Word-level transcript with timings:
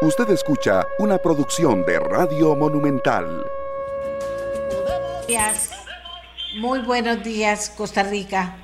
Usted 0.00 0.30
escucha 0.30 0.86
una 1.00 1.18
producción 1.18 1.84
de 1.84 1.98
Radio 1.98 2.54
Monumental. 2.54 3.44
Muy 6.60 6.78
buenos 6.82 7.24
días, 7.24 7.68
Costa 7.70 8.04
Rica. 8.04 8.58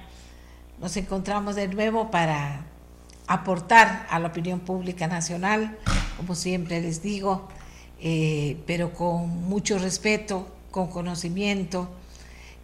Nos 0.81 0.97
encontramos 0.97 1.57
de 1.57 1.67
nuevo 1.67 2.13
para 2.13 2.65
aportar 3.27 4.07
a 4.11 4.21
la 4.21 4.29
opinión 4.29 4.61
pública 4.61 5.09
nacional, 5.09 5.77
como 6.17 6.37
siempre 6.37 6.81
les 6.81 7.03
digo, 7.03 7.49
eh, 8.01 8.57
pero 8.65 8.93
con 8.93 9.29
mucho 9.29 9.79
respeto, 9.79 10.47
con 10.71 10.87
conocimiento, 10.87 11.89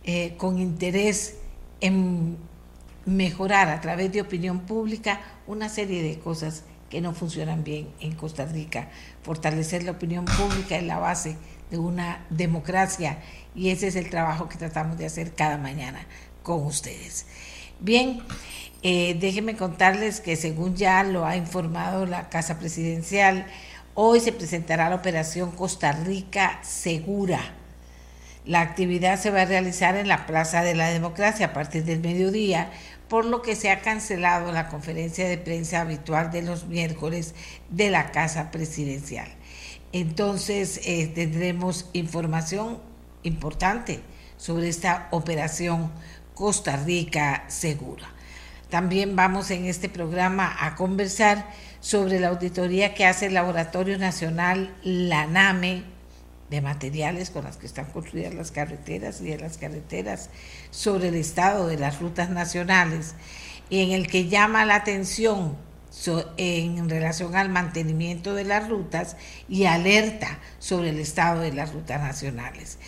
eh, 0.05 0.37
con 0.37 0.61
interés 0.61 1.39
en 1.81 2.37
mejorar 3.05 3.69
a 3.69 3.81
través 3.81 4.13
de 4.13 4.21
opinión 4.21 4.61
pública 4.61 5.21
una 5.49 5.69
serie 5.69 6.05
de 6.05 6.21
cosas 6.21 6.63
que 6.91 7.01
no 7.01 7.15
funcionan 7.15 7.65
bien 7.65 7.89
en 8.01 8.15
Costa 8.15 8.45
Rica. 8.45 8.91
Fortalecer 9.23 9.85
la 9.85 9.93
opinión 9.93 10.25
pública 10.25 10.77
es 10.77 10.83
la 10.83 10.99
base 10.99 11.37
de 11.71 11.79
una 11.79 12.27
democracia 12.31 13.19
y 13.55 13.71
ese 13.71 13.87
es 13.87 13.97
el 13.97 14.11
trabajo 14.11 14.49
que 14.49 14.59
tratamos 14.59 14.99
de 14.99 15.07
hacer 15.07 15.35
cada 15.35 15.57
mañana 15.57 16.05
con 16.43 16.67
ustedes. 16.67 17.27
Bien, 17.79 18.23
eh, 18.83 19.17
déjenme 19.21 19.57
contarles 19.57 20.21
que 20.21 20.37
según 20.37 20.75
ya 20.75 21.03
lo 21.05 21.25
ha 21.25 21.37
informado 21.37 22.07
la 22.07 22.29
Casa 22.29 22.59
Presidencial, 22.59 23.47
hoy 23.95 24.21
se 24.21 24.33
presentará 24.33 24.91
la 24.91 24.97
operación 24.97 25.53
Costa 25.53 25.93
Rica 25.93 26.59
Segura. 26.63 27.41
La 28.47 28.63
actividad 28.63 29.21
se 29.21 29.31
va 29.31 29.43
a 29.43 29.45
realizar 29.45 29.97
en 29.97 30.09
la 30.09 30.27
Plaza 30.27 30.63
de 30.63 30.75
la 30.75 30.89
Democracia 30.89 31.47
a 31.47 31.53
partir 31.53 31.85
del 31.85 32.01
mediodía 32.01 32.71
por 33.11 33.25
lo 33.25 33.43
que 33.43 33.57
se 33.57 33.73
ha 33.73 33.83
cancelado 33.83 34.53
la 34.53 34.69
conferencia 34.69 35.29
de 35.29 35.37
prensa 35.37 35.81
habitual 35.81 36.31
de 36.31 36.43
los 36.43 36.67
miércoles 36.67 37.35
de 37.69 37.91
la 37.91 38.13
Casa 38.13 38.53
Presidencial. 38.53 39.29
Entonces 39.93 40.81
eh, 40.85 41.11
tendremos 41.13 41.91
información 41.93 42.79
importante 43.25 44.01
sobre 44.37 44.69
esta 44.69 45.09
operación 45.11 45.91
Costa 46.35 46.77
Rica 46.77 47.45
Segura. 47.49 48.09
También 48.69 49.17
vamos 49.17 49.51
en 49.51 49.65
este 49.65 49.89
programa 49.89 50.57
a 50.61 50.77
conversar 50.77 51.51
sobre 51.81 52.21
la 52.21 52.29
auditoría 52.29 52.95
que 52.95 53.07
hace 53.07 53.27
el 53.27 53.35
Laboratorio 53.35 53.99
Nacional 53.99 54.73
LANAME 54.85 55.83
de 56.51 56.61
materiales 56.61 57.31
con 57.31 57.45
las 57.45 57.57
que 57.57 57.67
están 57.67 57.87
construidas 57.87 58.35
las 58.35 58.51
carreteras 58.51 59.21
y 59.21 59.31
de 59.31 59.39
las 59.39 59.57
carreteras 59.57 60.31
sobre 60.71 61.09
el 61.09 61.15
estado 61.15 61.69
de 61.69 61.79
las 61.79 62.01
rutas 62.01 62.29
nacionales 62.29 63.15
y 63.71 63.81
en 63.83 63.93
el 63.93 64.09
que 64.09 64.29
llama 64.29 64.65
la 64.65 64.75
atención 64.75 65.57
en 66.37 66.89
relación 66.89 67.35
al 67.35 67.49
mantenimiento 67.49 68.35
de 68.35 68.45
las 68.45 68.69
rutas 68.69 69.17
y 69.49 69.65
alerta 69.65 70.39
sobre 70.59 70.91
el 70.91 71.01
estado 71.01 71.41
de 71.41 71.53
las 71.53 71.73
rutas 71.73 72.01
nacionales. 72.01 72.79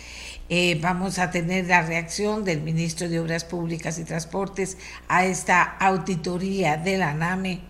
Eh, 0.49 0.77
vamos 0.81 1.19
a 1.19 1.31
tener 1.31 1.67
la 1.67 1.81
reacción 1.81 2.43
del 2.43 2.61
ministro 2.61 3.09
de 3.09 3.19
Obras 3.19 3.45
Públicas 3.45 3.97
y 3.97 4.03
Transportes 4.03 4.77
a 5.07 5.25
esta 5.25 5.63
auditoría 5.63 6.77
de 6.77 6.97
la 6.97 7.13
NAME. 7.13 7.61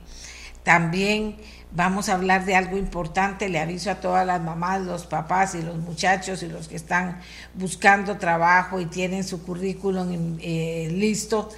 También 0.63 1.37
Vamos 1.75 2.07
a 2.07 2.13
hablar 2.13 2.45
de 2.45 2.55
algo 2.55 2.77
importante, 2.77 3.49
le 3.49 3.57
aviso 3.57 3.89
a 3.89 3.95
todas 3.95 4.27
las 4.27 4.39
mamás, 4.39 4.81
los 4.81 5.07
papás 5.07 5.55
y 5.55 5.63
los 5.63 5.77
muchachos 5.77 6.43
y 6.43 6.47
los 6.47 6.67
que 6.67 6.75
están 6.75 7.19
buscando 7.55 8.19
trabajo 8.19 8.79
y 8.79 8.85
tienen 8.85 9.23
su 9.23 9.41
currículum 9.41 10.37
eh, 10.39 10.89
listo, 10.91 11.49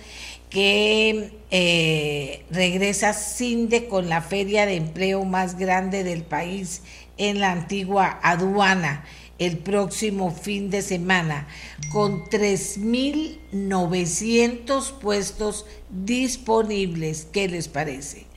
que 0.49 1.37
eh, 1.51 2.45
regresa 2.49 3.11
CINDE 3.11 3.89
con 3.89 4.07
la 4.07 4.21
feria 4.21 4.65
de 4.65 4.77
empleo 4.77 5.25
más 5.25 5.57
grande 5.57 6.05
del 6.05 6.23
país 6.23 6.81
en 7.17 7.41
la 7.41 7.51
antigua 7.51 8.17
aduana 8.23 9.03
el 9.37 9.57
próximo 9.57 10.31
fin 10.31 10.69
de 10.69 10.81
semana, 10.81 11.45
con 11.91 12.23
3.900 12.29 14.93
puestos 14.99 15.65
disponibles. 15.89 17.27
¿Qué 17.33 17.49
les 17.49 17.67
parece? 17.67 18.33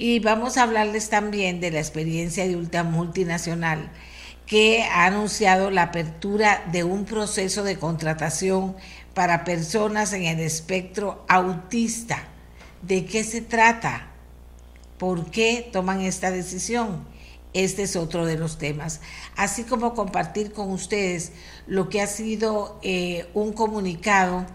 Y 0.00 0.20
vamos 0.20 0.56
a 0.56 0.62
hablarles 0.62 1.10
también 1.10 1.60
de 1.60 1.72
la 1.72 1.80
experiencia 1.80 2.46
de 2.46 2.54
Ultra 2.54 2.84
Multinacional, 2.84 3.90
que 4.46 4.84
ha 4.84 5.06
anunciado 5.06 5.72
la 5.72 5.82
apertura 5.82 6.64
de 6.70 6.84
un 6.84 7.04
proceso 7.04 7.64
de 7.64 7.80
contratación 7.80 8.76
para 9.12 9.42
personas 9.42 10.12
en 10.12 10.22
el 10.22 10.38
espectro 10.38 11.24
autista. 11.28 12.28
¿De 12.80 13.06
qué 13.06 13.24
se 13.24 13.40
trata? 13.40 14.06
¿Por 14.98 15.32
qué 15.32 15.68
toman 15.72 16.00
esta 16.02 16.30
decisión? 16.30 17.04
Este 17.52 17.82
es 17.82 17.96
otro 17.96 18.24
de 18.24 18.38
los 18.38 18.56
temas. 18.56 19.00
Así 19.34 19.64
como 19.64 19.94
compartir 19.94 20.52
con 20.52 20.70
ustedes 20.70 21.32
lo 21.66 21.88
que 21.88 22.00
ha 22.00 22.06
sido 22.06 22.78
eh, 22.84 23.26
un 23.34 23.52
comunicado 23.52 24.46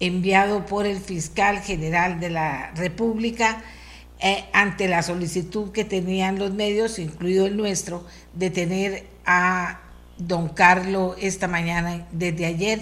enviado 0.00 0.66
por 0.66 0.84
el 0.84 0.98
fiscal 0.98 1.62
general 1.62 2.20
de 2.20 2.28
la 2.28 2.72
República 2.72 3.62
eh, 4.22 4.44
ante 4.52 4.86
la 4.86 5.02
solicitud 5.02 5.72
que 5.72 5.84
tenían 5.84 6.38
los 6.38 6.52
medios, 6.52 7.00
incluido 7.00 7.46
el 7.46 7.56
nuestro, 7.56 8.06
de 8.34 8.50
tener 8.50 9.06
a 9.26 9.80
don 10.16 10.48
Carlos 10.48 11.16
esta 11.20 11.48
mañana, 11.48 12.06
desde 12.12 12.46
ayer, 12.46 12.80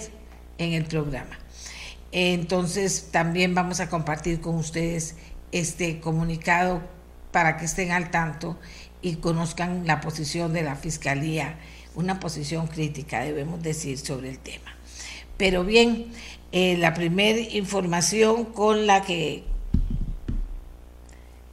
en 0.59 0.75
el 0.75 0.85
programa. 0.85 1.39
Entonces, 2.13 3.09
también 3.11 3.55
vamos 3.55 3.81
a 3.81 3.89
compartir 3.89 4.41
con 4.41 4.57
ustedes 4.57 5.17
este 5.51 6.01
comunicado 6.01 6.83
para 7.33 7.57
que 7.57 7.65
estén 7.65 7.93
al 7.93 8.11
tanto 8.11 8.59
y 9.01 9.17
conozcan 9.17 9.87
la 9.87 10.03
posición 10.03 10.53
de 10.53 10.63
la 10.63 10.77
Fiscalía, 10.77 11.59
una 11.95 12.21
posición 12.21 12.67
crítica, 12.67 13.21
debemos 13.21 13.63
decir, 13.63 13.99
sobre 13.99 14.29
el 14.29 14.39
tema. 14.39 14.75
Pero 15.39 15.65
bien, 15.65 16.13
eh, 16.53 16.77
la 16.77 16.93
primera 16.93 17.39
información 17.39 18.45
con 18.45 18.87
la 18.87 19.03
que 19.03 19.45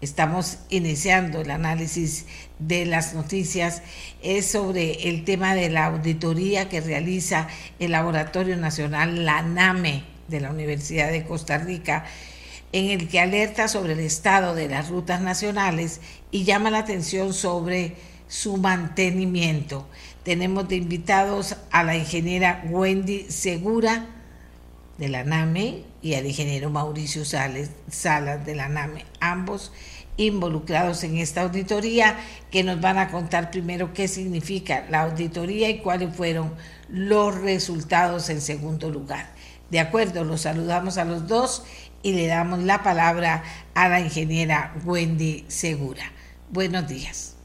estamos 0.02 0.59
iniciando 0.69 1.41
el 1.41 1.52
análisis 1.52 2.25
de 2.59 2.85
las 2.85 3.13
noticias 3.13 3.81
es 4.22 4.52
sobre 4.52 5.09
el 5.09 5.24
tema 5.24 5.56
de 5.56 5.69
la 5.69 5.85
auditoría 5.85 6.69
que 6.69 6.81
realiza 6.81 7.47
el 7.80 7.91
Laboratorio 7.91 8.58
Nacional, 8.58 9.25
la 9.25 9.41
NAME, 9.41 10.03
de 10.28 10.41
la 10.41 10.52
Universidad 10.52 11.09
de 11.12 11.24
Costa 11.24 11.58
Rica, 11.58 12.06
en 12.74 12.91
el 12.91 13.08
que 13.08 13.19
alerta 13.19 13.68
sobre 13.68 13.94
el 13.94 14.02
estado 14.02 14.53
de 14.53 14.68
las 14.68 14.90
rutas 14.90 15.22
nacionales 15.22 16.02
y 16.31 16.44
llama 16.44 16.69
la 16.69 16.79
atención 16.79 17.34
sobre 17.34 17.96
su 18.28 18.58
mantenimiento. 18.58 19.88
Tenemos 20.24 20.68
de 20.68 20.75
invitados 20.75 21.56
a 21.72 21.84
la 21.84 21.96
ingeniera 21.96 22.64
Wendy 22.69 23.28
Segura 23.29 24.16
de 24.97 25.09
la 25.09 25.24
NAME 25.24 25.84
y 26.02 26.16
al 26.16 26.25
ingeniero 26.25 26.69
Mauricio 26.69 27.25
Sales, 27.25 27.72
Salas 27.90 28.46
de 28.46 28.56
la 28.56 28.68
NAME, 28.68 29.06
ambos 29.19 29.72
involucrados 30.18 31.03
en 31.03 31.18
esta 31.18 31.41
auditoría, 31.41 32.18
que 32.52 32.63
nos 32.63 32.81
van 32.81 32.97
a 32.97 33.09
contar 33.09 33.52
primero 33.52 33.94
qué 33.94 34.08
significa 34.08 34.85
la 34.90 35.02
auditoría 35.02 35.69
y 35.69 35.80
cuáles 35.80 36.16
fueron 36.16 36.53
los 36.90 37.35
resultados 37.40 38.30
en 38.30 38.41
segundo 38.41 38.90
lugar. 38.90 39.28
De 39.69 39.80
acuerdo, 39.80 40.24
los 40.24 40.41
saludamos 40.41 40.97
a 40.97 41.06
los 41.06 41.28
dos 41.28 41.64
y 42.02 42.14
le 42.14 42.28
damos 42.28 42.59
la 42.64 42.84
palabra 42.84 43.44
a 43.75 43.90
la 43.90 44.00
ingeniera 44.00 44.74
Wendy 44.85 45.46
Segura. 45.47 46.03
Buenos 46.50 46.88
días. 46.88 47.35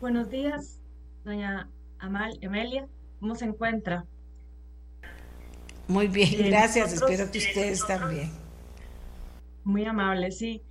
Buenos 0.00 0.28
días, 0.28 0.80
doña 1.24 1.70
Amal, 1.98 2.36
Emelia. 2.40 2.88
¿Cómo 3.20 3.36
se 3.36 3.44
encuentra? 3.44 4.04
Muy 5.88 6.08
bien, 6.08 6.46
gracias. 6.46 6.92
Espero 6.92 7.30
que 7.30 7.38
ustedes 7.38 7.86
también. 7.86 8.30
Muy 9.64 9.84
amable, 9.84 10.30
sí. 10.30 10.62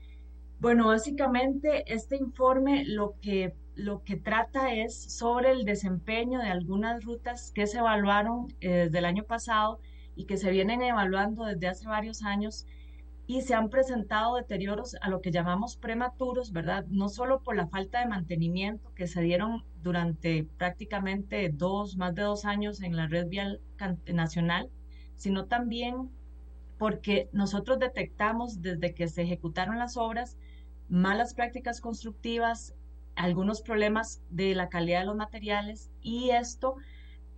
Bueno, 0.60 0.88
básicamente 0.88 1.84
este 1.92 2.18
informe 2.18 2.84
lo 2.86 3.16
que, 3.22 3.56
lo 3.76 4.04
que 4.04 4.16
trata 4.16 4.74
es 4.74 4.96
sobre 4.96 5.52
el 5.52 5.66
desempeño 5.66 6.40
de 6.40 6.50
algunas 6.50 7.04
rutas 7.04 7.52
que 7.54 7.68
se 7.68 7.80
evaluaron 7.80 8.48
eh, 8.62 8.86
desde 8.86 9.00
el 9.00 9.06
año 9.06 9.24
pasado 9.24 9.80
y 10.16 10.26
que 10.26 10.38
se 10.38 10.52
vienen 10.52 10.82
evaluando 10.82 11.46
desde 11.46 11.68
hace 11.68 11.88
varios 11.88 12.22
años 12.22 12.68
y 13.28 13.42
se 13.42 13.54
han 13.54 13.70
presentado 13.70 14.36
deterioros 14.36 14.96
a 15.02 15.10
lo 15.10 15.22
que 15.22 15.32
llamamos 15.32 15.78
prematuros, 15.78 16.52
¿verdad? 16.52 16.86
No 16.90 17.08
solo 17.08 17.40
por 17.42 17.56
la 17.56 17.68
falta 17.68 18.02
de 18.02 18.08
mantenimiento 18.08 18.94
que 18.94 19.08
se 19.08 19.22
dieron 19.22 19.64
durante 19.82 20.44
prácticamente 20.58 21.50
dos, 21.50 21.96
más 21.98 22.14
de 22.14 22.24
dos 22.24 22.46
años 22.46 22.82
en 22.82 22.96
la 22.96 23.08
red 23.08 23.28
vial 23.28 23.62
nacional, 24.08 24.70
sino 25.22 25.46
también 25.46 26.10
porque 26.80 27.30
nosotros 27.32 27.78
detectamos 27.78 28.64
desde 28.64 28.96
que 28.96 29.08
se 29.08 29.22
ejecutaron 29.22 29.78
las 29.78 29.98
obras 29.98 30.36
malas 30.90 31.36
prácticas 31.36 31.80
constructivas, 31.80 32.74
algunos 33.16 33.62
problemas 33.62 34.24
de 34.32 34.56
la 34.56 34.68
calidad 34.68 35.02
de 35.02 35.06
los 35.06 35.16
materiales 35.16 35.92
y 36.02 36.32
esto 36.32 36.78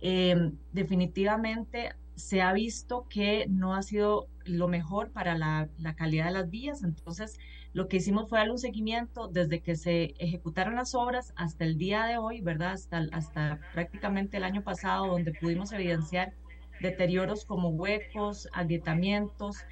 em, 0.00 0.56
definitivamente 0.72 1.92
se 2.14 2.40
ha 2.40 2.54
visto 2.54 3.06
que 3.10 3.44
no 3.50 3.74
ha 3.74 3.82
sido 3.82 4.28
lo 4.46 4.66
mejor 4.66 5.10
para 5.10 5.36
la, 5.36 5.68
calidad 5.94 6.26
de 6.26 6.32
las 6.32 6.48
vías. 6.48 6.82
Entonces, 6.82 7.38
lo 7.74 7.86
que 7.88 7.98
hicimos 7.98 8.30
fue 8.30 8.38
darle 8.38 8.52
un 8.52 8.58
seguimiento 8.58 9.28
desde 9.28 9.60
que 9.60 9.76
se 9.76 10.14
ejecutaron 10.18 10.74
las 10.74 10.94
obras 10.94 11.34
hasta 11.36 11.64
el 11.64 11.76
día 11.76 12.06
de 12.06 12.16
hoy, 12.16 12.40
¿verdad? 12.40 12.72
Hasta, 12.72 13.08
hasta 13.12 13.60
prácticamente 13.74 14.38
el 14.38 14.44
año 14.44 14.62
pasado, 14.62 15.08
donde 15.08 15.34
pudimos 15.34 15.70
evidenciar 15.72 16.32
deterioros 16.80 17.44
como 17.44 17.70
huecos, 17.70 18.48
agrietamientos, 18.52 19.64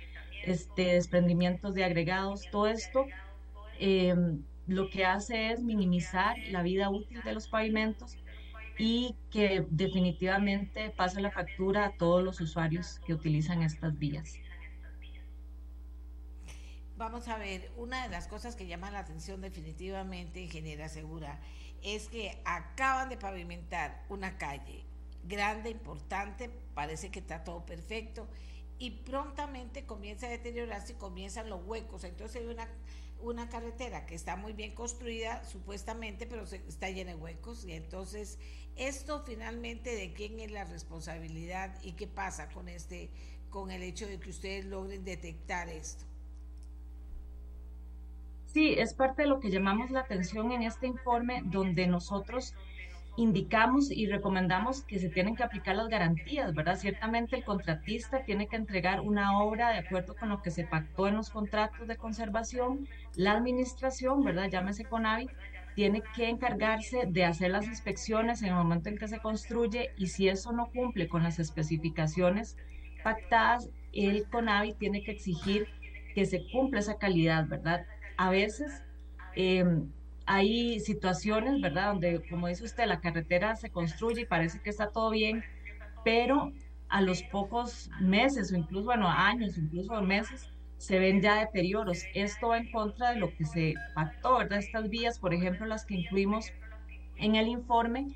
este, 0.44 0.94
desprendimientos 0.94 1.75
de 1.75 1.84
agregados, 1.84 2.49
todo 2.50 2.66
esto 2.66 3.06
em, 3.78 4.43
lo 4.66 4.90
que 4.90 5.04
hace 5.04 5.52
es 5.52 5.62
minimizar 5.62 6.37
la 6.50 6.62
vida 6.62 6.90
útil 6.90 7.22
de 7.22 7.34
los 7.34 7.49
pavimentos 7.49 8.16
y 8.78 9.14
que 9.31 9.66
definitivamente 9.70 10.90
pasa 10.90 11.20
la 11.20 11.31
factura 11.31 11.87
a 11.87 11.96
todos 11.96 12.22
los 12.22 12.40
usuarios 12.40 13.00
que 13.06 13.14
utilizan 13.14 13.62
estas 13.62 13.99
vías. 13.99 14.38
Vamos 16.96 17.26
a 17.28 17.37
ver, 17.37 17.70
una 17.76 18.04
de 18.04 18.10
las 18.10 18.28
cosas 18.28 18.54
que 18.54 18.66
llama 18.66 18.90
la 18.90 19.00
atención 19.00 19.40
definitivamente, 19.40 20.40
ingeniera 20.40 20.88
Segura, 20.88 21.40
es 21.82 22.08
que 22.08 22.40
acaban 22.44 23.08
de 23.08 23.16
pavimentar 23.16 24.04
una 24.08 24.38
calle 24.38 24.84
grande, 25.24 25.70
importante, 25.70 26.50
parece 26.74 27.10
que 27.10 27.20
está 27.20 27.44
todo 27.44 27.64
perfecto, 27.64 28.28
y 28.78 28.90
prontamente 28.90 29.84
comienza 29.84 30.26
a 30.26 30.30
deteriorarse 30.30 30.92
y 30.92 30.96
comienzan 30.96 31.48
los 31.48 31.64
huecos. 31.64 32.04
Entonces 32.04 32.42
hay 32.42 32.48
una, 32.48 32.69
una 33.20 33.48
carretera 33.48 34.06
que 34.06 34.14
está 34.14 34.34
muy 34.34 34.52
bien 34.52 34.74
construida, 34.74 35.44
supuestamente, 35.44 36.26
pero 36.26 36.42
está 36.42 36.90
llena 36.90 37.12
de 37.12 37.16
huecos. 37.16 37.64
Y 37.64 37.72
entonces, 37.72 38.38
esto 38.76 39.22
finalmente 39.24 39.94
de 39.94 40.12
quién 40.12 40.40
es 40.40 40.50
la 40.50 40.64
responsabilidad 40.64 41.78
y 41.82 41.92
qué 41.92 42.08
pasa 42.08 42.48
con 42.48 42.68
este, 42.68 43.10
con 43.50 43.70
el 43.70 43.84
hecho 43.84 44.06
de 44.08 44.18
que 44.18 44.30
ustedes 44.30 44.64
logren 44.64 45.04
detectar 45.04 45.68
esto. 45.68 46.04
Sí, 48.46 48.75
es 48.76 48.92
parte 48.92 49.22
de 49.22 49.28
lo 49.28 49.40
que 49.40 49.50
llamamos 49.50 49.90
la 49.90 50.00
atención 50.00 50.52
en 50.52 50.62
este 50.62 50.86
informe, 50.86 51.42
donde 51.44 51.86
nosotros 51.86 52.54
indicamos 53.17 53.91
y 53.91 54.06
recomendamos 54.06 54.82
que 54.82 54.99
se 54.99 55.09
tienen 55.09 55.37
que 55.37 55.43
aplicar 55.43 55.76
las 55.76 55.88
garantías, 55.88 56.55
¿verdad? 56.55 56.76
Ciertamente 56.76 57.37
el 57.37 57.44
contratista 57.44 58.25
tiene 58.25 58.47
que 58.47 58.56
entregar 58.56 59.00
una 59.00 59.41
obra 59.43 59.70
de 59.70 59.79
acuerdo 59.79 60.17
con 60.17 60.31
lo 60.31 60.41
que 60.43 60.50
se 60.50 60.64
pactó 60.64 61.09
en 61.09 61.17
los 61.17 61.31
contratos 61.31 61.87
de 61.87 61.97
conservación. 61.97 62.88
La 63.14 63.32
administración, 63.32 64.25
¿verdad? 64.25 64.49
Llámese 64.50 64.85
CONAVI, 64.85 65.29
tiene 65.75 66.03
que 66.14 66.29
encargarse 66.29 67.06
de 67.06 67.25
hacer 67.25 67.50
las 67.50 67.67
inspecciones 67.67 68.43
en 68.43 68.49
el 68.49 68.55
momento 68.55 68.88
en 68.88 68.99
que 68.99 69.09
se 69.09 69.20
construye 69.20 69.91
y 69.97 70.06
si 70.09 70.29
eso 70.29 70.53
no 70.53 70.67
cumple 70.67 71.09
con 71.09 71.23
las 71.23 71.38
especificaciones 71.38 72.56
pactadas, 73.03 73.70
el 73.93 74.29
CONAVI 74.29 74.75
tiene 74.75 75.03
que 75.03 75.12
exigir 75.12 75.69
que 76.14 76.25
se 76.26 76.47
cumpla 76.50 76.81
esa 76.81 76.99
calidad, 76.99 77.47
¿verdad? 77.49 77.87
a 78.17 78.31
veces 78.31 78.82
em, 79.35 79.91
hay 80.26 80.80
situaciones, 80.80 81.60
¿verdad? 81.60 81.88
Donde, 81.88 82.22
como 82.28 82.48
dice 82.48 82.64
usted, 82.64 82.86
la 82.86 83.00
carretera 83.00 83.56
se 83.56 83.70
construye 83.70 84.22
y 84.22 84.26
parece 84.26 84.60
que 84.60 84.70
está 84.70 84.90
todo 84.90 85.10
bien, 85.10 85.44
pero 86.04 86.52
a 86.88 87.00
los 87.00 87.22
pocos 87.22 87.90
meses 88.00 88.52
o 88.52 88.56
incluso, 88.56 88.86
bueno, 88.86 89.08
años, 89.08 89.56
incluso 89.56 90.00
meses, 90.02 90.48
se 90.78 90.98
ven 90.98 91.22
ya 91.22 91.40
deterioros. 91.40 92.02
Esto 92.14 92.48
va 92.48 92.58
en 92.58 92.70
contra 92.70 93.12
de 93.12 93.20
lo 93.20 93.34
que 93.34 93.44
se 93.44 93.74
pactó, 93.94 94.38
¿verdad? 94.38 94.58
Estas 94.58 94.88
vías, 94.88 95.19
por 95.19 95.32
ejemplo, 95.32 95.64
las 95.66 95.86
que 95.86 95.94
incluimos 95.94 96.52
en 97.16 97.36
el 97.36 97.48
informe, 97.48 98.08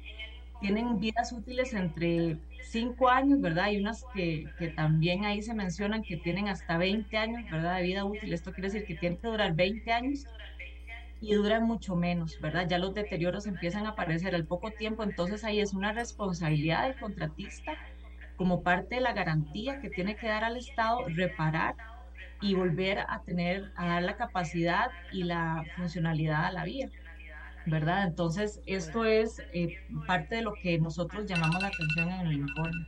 tienen 0.61 0.99
vidas 0.99 1.33
útiles 1.33 1.73
entre 1.75 2.39
5 2.65 3.09
años, 3.09 3.41
¿verdad? 3.41 3.65
Hay 3.65 3.79
unas 3.79 4.05
que, 4.15 4.47
que, 4.59 4.69
también 4.69 5.25
ahí 5.25 5.43
se 5.43 5.55
mencionan 5.55 6.03
que 6.03 6.17
tienen 6.17 6.49
hasta 6.49 6.77
20 6.77 7.17
años, 7.17 7.51
¿verdad? 7.51 7.77
De 7.77 7.83
vida 7.83 8.05
útil. 8.05 8.33
Esto 8.33 8.53
quiere 8.53 8.69
decir 8.69 8.87
que 8.87 8.97
tienen 8.97 9.19
que 9.19 9.29
durar 9.29 9.55
20 9.55 9.93
años 9.93 10.27
y 11.21 11.35
duran 11.35 11.65
mucho 11.65 11.97
menos, 11.97 12.39
¿verdad? 12.41 12.67
Ya 12.69 12.79
los 12.79 12.95
deterioros 12.95 13.47
empiezan 13.47 13.87
a 13.87 13.91
aparecer 13.91 14.35
al 14.35 14.47
poco 14.47 14.71
tiempo, 14.71 15.03
entonces 15.03 15.45
ahí 15.45 15.61
es 15.61 15.73
una 15.73 15.93
responsabilidad 15.93 16.85
del 16.85 16.99
contratista 16.99 17.73
como 18.37 18.63
parte 18.63 18.97
de 18.97 19.01
la 19.01 19.13
garantía 19.13 19.81
que 19.81 19.89
tiene 19.89 20.17
que 20.17 20.29
dar 20.29 20.45
al 20.45 20.57
Estado 20.57 21.07
reparar 21.09 21.75
y 22.43 22.55
volver 22.55 22.99
a 23.09 23.23
tener, 23.23 23.73
a 23.77 23.87
dar 23.87 24.03
la 24.03 24.17
capacidad 24.17 24.91
y 25.11 25.25
la 25.25 25.65
funcionalidad 25.77 26.45
a 26.45 26.53
la 26.53 26.65
vía. 26.65 26.91
¿verdad? 27.67 28.07
Entonces, 28.07 28.61
esto 28.67 29.05
es 29.05 29.41
eh, 29.53 29.77
parte 30.07 30.37
de 30.37 30.43
lo 30.43 30.55
que 30.55 30.79
nosotros 30.79 31.27
llamamos 31.27 31.61
la 31.61 31.69
atención 31.69 32.09
en 32.11 32.27
el 32.27 32.33
informe. 32.35 32.87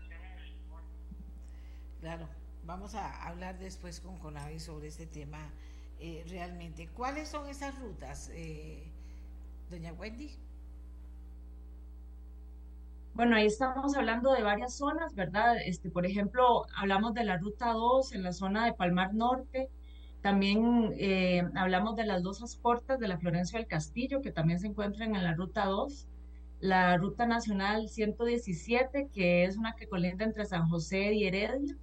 Claro, 2.01 2.29
vamos 2.65 2.95
a 2.95 3.27
hablar 3.27 3.59
después 3.59 4.01
con 4.01 4.19
Conavi 4.19 4.61
sobre 4.61 4.87
este 4.87 5.07
tema 5.07 5.51
eh, 6.01 6.25
realmente. 6.29 6.89
¿Cuáles 6.89 7.29
son 7.29 7.49
esas 7.49 7.79
rutas, 7.79 8.31
eh, 8.33 8.93
doña 9.71 9.93
Wendy? 9.93 10.31
Bueno, 13.15 13.37
ahí 13.37 13.47
estamos 13.47 13.97
hablando 13.97 14.33
de 14.33 14.43
varias 14.43 14.77
zonas, 14.77 15.15
¿verdad? 15.15 15.57
Este, 15.65 15.91
por 15.91 16.07
ejemplo, 16.07 16.67
hablamos 16.77 17.15
de 17.15 17.25
la 17.25 17.37
ruta 17.37 17.73
2 17.73 18.13
en 18.13 18.23
la 18.23 18.33
zona 18.33 18.65
de 18.65 18.75
Palmar 18.75 19.13
Norte, 19.15 19.71
también 20.21 20.95
eh, 20.99 21.43
hablamos 21.55 21.97
de 21.97 22.05
las 22.05 22.23
dos 22.23 22.57
cortas 22.61 22.99
de 22.99 23.09
la 23.09 23.19
Florencia 23.19 23.59
del 23.59 23.69
Castillo, 23.69 24.21
que 24.21 24.33
también 24.33 24.59
se 24.59 24.67
encuentran 24.67 25.15
en 25.15 25.23
la 25.23 25.35
Ruta 25.35 25.65
2, 25.67 26.09
la 26.61 26.97
Ruta 26.97 27.27
Nacional 27.27 27.89
117, 27.89 29.09
que 29.13 29.45
es 29.45 29.57
una 29.57 29.75
que 29.75 29.89
colinda 29.89 30.25
entre 30.25 30.45
San 30.45 30.69
José 30.69 31.15
y 31.15 31.27
Heredia, 31.27 31.77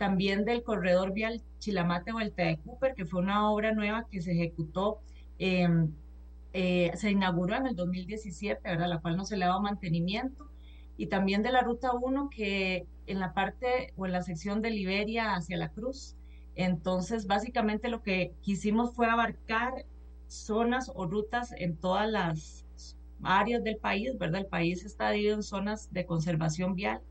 también 0.00 0.46
del 0.46 0.62
Corredor 0.62 1.12
Vial 1.12 1.42
Chilamate 1.58 2.12
Vuelta 2.12 2.42
de 2.44 2.56
Cooper, 2.56 2.94
que 2.94 3.04
fue 3.04 3.20
una 3.20 3.50
obra 3.50 3.72
nueva 3.72 4.06
que 4.10 4.22
se 4.22 4.32
ejecutó, 4.32 5.02
em, 5.38 5.92
eh, 6.54 6.90
se 6.94 7.10
inauguró 7.10 7.54
en 7.56 7.66
el 7.66 7.76
2017, 7.76 8.62
¿verdad? 8.66 8.88
la 8.88 9.00
cual 9.02 9.18
no 9.18 9.26
se 9.26 9.36
le 9.36 9.44
ha 9.44 9.48
dado 9.48 9.60
mantenimiento, 9.60 10.48
y 10.96 11.08
también 11.08 11.42
de 11.42 11.52
la 11.52 11.60
Ruta 11.60 11.92
1, 11.92 12.30
que 12.30 12.86
en 13.06 13.20
la 13.20 13.34
parte 13.34 13.92
o 13.94 14.06
en 14.06 14.12
la 14.12 14.22
sección 14.22 14.62
de 14.62 14.70
Liberia 14.70 15.34
hacia 15.34 15.58
la 15.58 15.68
Cruz, 15.68 16.16
entonces, 16.54 17.26
básicamente 17.26 17.90
lo 17.90 18.02
que 18.02 18.32
quisimos 18.40 18.94
fue 18.94 19.06
abarcar 19.06 19.84
zonas 20.28 20.90
o 20.94 21.06
rutas 21.06 21.52
en 21.58 21.76
todas 21.76 22.10
las 22.10 22.64
áreas 23.22 23.62
del 23.62 23.76
país, 23.76 24.16
¿verdad? 24.16 24.40
El 24.40 24.46
país 24.46 24.82
está 24.82 25.10
dividido 25.10 25.36
en 25.36 25.42
zonas 25.42 25.92
de 25.92 26.06
conservación 26.06 26.74
vial 26.74 27.02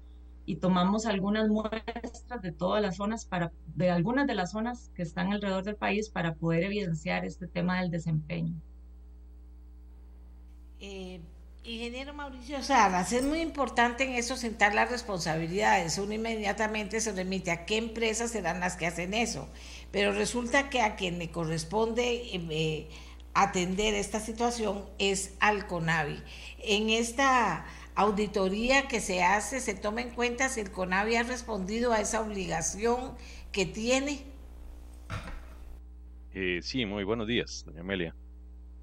y 0.49 0.55
tomamos 0.55 1.05
algunas 1.05 1.47
muestras 1.47 2.41
de 2.41 2.51
todas 2.51 2.81
las 2.81 2.95
zonas 2.95 3.23
para 3.23 3.51
de 3.75 3.91
algunas 3.91 4.25
de 4.25 4.33
las 4.33 4.49
zonas 4.49 4.89
que 4.95 5.03
están 5.03 5.31
alrededor 5.31 5.63
del 5.63 5.75
país 5.75 6.09
para 6.09 6.33
poder 6.33 6.63
evidenciar 6.63 7.23
este 7.23 7.45
tema 7.45 7.79
del 7.79 7.91
desempeño. 7.91 8.55
Eh, 10.79 11.21
Ingeniero 11.63 12.15
Mauricio 12.15 12.63
Salas, 12.63 13.13
es 13.13 13.25
muy 13.25 13.41
importante 13.41 14.05
en 14.05 14.15
eso 14.15 14.35
sentar 14.37 14.73
las 14.73 14.89
responsabilidades. 14.89 15.99
Uno 15.99 16.13
inmediatamente 16.15 16.99
se 16.99 17.11
remite 17.11 17.51
a 17.51 17.65
qué 17.65 17.77
empresas 17.77 18.31
serán 18.31 18.59
las 18.59 18.75
que 18.75 18.87
hacen 18.87 19.13
eso. 19.13 19.47
Pero 19.91 20.13
resulta 20.13 20.71
que 20.71 20.81
a 20.81 20.95
quien 20.95 21.19
le 21.19 21.29
corresponde 21.29 22.23
eh, 22.33 22.89
atender 23.35 23.93
esta 23.93 24.19
situación 24.19 24.83
es 24.97 25.35
al 25.41 25.67
CONAVI. 25.67 26.23
En 26.63 26.89
esta 26.89 27.67
auditoría 27.95 28.87
que 28.87 28.99
se 28.99 29.23
hace, 29.23 29.59
se 29.59 29.73
toma 29.73 30.01
en 30.01 30.11
cuenta 30.11 30.49
si 30.49 30.61
el 30.61 30.71
CONAVI 30.71 31.15
ha 31.15 31.23
respondido 31.23 31.93
a 31.93 32.01
esa 32.01 32.21
obligación 32.21 33.15
que 33.51 33.65
tiene. 33.65 34.25
Eh, 36.33 36.59
sí, 36.61 36.85
muy 36.85 37.03
buenos 37.03 37.27
días, 37.27 37.63
doña 37.65 37.81
Amelia. 37.81 38.15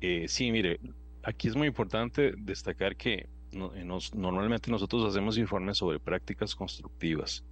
Eh, 0.00 0.26
sí, 0.28 0.50
mire, 0.50 0.78
Aquí 1.26 1.48
es 1.48 1.56
muy 1.56 1.66
importante 1.66 2.34
destacar 2.38 2.94
que 2.94 3.14
eh, 3.50 3.84
normalmente 4.14 4.70
nosotros 4.70 5.04
hacemos 5.04 5.36
informes 5.38 5.76
sobre 5.78 5.98
prácticas 5.98 6.54
constructivas. 6.54 7.44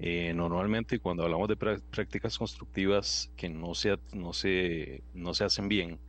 Eh, 0.00 0.32
normalmente 0.34 0.98
cuando 0.98 1.22
hablamos 1.22 1.48
de 1.48 1.54
prácticas 1.54 2.36
constructivas 2.36 3.30
que 3.36 3.48
no 3.48 3.76
se, 3.76 3.96
no, 4.12 4.32
se, 4.32 5.04
no 5.14 5.34
se 5.34 5.44
hacen 5.44 5.68
bien, 5.68 6.00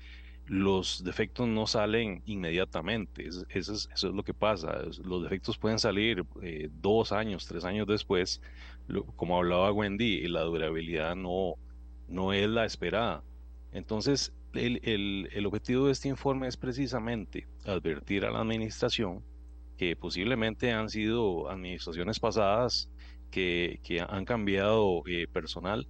los 0.45 1.03
defectos 1.03 1.47
no 1.47 1.67
salen 1.67 2.21
inmediatamente. 2.25 3.27
eso, 3.27 3.45
es, 3.73 4.03
lo 4.03 4.23
que 4.23 4.33
pasa. 4.33 4.81
Los 5.03 5.23
defectos 5.23 5.57
pueden 5.57 5.79
salir 5.79 6.25
eh, 6.41 6.69
dos 6.81 7.11
años, 7.11 7.45
tres 7.45 7.63
años 7.63 7.87
después. 7.87 8.41
como 9.15 9.37
hablaba 9.37 9.71
Wendy, 9.71 10.27
la 10.27 10.41
durabilidad 10.41 11.15
no, 11.15 11.55
no 12.07 12.33
es 12.33 12.49
la 12.49 12.65
esperada. 12.65 13.23
Entonces, 13.71 14.33
el, 14.53 15.45
objetivo 15.45 15.87
de 15.87 15.93
este 15.93 16.09
informe 16.09 16.47
es 16.47 16.57
precisamente 16.57 17.47
advertir 17.65 18.25
a 18.25 18.31
la 18.31 18.39
administración 18.41 19.23
que 19.77 19.95
posiblemente 19.95 20.71
han 20.71 20.89
sido 20.89 21.49
administraciones 21.49 22.19
pasadas 22.19 22.89
que, 23.31 23.79
han 24.07 24.25
cambiado 24.25 25.01
eh, 25.07 25.27
personal 25.27 25.87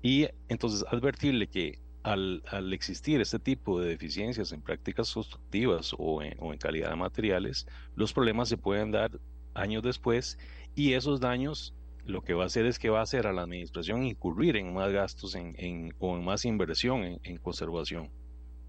y 0.00 0.28
entonces 0.48 0.84
advertirle 0.88 1.48
que 1.48 1.81
al, 2.02 2.72
existir 2.72 3.20
este 3.20 3.38
tipo 3.38 3.80
de 3.80 3.88
deficiencias 3.88 4.52
en 4.52 4.62
prácticas 4.62 5.12
constructivas 5.12 5.94
o 5.98 6.22
en, 6.22 6.58
calidad 6.58 6.90
de 6.90 6.96
materiales, 6.96 7.66
los 7.94 8.12
problemas 8.12 8.48
se 8.48 8.56
pueden 8.56 8.90
dar 8.90 9.20
años 9.54 9.82
después 9.82 10.38
y 10.74 10.94
esos 10.94 11.20
daños 11.20 11.74
lo 12.04 12.22
que 12.22 12.34
va 12.34 12.44
a 12.44 12.46
hacer 12.46 12.66
es 12.66 12.78
que 12.78 12.90
va 12.90 13.00
a 13.00 13.02
hacer 13.02 13.26
a 13.26 13.32
la 13.32 13.42
administración 13.42 14.04
incurrir 14.04 14.56
en 14.56 14.74
más 14.74 14.90
gastos 14.92 15.34
en, 15.34 15.94
o 15.98 16.16
en 16.16 16.24
más 16.24 16.44
inversión 16.44 17.20
en, 17.22 17.36
conservación. 17.38 18.10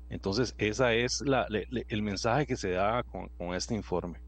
Entonces, 0.10 0.54
ese 0.60 1.04
es 1.04 1.24
el 1.88 2.02
mensaje 2.04 2.46
que 2.46 2.56
se 2.56 2.72
da 2.72 3.02
con, 3.04 3.56
este 3.56 3.74
informe. 3.74 4.20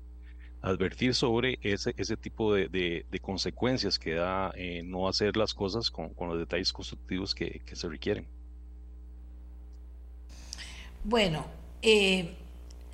Advertir 0.62 1.13
sobre 1.13 1.59
ese, 1.62 1.93
tipo 2.17 2.55
de, 2.55 3.05
consecuencias 3.21 4.00
que 4.00 4.15
da 4.15 4.51
eh, 4.55 4.81
no 4.83 5.07
hacer 5.07 5.38
las 5.38 5.53
cosas 5.53 5.91
con, 5.91 6.12
los 6.17 6.39
detalles 6.39 6.74
constructivos 6.74 7.35
que, 7.35 7.62
se 7.71 7.88
requieren. 7.88 8.27
Bueno, 11.05 11.45
eh, 11.81 12.35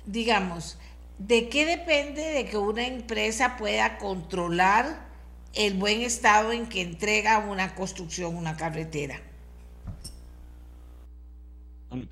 digamos, 0.06 0.78
¿de 1.18 1.48
qué 1.48 1.66
depende 1.66 2.22
de 2.22 2.46
que 2.46 2.56
una 2.56 2.86
empresa 2.86 3.56
pueda 3.56 3.98
controlar 3.98 5.12
el 5.54 5.74
buen 5.74 6.00
estado 6.00 6.52
en 6.52 6.66
que 6.66 6.80
entrega 6.80 7.38
una 7.38 7.74
construcción, 7.74 8.36
una 8.36 8.56
carretera. 8.56 9.20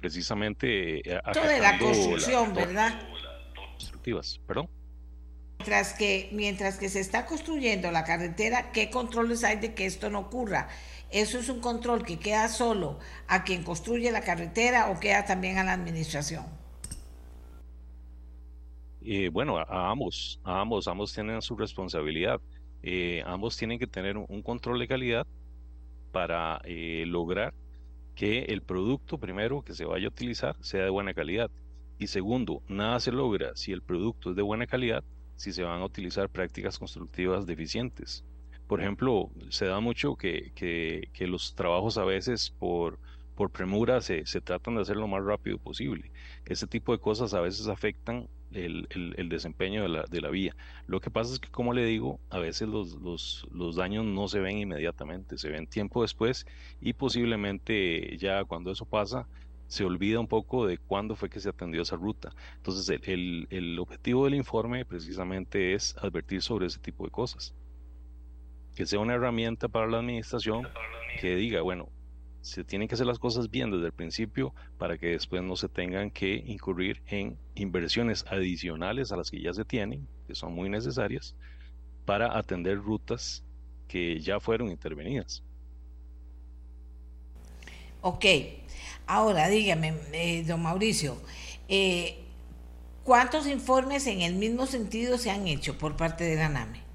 Precisamente. 0.00 0.99
Eh, 0.99 1.21
Esto 1.26 1.47
de 1.47 1.59
la 1.59 1.78
construcción, 1.78 2.54
¿verdad? 2.54 3.00
Constructivas, 3.73 4.40
perdón. 4.47 4.69
Mientras 5.59 5.95
que, 5.95 6.28
mientras 6.33 6.78
que 6.78 6.88
se 6.88 7.00
está 7.00 7.26
construyendo 7.26 7.90
la 7.90 8.04
carretera, 8.04 8.73
¿qué 8.73 8.90
controles 8.90 9.45
hay 9.45 9.57
de 9.57 9.75
que 9.75 9.87
esto 9.87 10.11
no 10.11 10.21
ocurra? 10.21 10.69
¿Eso 11.11 11.38
es 11.38 11.49
un 11.49 11.61
control 11.61 12.05
que 12.05 12.19
queda 12.19 12.49
solo 12.49 12.99
a 13.26 13.43
quien 13.45 13.64
construye 13.64 14.12
la 14.12 14.23
carretera 14.23 14.90
o 14.90 15.00
queda 15.00 15.25
también 15.25 15.59
a 15.59 15.64
la 15.64 15.73
administración? 15.73 16.45
Eh, 19.02 19.29
bueno, 19.31 19.59
a 19.59 19.90
ambos, 19.90 20.40
a 20.45 20.61
ambos, 20.61 20.87
ambos 20.87 21.12
tienen 21.12 21.43
su 21.43 21.57
responsabilidad. 21.57 22.40
Eh, 22.83 23.23
ambos 23.26 23.57
tienen 23.57 23.79
que 23.79 23.87
tener 23.87 24.17
un 24.17 24.43
control 24.43 24.79
de 24.79 24.88
calidad 24.88 25.26
para 26.12 26.61
eh, 26.64 27.05
lograr 27.07 27.55
que 28.14 28.45
el 28.45 28.62
producto 28.62 29.19
primero 29.19 29.62
que 29.62 29.75
se 29.75 29.85
vaya 29.85 30.07
a 30.07 30.11
utilizar 30.11 30.57
sea 30.61 30.85
de 30.85 30.90
buena 30.90 31.14
calidad. 31.14 31.50
Y 31.99 32.07
segundo, 32.07 32.62
nada 32.69 33.00
se 33.00 33.12
logra 33.12 33.52
si 33.55 33.73
el 33.73 33.83
producto 33.83 34.31
es 34.31 34.37
de 34.37 34.43
buena 34.43 34.67
calidad 34.67 35.02
si 35.37 35.52
se 35.52 35.62
van 35.62 35.81
a 35.81 35.87
utilizar 35.87 36.29
prácticas 36.29 36.79
constructivas 36.79 37.47
deficientes. 37.47 38.25
Por 38.71 38.81
ejemplo, 38.81 39.33
se 39.49 39.67
da 39.67 39.81
mucho 39.81 40.15
que, 40.15 40.53
que, 40.55 41.27
los 41.27 41.57
trabajos 41.57 41.99
a 41.99 42.05
veces 42.05 42.50
por, 42.50 43.00
por 43.35 43.50
premura 43.50 44.00
se, 44.00 44.25
se, 44.27 44.41
tratan 44.41 44.77
de 44.77 44.83
hacer 44.83 44.97
lo 44.97 45.09
más 45.09 45.25
rápido 45.25 45.59
posible. 45.59 46.12
Ese 46.47 46.69
tipo 46.69 46.93
de 46.93 47.00
cosas 47.00 47.35
a 47.35 47.41
veces 47.41 47.67
afectan 47.67 48.29
el, 48.53 48.87
desempeño 49.29 49.83
de 49.83 49.89
la, 49.89 50.05
de 50.05 50.21
la, 50.21 50.31
vía. 50.31 50.55
Lo 50.87 51.00
que 51.00 51.11
pasa 51.11 51.33
es 51.33 51.41
que, 51.41 51.49
como 51.49 51.73
le 51.75 51.85
digo, 51.85 52.21
a 52.31 52.39
veces 52.39 52.69
los, 52.69 52.93
los, 53.00 53.45
los, 53.53 53.75
daños 53.75 54.05
no 54.05 54.29
se 54.29 54.39
ven 54.39 54.59
inmediatamente, 54.59 55.37
se 55.37 55.49
ven 55.49 55.67
tiempo 55.67 56.03
después 56.03 56.47
y 56.81 56.93
posiblemente 56.93 58.17
ya 58.19 58.45
cuando 58.45 58.71
eso 58.71 58.85
pasa 58.85 59.27
se 59.67 59.85
olvida 59.85 60.21
un 60.21 60.29
poco 60.29 60.69
de 60.69 60.79
cuándo 60.79 61.17
fue 61.17 61.29
que 61.29 61.41
se 61.41 61.49
atendió 61.49 61.83
esa 61.83 61.97
ruta. 61.97 62.31
Entonces, 62.59 63.00
el, 63.09 63.49
el 63.50 63.81
objetivo 63.81 64.27
del 64.27 64.37
informe 64.37 64.85
precisamente 64.85 65.75
es 65.75 65.97
advertir 65.97 66.41
sobre 66.41 66.67
ese 66.67 66.79
tipo 66.79 67.05
de 67.05 67.11
cosas. 67.11 67.53
Que 68.81 68.87
sea 68.87 68.99
una 68.99 69.13
herramienta 69.13 69.69
para 69.69 69.87
la 69.87 69.99
administración 69.99 70.67
que 71.21 71.37
diga, 71.37 71.61
bueno, 71.61 71.91
se 72.41 72.65
tienen 72.65 72.89
que 72.89 72.95
hacer 72.95 73.07
las 73.07 73.19
cosas 73.19 73.51
bien 73.51 73.71
desde 73.71 73.85
el 73.85 73.93
principio 73.93 74.55
para 74.79 74.97
que 74.97 75.09
después 75.09 75.43
no 75.43 75.55
se 75.55 75.69
tengan 75.69 76.11
que 76.11 76.43
incurrir 76.47 77.03
en 77.09 77.37
inversiones 77.55 78.25
adicionales 78.31 79.13
a 79.13 79.19
las 79.19 79.31
que 79.31 79.39
ya 79.39 79.53
se 79.53 79.67
tienen, 79.67 80.09
que 80.27 80.35
son 80.35 80.55
muy 80.55 80.71
necesarias, 80.71 81.37
para 82.07 82.39
atender 82.39 82.79
rutas 82.79 83.45
que 83.87 84.19
ya 84.19 84.41
fueron 84.41 84.71
intervenidas. 84.71 85.43
Ok, 88.01 88.25
ahora 89.07 89.51
dígame, 89.51 89.93
eh, 90.15 90.43
don 90.43 90.63
Mauricio, 90.63 91.19
eh, 91.69 92.17
¿cuántos 93.05 93.47
informes 93.47 94.07
en 94.07 94.23
el 94.23 94.37
mismo 94.37 94.65
sentido 94.65 95.19
se 95.19 95.31
han 95.31 95.47
hecho 95.49 95.77
por 95.77 95.99
parte 95.99 96.25
de 96.25 96.37
la 96.37 96.49
NAME? 96.49 96.90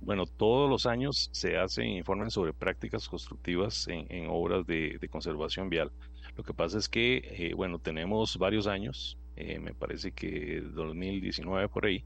Bueno, 0.00 0.26
todos 0.26 0.70
los 0.70 0.86
años 0.86 1.28
se 1.32 1.56
hacen 1.56 1.88
informes 1.88 2.32
sobre 2.32 2.52
prácticas 2.52 3.08
constructivas 3.08 3.86
en, 3.88 4.28
obras 4.28 4.66
de, 4.66 4.98
conservación 5.10 5.68
vial. 5.68 5.90
Lo 6.36 6.44
que 6.44 6.54
pasa 6.54 6.78
es 6.78 6.88
que, 6.88 7.22
eh, 7.24 7.54
bueno, 7.54 7.78
tenemos 7.78 8.36
varios 8.38 8.66
años, 8.66 9.18
eh, 9.36 9.58
me 9.58 9.74
parece 9.74 10.12
que 10.12 10.60
2019 10.60 11.68
por 11.68 11.86
ahí, 11.86 12.04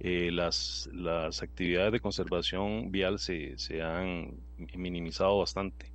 eh, 0.00 0.30
las, 0.32 0.88
las 0.92 1.42
actividades 1.42 1.92
de 1.92 2.00
conservación 2.00 2.90
vial 2.90 3.18
se, 3.18 3.58
se 3.58 3.82
han 3.82 4.36
minimizado 4.76 5.38
bastante. 5.38 5.92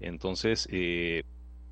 Entonces, 0.00 0.68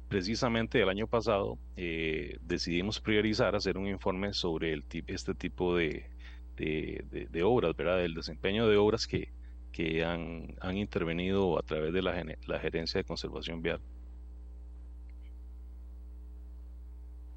precisamente 0.09 0.81
el 0.81 0.89
año 0.89 1.07
pasado 1.07 1.59
decidimos 1.77 3.01
priorizar 3.01 3.55
hacer 3.55 3.79
un 3.79 3.87
informe 3.87 4.33
sobre 4.33 4.83
este 5.07 5.35
tipo 5.35 5.77
de, 5.77 6.11
de, 6.57 7.43
obras, 7.45 7.77
¿verdad? 7.77 7.99
Del 7.99 8.15
desempeño 8.15 8.69
de 8.69 8.77
obras 8.77 9.07
que, 9.07 9.29
que 9.73 10.05
han, 10.05 10.57
han 10.61 10.77
intervenido 10.77 11.59
a 11.59 11.63
través 11.63 11.93
de 11.93 12.03
la, 12.03 12.25
la 12.47 12.59
gerencia 12.59 12.99
de 12.99 13.05
conservación 13.05 13.63
vial. 13.63 13.81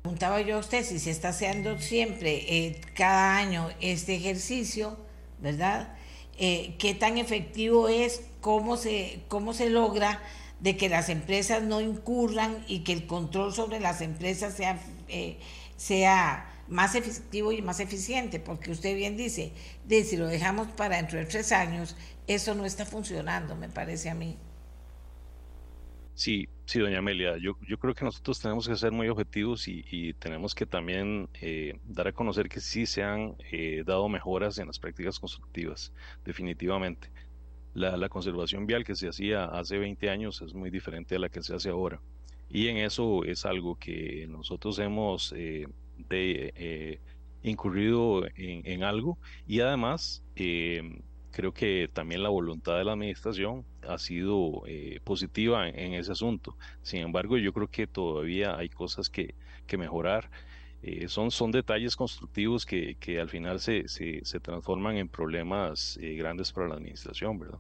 Preguntaba 0.02 0.42
yo 0.42 0.56
a 0.56 0.60
usted 0.60 0.84
si 0.84 0.98
se 0.98 1.12
está 1.12 1.30
haciendo 1.30 1.78
siempre, 1.78 2.46
eh, 2.48 2.82
cada 2.96 3.38
año, 3.38 3.70
este 3.82 4.16
ejercicio, 4.16 4.98
¿verdad? 5.40 5.96
Eh, 6.38 6.76
¿Qué 6.80 6.96
tan 6.96 7.18
efectivo 7.18 7.90
es? 7.90 8.24
¿Cómo 8.40 8.78
se, 8.78 9.22
¿Cómo 9.28 9.54
se 9.54 9.70
logra 9.70 10.22
de 10.62 10.78
que 10.78 10.88
las 10.88 11.10
empresas 11.10 11.64
no 11.64 11.82
incurran 11.82 12.64
y 12.68 12.80
que 12.80 12.94
el 12.94 13.08
control 13.08 13.54
sobre 13.54 13.82
las 13.82 14.02
empresas 14.02 14.54
sea, 14.54 14.82
eh, 15.10 15.38
sea 15.76 16.49
más 16.70 16.96
efectivo 16.96 17.52
y 17.52 17.62
más 17.62 17.80
eficiente, 17.80 18.40
porque 18.40 18.72
usted 18.72 18.96
bien 18.96 19.18
dice, 19.18 19.52
de 19.86 20.04
si 20.04 20.18
lo 20.18 20.28
dejamos 20.28 20.68
para 20.70 20.98
dentro 20.98 21.18
de 21.18 21.26
tres 21.26 21.52
años, 21.52 21.96
eso 22.28 22.56
no 22.56 22.66
está 22.66 22.86
funcionando, 22.86 23.56
me 23.56 23.70
parece 23.70 24.10
a 24.10 24.16
mí. 24.16 24.38
Sí, 26.14 26.50
sí, 26.66 26.80
doña 26.80 27.00
Amelia, 27.00 27.38
yo, 27.38 27.58
yo 27.66 27.80
creo 27.80 27.94
que 27.94 28.04
nosotros 28.04 28.42
tenemos 28.42 28.68
que 28.68 28.76
ser 28.76 28.92
muy 28.92 29.08
objetivos 29.08 29.68
y, 29.68 30.14
tenemos 30.16 30.54
que 30.54 30.66
también 30.66 31.30
eh, 31.42 31.80
dar 31.86 32.10
a 32.10 32.12
conocer 32.12 32.50
que 32.50 32.60
sí 32.60 32.86
se 32.86 33.04
han 33.04 33.36
eh, 33.52 33.84
dado 33.86 34.10
mejoras 34.10 34.58
en 34.58 34.68
las 34.68 34.80
prácticas 34.80 35.20
constructivas, 35.20 35.94
definitivamente. 36.26 37.10
La, 37.74 37.96
la, 37.96 38.10
conservación 38.10 38.66
vial 38.66 38.84
que 38.84 38.96
se 38.96 39.08
hacía 39.08 39.46
hace 39.46 39.78
20 39.78 40.10
años 40.10 40.42
es 40.42 40.54
muy 40.54 40.70
diferente 40.70 41.16
a 41.16 41.20
la 41.20 41.30
que 41.30 41.42
se 41.42 41.56
hace 41.56 41.70
ahora. 41.70 42.02
Y 42.50 42.68
en 42.68 42.78
eso 42.78 43.24
es 43.24 43.46
algo 43.46 43.76
que 43.76 44.28
nosotros 44.28 44.80
hemos 44.80 45.34
eh, 45.38 45.68
de 46.10 46.54
eh, 46.56 47.00
incurrido 47.44 48.24
en, 48.36 48.84
algo 48.84 49.18
y 49.48 49.62
además 49.62 50.24
eh, 50.36 51.02
creo 51.32 51.54
que 51.54 51.90
también 51.92 52.24
la 52.24 52.30
voluntad 52.30 52.78
de 52.78 52.84
la 52.84 52.94
administración 52.94 53.66
ha 53.88 53.98
sido 53.98 54.64
eh, 54.68 55.00
positiva 55.04 55.68
en, 55.70 55.94
ese 55.94 56.12
asunto. 56.12 56.56
Sin 56.82 57.02
embargo, 57.02 57.38
yo 57.38 57.54
creo 57.54 57.68
que 57.68 57.88
todavía 57.88 58.58
hay 58.58 58.70
cosas 58.70 59.10
que, 59.10 59.36
que 59.68 59.78
mejorar. 59.78 60.30
son, 61.08 61.32
son 61.32 61.52
detalles 61.52 61.96
constructivos 61.96 62.66
que, 62.66 62.96
que 62.96 63.20
al 63.20 63.30
final 63.30 63.60
se, 63.60 63.88
se, 63.88 64.22
se, 64.24 64.40
transforman 64.40 64.98
en 64.98 65.10
problemas 65.10 65.98
grandes 66.02 66.52
para 66.52 66.68
la 66.68 66.76
administración, 66.76 67.40
¿verdad? 67.40 67.60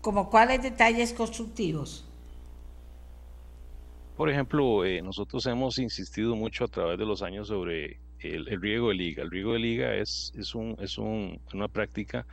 ¿Como 0.00 0.30
cuáles 0.30 0.62
detalles 0.62 1.12
constructivos? 1.12 2.09
Por 4.20 4.28
ejemplo, 4.28 4.84
eh, 4.84 5.00
nosotros 5.00 5.46
hemos 5.46 5.78
insistido 5.78 6.36
mucho 6.36 6.64
a 6.64 6.68
través 6.68 6.98
de 6.98 7.06
los 7.06 7.22
años 7.22 7.48
sobre 7.48 8.00
el, 8.18 8.44
riego 8.60 8.88
de 8.88 8.94
liga. 8.94 9.22
El 9.22 9.30
riego 9.30 9.54
de 9.54 9.60
liga 9.60 9.94
es, 9.94 10.30
es, 10.36 10.54
un, 10.54 10.76
es 10.78 10.98
un, 10.98 11.40
una 11.54 11.68
práctica 11.68 12.26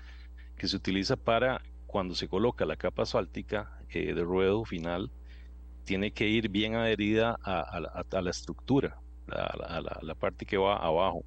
que 0.57 0.67
se 0.67 0.75
utiliza 0.75 1.15
para 1.15 1.61
cuando 1.85 2.13
se 2.13 2.27
coloca 2.27 2.65
la 2.65 2.75
capa 2.75 3.03
asfáltica 3.03 3.79
eh, 3.87 4.13
de 4.13 4.21
ruedo 4.21 4.65
final, 4.65 5.09
tiene 5.85 6.11
que 6.11 6.27
ir 6.27 6.49
bien 6.49 6.75
adherida 6.75 7.37
a, 7.41 7.79
la 7.79 8.29
estructura, 8.31 8.99
a, 9.31 9.79
la, 10.01 10.15
parte 10.15 10.45
que 10.45 10.57
va 10.57 10.75
abajo. 10.75 11.23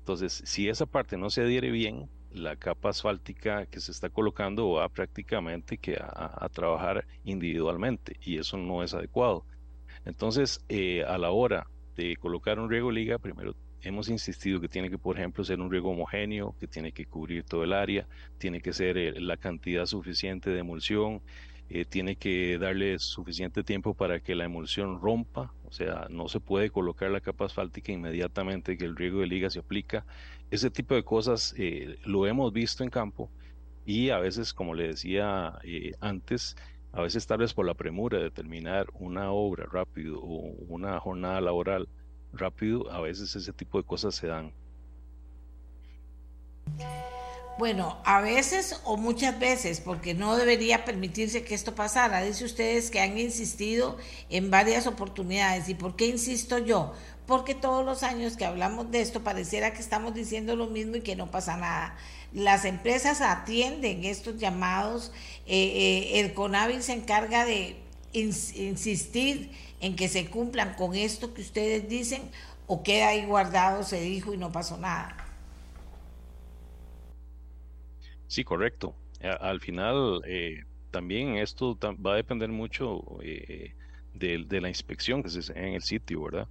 Entonces, 0.00 0.42
si 0.44 0.68
esa 0.68 0.84
parte 0.84 1.16
no 1.16 1.30
se 1.30 1.40
adhiere 1.40 1.70
bien, 1.70 2.10
la 2.32 2.56
capa 2.56 2.90
asfáltica 2.90 3.64
que 3.64 3.80
se 3.80 3.92
está 3.92 4.10
colocando 4.10 4.72
va 4.72 4.90
prácticamente 4.90 5.80
a, 5.98 6.46
trabajar 6.50 7.06
individualmente 7.24 8.18
y 8.20 8.36
eso 8.36 8.58
no 8.58 8.82
es 8.82 8.92
adecuado. 8.92 9.46
Entonces, 10.04 10.64
eh, 10.68 11.04
a 11.04 11.18
la 11.18 11.30
hora 11.30 11.66
de 11.96 12.16
colocar 12.16 12.58
un 12.58 12.70
riego 12.70 12.90
liga, 12.90 13.18
primero 13.18 13.54
hemos 13.82 14.08
insistido 14.08 14.60
que 14.60 14.68
tiene 14.68 14.90
que, 14.90 14.98
por 14.98 15.16
ejemplo, 15.18 15.44
ser 15.44 15.60
un 15.60 15.70
riego 15.70 15.90
homogéneo, 15.90 16.54
que 16.58 16.66
tiene 16.66 16.92
que 16.92 17.06
cubrir 17.06 17.44
todo 17.44 17.64
el 17.64 17.72
área, 17.72 18.06
tiene 18.38 18.60
que 18.60 18.72
ser 18.72 18.96
eh, 18.96 19.20
la 19.20 19.36
cantidad 19.36 19.86
suficiente 19.86 20.50
de 20.50 20.60
emulsión, 20.60 21.20
eh, 21.68 21.84
tiene 21.84 22.16
que 22.16 22.58
darle 22.58 22.98
suficiente 22.98 23.64
tiempo 23.64 23.94
para 23.94 24.20
que 24.20 24.34
la 24.34 24.44
emulsión 24.44 25.00
rompa, 25.00 25.52
o 25.64 25.72
sea, 25.72 26.06
no 26.10 26.28
se 26.28 26.38
puede 26.38 26.70
colocar 26.70 27.10
la 27.10 27.20
capa 27.20 27.46
asfáltica 27.46 27.92
inmediatamente 27.92 28.76
que 28.76 28.84
el 28.84 28.96
riego 28.96 29.20
de 29.20 29.26
liga 29.26 29.50
se 29.50 29.60
aplica. 29.60 30.04
Ese 30.50 30.70
tipo 30.70 30.94
de 30.94 31.02
cosas 31.02 31.54
eh, 31.56 31.98
lo 32.04 32.26
hemos 32.26 32.52
visto 32.52 32.84
en 32.84 32.90
campo 32.90 33.30
y 33.84 34.10
a 34.10 34.18
veces, 34.18 34.52
como 34.52 34.74
le 34.74 34.88
decía 34.88 35.58
antes, 36.00 36.56
a 36.92 37.00
veces 37.00 37.26
tal 37.26 37.38
vez 37.38 37.54
por 37.54 37.66
la 37.66 37.74
premura 37.74 38.18
de 38.18 38.30
terminar 38.30 38.86
una 38.94 39.32
obra 39.32 39.66
rápido 39.70 40.20
o 40.20 40.54
una 40.68 41.00
jornada 41.00 41.40
laboral 41.40 41.88
rápido, 42.32 42.90
a 42.90 43.00
veces 43.00 43.34
ese 43.34 43.52
tipo 43.52 43.78
de 43.78 43.84
cosas 43.84 44.14
se 44.14 44.26
dan. 44.26 44.52
Bueno, 47.58 47.98
a 48.04 48.20
veces 48.20 48.80
o 48.84 48.96
muchas 48.96 49.38
veces, 49.38 49.80
porque 49.80 50.14
no 50.14 50.36
debería 50.36 50.84
permitirse 50.84 51.44
que 51.44 51.54
esto 51.54 51.74
pasara. 51.74 52.22
Dice 52.22 52.44
ustedes 52.44 52.90
que 52.90 53.00
han 53.00 53.18
insistido 53.18 53.98
en 54.30 54.50
varias 54.50 54.86
oportunidades. 54.86 55.68
¿Y 55.68 55.74
por 55.74 55.94
qué 55.94 56.06
insisto 56.06 56.58
yo? 56.58 56.94
Porque 57.26 57.54
todos 57.54 57.84
los 57.84 58.02
años 58.02 58.36
que 58.36 58.46
hablamos 58.46 58.90
de 58.90 59.00
esto 59.02 59.22
pareciera 59.22 59.72
que 59.72 59.80
estamos 59.80 60.14
diciendo 60.14 60.56
lo 60.56 60.66
mismo 60.66 60.96
y 60.96 61.02
que 61.02 61.14
no 61.14 61.30
pasa 61.30 61.56
nada. 61.56 61.96
Las 62.34 62.64
empresas 62.64 63.20
atienden 63.20 64.04
estos 64.04 64.38
llamados, 64.38 65.12
eh, 65.46 66.12
eh, 66.14 66.20
el 66.20 66.34
CONAVI 66.34 66.82
se 66.82 66.94
encarga 66.94 67.44
de 67.44 67.76
insistir 68.12 69.50
en 69.80 69.96
que 69.96 70.08
se 70.08 70.26
cumplan 70.26 70.74
con 70.74 70.94
esto 70.94 71.34
que 71.34 71.42
ustedes 71.42 71.88
dicen 71.88 72.22
o 72.66 72.82
queda 72.82 73.08
ahí 73.08 73.24
guardado, 73.26 73.82
se 73.82 74.00
dijo 74.00 74.32
y 74.32 74.38
no 74.38 74.50
pasó 74.50 74.78
nada. 74.78 75.16
Sí, 78.28 78.44
correcto. 78.44 78.94
al 79.20 79.60
final, 79.60 80.22
eh, 80.26 80.64
también 80.90 81.36
esto 81.36 81.78
va 81.78 82.14
a 82.14 82.16
depender 82.16 82.48
mucho 82.48 83.02
eh, 83.22 83.74
de, 84.14 84.60
la 84.60 84.68
inspección 84.68 85.22
que 85.22 85.28
se 85.28 85.52
en 85.52 85.74
el 85.74 85.82
sitio, 85.82 86.22
¿verdad? 86.22 86.48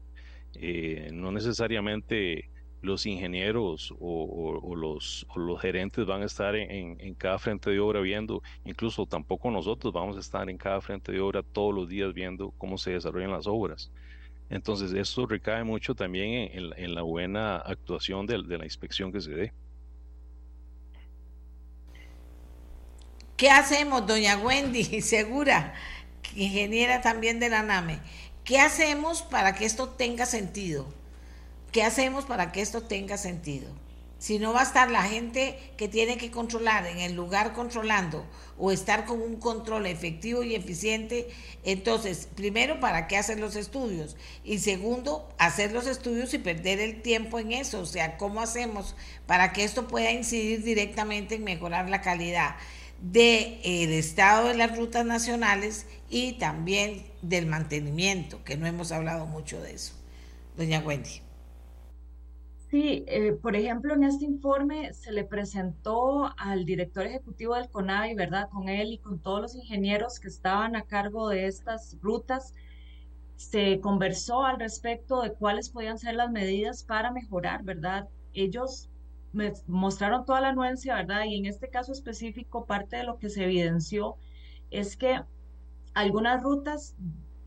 Eh, 0.54 1.10
no 1.12 1.32
necesariamente 1.32 2.51
los 2.82 3.06
ingenieros 3.06 3.94
o, 4.00 4.76
los, 4.76 5.26
gerentes 5.62 6.06
van 6.06 6.24
a 6.24 6.26
estar 6.26 6.56
en, 6.56 7.14
cada 7.16 7.38
frente 7.38 7.70
de 7.70 7.80
obra 7.80 8.02
viendo, 8.02 8.42
incluso 8.66 9.06
tampoco 9.06 9.52
nosotros 9.52 9.94
vamos 9.94 10.18
a 10.18 10.20
estar 10.20 10.50
en 10.50 10.58
cada 10.58 10.82
frente 10.82 11.12
de 11.12 11.20
obra 11.20 11.44
todos 11.44 11.74
los 11.74 11.88
días 11.88 12.14
viendo 12.14 12.52
cómo 12.58 12.78
se 12.78 12.92
desarrollan 12.92 13.32
las 13.32 13.48
obras. 13.48 13.92
Entonces, 14.50 14.92
esto 14.92 15.26
recae 15.26 15.64
mucho 15.64 15.96
también 15.96 16.52
en, 16.76 16.96
la 16.96 17.04
buena 17.04 17.58
actuación 17.58 18.26
de, 18.26 18.42
de 18.44 18.58
la 18.58 18.66
inspección 18.66 19.12
que 19.12 19.22
se 19.22 19.32
dé. 19.32 19.54
¿Qué 23.38 23.50
hacemos, 23.50 24.06
doña 24.06 24.38
Wendy, 24.38 24.84
segura, 25.02 25.74
ingeniera 26.36 27.02
también 27.02 27.40
de 27.40 27.50
la 27.50 27.64
NAME? 27.64 28.00
¿Qué 28.44 28.60
hacemos 28.60 29.22
para 29.22 29.56
que 29.56 29.66
esto 29.66 29.90
tenga 29.90 30.26
sentido? 30.26 31.01
¿Qué 31.72 31.84
hacemos 31.84 32.26
para 32.26 32.52
que 32.52 32.62
esto 32.62 32.82
tenga 32.82 33.18
sentido? 33.18 33.70
Si 34.20 34.40
no 34.40 34.52
va 34.52 34.60
a 34.60 34.64
estar 34.64 34.92
la 34.92 35.04
gente 35.04 35.58
que 35.78 35.88
tiene 35.88 36.18
que 36.18 36.30
controlar 36.30 36.86
en 36.86 37.00
el 37.00 37.14
lugar 37.14 37.54
controlando 37.54 38.26
o 38.58 38.72
estar 38.72 39.06
con 39.06 39.22
un 39.22 39.38
control 39.38 39.86
efectivo 39.86 40.44
y 40.44 40.54
eficiente, 40.54 41.30
entonces, 41.64 42.28
primero, 42.36 42.80
¿para 42.82 43.08
qué 43.08 43.16
hacer 43.18 43.40
los 43.40 43.56
estudios? 43.56 44.18
Y 44.44 44.60
segundo, 44.60 45.28
hacer 45.40 45.72
los 45.72 45.88
estudios 45.88 46.34
y 46.34 46.40
perder 46.40 46.80
el 46.82 47.02
tiempo 47.02 47.40
en 47.40 47.54
eso. 47.54 47.80
O 47.80 47.86
sea, 47.86 48.18
¿cómo 48.18 48.42
hacemos 48.42 48.96
para 49.26 49.54
que 49.54 49.64
esto 49.64 49.88
pueda 49.88 50.12
incidir 50.12 50.64
directamente 50.64 51.36
en 51.36 51.44
mejorar 51.44 51.90
la 51.90 52.02
calidad? 52.02 52.56
del 53.02 53.60
el 53.64 53.94
estado 53.94 54.50
de 54.50 54.54
las 54.54 54.78
rutas 54.78 55.04
nacionales 55.04 55.88
y 56.08 56.34
también 56.34 57.04
del 57.24 57.48
mantenimiento, 57.48 58.44
que 58.44 58.58
no 58.58 58.68
hemos 58.68 58.92
hablado 58.92 59.26
mucho 59.26 59.60
de 59.60 59.74
eso. 59.74 59.94
Doña 60.56 60.82
Wendy. 60.82 61.31
Sí, 62.72 63.04
eh, 63.08 63.34
por 63.34 63.56
ejemplo, 63.58 63.94
en 63.94 64.06
este 64.06 64.24
informe 64.26 64.94
se 64.94 65.12
le 65.12 65.26
presentó 65.26 66.32
al 66.38 66.64
director 66.66 67.06
ejecutivo 67.06 67.56
del 67.56 67.70
CONAVI, 67.70 68.16
¿verdad? 68.16 68.50
Con 68.50 68.70
él 68.70 68.94
y 68.94 68.98
con 68.98 69.20
todos 69.20 69.42
los 69.42 69.56
ingenieros 69.56 70.22
que 70.22 70.30
estaban 70.30 70.78
a 70.78 70.84
cargo 70.84 71.28
de 71.28 71.48
estas 71.48 71.98
rutas. 72.02 72.54
Se 73.36 73.82
conversó 73.82 74.46
al 74.46 74.60
respecto 74.60 75.22
de 75.22 75.34
cuáles 75.34 75.70
podían 75.70 75.98
ser 76.00 76.16
las 76.16 76.32
medidas 76.32 76.84
para 76.86 77.12
mejorar, 77.12 77.64
¿verdad? 77.64 78.08
Ellos 78.34 78.90
mostraron 79.68 80.26
toda 80.26 80.40
la 80.42 80.50
anuencia, 80.50 80.96
¿verdad? 80.96 81.26
Y 81.26 81.38
en 81.38 81.48
este 81.48 81.70
caso 81.70 81.92
específico, 81.92 82.66
parte 82.66 82.98
de 82.98 83.04
lo 83.04 83.18
que 83.20 83.30
se 83.30 83.44
evidenció 83.44 84.16
es 84.70 84.96
que 84.96 85.22
algunas 85.94 86.42
rutas 86.42 86.96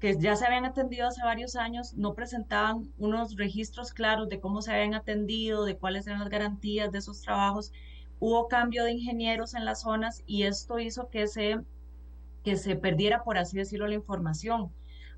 que 0.05 0.19
ya 0.19 0.37
se 0.37 0.45
habían 0.45 0.67
atendido 0.67 1.07
hace 1.07 1.23
varios 1.23 1.57
años 1.57 1.95
no 1.95 2.13
presentaban 2.13 2.93
unos 2.99 3.37
registros 3.37 3.95
claros 3.95 4.29
de 4.29 4.39
cómo 4.39 4.61
se 4.61 4.71
habían 4.71 4.93
atendido, 4.93 5.65
de 5.65 5.79
cuáles 5.79 6.07
eran 6.07 6.21
las 6.21 6.29
garantías 6.29 6.93
de 6.93 6.99
esos 6.99 7.23
trabajos. 7.23 7.73
Hubo 8.21 8.47
cambio 8.47 8.85
de 8.85 8.93
ingenieros 8.93 9.55
en 9.55 9.65
las 9.65 9.81
zonas 9.81 10.23
y 10.27 10.43
esto 10.43 10.79
hizo 10.79 11.09
que 11.09 11.27
se, 11.27 11.59
que 12.43 12.59
se 12.59 12.77
perdiera, 12.77 13.25
por 13.25 13.39
así 13.39 13.57
decirlo, 13.57 13.87
la 13.87 13.95
información. 13.95 14.71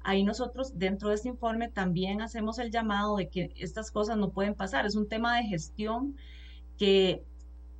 Ahí 0.05 0.23
nosotros 0.23 0.79
dentro 0.79 1.09
de 1.09 1.17
este 1.17 1.31
informe 1.31 1.69
también 1.69 2.23
hacemos 2.23 2.61
el 2.61 2.71
llamado 2.71 3.17
de 3.17 3.29
que 3.29 3.51
estas 3.57 3.91
cosas 3.91 4.17
no 4.17 4.31
pueden 4.31 4.55
pasar. 4.55 4.87
Es 4.87 4.95
un 4.95 5.09
tema 5.09 5.37
de 5.37 5.49
gestión 5.49 6.15
que 6.79 7.25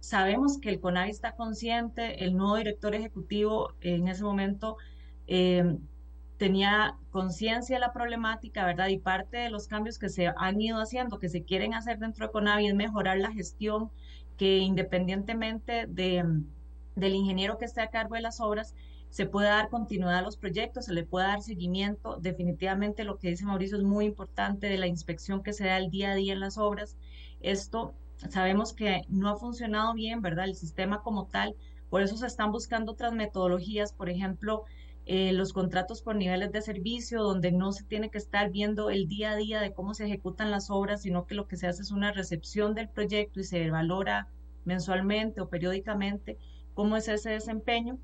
sabemos 0.01 0.59
que 0.59 0.71
el 0.71 0.81
CONAVI 0.81 1.11
está 1.11 1.37
consciente, 1.37 2.25
el 2.25 2.37
nuevo 2.37 2.57
director 2.57 2.97
ejecutivo 2.97 3.75
en 3.81 4.09
ese 4.09 4.25
momento 4.25 4.77
eh, 5.29 5.77
tenía 6.37 6.97
conciencia 7.11 7.77
de 7.77 7.81
la 7.81 7.93
problemática, 7.93 8.65
¿verdad? 8.67 8.89
Y 8.89 8.99
parte 8.99 9.39
de 9.39 9.51
los 9.51 9.69
cambios 9.69 9.99
que 9.99 10.09
se 10.09 10.33
han 10.37 10.61
ido 10.61 10.79
haciendo, 10.79 11.19
que 11.19 11.29
se 11.29 11.45
quieren 11.45 11.75
hacer 11.75 11.99
dentro 11.99 12.27
de 12.27 12.33
CONAVI, 12.33 12.69
es 12.69 12.75
mejorar 12.75 13.19
la 13.19 13.33
gestión, 13.33 13.91
que 14.37 14.59
independientemente 14.59 15.87
de, 15.87 16.25
del 16.95 17.15
ingeniero 17.15 17.59
que 17.59 17.65
esté 17.65 17.81
a 17.81 17.91
cargo 17.91 18.15
de 18.15 18.21
las 18.23 18.41
obras, 18.41 18.75
se 19.11 19.27
pueda 19.27 19.51
dar 19.51 19.71
continuidad 19.71 20.19
a 20.19 20.23
los 20.23 20.37
proyectos, 20.37 20.87
se 20.87 20.93
le 20.93 21.05
pueda 21.05 21.29
dar 21.29 21.43
seguimiento. 21.43 22.19
Definitivamente 22.21 23.05
lo 23.05 23.19
que 23.19 23.31
dice 23.31 23.47
Mauricio 23.47 23.79
es 23.79 23.85
muy 23.85 24.05
importante 24.05 24.69
de 24.69 24.77
la 24.79 24.87
inspección 24.87 25.43
que 25.43 25.53
se 25.53 25.65
da 25.67 25.79
el 25.79 25.91
día 25.91 26.11
a 26.11 26.15
día 26.15 26.35
en 26.35 26.41
las 26.41 26.59
obras. 26.59 26.97
Esto 27.41 27.95
Sabemos 28.31 28.73
que 28.73 29.03
no 29.09 29.29
ha 29.29 29.37
funcionado 29.37 29.93
bien, 29.95 30.23
¿verdad? 30.23 30.47
El 30.47 30.55
sistema 30.55 31.03
como 31.03 31.27
tal. 31.27 31.55
Por 31.91 32.03
eso 32.03 32.17
se 32.17 32.27
están 32.27 32.51
buscando 32.51 32.93
otras 32.93 33.13
metodologías, 33.13 33.93
por 33.93 34.09
ejemplo, 34.09 34.65
eh, 35.09 35.33
los 35.33 35.53
contratos 35.53 36.03
por 36.03 36.17
niveles 36.17 36.51
de 36.51 36.61
servicio, 36.63 37.23
donde 37.23 37.53
no 37.53 37.71
se 37.71 37.85
tiene 37.85 38.11
que 38.11 38.19
estar 38.19 38.51
viendo 38.51 38.91
el 38.91 39.07
día 39.07 39.31
a 39.31 39.37
día 39.37 39.61
de 39.61 39.73
cómo 39.73 39.95
se 39.95 40.05
ejecutan 40.05 40.51
las 40.51 40.69
obras, 40.69 41.03
sino 41.03 41.27
que 41.27 41.37
lo 41.37 41.47
que 41.47 41.57
se 41.57 41.69
hace 41.69 41.83
es 41.83 41.93
una 41.93 42.11
recepción 42.11 42.75
del 42.75 42.89
proyecto 42.89 43.39
y 43.39 43.45
se 43.45 43.71
valora 43.71 44.29
mensualmente 44.65 45.41
o 45.41 45.49
periódicamente 45.49 46.39
cómo 46.75 46.97
es 46.97 47.07
ese 47.07 47.31
desempeño. 47.31 47.99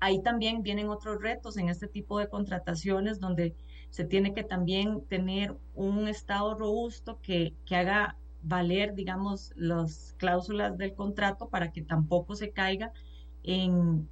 Ahí 0.00 0.22
también 0.22 0.62
vienen 0.62 0.88
otros 0.88 1.20
retos 1.20 1.58
en 1.58 1.68
este 1.68 1.86
tipo 1.86 2.18
de 2.18 2.28
contrataciones 2.28 3.20
donde 3.20 3.54
se 3.90 4.04
tiene 4.04 4.32
que 4.32 4.42
también 4.42 5.02
tener 5.02 5.54
un 5.74 6.08
estado 6.08 6.54
robusto 6.54 7.18
que, 7.20 7.52
que 7.66 7.76
haga 7.76 8.16
valer, 8.42 8.94
digamos, 8.94 9.52
las 9.54 10.14
cláusulas 10.16 10.78
del 10.78 10.94
contrato 10.94 11.50
para 11.50 11.72
que 11.72 11.82
tampoco 11.82 12.36
se 12.36 12.52
caiga 12.52 12.92
en, 13.42 14.08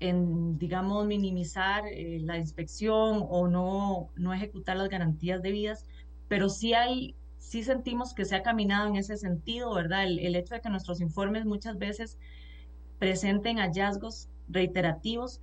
en 0.00 0.58
digamos, 0.58 1.06
minimizar 1.06 1.86
eh, 1.86 2.18
la 2.22 2.38
inspección 2.38 3.24
o 3.28 3.48
no, 3.48 4.10
no 4.16 4.32
ejecutar 4.34 4.76
las 4.76 4.88
garantías 4.88 5.42
debidas, 5.42 5.86
pero 6.28 6.48
sí 6.48 6.74
hay, 6.74 7.14
sí 7.38 7.62
sentimos 7.62 8.14
que 8.14 8.24
se 8.24 8.36
ha 8.36 8.42
caminado 8.42 8.88
en 8.88 8.96
ese 8.96 9.16
sentido, 9.16 9.74
¿verdad? 9.74 10.04
El, 10.04 10.18
el 10.18 10.36
hecho 10.36 10.54
de 10.54 10.60
que 10.60 10.70
nuestros 10.70 11.00
informes 11.00 11.44
muchas 11.44 11.78
veces 11.78 12.18
presenten 12.98 13.58
hallazgos 13.58 14.28
reiterativos, 14.48 15.40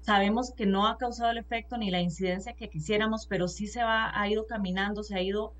sabemos 0.00 0.52
que 0.52 0.66
no 0.66 0.86
ha 0.86 0.98
causado 0.98 1.30
el 1.32 1.38
efecto 1.38 1.76
ni 1.76 1.90
la 1.90 2.00
incidencia 2.00 2.54
que 2.54 2.68
quisiéramos, 2.70 3.26
pero 3.26 3.48
sí 3.48 3.66
se 3.66 3.82
va, 3.82 4.18
ha 4.18 4.28
ido 4.30 4.46
caminando, 4.46 5.02
se 5.02 5.16
ha 5.16 5.22
ido 5.22 5.52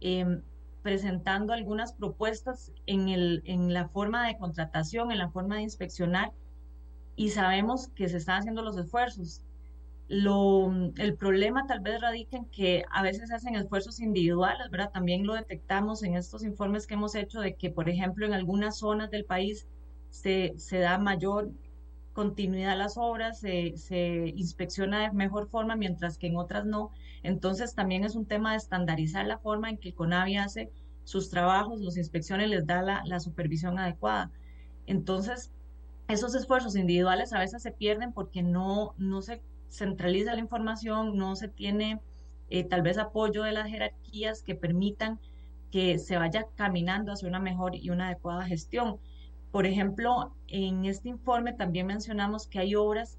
eh, 0.00 0.40
presentando 0.82 1.54
algunas 1.54 1.94
propuestas 1.94 2.70
en, 2.86 3.08
el, 3.08 3.42
en 3.46 3.72
la 3.72 3.88
forma 3.88 4.26
de 4.28 4.36
contratación, 4.36 5.10
en 5.10 5.18
la 5.18 5.30
forma 5.30 5.56
de 5.56 5.62
inspeccionar, 5.62 6.32
y 7.16 7.30
sabemos 7.30 7.88
que 7.88 8.08
se 8.08 8.18
están 8.18 8.40
haciendo 8.40 8.62
los 8.62 8.76
esfuerzos. 8.76 9.42
Lo, 10.08 10.70
el 10.96 11.16
problema 11.16 11.66
tal 11.66 11.80
vez 11.80 12.00
radica 12.00 12.36
en 12.36 12.44
que 12.46 12.84
a 12.90 13.02
veces 13.02 13.30
hacen 13.32 13.54
esfuerzos 13.54 14.00
individuales, 14.00 14.70
¿verdad? 14.70 14.90
También 14.92 15.26
lo 15.26 15.34
detectamos 15.34 16.02
en 16.02 16.14
estos 16.14 16.44
informes 16.44 16.86
que 16.86 16.94
hemos 16.94 17.14
hecho 17.14 17.40
de 17.40 17.54
que, 17.54 17.70
por 17.70 17.88
ejemplo, 17.88 18.26
en 18.26 18.34
algunas 18.34 18.78
zonas 18.78 19.10
del 19.10 19.24
país 19.24 19.66
se, 20.10 20.54
se 20.58 20.78
da 20.78 20.98
mayor 20.98 21.50
continuidad 22.12 22.72
a 22.72 22.76
las 22.76 22.96
obras, 22.96 23.40
se, 23.40 23.76
se 23.76 24.32
inspecciona 24.36 25.02
de 25.02 25.12
mejor 25.12 25.48
forma, 25.48 25.76
mientras 25.76 26.18
que 26.18 26.28
en 26.28 26.36
otras 26.36 26.64
no. 26.66 26.90
Entonces 27.22 27.74
también 27.74 28.04
es 28.04 28.14
un 28.14 28.26
tema 28.26 28.52
de 28.52 28.58
estandarizar 28.58 29.26
la 29.26 29.38
forma 29.38 29.70
en 29.70 29.78
que 29.78 29.88
el 29.88 29.94
CONAVI 29.94 30.36
hace 30.36 30.70
sus 31.04 31.28
trabajos, 31.30 31.80
las 31.80 31.96
inspecciones 31.96 32.48
les 32.48 32.66
da 32.66 32.82
la, 32.82 33.20
supervisión 33.20 33.78
adecuada. 33.78 34.30
Entonces, 34.86 35.52
esos 36.08 36.34
esfuerzos 36.34 36.76
individuales 36.76 37.32
a 37.32 37.38
veces 37.38 37.62
se 37.62 37.72
pierden 37.72 38.12
porque 38.12 38.42
no, 38.42 38.94
no 38.98 39.22
se 39.22 39.42
centraliza 39.68 40.34
la 40.34 40.40
información, 40.40 41.16
no 41.16 41.34
se 41.36 41.48
tiene 41.48 42.00
eh, 42.50 42.64
tal 42.64 42.82
vez 42.82 42.98
apoyo 42.98 43.42
de 43.42 43.52
las 43.52 43.68
jerarquías 43.68 44.42
que 44.42 44.54
permitan 44.54 45.18
que 45.70 45.98
se 45.98 46.16
vaya 46.16 46.46
caminando 46.54 47.12
hacia 47.12 47.28
una 47.28 47.40
mejor 47.40 47.74
y 47.74 47.90
una 47.90 48.06
adecuada 48.06 48.44
gestión. 48.44 48.98
Por 49.50 49.66
ejemplo, 49.66 50.32
en 50.48 50.84
este 50.84 51.08
informe 51.08 51.52
también 51.52 51.86
mencionamos 51.86 52.46
que 52.46 52.60
hay 52.60 52.74
obras 52.74 53.18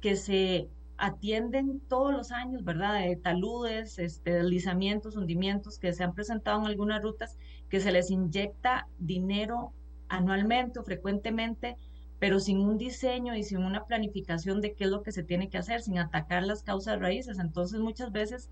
que 0.00 0.16
se 0.16 0.68
atienden 0.96 1.80
todos 1.88 2.12
los 2.12 2.30
años, 2.30 2.64
¿verdad? 2.64 3.00
De 3.00 3.16
taludes, 3.16 3.98
este, 3.98 4.32
deslizamientos, 4.32 5.16
hundimientos 5.16 5.78
que 5.78 5.92
se 5.92 6.04
han 6.04 6.14
presentado 6.14 6.60
en 6.60 6.66
algunas 6.66 7.02
rutas, 7.02 7.38
que 7.68 7.80
se 7.80 7.92
les 7.92 8.10
inyecta 8.10 8.86
dinero 8.98 9.72
anualmente 10.08 10.78
o 10.78 10.84
frecuentemente 10.84 11.76
pero 12.24 12.40
sin 12.40 12.60
un 12.60 12.78
diseño 12.78 13.36
y 13.36 13.42
sin 13.42 13.58
una 13.58 13.84
planificación 13.84 14.62
de 14.62 14.72
qué 14.72 14.84
es 14.84 14.90
lo 14.90 15.02
que 15.02 15.12
se 15.12 15.22
tiene 15.22 15.50
que 15.50 15.58
hacer, 15.58 15.82
sin 15.82 15.98
atacar 15.98 16.42
las 16.42 16.62
causas 16.62 16.98
raíces. 16.98 17.38
Entonces, 17.38 17.80
muchas 17.80 18.12
veces 18.12 18.50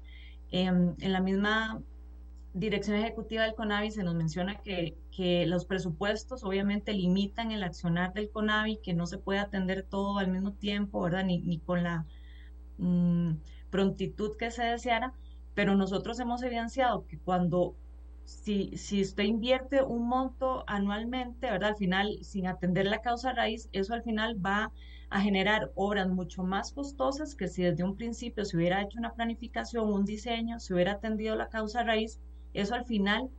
em, 0.51 0.95
en 1.01 1.11
la 1.11 1.23
misma 1.23 1.81
dirección 2.53 2.99
ejecutiva 2.99 3.45
del 3.45 3.55
CONAVI 3.55 3.91
se 3.91 4.03
nos 4.03 4.15
menciona 4.15 4.61
que, 4.61 4.99
que, 5.11 5.47
los 5.47 5.65
presupuestos 5.65 6.45
obviamente 6.45 6.93
limitan 6.93 7.51
el 7.51 7.63
accionar 7.63 8.13
del 8.13 8.29
CONAVI, 8.29 8.77
que 8.83 8.93
no 8.93 9.07
se 9.07 9.17
puede 9.17 9.39
atender 9.41 9.87
todo 9.89 10.19
al 10.19 10.31
mismo 10.31 10.53
tiempo, 10.53 11.01
¿verdad? 11.01 11.25
Ni, 11.25 11.39
ni 11.39 11.59
con 11.59 11.83
la 11.83 12.05
mm, 12.77 13.37
prontitud 13.71 14.37
que 14.37 14.51
se 14.51 14.65
deseara, 14.65 15.15
pero 15.55 15.77
nosotros 15.77 16.21
hemos 16.21 16.43
evidenciado 16.43 17.07
que 17.07 17.19
cuando 17.19 17.75
si, 18.25 18.77
si 18.77 19.03
usted 19.03 19.25
invierte 19.25 19.83
un 19.83 20.09
monto 20.09 20.65
anualmente, 20.67 21.51
¿verdad? 21.51 21.71
Al 21.71 21.77
final, 21.77 22.19
sin 22.23 22.47
atender 22.47 22.87
la 22.87 23.01
causa 23.01 23.33
raíz, 23.33 23.69
eso 23.73 23.95
al 23.95 24.03
final 24.03 24.45
va 24.45 24.73
a 25.11 25.21
generar 25.21 25.71
obras 25.75 26.09
mucho 26.09 26.43
más 26.43 26.73
costosas 26.73 27.35
que 27.35 27.49
si 27.49 27.63
desde 27.63 27.85
un 27.85 27.97
principio 27.97 28.45
se 28.45 28.57
hubiera 28.57 28.83
hecho 28.83 28.99
una 28.99 29.13
planificación, 29.13 29.93
un 29.93 30.05
diseño, 30.05 30.59
se 30.59 30.75
hubiera 30.75 30.93
atendido 30.93 31.37
la 31.37 31.49
causa 31.49 31.83
raíz, 31.83 32.21
eso 32.55 32.75
al 32.75 32.87
final 32.87 33.31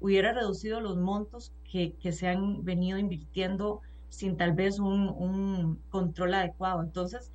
hubiera 0.00 0.32
reducido 0.32 0.80
los 0.80 0.98
montos 0.98 1.52
que, 1.64 1.94
que 1.94 2.12
se 2.12 2.28
han 2.28 2.64
venido 2.64 2.98
invirtiendo 2.98 3.80
sin 4.08 4.36
tal 4.36 4.52
vez 4.52 4.78
un, 4.78 5.08
un 5.08 5.76
control 5.88 6.34
adecuado. 6.34 6.82
Entonces, 6.82 7.32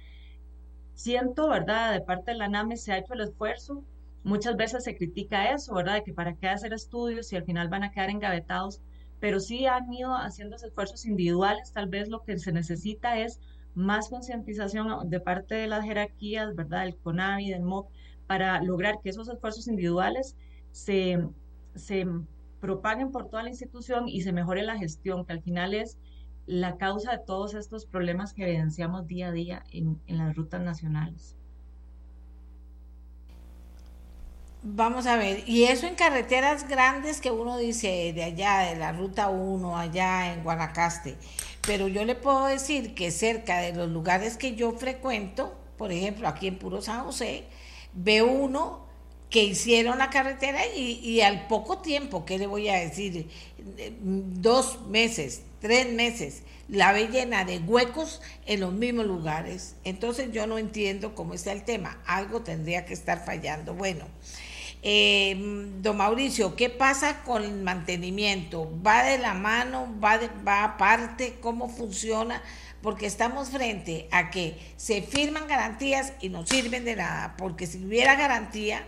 siento, 0.93 1.49
¿verdad? 1.49 1.93
De 1.93 2.01
parte 2.01 2.31
de 2.31 2.37
la 2.37 2.49
NAME 2.49 2.77
se 2.77 2.91
ha 2.91 2.97
hecho 2.97 3.13
el 3.13 3.21
esfuerzo, 3.21 3.83
Muchas 4.27 4.57
veces 4.57 4.83
se 4.83 4.97
critica 4.97 5.53
eso, 5.53 5.73
¿verdad? 5.73 5.93
De 5.93 6.03
que 6.03 6.13
para 6.13 6.35
qué 6.35 6.49
hacer 6.49 6.73
estudios 6.73 7.31
y 7.31 7.37
al 7.37 7.45
final 7.45 7.69
van 7.69 7.83
a 7.85 7.91
quedar 7.91 8.09
engavetados, 8.09 8.81
pero 9.21 9.39
sí 9.39 9.65
han 9.67 9.91
ido 9.93 10.13
haciendo 10.13 10.57
esfuerzos 10.57 11.05
individuales. 11.05 11.71
Tal 11.71 11.87
vez 11.87 12.09
lo 12.09 12.25
que 12.25 12.37
se 12.37 12.51
necesita 12.51 13.17
es 13.17 13.39
más 13.73 14.09
concientización 14.09 15.09
de 15.09 15.21
parte 15.21 15.55
de 15.55 15.67
las 15.67 15.85
jerarquías, 15.85 16.53
¿verdad? 16.55 16.83
Del 16.83 16.97
CONAVI, 16.97 17.51
del 17.51 17.61
MOC, 17.61 17.89
para 18.27 18.61
lograr 18.61 18.99
que 19.01 19.11
esos 19.11 19.29
esfuerzos 19.29 19.69
individuales 19.69 20.35
se, 20.71 21.25
se 21.75 22.05
propaguen 22.59 23.13
por 23.13 23.29
toda 23.29 23.43
la 23.43 23.49
institución 23.49 24.09
y 24.09 24.23
se 24.23 24.33
mejore 24.33 24.63
la 24.63 24.77
gestión, 24.77 25.25
que 25.25 25.31
al 25.31 25.41
final 25.41 25.73
es 25.73 25.97
la 26.45 26.75
causa 26.75 27.13
de 27.13 27.19
todos 27.25 27.53
estos 27.53 27.85
problemas 27.85 28.33
que 28.33 28.43
evidenciamos 28.43 29.07
día 29.07 29.29
a 29.29 29.31
día 29.31 29.63
en, 29.71 30.01
en 30.05 30.17
las 30.17 30.35
rutas 30.35 30.61
nacionales. 30.61 31.36
Vamos 34.63 35.05
a 35.05 35.17
ver, 35.17 35.43
y 35.47 35.65
eso 35.65 35.85
en 35.85 35.93
carreteras 35.93 36.67
grandes 36.67 37.21
que 37.21 37.29
uno 37.29 37.57
dice 37.57 38.11
de 38.13 38.23
allá, 38.23 38.59
de 38.59 38.75
la 38.75 38.91
ruta 38.91 39.29
1, 39.29 39.77
allá 39.77 40.33
en 40.33 40.43
Guanacaste. 40.43 41.15
Pero 41.65 41.87
yo 41.87 42.03
le 42.05 42.15
puedo 42.15 42.47
decir 42.47 42.95
que 42.95 43.11
cerca 43.11 43.59
de 43.59 43.73
los 43.73 43.87
lugares 43.89 44.35
que 44.35 44.55
yo 44.55 44.71
frecuento, 44.71 45.55
por 45.77 45.91
ejemplo, 45.91 46.27
aquí 46.27 46.47
en 46.47 46.57
Puro 46.57 46.81
San 46.81 47.03
José, 47.03 47.45
veo 47.93 48.25
uno 48.25 48.85
que 49.29 49.43
hicieron 49.43 49.99
la 49.99 50.09
carretera 50.09 50.65
y, 50.75 50.99
y 51.03 51.21
al 51.21 51.47
poco 51.47 51.79
tiempo, 51.79 52.25
¿qué 52.25 52.39
le 52.39 52.47
voy 52.47 52.67
a 52.69 52.77
decir? 52.77 53.29
Dos 54.01 54.87
meses, 54.87 55.43
tres 55.61 55.93
meses, 55.93 56.41
la 56.67 56.93
ve 56.93 57.07
llena 57.07 57.45
de 57.45 57.59
huecos 57.59 58.21
en 58.45 58.61
los 58.61 58.73
mismos 58.73 59.05
lugares. 59.05 59.75
Entonces 59.83 60.31
yo 60.31 60.47
no 60.47 60.57
entiendo 60.57 61.15
cómo 61.15 61.33
está 61.33 61.51
el 61.51 61.63
tema. 61.63 62.01
Algo 62.05 62.41
tendría 62.41 62.85
que 62.85 62.93
estar 62.93 63.23
fallando. 63.23 63.73
Bueno, 63.73 64.05
eh, 64.83 65.35
don 65.81 65.97
Mauricio, 65.97 66.55
¿qué 66.55 66.69
pasa 66.69 67.23
con 67.23 67.43
el 67.43 67.61
mantenimiento? 67.61 68.69
¿Va 68.85 69.03
de 69.03 69.17
la 69.17 69.33
mano? 69.33 69.93
¿Va, 70.03 70.17
de, 70.17 70.29
¿Va 70.47 70.63
aparte? 70.63 71.37
¿Cómo 71.41 71.69
funciona? 71.69 72.41
Porque 72.81 73.05
estamos 73.05 73.49
frente 73.49 74.07
a 74.11 74.29
que 74.29 74.57
se 74.77 75.01
firman 75.01 75.47
garantías 75.47 76.13
y 76.21 76.29
no 76.29 76.45
sirven 76.45 76.85
de 76.85 76.95
nada, 76.95 77.35
porque 77.37 77.67
si 77.67 77.83
hubiera 77.83 78.15
garantía, 78.15 78.85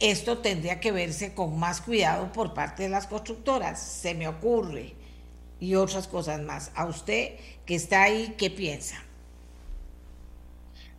esto 0.00 0.38
tendría 0.38 0.80
que 0.80 0.92
verse 0.92 1.34
con 1.34 1.58
más 1.58 1.80
cuidado 1.80 2.32
por 2.32 2.54
parte 2.54 2.84
de 2.84 2.88
las 2.88 3.06
constructoras, 3.06 3.80
se 3.80 4.14
me 4.14 4.28
ocurre, 4.28 4.94
y 5.62 5.76
otras 5.76 6.08
cosas 6.08 6.42
más. 6.42 6.72
A 6.74 6.86
usted 6.86 7.36
que 7.64 7.76
está 7.76 8.02
ahí, 8.02 8.34
¿qué 8.36 8.50
piensa? 8.50 8.96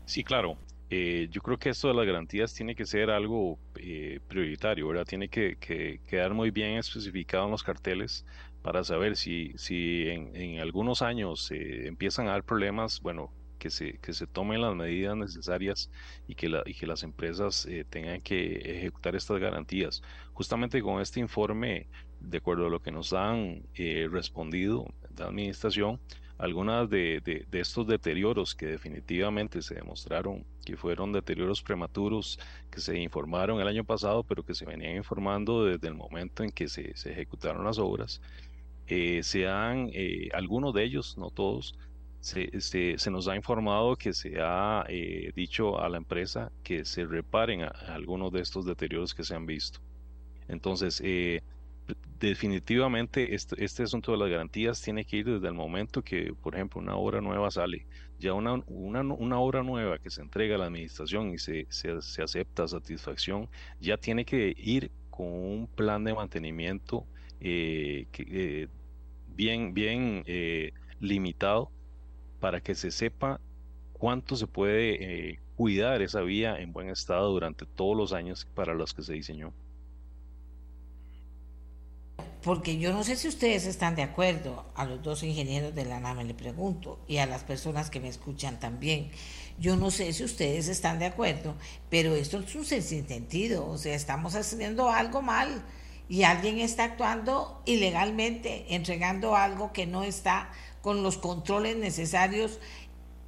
Sí, 0.06 0.24
claro. 0.24 0.58
Eh, 0.96 1.28
yo 1.32 1.42
creo 1.42 1.58
que 1.58 1.70
esto 1.70 1.88
de 1.88 1.96
las 1.96 2.06
garantías 2.06 2.54
tiene 2.54 2.76
que 2.76 2.86
ser 2.86 3.10
algo 3.10 3.58
eh, 3.78 4.20
prioritario, 4.28 4.88
¿verdad? 4.88 5.06
Tiene 5.06 5.28
que, 5.28 5.58
quedar 6.06 6.36
muy 6.36 6.52
bien 6.52 6.78
especificado 6.78 7.46
en 7.46 7.52
los 7.52 7.64
carteles 7.64 8.28
para 8.62 8.84
saber 8.84 9.16
si, 9.16 9.54
si 9.56 10.08
en, 10.08 10.60
algunos 10.60 11.02
años 11.02 11.50
eh, 11.50 11.88
empiezan 11.88 12.28
a 12.28 12.34
dar 12.34 12.44
problemas, 12.44 13.02
bueno, 13.02 13.34
que 13.58 13.72
se, 13.72 13.98
que 13.98 14.14
se 14.14 14.28
tomen 14.28 14.62
las 14.62 14.76
medidas 14.76 15.18
necesarias 15.18 15.90
y 16.28 16.36
que, 16.36 16.48
la, 16.48 16.62
y 16.64 16.76
que 16.76 16.86
las 16.86 17.02
empresas 17.02 17.68
tengan 17.90 18.22
que 18.22 18.58
ejecutar 18.78 19.16
estas 19.16 19.40
garantías. 19.40 20.04
Justamente 20.34 20.80
con 20.84 21.02
este 21.02 21.20
informe, 21.20 21.88
de 22.20 22.38
acuerdo 22.38 22.68
a 22.68 22.70
lo 22.70 22.84
que 22.84 22.92
nos 22.92 23.14
han 23.14 23.64
respondido 24.12 24.86
de 25.10 25.24
administración, 25.24 26.00
algunas 26.38 26.90
de, 26.90 27.22
de, 27.24 27.60
estos 27.60 27.88
deterioros 27.88 28.56
que 28.56 28.66
definitivamente 28.66 29.62
se 29.62 29.76
demostraron 29.76 30.46
que 30.66 30.76
fueron 30.76 31.12
deterioros 31.12 31.62
prematuros 31.62 32.40
que 32.72 32.80
se 32.80 33.00
informaron 33.00 33.62
el 33.62 33.68
año 33.68 33.84
pasado, 33.84 34.24
pero 34.24 34.44
que 34.44 34.56
se 34.56 34.66
venían 34.66 34.96
informando 34.96 35.66
desde 35.66 35.88
el 35.88 35.96
momento 35.96 36.44
en 36.44 36.52
que 36.52 36.68
se, 36.68 36.96
se 36.96 37.12
ejecutaron 37.12 37.64
las 37.64 37.78
obras, 37.78 38.22
eh, 38.88 39.24
se 39.24 39.48
han, 39.48 39.90
eh, 39.94 40.30
algunos 40.34 40.74
de 40.74 40.84
ellos, 40.84 41.18
no 41.18 41.30
todos, 41.30 41.78
se, 42.20 42.60
se, 42.62 43.12
nos 43.12 43.28
ha 43.28 43.36
informado 43.36 43.96
que 43.96 44.14
se 44.14 44.42
ha 44.42 44.86
eh, 44.88 45.32
dicho 45.36 45.80
a 45.80 45.90
la 45.90 45.98
empresa 45.98 46.52
que 46.64 46.86
se 46.86 47.06
reparen 47.06 47.64
algunos 47.88 48.32
de 48.32 48.42
estos 48.42 48.66
deterioros 48.66 49.14
que 49.14 49.24
se 49.24 49.36
han 49.36 49.46
visto. 49.46 49.80
Entonces, 50.48 51.02
definitivamente 52.30 53.36
este, 53.36 53.64
este, 53.64 53.84
asunto 53.84 54.14
de 54.14 54.18
las 54.18 54.30
garantías 54.30 54.82
tiene 54.82 55.04
que 55.04 55.18
ir 55.18 55.26
desde 55.26 55.48
el 55.48 55.54
momento 55.54 56.02
que, 56.02 56.34
por 56.42 56.56
ejemplo, 56.56 56.80
una 56.80 56.96
obra 56.96 57.20
nueva 57.20 57.52
sale. 57.52 57.86
Ya 58.20 58.34
una, 58.34 58.54
una, 58.68 59.02
una 59.02 59.40
obra 59.40 59.62
nueva 59.64 60.00
que 60.00 60.10
se 60.10 60.22
entrega 60.22 60.56
a 60.56 60.58
la 60.60 60.66
administración 60.66 61.34
y 61.34 61.38
se, 61.38 61.68
se, 61.70 62.02
se, 62.02 62.24
acepta 62.24 62.68
satisfacción, 62.68 63.50
ya 63.82 63.98
tiene 63.98 64.24
que 64.24 64.54
ir 64.56 64.90
con 65.10 65.28
un 65.28 65.68
plan 65.68 66.04
de 66.06 66.14
mantenimiento 66.14 67.06
eh, 67.42 68.08
eh, 68.18 68.68
bien, 69.36 69.74
bien 69.74 70.24
eh, 70.26 70.72
limitado 71.02 71.72
para 72.40 72.62
que 72.62 72.74
se 72.74 72.92
sepa 72.92 73.42
cuánto 73.92 74.38
se 74.38 74.48
puede 74.48 75.40
cuidar 75.56 76.02
esa 76.02 76.22
vía 76.22 76.58
en 76.60 76.72
buen 76.72 76.90
estado 76.90 77.32
durante 77.32 77.66
todos 77.66 77.98
los 77.98 78.14
años 78.14 78.48
para 78.56 78.74
los 78.74 78.94
que 78.94 79.04
se 79.04 79.14
diseñó 79.14 79.54
porque 82.44 82.78
yo 82.78 82.92
no 82.92 83.04
sé 83.06 83.16
si 83.16 83.30
ustedes 83.30 83.66
están 83.66 83.96
de 83.96 84.04
acuerdo, 84.04 84.66
a 84.76 84.86
los 84.86 85.02
dos 85.02 85.24
ingenieros 85.24 85.74
de 85.74 85.86
la 85.86 86.02
NAME 86.02 86.26
le 86.26 86.34
pregunto, 86.34 87.00
y 87.08 87.18
a 87.18 87.26
las 87.26 87.44
personas 87.44 87.90
que 87.90 88.02
me 88.02 88.10
escuchan 88.10 88.60
también, 88.60 89.12
yo 89.60 89.78
no 89.78 89.92
sé 89.92 90.12
si 90.12 90.24
ustedes 90.24 90.68
están 90.68 91.00
de 91.00 91.06
acuerdo, 91.06 91.56
pero 91.90 92.16
esto 92.16 92.40
es 92.40 92.54
un 92.56 92.66
sentido, 92.66 93.66
o 93.66 93.78
sea, 93.78 93.96
estamos 93.96 94.36
haciendo 94.36 94.90
algo 94.90 95.22
mal 95.22 95.64
y 96.10 96.24
alguien 96.24 96.60
está 96.60 96.84
actuando 96.84 97.62
ilegalmente, 97.66 98.66
entregando 98.76 99.38
algo 99.38 99.72
que 99.72 99.86
no 99.86 100.04
está 100.04 100.50
con 100.82 101.02
los 101.02 101.18
controles 101.18 101.78
necesarios 101.78 102.60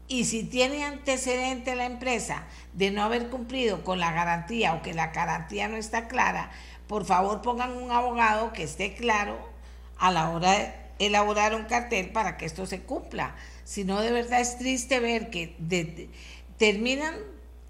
y 0.08 0.26
si 0.26 0.44
tiene 0.44 0.84
antecedente 0.84 1.76
la 1.76 1.86
empresa 1.86 2.44
de 2.74 2.92
no 2.92 3.02
haber 3.02 3.30
cumplido 3.30 3.84
con 3.84 4.00
la 4.00 4.12
garantía 4.12 4.74
o 4.74 4.82
que 4.82 4.94
la 4.94 5.08
garantía 5.08 5.68
no 5.68 5.78
está 5.78 6.08
clara, 6.08 6.52
por 6.88 7.06
favor 7.06 7.42
pongan 7.42 7.78
un 7.78 7.92
abogado 7.92 8.54
que 8.54 8.64
esté 8.64 8.94
claro 8.94 9.38
a 9.98 10.12
la 10.12 10.30
hora 10.30 10.52
de 10.52 10.74
elaborar 11.00 11.56
un 11.56 11.66
cartel 11.66 12.12
para 12.12 12.38
que 12.38 12.46
esto 12.46 12.66
se 12.66 12.82
cumpla. 12.82 13.36
Si 13.64 13.84
no, 13.84 14.02
de 14.02 14.12
verdad 14.12 14.42
es 14.42 14.58
triste 14.58 15.00
ver 15.00 15.30
que 15.30 15.56
terminan 16.58 17.16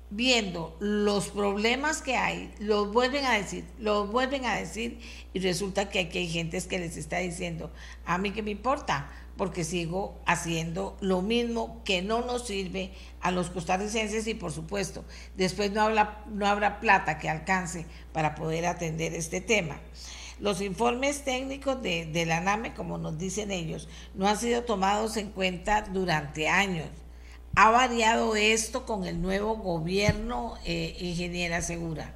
viendo 0.10 0.75
los 0.80 1.30
problemas 1.30 2.01
que 2.01 2.15
hay, 2.15 2.54
los 2.60 2.93
vuelven 2.93 3.25
a 3.25 3.34
decir, 3.34 3.65
los 3.80 4.12
vuelven 4.12 4.45
a 4.45 4.56
decir 4.56 4.99
y 5.34 5.39
resulta 5.39 5.89
que 5.89 5.99
aquí 5.99 6.19
hay 6.19 6.30
gente 6.30 6.62
que 6.62 6.80
les 6.80 6.95
está 6.97 7.17
diciendo, 7.17 7.71
a 8.06 8.17
mí 8.17 8.32
que 8.32 8.43
me 8.43 8.51
importa, 8.51 9.10
porque 9.37 9.63
sigo 9.63 10.19
haciendo 10.25 10.97
lo 11.01 11.21
mismo 11.21 11.81
que 11.83 12.01
no 12.01 12.21
nos 12.21 12.47
sirve 12.47 12.91
a 13.21 13.31
los 13.31 13.49
costarricenses 13.49 14.27
y 14.27 14.33
por 14.33 14.51
supuesto 14.51 15.03
después 15.35 15.71
no, 15.71 15.89
no 15.89 16.47
habrá 16.47 16.79
plata 16.79 17.17
que 17.17 17.29
alcance 17.29 17.85
para 18.13 18.35
poder 18.35 18.65
atender 18.65 19.13
este 19.13 19.41
tema. 19.41 19.79
Los 20.39 20.61
informes 20.61 21.23
técnicos 21.23 21.81
de, 21.81 22.25
la 22.27 22.41
NAME, 22.41 22.73
como 22.73 22.97
nos 22.97 23.17
dicen 23.17 23.51
ellos, 23.51 23.87
no 24.15 24.27
han 24.27 24.37
sido 24.37 24.63
tomados 24.63 25.15
en 25.15 25.31
cuenta 25.31 25.81
durante 25.81 26.49
años. 26.49 26.89
¿Ha 27.55 27.71
variado 27.71 28.35
esto 28.35 28.85
con 28.85 29.05
el 29.05 29.21
nuevo 29.21 29.55
gobierno, 29.55 30.55
eh, 30.65 30.97
ingeniera 30.99 31.61
Segura? 31.61 32.13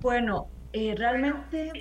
Bueno, 0.00 0.48
eh, 0.74 0.94
realmente 0.94 1.72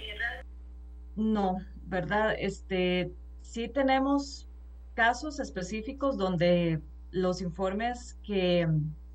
no, 1.15 1.57
¿verdad? 1.85 2.35
Este, 2.37 3.11
sí 3.41 3.67
tenemos 3.67 4.47
casos 4.93 5.39
específicos 5.39 6.17
donde 6.17 6.81
los 7.11 7.41
informes 7.41 8.17
que 8.23 8.67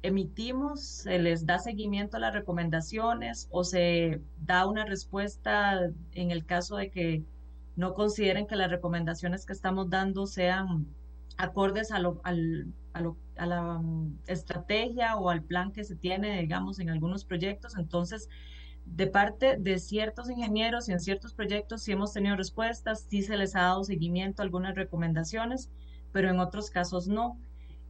emitimos, 0.03 0.85
se 0.85 1.19
les 1.19 1.45
da 1.45 1.59
seguimiento 1.59 2.17
a 2.17 2.21
las 2.21 2.33
recomendaciones 2.33 3.49
o 3.51 3.65
se 3.65 4.21
da 4.45 4.67
una 4.67 4.85
respuesta 4.85 5.91
en 6.13 6.31
el 6.31 6.45
caso 6.45 6.77
de 6.77 6.91
que 6.91 7.25
no 7.77 7.95
consideren 7.95 8.47
que 8.47 8.57
las 8.57 8.71
recomendaciones 8.71 9.45
que 9.47 9.53
estamos 9.53 9.91
dando 9.91 10.27
sean 10.27 10.87
acordes 11.37 11.93
a, 11.93 11.99
lo, 12.01 12.21
a, 12.25 12.33
la 13.47 13.79
mm, 13.79 14.19
estrategia 14.27 15.17
o 15.17 15.31
al 15.31 15.43
plan 15.43 15.73
que 15.73 15.85
se 15.85 15.95
tiene, 15.95 16.41
digamos, 16.41 16.81
en 16.81 16.91
algunos 16.91 17.25
proyectos. 17.25 17.77
Entonces, 17.77 18.29
de 18.95 19.07
parte 19.07 19.57
de 19.59 19.79
ciertos 19.79 20.31
ingenieros 20.31 20.89
y 20.89 20.93
en 20.93 21.01
ciertos 21.01 21.35
proyectos 21.35 21.83
sí 21.83 21.93
hemos 21.93 22.13
tenido 22.13 22.37
respuestas, 22.37 23.07
sí 23.09 23.23
se 23.23 23.37
les 23.37 23.55
ha 23.57 23.63
dado 23.63 23.85
seguimiento 23.85 24.43
a 24.43 24.45
algunas 24.45 24.75
recomendaciones, 24.75 25.71
pero 26.13 26.31
en 26.31 26.41
otros 26.41 26.71
casos 26.71 27.09
no. 27.09 27.39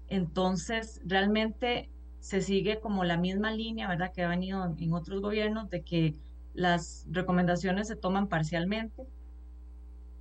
Entonces, 0.08 1.00
realmente 1.04 1.90
se 2.20 2.40
sigue 2.42 2.80
como 2.80 3.04
la 3.04 3.18
misma 3.18 3.52
línea, 3.52 3.88
¿verdad?, 3.88 4.12
que 4.14 4.22
ha 4.22 4.28
venido 4.28 4.64
en 4.78 4.92
otros 4.92 5.20
gobiernos 5.22 5.70
de 5.70 5.84
que 5.84 6.16
las 6.54 7.06
recomendaciones 7.11 7.88
se 7.88 7.96
toman 7.96 8.28
parcialmente. 8.28 9.08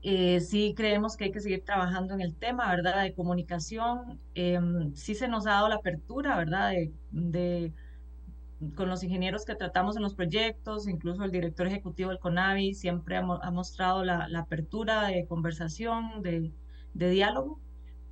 Eh, 0.03 0.41
sí 0.41 0.73
creemos 0.75 1.17
que 1.17 1.25
hay 1.25 1.31
que 1.31 1.39
seguir 1.41 1.63
trabajando 1.65 2.13
en 2.13 2.21
el 2.21 2.35
tema, 2.37 2.69
¿verdad?, 2.69 3.01
de 3.03 3.13
comunicación. 3.13 4.21
Em, 4.35 4.93
sí 4.95 5.15
se 5.15 5.27
nos 5.27 5.47
ha 5.47 5.51
dado 5.51 5.69
la 5.69 5.75
apertura, 5.75 6.37
¿verdad?, 6.37 6.71
de, 7.11 7.73
con 8.75 8.89
los 8.89 9.03
ingenieros 9.03 9.45
que 9.45 9.55
tratamos 9.55 9.95
en 9.97 10.03
los 10.03 10.15
proyectos, 10.15 10.87
incluso 10.87 11.23
el 11.23 11.31
director 11.31 11.67
ejecutivo 11.67 12.09
del 12.09 12.19
CONAVI 12.19 12.73
siempre 12.73 13.17
ha, 13.17 13.51
mostrado 13.51 14.03
la, 14.03 14.27
apertura 14.35 15.07
de 15.07 15.25
conversación, 15.27 16.23
de, 16.23 16.51
diálogo, 16.93 17.59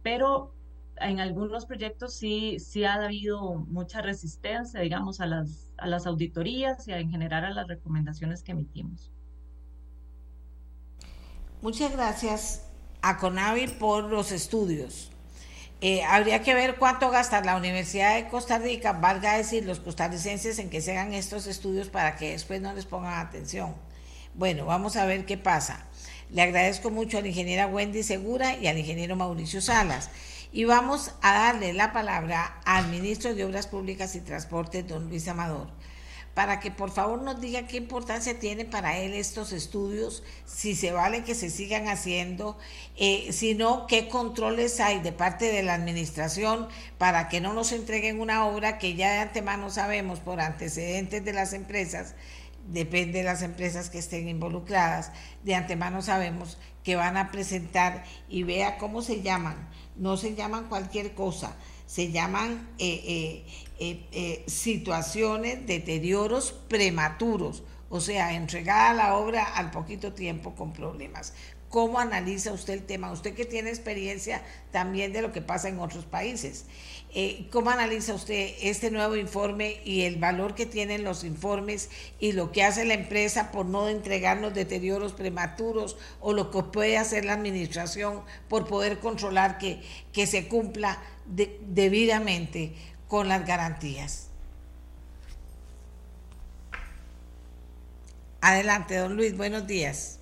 pero 0.03 0.53
en 0.97 1.19
algunos 1.19 1.65
proyectos 1.65 2.13
sí, 2.13 2.59
sí 2.59 2.83
ha 2.83 2.93
habido 2.93 3.55
mucha 3.55 4.01
resistencia, 4.01 4.79
digamos, 4.79 5.19
a 5.19 5.25
las, 5.25 5.73
a 5.77 5.87
las 5.87 6.05
auditorías 6.05 6.87
y 6.87 6.93
en 6.93 7.09
general 7.09 7.45
a 7.45 7.49
las 7.49 7.67
recomendaciones 7.67 8.43
que 8.43 8.51
emitimos. 8.51 9.11
Muchas 11.61 11.91
gracias 11.91 12.69
a 13.01 13.17
CONAVI 13.17 13.67
por 13.79 14.03
los 14.03 14.31
estudios. 14.31 15.11
Eh, 15.87 16.03
habría 16.03 16.41
que 16.41 16.55
ver 16.55 16.77
cuánto 16.77 17.11
gasta 17.11 17.41
la 17.41 17.55
Universidad 17.55 18.15
de 18.15 18.27
Costa 18.27 18.57
Rica, 18.57 18.93
valga 18.93 19.37
decir 19.37 19.65
los 19.65 19.79
costarricenses, 19.79 20.57
en 20.57 20.71
que 20.71 20.81
se 20.81 20.97
hagan 20.97 21.13
estos 21.13 21.45
estudios 21.45 21.89
para 21.89 22.15
que 22.15 22.31
después 22.31 22.59
no 22.59 22.73
les 22.73 22.87
pongan 22.87 23.19
atención. 23.19 23.75
Bueno, 24.33 24.65
vamos 24.65 24.95
a 24.95 25.05
ver 25.05 25.27
qué 25.27 25.37
pasa. 25.37 25.85
Le 26.31 26.41
agradezco 26.41 26.89
mucho 26.89 27.19
a 27.19 27.21
la 27.21 27.27
ingeniera 27.27 27.67
Wendy 27.67 28.01
Segura 28.01 28.55
y 28.57 28.65
al 28.65 28.79
ingeniero 28.79 29.15
Mauricio 29.15 29.61
Salas. 29.61 30.09
Y 30.51 30.63
vamos 30.63 31.11
a 31.21 31.33
darle 31.35 31.71
la 31.73 31.93
palabra 31.93 32.59
al 32.65 32.87
ministro 32.87 33.35
de 33.35 33.45
Obras 33.45 33.67
Públicas 33.67 34.15
y 34.15 34.21
Transportes, 34.21 34.87
don 34.87 35.07
Luis 35.09 35.27
Amador, 35.27 35.67
para 36.35 36.59
que 36.59 36.69
por 36.69 36.91
favor 36.91 37.23
nos 37.23 37.41
diga 37.41 37.65
qué 37.65 37.77
importancia 37.77 38.37
tiene 38.39 38.65
para 38.65 38.99
él 38.99 39.13
estos 39.13 39.53
estudios, 39.53 40.21
si 40.45 40.75
se 40.75 40.91
vale 40.91 41.23
que 41.23 41.33
se 41.33 41.49
sigan 41.49 41.87
haciendo, 41.87 42.57
eh, 42.97 43.29
si 43.31 43.55
no, 43.55 43.87
qué 43.87 44.07
controles 44.07 44.79
hay 44.79 44.99
de 44.99 45.13
parte 45.13 45.45
de 45.45 45.63
la 45.63 45.73
administración 45.73 46.67
para 46.99 47.29
que 47.29 47.41
no 47.41 47.53
nos 47.53 47.71
entreguen 47.71 48.19
una 48.21 48.45
obra 48.45 48.77
que 48.77 48.95
ya 48.95 49.11
de 49.13 49.19
antemano 49.19 49.71
sabemos 49.71 50.19
por 50.19 50.41
antecedentes 50.41 51.25
de 51.25 51.33
las 51.33 51.53
empresas 51.53 52.13
depende 52.67 53.19
de 53.19 53.25
las 53.25 53.41
empresas 53.41 53.89
que 53.89 53.99
estén 53.99 54.27
involucradas, 54.27 55.11
de 55.43 55.55
antemano 55.55 56.01
sabemos 56.01 56.57
que 56.83 56.95
van 56.95 57.17
a 57.17 57.31
presentar 57.31 58.03
y 58.29 58.43
vea 58.43 58.77
cómo 58.77 59.01
se 59.01 59.21
llaman. 59.21 59.69
No 59.95 60.17
se 60.17 60.35
llaman 60.35 60.67
cualquier 60.67 61.13
cosa, 61.13 61.55
se 61.85 62.11
llaman 62.11 62.69
eh, 62.79 63.01
eh, 63.05 63.45
eh, 63.79 64.43
situaciones, 64.47 65.65
deterioros 65.67 66.53
prematuros, 66.67 67.63
o 67.89 67.99
sea, 67.99 68.33
entregada 68.33 68.93
la 68.93 69.15
obra 69.17 69.43
al 69.43 69.71
poquito 69.71 70.13
tiempo 70.13 70.55
con 70.55 70.73
problemas. 70.73 71.33
¿Cómo 71.69 71.99
analiza 71.99 72.53
usted 72.53 72.73
el 72.73 72.85
tema? 72.85 73.11
Usted 73.11 73.33
que 73.33 73.43
tiene 73.43 73.69
experiencia 73.69 74.41
también 74.71 75.11
de 75.11 75.21
lo 75.21 75.33
que 75.33 75.41
pasa 75.41 75.67
en 75.67 75.79
otros 75.79 76.05
países. 76.05 76.65
Eh, 77.13 77.47
¿Cómo 77.51 77.69
analiza 77.69 78.13
usted 78.13 78.53
este 78.61 78.91
nuevo 78.91 79.15
informe 79.17 79.81
y 79.83 80.03
el 80.03 80.17
valor 80.17 80.55
que 80.55 80.65
tienen 80.65 81.03
los 81.03 81.23
informes 81.23 81.89
y 82.19 82.31
lo 82.31 82.51
que 82.51 82.63
hace 82.63 82.85
la 82.85 82.93
empresa 82.93 83.51
por 83.51 83.65
no 83.65 83.89
entregarnos 83.89 84.53
deterioros 84.53 85.13
prematuros 85.13 85.97
o 86.21 86.33
lo 86.33 86.49
que 86.49 86.63
puede 86.63 86.97
hacer 86.97 87.25
la 87.25 87.33
administración 87.33 88.21
por 88.47 88.67
poder 88.67 88.99
controlar 88.99 89.57
que, 89.57 89.81
que 90.13 90.27
se 90.27 90.47
cumpla 90.47 91.01
debidamente 91.25 92.73
con 93.07 93.27
las 93.27 93.45
garantías? 93.45 94.29
Adelante, 98.41 98.97
don 98.97 99.15
Luis, 99.15 99.35
buenos 99.35 99.65
días. 99.65 100.19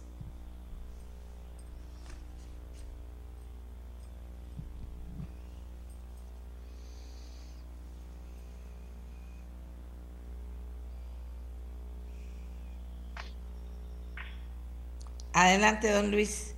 Adelante, 15.33 15.91
don 15.91 16.11
Luis. 16.11 16.55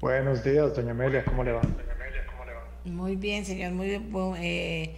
Buenos 0.00 0.44
días, 0.44 0.74
doña 0.76 0.90
Amelia, 0.90 1.24
¿cómo 1.24 1.42
le 1.44 1.52
va? 1.52 1.62
Muy 2.84 3.16
bien, 3.16 3.46
señor, 3.46 3.72
muy 3.72 3.88
bien. 3.88 4.10
Eh, 4.38 4.94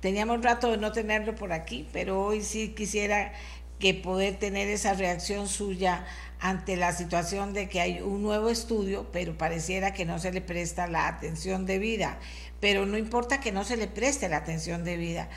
teníamos 0.00 0.42
rato 0.42 0.72
de 0.72 0.76
no 0.76 0.90
tenerlo 0.90 1.36
por 1.36 1.52
aquí, 1.52 1.86
pero 1.92 2.20
hoy 2.24 2.42
sí 2.42 2.70
quisiera 2.70 3.32
que 3.78 3.94
poder 3.94 4.38
tener 4.38 4.66
esa 4.68 4.94
reacción 4.94 5.46
suya 5.46 6.04
ante 6.40 6.76
la 6.76 6.92
situación 6.92 7.52
de 7.52 7.68
que 7.68 7.80
hay 7.80 8.00
un 8.00 8.22
nuevo 8.22 8.48
estudio, 8.50 9.06
pero 9.12 9.38
pareciera 9.38 9.92
que 9.92 10.04
no 10.04 10.18
se 10.18 10.32
le 10.32 10.40
presta 10.40 10.88
la 10.88 11.06
atención 11.06 11.64
debida. 11.64 12.18
Pero 12.60 12.86
no 12.86 12.98
importa 12.98 13.40
que 13.40 13.52
no 13.52 13.62
se 13.62 13.76
le 13.76 13.86
preste 13.86 14.28
la 14.28 14.38
atención 14.38 14.82
debida, 14.82 15.28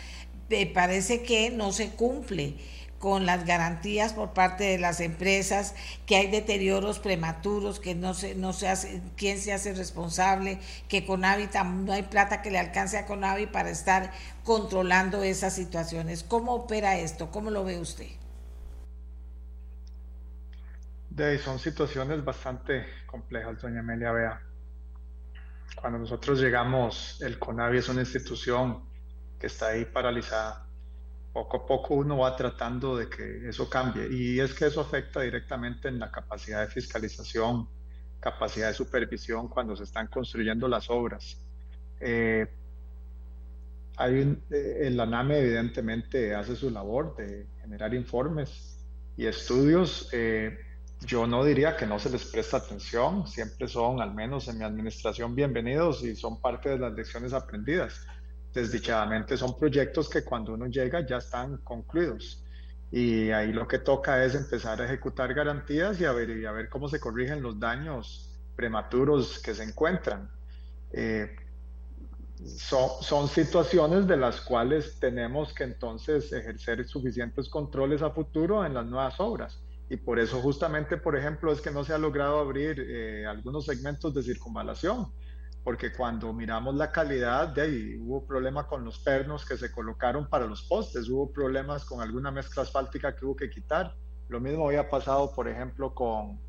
parece 0.74 1.22
que 1.22 1.52
no 1.52 1.72
se 1.72 1.90
cumple 1.92 2.56
con 3.02 3.26
las 3.26 3.46
garantías 3.46 4.14
por 4.14 4.32
parte 4.32 4.64
de 4.64 4.78
las 4.78 5.02
empresas, 5.02 5.76
que 6.06 6.16
hay 6.16 6.30
deterioros 6.30 7.00
prematuros, 7.00 7.80
que 7.80 7.96
no 7.96 8.14
se, 8.14 8.36
no 8.36 8.54
se 8.54 8.70
hace, 8.70 9.02
quién 9.18 9.40
se 9.40 9.52
hace 9.52 9.74
responsable, 9.74 10.60
que 10.88 11.04
Conavi 11.06 11.50
no 11.66 11.94
hay 11.94 12.04
plata 12.04 12.44
que 12.44 12.52
le 12.52 12.60
alcance 12.60 13.00
a 13.00 13.08
Conavi 13.08 13.48
para 13.48 13.72
estar 13.72 14.12
controlando 14.44 15.24
esas 15.24 15.56
situaciones. 15.56 16.24
¿Cómo 16.24 16.54
opera 16.54 16.98
esto? 17.00 17.32
¿Cómo 17.32 17.50
lo 17.50 17.66
ve 17.66 17.80
usted? 17.80 18.08
De, 21.10 21.40
son 21.40 21.58
situaciones 21.58 22.24
bastante 22.24 22.86
complejas, 23.08 23.60
doña 23.60 23.80
Amelia 23.80 24.12
Vea. 24.12 24.42
Cuando 25.76 25.98
nosotros 25.98 26.40
llegamos, 26.40 27.20
el 27.22 27.40
CONAVI 27.40 27.80
es 27.80 27.90
una 27.90 28.02
institución 28.02 28.84
que 29.40 29.48
está 29.48 29.70
ahí 29.70 29.86
paralizada 29.86 30.68
poco 31.34 31.58
a 31.58 31.65
poco 31.65 31.96
uno 31.96 32.17
va 32.20 32.36
tratando 32.36 32.98
de 32.98 33.08
que 33.10 33.48
eso 33.48 33.70
cambie 33.70 34.08
y 34.12 34.39
es 34.39 34.54
que 34.54 34.65
eso 34.65 34.82
afecta 34.82 35.22
directamente 35.22 35.88
en 35.88 36.00
la 36.00 36.12
capacidad 36.12 36.62
de 36.62 36.67
fiscalización, 36.67 37.67
capacidad 38.20 38.67
de 38.67 38.74
supervisión 38.74 39.48
cuando 39.48 39.76
se 39.76 39.84
están 39.84 40.08
construyendo 40.08 40.67
las 40.67 40.89
obras. 40.89 41.38
Eh, 42.00 42.48
hay 43.98 44.38
eh, 44.50 44.89
la 44.91 45.06
NAME 45.06 45.39
evidentemente 45.39 46.36
hace 46.36 46.56
su 46.56 46.70
labor 46.70 47.15
de 47.15 47.48
generar 47.62 47.94
informes 47.94 48.80
y 49.15 49.26
estudios. 49.26 50.10
Eh, 50.12 50.58
yo 51.02 51.28
no 51.28 51.44
diría 51.44 51.78
que 51.78 51.88
no 51.88 51.98
se 51.98 52.10
les 52.10 52.26
presta 52.26 52.58
atención, 52.58 53.26
siempre 53.26 53.67
son, 53.67 54.02
al 54.02 54.13
menos 54.13 54.48
en 54.48 54.60
mi 54.60 54.63
administración, 54.63 55.34
bienvenidos 55.34 56.04
y 56.04 56.15
son 56.15 56.39
parte 56.39 56.70
de 56.70 56.78
las 56.78 56.94
lecciones 56.94 57.34
aprendidas 57.34 58.06
desdichadamente 58.54 59.38
son 59.38 59.58
proyectos 59.58 60.10
que 60.10 60.24
cuando 60.24 60.54
uno 60.54 60.68
llega 60.68 61.06
ya 61.06 61.18
están 61.18 61.58
concluidos. 61.58 62.44
Y 62.92 63.32
ahí 63.32 63.54
lo 63.54 63.68
que 63.68 63.80
toca 63.80 64.24
es 64.24 64.36
empezar 64.36 64.82
a 64.82 64.86
ejecutar 64.86 65.34
garantías 65.34 66.00
y 66.02 66.06
a 66.06 66.12
ver, 66.12 66.68
cómo 66.70 66.90
se 66.90 67.00
corrigen 67.00 67.42
los 67.42 67.60
daños 67.60 68.30
prematuros 68.56 69.40
que 69.40 69.54
se 69.54 69.64
encuentran. 69.64 70.30
Eh, 70.92 71.34
son, 72.46 72.90
son, 73.02 73.28
situaciones 73.30 74.08
de 74.08 74.18
las 74.18 74.42
cuales 74.42 75.00
tenemos 75.00 75.54
que 75.54 75.64
entonces 75.64 76.34
ejercer 76.34 76.86
suficientes 76.86 77.48
controles 77.48 78.02
a 78.02 78.10
futuro 78.10 78.66
en 78.66 78.74
las 78.74 78.86
nuevas 78.86 79.20
obras. 79.20 79.62
Y 79.90 79.98
por 79.98 80.20
eso 80.20 80.42
justamente, 80.42 80.98
por 80.98 81.18
ejemplo, 81.18 81.52
es 81.52 81.62
que 81.62 81.70
no 81.70 81.84
se 81.84 81.94
ha 81.94 81.98
logrado 81.98 82.40
abrir 82.40 82.80
eh, 82.80 83.26
algunos 83.26 83.66
segmentos 83.66 84.14
de 84.14 84.24
circunvalación, 84.24 85.12
porque 85.63 85.91
cuando 85.91 86.34
miramos 86.34 86.76
la 86.76 86.91
calidad, 86.91 87.50
de 87.50 87.62
ahí 87.62 87.95
hubo 87.97 88.26
problema 88.26 88.65
con 88.65 88.84
los 88.84 88.97
pernos 89.00 89.45
que 89.45 89.58
se 89.58 89.71
colocaron 89.71 90.28
para 90.28 90.47
los 90.47 90.63
postes, 90.63 91.08
hubo 91.08 91.32
problemas 91.32 91.86
con 91.86 92.02
alguna 92.02 92.32
mezcla 92.32 92.63
asfáltica 92.63 93.15
que 93.15 93.26
hubo 93.26 93.36
que 93.36 93.50
quitar. 93.50 93.95
Lo 94.28 94.39
mismo 94.39 94.67
había 94.67 94.89
pasado, 94.89 95.34
por 95.34 95.47
ejemplo, 95.47 95.93
con 95.93 96.39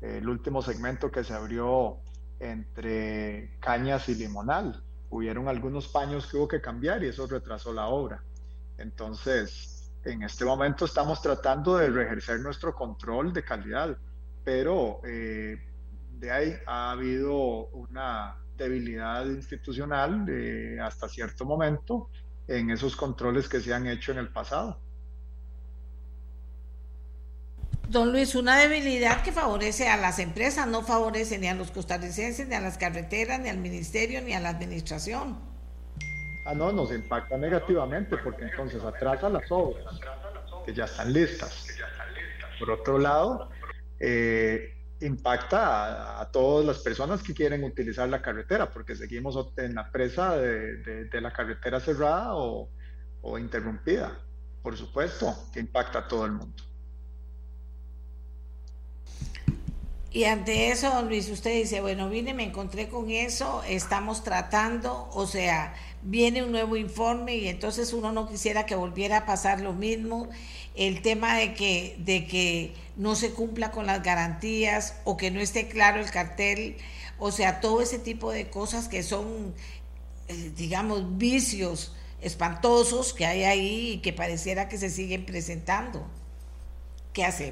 eh, 0.00 0.18
el 0.18 0.28
último 0.28 0.60
segmento 0.60 1.10
que 1.10 1.22
se 1.22 1.34
abrió 1.34 1.98
entre 2.40 3.56
Cañas 3.60 4.08
y 4.08 4.16
Limonal. 4.16 4.82
Hubieron 5.10 5.48
algunos 5.48 5.88
paños 5.88 6.26
que 6.26 6.36
hubo 6.36 6.48
que 6.48 6.60
cambiar 6.60 7.02
y 7.04 7.08
eso 7.08 7.26
retrasó 7.26 7.72
la 7.72 7.86
obra. 7.86 8.22
Entonces, 8.76 9.90
en 10.04 10.22
este 10.22 10.44
momento 10.44 10.84
estamos 10.84 11.22
tratando 11.22 11.76
de 11.76 11.86
ejercer 11.86 12.40
nuestro 12.40 12.74
control 12.74 13.32
de 13.32 13.44
calidad, 13.44 13.96
pero 14.44 15.00
eh, 15.04 15.58
de 16.18 16.30
ahí 16.30 16.54
ha 16.66 16.90
habido 16.90 17.68
una 17.68 18.36
debilidad 18.64 19.24
institucional 19.26 20.26
eh, 20.28 20.78
hasta 20.80 21.08
cierto 21.08 21.44
momento 21.44 22.10
en 22.46 22.70
esos 22.70 22.96
controles 22.96 23.48
que 23.48 23.60
se 23.60 23.72
han 23.72 23.86
hecho 23.86 24.12
en 24.12 24.18
el 24.18 24.28
pasado. 24.28 24.78
Don 27.88 28.12
Luis, 28.12 28.34
una 28.34 28.58
debilidad 28.58 29.22
que 29.22 29.32
favorece 29.32 29.88
a 29.88 29.96
las 29.96 30.18
empresas, 30.18 30.66
no 30.66 30.82
favorece 30.82 31.38
ni 31.38 31.48
a 31.48 31.54
los 31.54 31.70
costarricenses, 31.70 32.46
ni 32.46 32.54
a 32.54 32.60
las 32.60 32.76
carreteras, 32.76 33.40
ni 33.40 33.48
al 33.48 33.56
ministerio, 33.56 34.20
ni 34.20 34.34
a 34.34 34.40
la 34.40 34.50
administración. 34.50 35.38
Ah, 36.44 36.54
no, 36.54 36.70
nos 36.70 36.92
impacta 36.92 37.38
negativamente 37.38 38.18
porque 38.18 38.44
entonces 38.44 38.82
atrasa 38.82 39.28
las 39.30 39.50
obras 39.50 39.98
que 40.66 40.74
ya 40.74 40.84
están 40.84 41.12
listas. 41.12 41.66
Por 42.58 42.70
otro 42.70 42.98
lado, 42.98 43.50
eh, 44.00 44.77
impacta 45.00 46.20
a, 46.20 46.30
todas 46.30 46.66
las 46.66 46.78
personas 46.78 47.22
que 47.22 47.34
quieren 47.34 47.64
utilizar 47.64 48.08
la 48.08 48.20
carretera 48.20 48.70
porque 48.70 48.96
seguimos 48.96 49.36
en 49.56 49.74
la 49.74 49.90
presa 49.90 50.36
de, 50.36 51.08
la 51.20 51.32
carretera 51.32 51.80
cerrada 51.80 52.34
o, 52.34 52.68
o 53.22 53.38
interrumpida. 53.38 54.18
Por 54.62 54.76
supuesto 54.76 55.34
que 55.52 55.60
impacta 55.60 56.00
a 56.00 56.08
todo 56.08 56.26
el 56.26 56.32
mundo. 56.32 56.62
Y 60.10 60.24
ante 60.24 60.70
eso, 60.70 61.02
Luis, 61.02 61.28
usted 61.28 61.52
dice, 61.52 61.82
bueno, 61.82 62.08
vine, 62.08 62.32
me 62.32 62.42
encontré 62.42 62.88
con 62.88 63.10
eso, 63.10 63.62
estamos 63.68 64.24
tratando, 64.24 65.08
o 65.12 65.26
sea, 65.26 65.74
viene 66.02 66.42
un 66.42 66.50
nuevo 66.50 66.76
informe 66.76 67.36
y 67.36 67.48
entonces 67.48 67.92
uno 67.92 68.10
no 68.10 68.26
quisiera 68.26 68.64
que 68.64 68.74
volviera 68.74 69.18
a 69.18 69.26
pasar 69.26 69.60
lo 69.60 69.74
mismo, 69.74 70.30
el 70.78 71.02
tema 71.02 71.36
de 71.36 71.54
que, 71.54 71.96
de 71.98 72.26
que 72.26 72.72
no 72.96 73.16
se 73.16 73.32
cumpla 73.32 73.72
con 73.72 73.86
las 73.86 74.02
garantías 74.02 75.00
o 75.04 75.16
que 75.16 75.30
no 75.30 75.40
esté 75.40 75.68
claro 75.68 76.00
el 76.00 76.10
cartel, 76.10 76.76
o 77.18 77.32
sea, 77.32 77.60
todo 77.60 77.82
ese 77.82 77.98
tipo 77.98 78.30
de 78.30 78.48
cosas 78.48 78.88
que 78.88 79.02
son, 79.02 79.54
eh, 80.28 80.52
digamos, 80.56 81.18
vicios 81.18 81.96
espantosos 82.20 83.12
que 83.12 83.26
hay 83.26 83.42
ahí 83.42 83.92
y 83.94 83.98
que 84.00 84.12
pareciera 84.12 84.68
que 84.68 84.78
se 84.78 84.88
siguen 84.88 85.26
presentando. 85.26 86.06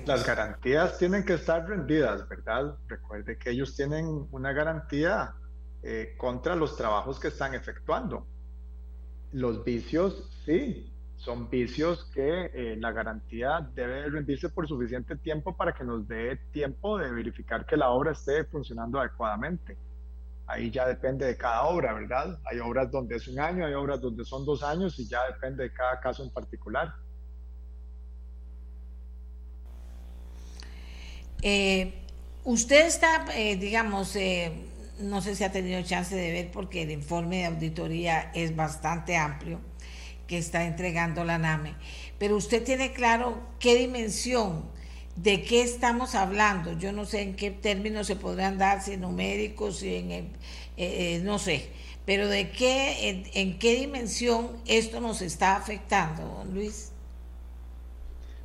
Las 0.05 0.25
garantías 0.25 0.97
tienen 0.97 1.25
que 1.25 1.35
estar 1.35 1.69
rendidas, 1.69 2.29
¿verdad? 2.29 2.77
Recuerde 2.87 3.37
que 3.37 3.51
ellos 3.51 3.75
tienen 3.75 4.29
una 4.31 4.53
garantía 4.53 5.35
eh, 5.83 6.15
contra 6.17 6.55
los 6.55 6.77
trabajos 6.77 7.19
que 7.19 7.29
están 7.29 7.55
efectuando. 7.55 8.25
Los 9.33 9.65
vicios, 9.65 10.31
sí, 10.45 10.96
son 11.27 11.51
vicios 11.51 12.05
que 12.15 12.51
eh, 12.55 12.77
la 12.79 12.93
garantía 12.93 13.69
debe 13.75 14.09
rendirse 14.09 14.49
por 14.49 14.69
suficiente 14.69 15.17
tiempo 15.17 15.57
para 15.57 15.73
que 15.75 15.83
nos 15.83 16.07
dé 16.07 16.37
tiempo 16.53 16.99
de 16.99 17.11
verificar 17.11 17.67
que 17.67 17.77
la 17.77 17.91
obra 17.91 18.13
esté 18.13 18.45
funcionando 18.45 19.01
adecuadamente. 19.01 19.77
Ahí 20.47 20.71
ya 20.71 20.87
depende 20.87 21.27
de 21.27 21.37
cada 21.37 21.65
obra, 21.65 21.93
¿verdad? 21.95 22.39
Hay 22.45 22.61
obras 22.61 22.93
donde 22.93 23.17
es 23.17 23.27
un 23.27 23.41
año, 23.41 23.67
hay 23.67 23.75
obras 23.75 24.01
donde 24.01 24.25
son 24.25 24.47
dos 24.47 24.63
años 24.63 24.97
y 25.01 25.09
ya 25.09 25.27
depende 25.27 25.65
de 25.65 25.73
cada 25.73 25.99
caso 25.99 26.23
en 26.23 26.31
particular. 26.31 26.95
Eh, 31.43 31.93
usted 32.45 32.87
está, 32.87 33.27
eh, 33.35 33.57
digamos, 33.57 34.15
eh, 34.15 34.53
no 35.01 35.21
sé 35.21 35.35
si 35.35 35.43
ha 35.43 35.51
tenido 35.51 35.83
chance 35.83 36.15
de 36.15 36.31
ver 36.31 36.51
porque 36.53 36.83
el 36.83 36.93
informe 36.93 37.39
de 37.39 37.47
auditoría 37.47 38.31
es 38.33 38.55
bastante 38.55 39.17
amplio 39.17 39.59
que 40.27 40.39
está 40.39 40.65
entregando 40.65 41.25
la 41.25 41.39
NAME, 41.39 41.75
pero 42.19 42.37
usted 42.37 42.65
tiene 42.65 42.93
claro 42.93 43.41
qué 43.59 43.77
dimensión, 43.77 44.65
de 45.17 45.43
qué 45.43 45.63
estamos 45.63 46.15
hablando. 46.15 46.73
Yo 46.79 46.93
no 46.93 47.05
sé 47.05 47.23
en 47.23 47.37
qué 47.37 47.51
términos 47.51 48.07
se 48.07 48.17
podrán 48.17 48.59
dar, 48.59 48.83
si 48.83 48.97
numéricos, 48.97 49.79
si 49.79 49.95
en, 50.77 51.25
no 51.25 51.39
sé, 51.39 51.71
pero 52.05 52.29
de 52.29 52.51
qué, 52.51 53.09
en, 53.09 53.25
en 53.35 53.59
qué 53.59 53.77
dimensión 53.77 54.59
esto 54.67 55.01
nos 55.01 55.23
está 55.23 55.57
afectando, 55.57 56.45
Luis. 56.53 56.93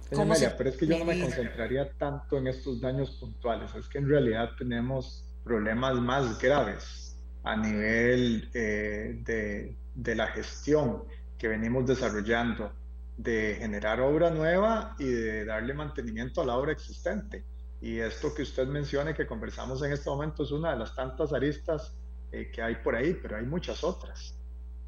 Pero 0.09 0.69
es 0.69 0.77
que 0.77 0.87
yo 0.87 0.99
no 0.99 1.05
me 1.05 1.21
concentraría 1.21 1.89
tanto 1.93 2.37
en 2.37 2.47
estos 2.47 2.81
daños 2.81 3.11
puntuales, 3.11 3.73
es 3.75 3.87
que 3.87 3.97
en 3.97 4.09
realidad 4.09 4.49
tenemos 4.57 5.23
problemas 5.43 5.95
más 5.95 6.37
graves 6.37 7.15
a 7.43 7.55
nivel 7.55 8.49
eh, 8.53 9.19
de, 9.23 9.75
de, 9.95 10.15
la 10.15 10.27
gestión 10.27 11.03
que 11.41 11.47
venimos 11.47 11.87
desarrollando, 11.87 12.71
de 13.17 13.55
generar 13.57 13.99
obra 13.99 14.29
nueva 14.29 14.95
y 14.99 15.05
de 15.05 15.43
darle 15.43 15.73
mantenimiento 15.73 16.39
a 16.39 16.45
la 16.45 16.55
obra 16.55 16.71
existente. 16.71 17.43
Y 17.81 17.97
esto 17.97 18.31
que 18.31 18.43
usted 18.43 18.67
menciona 18.67 19.09
y 19.09 19.13
que 19.15 19.25
conversamos 19.25 19.81
en 19.81 19.91
este 19.91 20.07
momento 20.07 20.43
es 20.43 20.51
una 20.51 20.73
de 20.73 20.77
las 20.77 20.93
tantas 20.93 21.33
aristas 21.33 21.97
eh, 22.31 22.51
que 22.53 22.61
hay 22.61 22.75
por 22.75 22.95
ahí, 22.95 23.17
pero 23.19 23.37
hay 23.37 23.45
muchas 23.47 23.83
otras. 23.83 24.37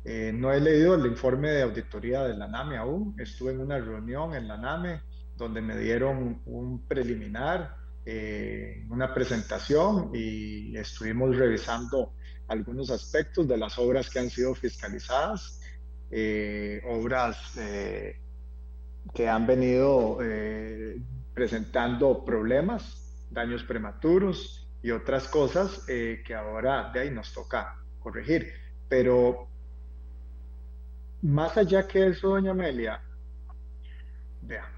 Eh, 0.06 0.32
no 0.32 0.54
he 0.54 0.62
leído 0.62 0.94
el 0.94 1.08
informe 1.08 1.50
de 1.50 1.64
auditoría 1.64 2.22
de 2.22 2.38
la 2.38 2.48
NAME 2.48 2.78
aún, 2.78 3.16
estuve 3.18 3.54
en 3.54 3.62
una 3.62 3.80
reunión 3.80 4.36
en 4.36 4.48
la 4.48 4.56
NAME 4.56 5.02
donde 5.36 5.60
me 5.60 5.76
dieron 5.76 6.40
un 6.46 6.86
preliminar, 6.88 7.78
eh, 8.06 8.86
una 8.92 9.12
presentación 9.12 10.12
y 10.14 10.78
estuvimos 10.78 11.36
revisando 11.36 12.14
algunos 12.48 12.92
aspectos 12.92 13.48
de 13.48 13.58
las 13.58 13.80
obras 13.80 14.08
que 14.08 14.20
han 14.20 14.30
sido 14.30 14.54
fiscalizadas, 14.54 15.63
eh, 16.16 16.80
obras 16.86 17.58
eh, 17.58 18.20
que 19.14 19.28
han 19.28 19.48
venido 19.48 20.20
presentando 21.34 22.24
problemas, 22.24 23.28
daños 23.32 23.64
prematuros 23.64 24.68
y 24.84 24.92
otras 24.92 25.28
cosas 25.28 25.86
que 25.88 26.36
ahora 26.36 26.92
de 26.94 27.00
ahí 27.02 27.12
nos 27.12 27.34
toca 27.34 27.76
corregir. 28.00 28.54
Pero 28.88 29.48
más 31.24 31.58
allá 31.58 31.88
que 31.88 32.08
eso, 32.08 32.30
doña 32.30 32.52
Amelia, 32.52 33.02
vea, 34.42 34.70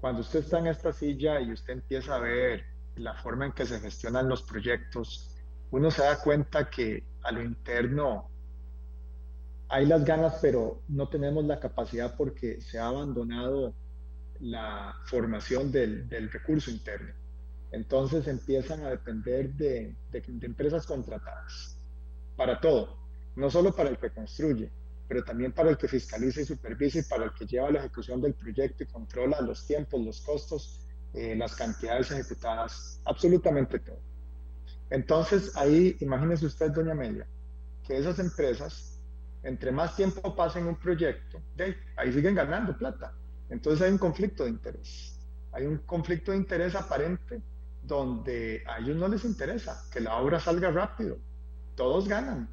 cuando 0.00 0.22
usted 0.22 0.40
está 0.40 0.58
en 0.58 0.68
esta 0.68 0.92
silla 0.92 1.40
y 1.40 1.52
usted 1.52 1.74
empieza 1.74 2.16
a 2.16 2.20
ver 2.20 2.64
la 2.96 3.14
forma 3.14 3.46
en 3.46 3.52
que 3.52 3.66
se 3.66 3.78
gestionan 3.80 4.28
los 4.28 4.42
proyectos, 4.42 5.36
uno 5.70 5.90
se 5.90 6.02
da 6.02 6.18
cuenta 6.18 6.70
que 6.70 7.04
a 7.22 7.32
lo 7.32 7.42
interno 7.42 8.30
hay 9.68 9.86
las 9.86 10.04
ganas, 10.04 10.38
pero 10.40 10.80
no 10.88 11.08
tenemos 11.08 11.44
la 11.44 11.58
capacidad 11.58 12.14
porque 12.16 12.60
se 12.60 12.78
ha 12.78 12.86
abandonado 12.86 13.74
la 14.40 14.96
formación 15.04 15.72
del, 15.72 16.08
recurso 16.30 16.70
interno. 16.70 17.12
Entonces 17.72 18.26
empiezan 18.28 18.84
a 18.84 18.90
depender 18.90 19.52
de, 19.54 19.94
empresas 20.12 20.86
contratadas 20.86 21.78
para 22.36 22.60
todo, 22.60 22.96
no 23.34 23.50
solo 23.50 23.74
para 23.74 23.90
el 23.90 23.98
que 23.98 24.10
construye, 24.10 24.70
pero 25.08 25.24
también 25.24 25.52
para 25.52 25.70
el 25.70 25.76
que 25.76 25.88
fiscaliza 25.88 26.40
y 26.40 26.44
supervisa 26.44 27.00
y 27.00 27.02
para 27.02 27.24
el 27.24 27.32
que 27.32 27.46
lleva 27.46 27.70
la 27.70 27.80
ejecución 27.80 28.20
del 28.20 28.34
proyecto 28.34 28.84
y 28.84 28.86
controla 28.86 29.40
los 29.40 29.66
tiempos, 29.66 30.00
los 30.00 30.20
costos, 30.20 30.86
eh, 31.14 31.34
las 31.34 31.54
cantidades 31.54 32.10
ejecutadas, 32.10 33.00
absolutamente 33.04 33.78
todo. 33.78 33.98
Entonces, 34.90 35.56
ahí, 35.56 35.96
imagínese 36.00 36.46
usted, 36.46 36.70
doña 36.70 36.92
Amelia, 36.92 37.26
que 37.86 37.96
esas 37.96 38.18
empresas, 38.18 38.95
entre 39.46 39.70
más 39.70 39.94
tiempo 39.94 40.34
pasen 40.34 40.66
un 40.66 40.76
proyecto, 40.76 41.40
ahí 41.96 42.12
siguen 42.12 42.34
ganando 42.34 42.76
plata. 42.76 43.12
Entonces 43.48 43.86
hay 43.86 43.92
un 43.92 43.98
conflicto 43.98 44.44
de 44.44 44.50
interés. 44.50 45.16
Hay 45.52 45.66
un 45.66 45.78
conflicto 45.78 46.32
de 46.32 46.38
interés 46.38 46.74
aparente 46.74 47.40
donde 47.82 48.64
a 48.66 48.78
ellos 48.78 48.96
no 48.96 49.06
les 49.06 49.24
interesa 49.24 49.84
que 49.92 50.00
la 50.00 50.16
obra 50.16 50.40
salga 50.40 50.70
rápido. 50.70 51.16
Todos 51.76 52.08
ganan, 52.08 52.48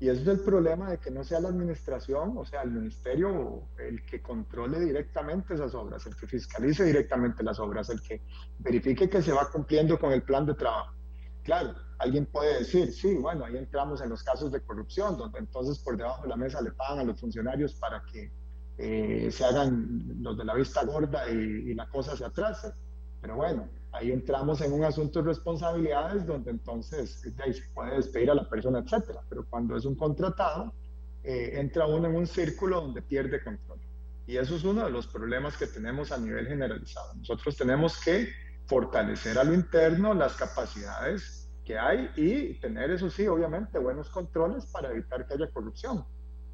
Y 0.00 0.08
es 0.08 0.26
el 0.26 0.40
problema 0.40 0.90
de 0.90 0.96
que 0.96 1.10
no 1.10 1.22
sea 1.24 1.40
la 1.40 1.50
administración, 1.50 2.32
o 2.38 2.46
sea, 2.46 2.62
el 2.62 2.70
ministerio, 2.70 3.64
el 3.76 4.02
que 4.06 4.22
controle 4.22 4.80
directamente 4.80 5.52
esas 5.52 5.74
obras, 5.74 6.06
el 6.06 6.16
que 6.16 6.26
fiscalice 6.26 6.84
directamente 6.84 7.42
las 7.42 7.58
obras, 7.60 7.90
el 7.90 8.00
que 8.00 8.22
verifique 8.60 9.10
que 9.10 9.20
se 9.20 9.32
va 9.32 9.50
cumpliendo 9.50 9.98
con 9.98 10.12
el 10.12 10.22
plan 10.22 10.46
de 10.46 10.54
trabajo. 10.54 10.94
Claro, 11.50 11.74
alguien 11.98 12.26
puede 12.26 12.60
decir, 12.60 12.92
sí, 12.92 13.16
bueno, 13.16 13.44
ahí 13.44 13.56
entramos 13.56 14.00
en 14.00 14.08
los 14.08 14.22
casos 14.22 14.52
de 14.52 14.60
corrupción, 14.60 15.18
donde 15.18 15.40
entonces 15.40 15.80
por 15.80 15.96
debajo 15.96 16.22
de 16.22 16.28
la 16.28 16.36
mesa 16.36 16.62
le 16.62 16.70
pagan 16.70 17.00
a 17.00 17.02
los 17.02 17.18
funcionarios 17.18 17.74
para 17.74 18.04
que 18.04 18.30
eh, 18.78 19.32
se 19.32 19.44
hagan 19.44 20.14
los 20.20 20.38
de 20.38 20.44
la 20.44 20.54
vista 20.54 20.84
gorda 20.84 21.28
y, 21.28 21.34
y 21.34 21.74
la 21.74 21.88
cosa 21.88 22.16
se 22.16 22.24
atrase. 22.24 22.72
Pero 23.20 23.34
bueno, 23.34 23.68
ahí 23.90 24.12
entramos 24.12 24.60
en 24.60 24.72
un 24.72 24.84
asunto 24.84 25.22
de 25.22 25.26
responsabilidades 25.26 26.24
donde 26.24 26.52
entonces 26.52 27.20
ahí 27.44 27.52
se 27.52 27.68
puede 27.74 27.96
despedir 27.96 28.30
a 28.30 28.36
la 28.36 28.48
persona, 28.48 28.78
etcétera. 28.78 29.20
Pero 29.28 29.44
cuando 29.50 29.76
es 29.76 29.84
un 29.84 29.96
contratado, 29.96 30.72
eh, 31.24 31.54
entra 31.54 31.84
uno 31.84 32.06
en 32.06 32.14
un 32.14 32.28
círculo 32.28 32.80
donde 32.80 33.02
pierde 33.02 33.42
control. 33.42 33.80
Y 34.24 34.36
eso 34.36 34.54
es 34.54 34.62
uno 34.62 34.84
de 34.84 34.90
los 34.92 35.08
problemas 35.08 35.56
que 35.56 35.66
tenemos 35.66 36.12
a 36.12 36.18
nivel 36.18 36.46
generalizado. 36.46 37.12
Nosotros 37.14 37.56
tenemos 37.56 38.00
que 38.00 38.28
fortalecer 38.66 39.36
a 39.36 39.42
lo 39.42 39.52
interno 39.52 40.14
las 40.14 40.36
capacidades 40.36 41.39
hay 41.78 42.10
y 42.16 42.54
tener, 42.60 42.90
eso 42.90 43.10
sí, 43.10 43.26
obviamente, 43.26 43.78
buenos 43.78 44.08
controles 44.10 44.66
para 44.66 44.90
evitar 44.90 45.26
que 45.26 45.34
haya 45.34 45.50
corrupción. 45.50 46.04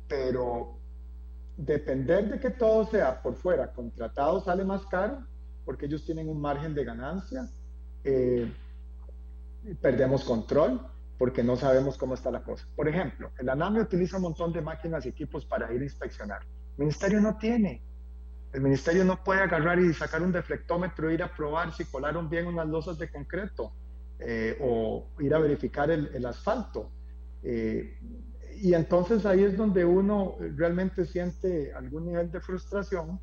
Pero 0.09 0.79
depender 1.57 2.29
de 2.31 2.39
que 2.39 2.51
todo 2.51 2.85
sea 2.87 3.23
por 3.23 3.35
fuera 3.35 3.73
contratado 3.73 4.41
sale 4.41 4.65
más 4.65 4.85
caro 4.87 5.25
porque 5.65 5.87
ellos 5.87 6.05
tienen 6.05 6.29
un 6.29 6.41
margen 6.41 6.75
de 6.75 6.85
ganancia. 6.85 7.49
Eh, 8.05 8.53
perdemos 9.81 10.23
control 10.25 10.81
porque 11.19 11.43
no 11.43 11.57
sabemos 11.57 11.97
cómo 11.97 12.15
está 12.15 12.31
la 12.31 12.43
cosa. 12.43 12.67
Por 12.77 12.89
ejemplo, 12.89 13.31
el 13.39 13.49
ANAMI 13.49 13.81
utiliza 13.81 14.17
un 14.17 14.25
montón 14.25 14.53
de 14.53 14.61
máquinas 14.61 15.07
y 15.07 15.09
equipos 15.09 15.45
para 15.45 15.73
ir 15.73 15.81
a 15.81 15.85
inspeccionar. 15.85 16.43
El 16.43 16.79
ministerio 16.85 17.21
no 17.21 17.37
tiene. 17.37 17.83
El 18.53 18.61
ministerio 18.61 19.05
no 19.05 19.23
puede 19.25 19.41
agarrar 19.41 19.79
y 19.81 19.93
sacar 19.93 20.23
un 20.23 20.31
deflectómetro, 20.31 21.11
ir 21.11 21.23
a 21.23 21.35
probar 21.35 21.73
si 21.73 21.85
colaron 21.85 22.29
bien 22.31 22.47
unas 22.47 22.67
losas 22.69 22.99
de 22.99 23.11
concreto 23.11 23.73
eh, 24.19 24.57
o 24.61 25.09
ir 25.21 25.35
a 25.35 25.39
verificar 25.39 25.91
el, 25.91 26.25
asfalto. 26.27 26.91
Eh, 27.43 27.99
y 28.61 28.73
entonces 28.75 29.27
ahí 29.27 29.45
es 29.45 29.57
donde 29.57 29.85
uno 29.85 30.37
realmente 30.57 31.05
siente 31.05 31.73
algún 31.75 32.07
nivel 32.07 32.31
de 32.31 32.41
frustración 32.41 33.21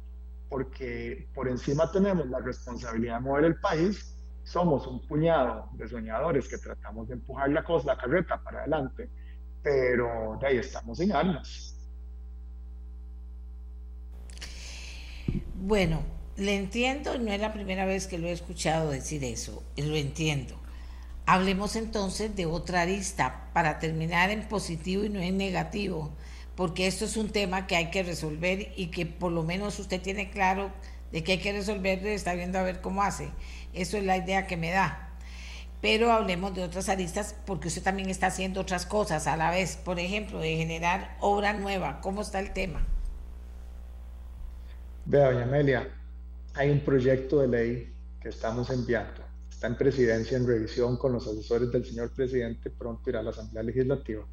porque 0.54 1.28
por 1.34 1.48
encima 1.48 1.92
tenemos 1.92 2.28
la 2.30 2.38
responsabilidad 2.38 3.16
de 3.16 3.22
mover 3.22 3.46
el 3.46 3.56
país, 3.56 4.16
somos 4.44 4.86
un 4.86 5.06
puñado 5.08 5.68
de 5.74 5.88
soñadores 5.88 6.48
que 6.48 6.60
tratamos 6.60 7.08
de 7.08 7.16
empujar 7.16 7.50
la 7.50 7.64
cosa, 7.64 7.88
la 7.88 7.98
carreta 7.98 8.40
para 8.44 8.60
adelante, 8.60 9.10
pero 9.64 10.38
de 10.40 10.48
ahí 10.48 10.58
estamos 10.58 11.00
sin 11.00 11.12
armas. 11.12 11.76
Bueno, 15.56 16.04
le 16.38 16.56
entiendo, 16.56 17.18
no 17.18 17.32
es 17.32 17.42
la 17.42 17.52
primera 17.52 17.86
vez 17.86 18.06
que 18.06 18.20
lo 18.20 18.28
he 18.28 18.32
escuchado 18.32 18.92
decir 18.92 19.24
eso, 19.24 19.64
lo 19.76 19.96
entiendo. 19.96 20.63
Hablemos 21.26 21.76
entonces 21.76 22.36
de 22.36 22.46
otra 22.46 22.82
arista 22.82 23.50
para 23.54 23.80
terminar 23.80 24.30
en 24.30 24.48
positivo 24.48 25.04
y 25.04 25.10
no 25.10 25.20
en 25.20 25.38
negativo 25.38 26.12
porque 26.56 26.88
esto 26.88 27.06
es 27.06 27.18
un 27.18 27.30
tema 27.30 27.68
que 27.68 27.76
hay 27.76 27.90
que 27.90 28.04
resolver 28.04 28.72
y 28.76 28.88
que 28.88 29.06
por 29.06 29.32
lo 29.32 29.44
menos 29.44 29.80
usted 29.80 30.02
tiene 30.02 30.30
claro 30.30 30.72
de 31.12 31.24
que 31.24 31.34
hay 31.34 31.38
que 31.40 31.52
resolver, 31.52 32.06
está 32.08 32.34
viendo 32.34 32.60
a 32.60 32.64
ver 32.64 32.82
cómo 32.82 33.04
hace. 33.04 33.30
Eso 33.74 33.98
es 33.98 34.04
la 34.04 34.18
idea 34.18 34.48
que 34.48 34.58
me 34.58 34.72
da. 34.72 35.10
Pero 35.82 36.12
hablemos 36.12 36.56
de 36.56 36.64
otras 36.64 36.90
aristas 36.90 37.36
porque 37.46 37.68
usted 37.68 37.84
también 37.84 38.10
está 38.10 38.28
haciendo 38.28 38.62
otras 38.62 38.86
cosas 38.86 39.28
a 39.28 39.36
la 39.36 39.52
vez, 39.52 39.78
por 39.78 40.00
ejemplo, 40.00 40.40
de 40.40 40.56
generar 40.56 41.18
obra 41.20 41.54
nueva. 41.54 42.00
¿Cómo 42.02 42.22
está 42.22 42.40
el 42.40 42.52
tema? 42.52 42.86
Vea, 45.06 45.32
doña 45.32 45.44
Amelia, 45.44 45.90
hay 46.54 46.70
un 46.70 46.80
proyecto 46.80 47.40
de 47.42 47.48
ley 47.48 47.94
que 48.22 48.30
estamos 48.30 48.70
enviando. 48.70 49.23
Está 49.64 49.72
en 49.72 49.78
presidencia 49.78 50.36
en 50.38 50.46
revisión 50.46 50.98
con 50.98 51.14
los 51.14 51.26
asesores 51.26 51.72
del 51.72 51.86
señor 51.86 52.12
presidente, 52.12 52.70
pronto 52.70 53.10
irá 53.10 53.22
a 53.22 53.24
la 53.24 53.30
Asamblea 53.30 53.64
Legislativa 53.64 54.26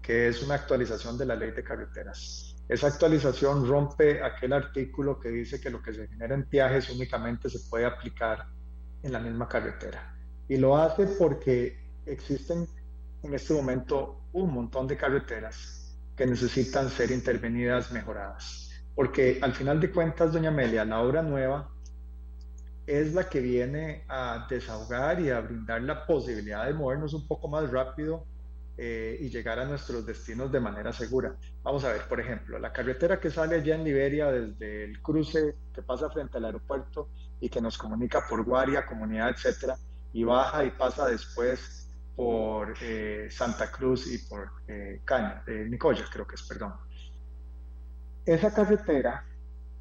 que 0.00 0.28
es 0.28 0.42
una 0.42 0.54
actualización 0.54 1.18
de 1.18 1.26
la 1.26 1.36
ley 1.36 1.50
de 1.50 1.62
carreteras. 1.62 2.56
Esa 2.66 2.86
actualización 2.86 3.68
rompe 3.68 4.22
aquel 4.22 4.54
artículo 4.54 5.20
que 5.20 5.28
dice 5.28 5.60
que 5.60 5.68
lo 5.68 5.82
que 5.82 5.92
se 5.92 6.08
genera 6.08 6.34
en 6.34 6.48
viajes 6.48 6.88
únicamente 6.88 7.50
se 7.50 7.60
puede 7.68 7.84
aplicar 7.84 8.46
en 9.02 9.12
la 9.12 9.18
misma 9.18 9.46
carretera. 9.46 10.16
Y 10.48 10.56
lo 10.56 10.74
hace 10.78 11.06
porque 11.18 11.76
existen 12.06 12.66
en 13.22 13.34
este 13.34 13.52
momento 13.52 14.22
un 14.32 14.54
montón 14.54 14.86
de 14.86 14.96
carreteras 14.96 15.94
que 16.16 16.24
necesitan 16.24 16.88
ser 16.88 17.10
intervenidas, 17.10 17.92
mejoradas. 17.92 18.70
Porque 18.94 19.38
al 19.42 19.52
final 19.52 19.80
de 19.80 19.90
cuentas, 19.90 20.32
doña 20.32 20.48
Amelia, 20.48 20.86
la 20.86 21.02
obra 21.02 21.20
nueva 21.20 21.68
es 22.88 23.12
la 23.12 23.28
que 23.28 23.40
viene 23.40 24.02
a 24.08 24.46
desahogar 24.48 25.20
y 25.20 25.28
a 25.28 25.40
brindar 25.40 25.82
la 25.82 26.06
posibilidad 26.06 26.64
de 26.64 26.72
movernos 26.72 27.12
un 27.12 27.28
poco 27.28 27.46
más 27.46 27.70
rápido 27.70 28.24
eh, 28.78 29.18
y 29.20 29.28
llegar 29.28 29.58
a 29.58 29.66
nuestros 29.66 30.06
destinos 30.06 30.50
de 30.50 30.58
manera 30.58 30.90
segura. 30.90 31.34
Vamos 31.62 31.84
a 31.84 31.92
ver, 31.92 32.08
por 32.08 32.18
ejemplo, 32.18 32.58
la 32.58 32.72
carretera 32.72 33.20
que 33.20 33.30
sale 33.30 33.56
allá 33.56 33.74
en 33.74 33.84
Liberia 33.84 34.32
desde 34.32 34.84
el 34.84 35.02
cruce 35.02 35.54
que 35.74 35.82
pasa 35.82 36.08
frente 36.08 36.38
al 36.38 36.46
aeropuerto 36.46 37.10
y 37.38 37.50
que 37.50 37.60
nos 37.60 37.76
comunica 37.76 38.26
por 38.26 38.42
Guaria, 38.42 38.86
comunidad, 38.86 39.28
etcétera, 39.30 39.76
y 40.14 40.24
baja 40.24 40.64
y 40.64 40.70
pasa 40.70 41.08
después 41.08 41.90
por 42.16 42.72
eh, 42.80 43.28
Santa 43.30 43.70
Cruz 43.70 44.10
y 44.10 44.26
por 44.26 44.48
eh, 44.66 45.02
Caña, 45.04 45.42
Nicoya, 45.46 46.06
creo 46.10 46.26
que 46.26 46.36
es, 46.36 46.42
perdón. 46.42 46.72
Esa 48.24 48.50
carretera, 48.50 49.26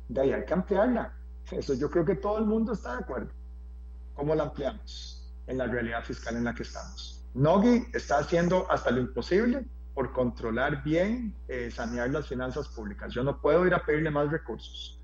de 0.10 0.22
ahí 0.22 0.34
hay 0.34 0.43
que 0.43 0.53
ampliarla. 0.53 1.16
Eso 1.52 1.74
yo 1.74 1.89
creo 1.89 2.06
que 2.06 2.16
todo 2.16 2.38
el 2.39 2.45
mundo 2.45 2.74
está 2.74 2.93
de 2.93 3.04
acuerdo. 3.04 3.30
¿Cómo 4.14 4.36
la 4.36 4.43
ampliamos? 4.43 5.32
En 5.48 5.58
la 5.58 5.68
realidad 5.68 6.04
fiscal 6.04 6.36
en 6.36 6.43
la 6.43 6.54
que 6.54 6.64
estamos. 6.64 7.26
Nogui 7.34 7.86
está 7.93 8.20
haciendo 8.20 8.70
hasta 8.70 8.91
lo 8.91 9.00
imposible 9.00 9.66
por 9.93 10.12
controlar 10.12 10.84
bien, 10.84 11.34
eh, 11.48 11.72
sanear 11.72 12.10
las 12.10 12.28
finanzas 12.28 12.68
públicas. 12.68 13.14
Yo 13.14 13.24
no 13.24 13.39
puedo 13.41 13.66
ir 13.66 13.74
a 13.74 13.84
pedirle 13.84 14.12
más 14.12 14.30
recursos. 14.30 15.00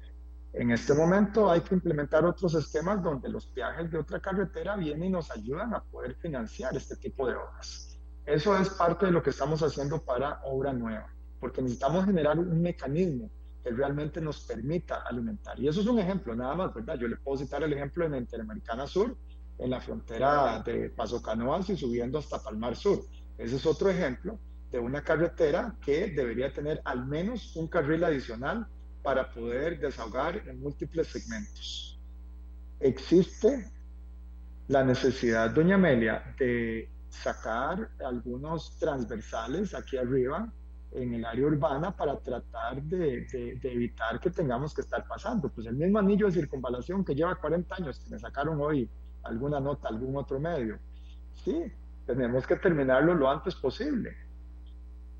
En 0.53 0.69
este 0.69 0.93
momento 0.93 1.49
hay 1.49 1.61
que 1.61 1.73
implementar 1.73 2.25
otros 2.25 2.53
esquemas 2.53 3.01
donde 3.01 3.27
los 3.27 3.47
peajes 3.47 3.89
de 3.89 3.97
otra 3.97 4.19
carretera 4.19 4.75
vienen 4.75 5.05
y 5.05 5.09
nos 5.09 5.31
ayudan 5.31 5.73
a 5.73 5.83
poder 5.83 6.15
financiar 6.15 6.75
este 6.75 6.95
tipo 6.95 7.27
de 7.27 7.35
obras. 7.35 7.97
Eso 8.25 8.55
es 8.57 8.69
parte 8.69 9.07
de 9.07 9.11
lo 9.11 9.23
que 9.23 9.31
estamos 9.31 9.63
haciendo 9.63 9.99
para 10.03 10.41
obra 10.43 10.71
nueva, 10.71 11.11
porque 11.39 11.61
necesitamos 11.61 12.05
generar 12.05 12.37
un 12.37 12.61
mecanismo 12.61 13.31
que 13.63 13.71
realmente 13.71 14.19
nos 14.19 14.41
permita 14.41 15.03
alimentar. 15.07 15.59
Y 15.59 15.67
eso 15.67 15.81
es 15.81 15.87
un 15.87 15.99
ejemplo, 15.99 16.35
nada 16.35 16.55
más, 16.55 16.73
¿verdad? 16.73 16.97
Yo 16.99 17.07
le 17.07 17.15
puedo 17.15 17.37
citar 17.37 17.63
el 17.63 17.73
ejemplo 17.73 18.07
la 18.07 18.17
Interamericana 18.17 18.85
Sur, 18.85 19.15
en 19.57 19.69
la 19.69 19.79
frontera 19.79 20.61
de 20.65 20.89
Paso 20.89 21.21
Canoas 21.21 21.69
y 21.69 21.77
subiendo 21.77 22.17
hasta 22.17 22.41
Palmar 22.41 22.75
Sur. 22.75 23.05
Ese 23.37 23.55
es 23.55 23.65
otro 23.65 23.89
ejemplo 23.89 24.39
de 24.71 24.79
una 24.79 25.03
carretera 25.03 25.75
que 25.83 26.07
debería 26.07 26.51
tener 26.51 26.81
al 26.83 27.05
menos 27.05 27.55
un 27.55 27.67
carril 27.67 28.03
adicional 28.03 28.67
para 29.03 29.31
poder 29.31 29.79
desahogar 29.79 30.37
en 30.47 30.59
múltiples 30.59 31.07
segmentos. 31.07 31.99
Existe 32.79 33.71
la 34.67 34.83
necesidad, 34.83 35.51
doña 35.51 35.75
Amelia, 35.75 36.35
de 36.39 36.89
sacar 37.09 37.89
algunos 38.03 38.77
transversales 38.79 39.73
aquí 39.75 39.97
arriba 39.97 40.51
en 40.95 41.13
el 41.13 41.25
área 41.25 41.45
urbana 41.45 41.95
para 41.95 42.17
tratar 42.19 42.81
de, 42.83 43.27
evitar 43.63 44.19
que 44.19 44.29
tengamos 44.29 44.73
que 44.73 44.81
estar 44.81 45.05
pasando. 45.07 45.49
Pues 45.49 45.67
el 45.67 45.75
mismo 45.75 45.99
anillo 45.99 46.27
de 46.27 46.33
circunvalación 46.33 47.03
que 47.03 47.15
lleva 47.15 47.35
40 47.35 47.75
años, 47.75 47.99
que 47.99 48.09
me 48.09 48.19
sacaron 48.19 48.59
hoy 48.61 48.89
alguna 49.23 49.59
nota, 49.59 49.87
algún 49.87 50.15
otro 50.15 50.39
medio. 50.39 50.77
Sí, 51.43 51.71
tenemos 52.05 52.45
que 52.45 52.55
terminarlo 52.57 53.13
lo 53.15 53.29
antes 53.29 53.55
posible. 53.55 54.15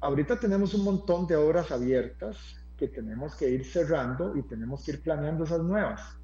Ahorita 0.01 0.39
tenemos 0.39 0.73
un 0.73 0.83
montón 0.83 1.25
de 1.27 1.35
obras 1.35 1.71
abiertas 1.71 2.37
que 2.77 2.87
tenemos 2.87 3.35
que 3.35 3.49
ir 3.49 3.65
cerrando 3.65 4.35
y 4.35 4.43
tenemos 4.43 4.83
que 4.83 4.91
ir 4.91 5.01
planeando 5.01 5.45
esas 5.45 5.61
nuevas. 5.61 6.17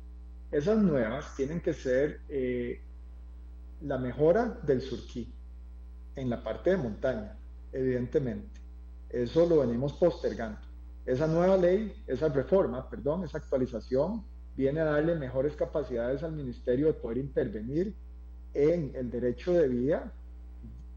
Esas 0.51 0.77
nuevas 0.79 1.35
tienen 1.35 1.61
que 1.61 1.73
ser 1.73 2.21
eh, 2.27 2.81
la 3.81 3.97
mejora 3.97 4.59
del 4.63 4.81
surquí 4.81 5.31
en 6.15 6.29
la 6.29 6.43
parte 6.43 6.71
de 6.71 6.77
montaña, 6.77 7.37
evidentemente. 7.71 8.58
Eso 9.09 9.45
lo 9.45 9.59
venimos 9.59 9.93
postergando. 9.93 10.59
Esa 11.05 11.27
nueva 11.27 11.57
ley, 11.57 12.03
esa 12.05 12.29
reforma, 12.29 12.87
perdón, 12.89 13.23
esa 13.23 13.39
actualización 13.39 14.23
viene 14.55 14.81
a 14.81 14.85
darle 14.85 15.15
mejores 15.15 15.55
capacidades 15.55 16.21
al 16.21 16.33
ministerio 16.33 16.87
de 16.87 16.93
poder 16.93 17.17
intervenir 17.17 17.95
en 18.53 18.91
el 18.95 19.09
derecho 19.09 19.53
de 19.53 19.67
vía 19.67 20.11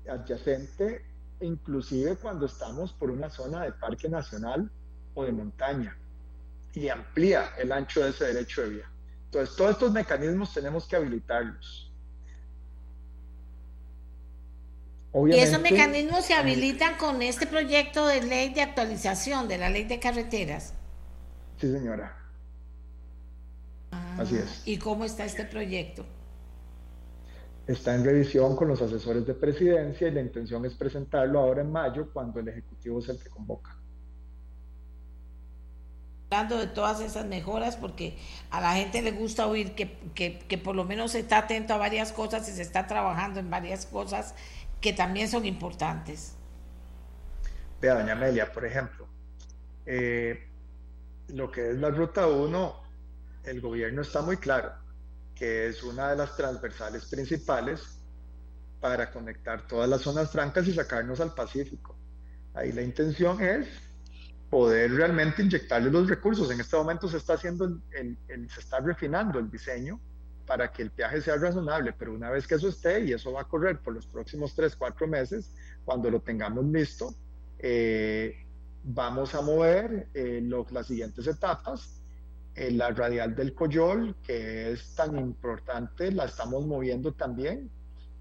adyacente, 0.08 1.04
inclusive 1.40 2.16
cuando 2.16 2.46
estamos 2.46 2.92
por 2.92 3.10
una 3.10 3.30
zona 3.30 3.62
de 3.64 3.72
parque 3.72 4.08
nacional 4.08 4.70
o 5.14 5.24
de 5.24 5.32
montaña, 5.32 5.96
y 6.74 6.88
amplía 6.88 7.50
el 7.58 7.72
ancho 7.72 8.02
de 8.02 8.10
ese 8.10 8.26
derecho 8.26 8.62
de 8.62 8.68
vía. 8.70 8.90
Entonces, 9.26 9.56
todos 9.56 9.70
estos 9.72 9.92
mecanismos 9.92 10.52
tenemos 10.52 10.86
que 10.86 10.96
habilitarlos. 10.96 11.91
¿Y 15.14 15.38
esos 15.38 15.60
mecanismos 15.60 16.24
se 16.24 16.32
habilitan 16.34 16.96
con 16.96 17.20
este 17.20 17.46
proyecto 17.46 18.06
de 18.06 18.22
ley 18.22 18.54
de 18.54 18.62
actualización 18.62 19.46
de 19.46 19.58
la 19.58 19.68
ley 19.68 19.84
de 19.84 19.98
carreteras? 19.98 20.72
Sí, 21.60 21.70
señora. 21.70 22.16
Así 24.18 24.36
es. 24.36 24.44
Ah, 24.44 24.62
¿Y 24.64 24.78
cómo 24.78 25.04
está 25.04 25.26
este 25.26 25.44
proyecto? 25.44 26.06
Está 27.66 27.94
en 27.94 28.04
revisión 28.04 28.56
con 28.56 28.68
los 28.68 28.80
asesores 28.80 29.26
de 29.26 29.34
presidencia 29.34 30.08
y 30.08 30.12
la 30.12 30.22
intención 30.22 30.64
es 30.64 30.74
presentarlo 30.74 31.40
ahora 31.40 31.60
en 31.60 31.70
mayo 31.70 32.08
cuando 32.12 32.40
el 32.40 32.48
Ejecutivo 32.48 33.00
es 33.00 33.08
el 33.10 33.18
que 33.18 33.28
convoca 33.28 33.76
hablando 36.32 36.58
de 36.58 36.66
todas 36.66 37.00
esas 37.00 37.26
mejoras 37.26 37.76
porque 37.76 38.16
a 38.50 38.60
la 38.60 38.72
gente 38.72 39.02
le 39.02 39.10
gusta 39.10 39.46
oír 39.46 39.74
que, 39.74 39.98
que, 40.14 40.38
que, 40.38 40.56
por 40.56 40.74
lo 40.74 40.84
menos 40.84 41.12
se 41.12 41.18
está 41.18 41.38
atento 41.38 41.74
a 41.74 41.76
varias 41.76 42.10
cosas 42.12 42.48
y 42.48 42.52
se 42.52 42.62
está 42.62 42.86
trabajando 42.86 43.38
en 43.38 43.50
varias 43.50 43.84
cosas 43.84 44.34
que 44.82 44.92
también 44.92 45.28
son 45.28 45.46
importantes. 45.46 46.36
Vea, 47.80 47.94
doña 47.94 48.12
Amelia, 48.12 48.52
por 48.52 48.66
ejemplo, 48.66 49.08
eh, 49.86 50.48
lo 51.28 51.50
que 51.50 51.70
es 51.70 51.76
la 51.78 51.88
Ruta 51.88 52.26
1, 52.26 52.82
el 53.44 53.60
gobierno 53.60 54.02
está 54.02 54.20
muy 54.20 54.36
claro 54.36 54.82
que 55.34 55.66
es 55.66 55.82
una 55.82 56.10
de 56.10 56.16
las 56.16 56.36
transversales 56.36 57.06
principales 57.06 57.98
para 58.80 59.10
conectar 59.10 59.66
todas 59.66 59.88
las 59.88 60.02
zonas 60.02 60.30
francas 60.30 60.68
y 60.68 60.72
sacarnos 60.74 61.20
al 61.20 61.34
Pacífico. 61.34 61.96
Ahí 62.54 62.72
la 62.72 62.82
intención 62.82 63.40
es 63.42 63.66
poder 64.50 64.92
realmente 64.92 65.42
inyectarle 65.42 65.90
los 65.90 66.08
recursos. 66.08 66.50
En 66.50 66.60
este 66.60 66.76
momento 66.76 67.08
se 67.08 67.16
está 67.16 67.34
haciendo, 67.34 67.64
el, 67.64 68.18
se 68.50 68.60
está 68.60 68.80
refinando 68.80 69.38
el 69.38 69.50
diseño 69.50 69.98
para 70.52 70.70
que 70.70 70.82
el 70.82 70.90
viaje 70.90 71.22
sea 71.22 71.36
razonable, 71.36 71.94
pero 71.98 72.12
una 72.12 72.28
vez 72.28 72.46
que 72.46 72.56
eso 72.56 72.68
esté, 72.68 73.00
y 73.06 73.14
eso 73.14 73.32
va 73.32 73.40
a 73.40 73.44
correr 73.44 73.78
por 73.78 73.94
los 73.94 74.06
próximos 74.06 74.54
3, 74.54 74.76
4 74.76 75.06
meses, 75.06 75.50
cuando 75.82 76.10
lo 76.10 76.20
tengamos 76.20 76.66
listo, 76.66 77.14
eh, 77.58 78.44
vamos 78.84 79.34
a 79.34 79.40
mover 79.40 80.08
eh, 80.12 80.46
las 80.70 80.86
siguientes 80.86 81.26
etapas. 81.26 82.02
Eh, 82.54 82.70
la 82.70 82.90
radial 82.90 83.34
del 83.34 83.54
Coyol, 83.54 84.14
que 84.22 84.72
es 84.72 84.94
tan 84.94 85.18
importante, 85.18 86.12
la 86.12 86.26
estamos 86.26 86.66
moviendo 86.66 87.14
también 87.14 87.70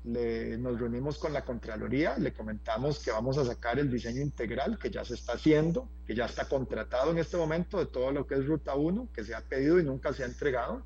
nos 0.03 0.79
reunimos 0.79 1.19
con 1.19 1.31
la 1.31 1.45
Contraloría, 1.45 2.17
le 2.17 2.33
comentamos 2.33 3.03
que 3.03 3.11
vamos 3.11 3.37
a 3.37 3.45
sacar 3.45 3.77
el 3.77 3.91
diseño 3.91 4.21
integral 4.21 4.79
que 4.79 4.89
ya 4.89 5.05
se 5.05 5.13
está 5.13 5.33
haciendo, 5.33 5.87
que 6.07 6.15
ya 6.15 6.25
está 6.25 6.45
contratado 6.49 7.11
en 7.11 7.19
este 7.19 7.37
momento 7.37 7.77
de 7.77 7.85
todo 7.85 8.11
lo 8.11 8.25
que 8.25 8.33
es 8.33 8.47
Ruta 8.47 8.73
1, 8.73 9.09
que 9.13 9.23
se 9.23 9.35
ha 9.35 9.41
pedido 9.41 9.79
y 9.79 9.83
nunca 9.83 10.11
se 10.11 10.23
ha 10.23 10.25
entregado, 10.25 10.83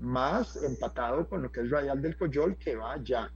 más 0.00 0.62
empatado 0.62 1.28
con 1.28 1.42
lo 1.42 1.50
que 1.50 1.60
es 1.60 1.70
Radial 1.70 2.00
del 2.00 2.16
Coyol, 2.16 2.56
que 2.56 2.76
va 2.76 2.96
ya. 3.02 3.30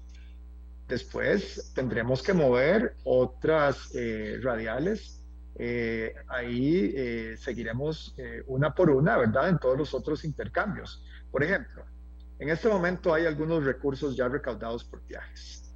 Después 0.88 1.72
tendremos 1.74 2.22
que 2.22 2.32
mover 2.32 2.96
otras 3.04 3.94
eh, 3.94 4.38
radiales. 4.42 5.24
Eh, 5.56 6.14
ahí 6.28 6.92
eh, 6.96 7.36
seguiremos 7.38 8.14
una 8.46 8.74
por 8.74 8.90
una, 8.90 9.16
¿verdad? 9.16 9.48
En 9.48 9.58
todos 9.58 9.78
los 9.78 9.94
otros 9.94 10.24
intercambios. 10.24 11.04
Por 11.30 11.42
ejemplo, 11.42 11.84
en 12.38 12.48
este 12.48 12.68
momento 12.68 13.14
hay 13.14 13.26
algunos 13.26 13.64
recursos 13.64 14.16
ya 14.16 14.28
recaudados 14.28 14.84
por 14.84 15.04
viajes. 15.06 15.72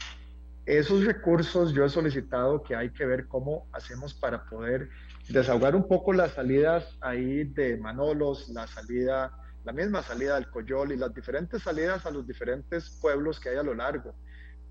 Esos 0.67 1.05
recursos 1.05 1.73
yo 1.73 1.85
he 1.85 1.89
solicitado 1.89 2.61
que 2.63 2.75
hay 2.75 2.91
que 2.91 3.07
ver 3.07 3.29
cómo 3.29 3.69
hacemos 3.73 4.13
para 4.15 4.45
poder 4.47 4.89
desahogar 5.29 5.77
un 5.77 5.87
poco 5.87 6.13
las 6.13 6.33
salidas 6.33 6.97
ahí 7.01 7.45
de 7.45 7.77
Manolos, 7.77 8.49
la 8.49 8.67
salida, 8.67 9.33
la 9.67 9.73
misma 9.73 10.01
salida 10.01 10.37
del 10.37 10.49
Coyol 10.49 10.93
y 10.93 10.97
las 10.97 11.13
diferentes 11.13 11.61
salidas 11.61 12.07
a 12.07 12.11
los 12.13 12.25
diferentes 12.25 12.89
pueblos 13.01 13.41
que 13.41 13.49
hay 13.49 13.57
a 13.57 13.65
lo 13.65 13.75
largo 13.75 14.15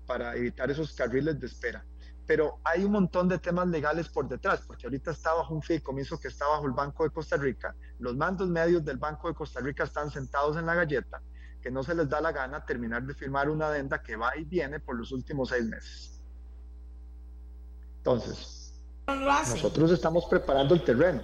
para 0.06 0.34
evitar 0.34 0.70
esos 0.70 0.94
carriles 0.94 1.38
de 1.38 1.46
espera. 1.46 1.84
Pero 2.26 2.60
hay 2.64 2.82
un 2.82 2.92
montón 2.92 3.28
de 3.28 3.38
temas 3.38 3.68
legales 3.68 4.08
por 4.08 4.26
detrás, 4.26 4.62
porque 4.66 4.86
ahorita 4.86 5.10
está 5.10 5.34
bajo 5.34 5.54
un 5.54 5.60
fideicomiso 5.60 6.18
que 6.18 6.28
está 6.28 6.48
bajo 6.48 6.64
el 6.66 6.72
Banco 6.72 7.04
de 7.04 7.10
Costa 7.10 7.36
Rica. 7.36 7.76
Los 7.98 8.16
mandos 8.16 8.48
medios 8.48 8.82
del 8.86 8.96
Banco 8.96 9.28
de 9.28 9.34
Costa 9.34 9.60
Rica 9.60 9.84
están 9.84 10.10
sentados 10.10 10.56
en 10.56 10.64
la 10.64 10.74
galleta 10.74 11.20
que 11.60 11.70
no 11.70 11.82
se 11.82 11.94
les 11.94 12.08
da 12.08 12.22
la 12.22 12.32
gana 12.32 12.64
terminar 12.64 13.02
de 13.02 13.12
firmar 13.12 13.50
una 13.50 13.66
adenda 13.66 14.02
que 14.02 14.16
va 14.16 14.34
y 14.34 14.44
viene 14.44 14.80
por 14.80 14.96
los 14.96 15.12
últimos 15.12 15.50
seis 15.50 15.66
meses. 15.66 16.22
Entonces, 17.98 18.72
nosotros 19.06 19.90
estamos 19.90 20.24
preparando 20.24 20.74
el 20.74 20.82
terreno, 20.82 21.20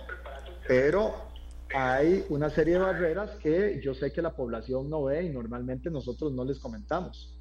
pero 0.69 1.32
hay 1.75 2.25
una 2.29 2.51
serie 2.51 2.75
de 2.75 2.81
barreras 2.81 3.31
que 3.43 3.81
yo 3.83 3.95
sé 3.95 4.13
que 4.13 4.23
la 4.23 4.35
población 4.35 4.91
no 4.91 5.05
ve 5.05 5.25
y 5.25 5.31
normalmente 5.31 5.91
nosotros 5.91 6.33
no 6.33 6.45
les 6.45 6.59
comentamos. 6.59 7.35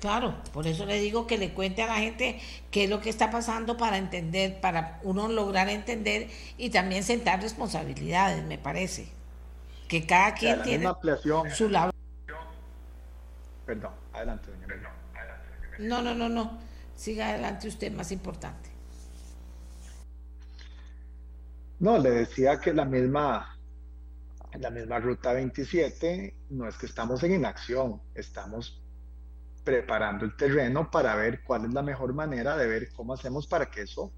Claro, 0.00 0.36
por 0.52 0.68
eso 0.68 0.86
le 0.86 1.00
digo 1.00 1.26
que 1.26 1.38
le 1.38 1.52
cuente 1.52 1.82
a 1.82 1.88
la 1.88 1.96
gente 1.96 2.40
qué 2.70 2.84
es 2.84 2.90
lo 2.90 3.00
que 3.00 3.10
está 3.10 3.32
pasando 3.32 3.76
para 3.76 3.98
entender, 3.98 4.60
para 4.60 5.00
uno 5.02 5.26
lograr 5.26 5.68
entender 5.68 6.28
y 6.56 6.70
también 6.70 7.02
sentar 7.02 7.42
responsabilidades, 7.42 8.44
me 8.44 8.58
parece 8.58 9.08
que 9.88 10.06
cada 10.06 10.34
quien 10.34 10.62
tiene 10.62 10.88
su 11.52 11.68
labor. 11.68 11.92
Perdón, 13.66 13.92
adelante, 14.12 14.50
doña 14.50 14.92
No, 15.80 16.00
no, 16.00 16.14
no, 16.14 16.28
no. 16.28 16.58
Siga 16.94 17.30
adelante 17.30 17.68
usted, 17.68 17.92
más 17.92 18.12
importante. 18.12 18.77
No, 21.80 21.98
le 21.98 22.10
decía 22.10 22.58
que 22.60 22.72
la 22.72 22.84
misma, 22.84 23.58
la 24.58 24.70
misma 24.70 24.98
ruta 24.98 25.32
27 25.32 26.34
no 26.50 26.68
es 26.68 26.76
que 26.76 26.86
estamos 26.86 27.22
en 27.22 27.34
inacción, 27.34 28.00
estamos 28.14 28.82
preparando 29.64 30.24
el 30.24 30.36
terreno 30.36 30.90
para 30.90 31.14
ver 31.14 31.42
cuál 31.44 31.66
es 31.66 31.74
la 31.74 31.82
mejor 31.82 32.14
manera 32.14 32.56
de 32.56 32.66
ver 32.66 32.90
cómo 32.92 33.14
hacemos 33.14 33.46
para 33.46 33.70
que 33.70 33.82
eso 33.82 34.12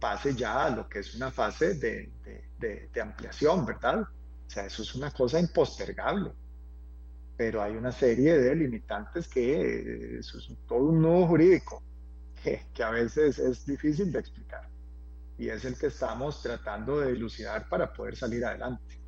pase 0.00 0.34
ya 0.34 0.64
a 0.64 0.70
lo 0.70 0.88
que 0.88 1.00
es 1.00 1.14
una 1.14 1.30
fase 1.30 1.74
de, 1.74 2.10
de 2.58 3.00
ampliación, 3.00 3.64
¿verdad? 3.64 4.00
O 4.00 4.50
sea, 4.54 4.66
eso 4.66 4.82
es 4.82 4.94
una 4.94 5.10
cosa 5.10 5.40
impostergable. 5.40 6.30
Pero 7.36 7.62
hay 7.62 7.74
una 7.74 7.90
serie 7.90 8.38
de 8.38 8.54
limitantes 8.54 9.26
que 9.28 10.18
eso 10.18 10.38
es 10.38 10.48
todo 10.68 10.90
un 10.90 11.00
nudo 11.00 11.26
jurídico 11.26 11.82
que, 12.42 12.66
que 12.74 12.82
a 12.82 12.90
veces 12.90 13.38
es 13.38 13.64
difícil 13.64 14.12
de 14.12 14.18
explicar. 14.18 14.71
Y 15.38 15.48
es 15.48 15.64
el 15.64 15.78
que 15.78 15.86
estamos 15.86 16.42
tratando 16.42 17.00
de 17.00 17.12
dilucidar 17.12 17.68
para 17.68 17.92
poder 17.92 18.16
salir 18.16 18.44
adelante. 18.44 19.00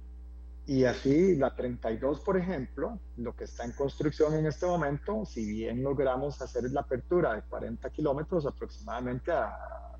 Y 0.66 0.84
así 0.84 1.36
la 1.36 1.54
32, 1.54 2.20
por 2.20 2.38
ejemplo, 2.38 2.98
lo 3.18 3.36
que 3.36 3.44
está 3.44 3.64
en 3.64 3.72
construcción 3.72 4.34
en 4.34 4.46
este 4.46 4.66
momento, 4.66 5.24
si 5.26 5.44
bien 5.44 5.82
logramos 5.82 6.40
hacer 6.40 6.64
la 6.70 6.80
apertura 6.80 7.34
de 7.34 7.42
40 7.42 7.90
kilómetros 7.90 8.46
aproximadamente 8.46 9.30
a 9.30 9.54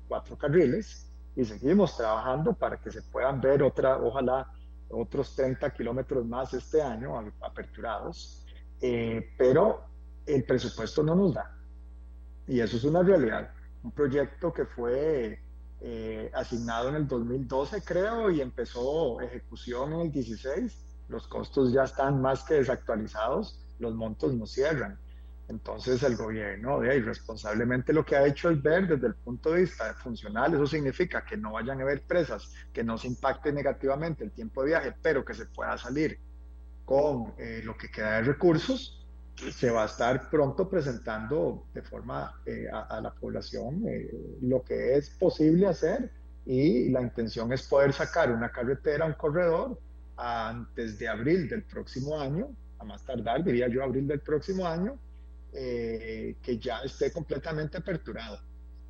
cuatro 0.07 0.35
carriles, 0.37 1.11
y 1.35 1.43
seguimos 1.43 1.97
trabajando 1.97 2.53
para 2.53 2.77
que 2.77 2.89
se 2.89 3.01
puedan 3.03 3.41
ver 3.41 3.61
otra, 3.61 3.97
ojalá 3.97 4.49
otros 4.89 5.35
30 5.35 5.69
kilómetros 5.71 6.25
más 6.25 6.53
este 6.53 6.81
año 6.81 7.17
aperturados, 7.41 8.45
eh, 8.81 9.33
pero 9.37 9.83
el 10.25 10.43
presupuesto 10.45 11.03
no 11.03 11.13
nos 11.15 11.33
da. 11.33 11.55
Y 12.47 12.59
eso 12.59 12.77
es 12.77 12.83
una 12.85 13.03
realidad. 13.03 13.51
Un 13.83 13.91
proyecto 13.91 14.53
que 14.53 14.65
fue 14.65 15.39
eh, 15.87 16.31
asignado 16.33 16.89
en 16.89 16.95
el 16.95 17.07
2012, 17.07 17.83
creo, 17.83 18.31
y 18.31 18.41
empezó 18.41 19.21
ejecución 19.21 19.93
en 19.93 19.99
el 19.99 20.11
16. 20.11 20.83
Los 21.09 21.27
costos 21.27 21.71
ya 21.71 21.83
están 21.83 22.19
más 22.23 22.43
que 22.43 22.55
desactualizados, 22.55 23.59
los 23.77 23.93
montos 23.93 24.33
no 24.33 24.47
cierran. 24.47 24.97
Entonces 25.47 26.01
el 26.01 26.15
gobierno, 26.15 26.79
de 26.79 26.97
irresponsablemente 26.97 27.93
lo 27.93 28.03
que 28.03 28.15
ha 28.15 28.25
hecho 28.25 28.49
es 28.49 28.63
ver 28.63 28.87
desde 28.87 29.05
el 29.05 29.13
punto 29.13 29.51
de 29.51 29.61
vista 29.61 29.93
funcional, 29.93 30.55
eso 30.55 30.65
significa 30.65 31.23
que 31.23 31.37
no 31.37 31.51
vayan 31.51 31.79
a 31.79 31.83
haber 31.83 32.01
presas, 32.01 32.51
que 32.73 32.83
no 32.83 32.97
se 32.97 33.05
impacte 33.05 33.53
negativamente 33.53 34.23
el 34.23 34.31
tiempo 34.31 34.63
de 34.63 34.69
viaje, 34.69 34.95
pero 35.03 35.23
que 35.23 35.35
se 35.35 35.45
pueda 35.45 35.77
salir 35.77 36.19
con 36.83 37.35
eh, 37.37 37.61
lo 37.63 37.77
que 37.77 37.91
queda 37.91 38.13
de 38.13 38.21
recursos, 38.23 39.04
se 39.51 39.69
va 39.69 39.83
a 39.83 39.85
estar 39.85 40.29
pronto 40.29 40.69
presentando 40.69 41.67
de 41.73 41.81
forma 41.81 42.41
eh, 42.45 42.67
a, 42.71 43.01
la 43.01 43.13
población 43.13 43.83
eh, 43.87 44.09
lo 44.41 44.63
que 44.63 44.95
es 44.95 45.09
posible 45.09 45.67
hacer 45.67 46.11
y 46.45 46.89
la 46.89 47.01
intención 47.01 47.51
es 47.51 47.63
poder 47.63 47.91
sacar 47.91 48.31
una 48.31 48.51
carretera, 48.51 49.05
un 49.05 49.13
corredor 49.13 49.79
antes 50.15 50.97
de 50.99 51.07
abril 51.07 51.49
del 51.49 51.63
próximo 51.63 52.19
año, 52.19 52.49
a 52.79 52.85
más 52.85 53.03
tardar, 53.03 53.43
diría 53.43 53.67
yo, 53.67 53.83
abril 53.83 54.07
del 54.07 54.21
próximo 54.21 54.65
año, 54.65 54.97
eh, 55.53 56.35
que 56.41 56.57
ya 56.57 56.81
esté 56.81 57.11
completamente 57.11 57.77
aperturado. 57.77 58.39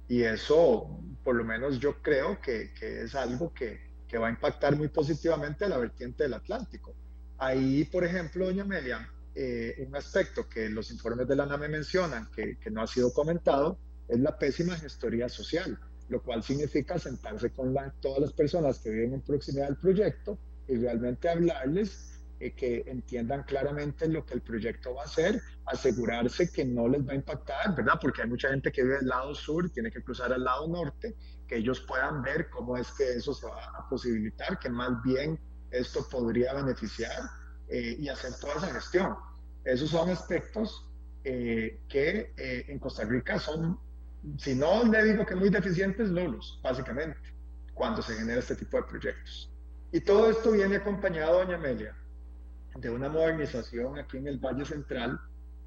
Y 0.07 0.21
eso, 0.23 0.99
por 1.23 1.35
lo 1.35 1.43
menos 1.43 1.79
yo 1.79 2.01
creo 2.01 2.39
que, 2.41 2.73
que 2.77 3.03
es 3.03 3.15
algo 3.15 3.53
que, 3.53 3.79
que, 4.07 4.17
va 4.17 4.27
a 4.27 4.31
impactar 4.31 4.75
muy 4.75 4.89
positivamente 4.89 5.65
a 5.65 5.69
la 5.69 5.77
vertiente 5.77 6.23
del 6.23 6.35
Atlántico. 6.35 6.93
Ahí, 7.37 7.85
por 7.85 8.03
ejemplo, 8.03 8.45
doña 8.45 8.63
Amelia, 8.63 9.09
eh, 9.36 9.86
un 9.86 9.95
aspecto 9.95 10.47
que 10.47 10.69
los 10.69 10.91
informes 10.91 11.27
de 11.27 11.36
la 11.36 11.45
NAME 11.45 11.67
mencionan, 11.67 12.31
que, 12.31 12.57
que 12.57 12.71
no 12.71 12.81
ha 12.81 12.88
sido 12.88 13.11
comentado, 13.11 13.77
es 14.07 14.19
la 14.19 14.38
pésima 14.38 14.75
gestoría 14.75 15.27
social, 15.27 15.77
lo 16.09 16.21
cual 16.21 16.43
significa 16.43 16.97
sentarse 16.97 17.49
con 17.51 17.73
la, 17.73 17.91
todas 17.99 18.21
las 18.21 18.33
personas 18.33 18.79
que 18.79 18.91
viven 18.91 19.13
en 19.13 19.21
proximidad 19.21 19.67
del 19.67 19.77
proyecto 19.77 20.38
y 20.67 20.77
realmente 20.77 21.29
hablarles 21.29 22.15
eh, 22.39 22.53
que 22.53 22.83
entiendan 22.88 23.43
claramente 23.43 24.07
lo 24.07 24.25
que 24.25 24.33
el 24.36 24.41
proyecto 24.41 24.93
va 24.93 25.03
a 25.03 25.05
hacer, 25.05 25.41
asegurarse 25.65 26.51
que 26.51 26.65
no 26.65 26.88
les 26.88 27.07
va 27.07 27.13
a 27.13 27.15
impactar, 27.15 27.75
¿verdad? 27.75 27.93
Porque 28.01 28.21
hay 28.21 28.29
mucha 28.29 28.49
gente 28.49 28.71
que 28.71 28.83
vive 28.83 28.97
del 28.97 29.07
lado 29.07 29.33
sur, 29.33 29.69
tiene 29.69 29.91
que 29.91 30.03
cruzar 30.03 30.31
al 30.33 30.43
lado 30.43 30.67
norte, 30.67 31.15
que 31.47 31.57
ellos 31.57 31.81
puedan 31.81 32.21
ver 32.21 32.49
cómo 32.49 32.77
es 32.77 32.91
que 32.91 33.13
eso 33.13 33.33
se 33.33 33.47
va 33.47 33.65
a 33.65 33.89
posibilitar, 33.89 34.59
que 34.59 34.69
más 34.69 35.01
bien 35.03 35.39
esto 35.71 36.07
podría 36.09 36.53
beneficiar 36.53 37.21
eh, 37.70 37.95
y 37.99 38.09
hacer 38.09 38.34
toda 38.39 38.55
esa 38.55 38.68
gestión. 38.74 39.16
Esos 39.63 39.89
son 39.89 40.09
aspectos 40.09 40.86
eh, 41.24 41.82
que 41.89 42.34
en 42.38 42.78
Costa 42.78 43.03
Rica 43.03 43.39
son, 43.39 43.80
si 44.38 44.53
no 44.53 44.84
le 44.84 45.03
digo 45.03 45.26
que 45.26 45.36
muy 45.36 45.49
deficientes, 45.49 46.09
nulos, 46.09 46.59
básicamente, 46.63 47.18
cuando 47.74 48.01
se 48.01 48.13
genera 48.13 48.39
este 48.39 48.55
tipo 48.55 48.78
de 48.78 48.84
proyectos. 48.84 49.51
Y 49.91 50.01
todo 50.01 50.30
esto 50.30 50.51
viene 50.51 50.76
acompañado, 50.76 51.39
doña 51.39 51.55
Amelia, 51.55 51.95
de 52.76 52.89
una 52.89 53.09
modernización 53.09 53.97
aquí 53.97 54.18
en 54.18 54.28
el 54.28 54.38
Valle 54.38 54.66
Central 54.66 55.20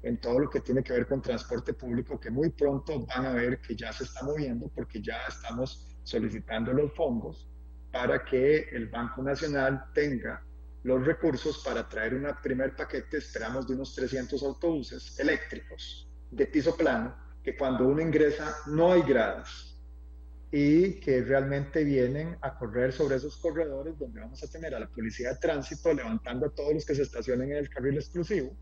en 0.03 0.17
todo 0.17 0.39
lo 0.39 0.49
que 0.49 0.61
tiene 0.61 0.83
que 0.83 0.93
ver 0.93 1.07
con 1.07 1.21
transporte 1.21 1.73
público, 1.73 2.19
que 2.19 2.29
muy 2.29 2.49
pronto 2.49 3.05
van 3.05 3.25
a 3.25 3.33
ver 3.33 3.59
que 3.59 3.75
ya 3.75 3.91
se 3.91 4.05
está 4.05 4.23
moviendo 4.23 4.69
porque 4.73 5.01
ya 5.01 5.17
estamos 5.27 5.87
solicitando 6.03 6.71
los 6.73 6.93
fondos 6.93 7.47
para 7.91 8.23
que 8.23 8.69
el 8.71 8.87
Banco 8.87 9.21
Nacional 9.23 9.83
tenga 9.93 10.43
los 10.89 11.05
recursos 11.05 11.59
para 11.63 11.87
traer 11.87 12.15
un 12.15 12.27
primer 12.41 12.75
paquete, 12.75 13.17
esperamos, 13.17 13.67
de 13.67 13.75
unos 13.75 13.93
300 13.93 14.41
autobuses 14.43 15.19
eléctricos 15.19 16.09
de 16.31 16.47
piso 16.47 16.75
plano, 16.75 17.15
que 17.43 17.55
cuando 17.55 17.87
uno 17.87 18.01
ingresa 18.01 18.57
no 18.67 18.91
hay 18.91 19.03
gradas, 19.03 19.69
y 20.51 20.99
que 20.99 21.21
realmente 21.21 21.83
vienen 21.83 22.35
a 22.41 22.57
correr 22.57 22.91
sobre 22.91 23.17
esos 23.17 23.37
corredores 23.37 23.97
donde 23.99 24.19
vamos 24.19 24.43
a 24.43 24.47
tener 24.47 24.73
a 24.73 24.79
la 24.79 24.87
policía 24.87 25.29
de 25.29 25.35
tránsito 25.35 25.93
levantando 25.93 26.47
a 26.47 26.49
todos 26.49 26.73
los 26.73 26.85
que 26.85 26.95
se 26.95 27.03
estacionen 27.03 27.51
en 27.51 27.57
el 27.57 27.69
carril 27.69 27.97
exclusivo. 27.97 28.55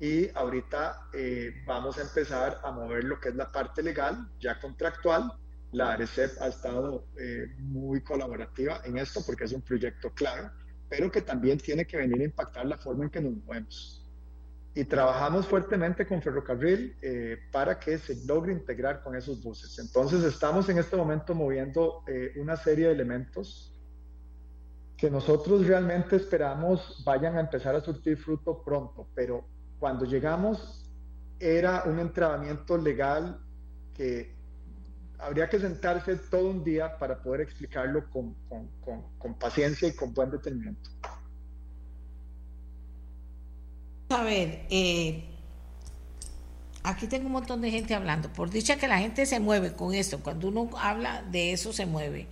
Y 0.00 0.28
ahorita 0.34 1.08
eh, 1.14 1.62
vamos 1.64 1.98
a 1.98 2.02
empezar 2.02 2.58
a 2.64 2.72
mover 2.72 3.04
lo 3.04 3.20
que 3.20 3.28
es 3.28 3.36
la 3.36 3.50
parte 3.50 3.82
legal, 3.82 4.28
ya 4.40 4.58
contractual. 4.58 5.32
La 5.72 5.92
ARECEP 5.92 6.32
ha 6.40 6.48
estado 6.48 7.06
eh, 7.16 7.46
muy 7.58 8.02
colaborativa 8.02 8.80
en 8.84 8.98
esto 8.98 9.20
porque 9.24 9.44
es 9.44 9.52
un 9.52 9.62
proyecto 9.62 10.10
clave, 10.12 10.50
pero 10.88 11.10
que 11.10 11.22
también 11.22 11.58
tiene 11.58 11.86
que 11.86 11.96
venir 11.96 12.20
a 12.20 12.24
impactar 12.24 12.66
la 12.66 12.78
forma 12.78 13.04
en 13.04 13.10
que 13.10 13.20
nos 13.20 13.34
movemos 13.34 14.06
y 14.76 14.84
trabajamos 14.84 15.46
fuertemente 15.46 16.06
con 16.06 16.20
Ferrocarril 16.20 16.94
eh, 17.00 17.38
para 17.50 17.80
que 17.80 17.96
se 17.96 18.26
logre 18.26 18.52
integrar 18.52 19.02
con 19.02 19.16
esos 19.16 19.42
buses. 19.42 19.78
Entonces 19.78 20.22
estamos 20.22 20.68
en 20.68 20.76
este 20.76 20.96
momento 20.96 21.34
moviendo 21.34 22.04
eh, 22.06 22.32
una 22.36 22.56
serie 22.56 22.88
de 22.88 22.92
elementos 22.92 23.72
que 24.98 25.10
nosotros 25.10 25.66
realmente 25.66 26.16
esperamos 26.16 27.02
vayan 27.06 27.38
a 27.38 27.40
empezar 27.40 27.74
a 27.74 27.80
surtir 27.80 28.18
fruto 28.18 28.62
pronto, 28.62 29.08
pero 29.14 29.46
cuando 29.78 30.04
llegamos 30.04 30.84
era 31.40 31.84
un 31.86 31.98
entrenamiento 31.98 32.76
legal 32.76 33.40
que 33.94 34.35
habría 35.18 35.48
que 35.48 35.58
sentarse 35.58 36.16
todo 36.16 36.50
un 36.50 36.64
día 36.64 36.98
para 36.98 37.22
poder 37.22 37.42
explicarlo 37.42 38.08
con, 38.10 38.34
con, 38.48 39.02
con, 39.18 39.34
paciencia 39.34 39.88
y 39.88 39.92
con 39.92 40.12
buen 40.12 40.30
detenimiento. 40.30 40.90
A 44.10 44.22
ver, 44.22 44.66
eh, 44.70 45.24
aquí 46.82 47.06
tengo 47.06 47.26
un 47.26 47.32
montón 47.32 47.60
de 47.60 47.70
gente 47.70 47.94
hablando. 47.94 48.32
Por 48.32 48.50
dicha 48.50 48.76
que 48.76 48.88
la 48.88 48.98
gente 48.98 49.26
se 49.26 49.40
mueve 49.40 49.72
con 49.72 49.94
esto, 49.94 50.20
cuando 50.20 50.48
uno 50.48 50.70
habla 50.78 51.22
de 51.22 51.52
eso 51.52 51.72
se 51.72 51.86
mueve. 51.86 52.28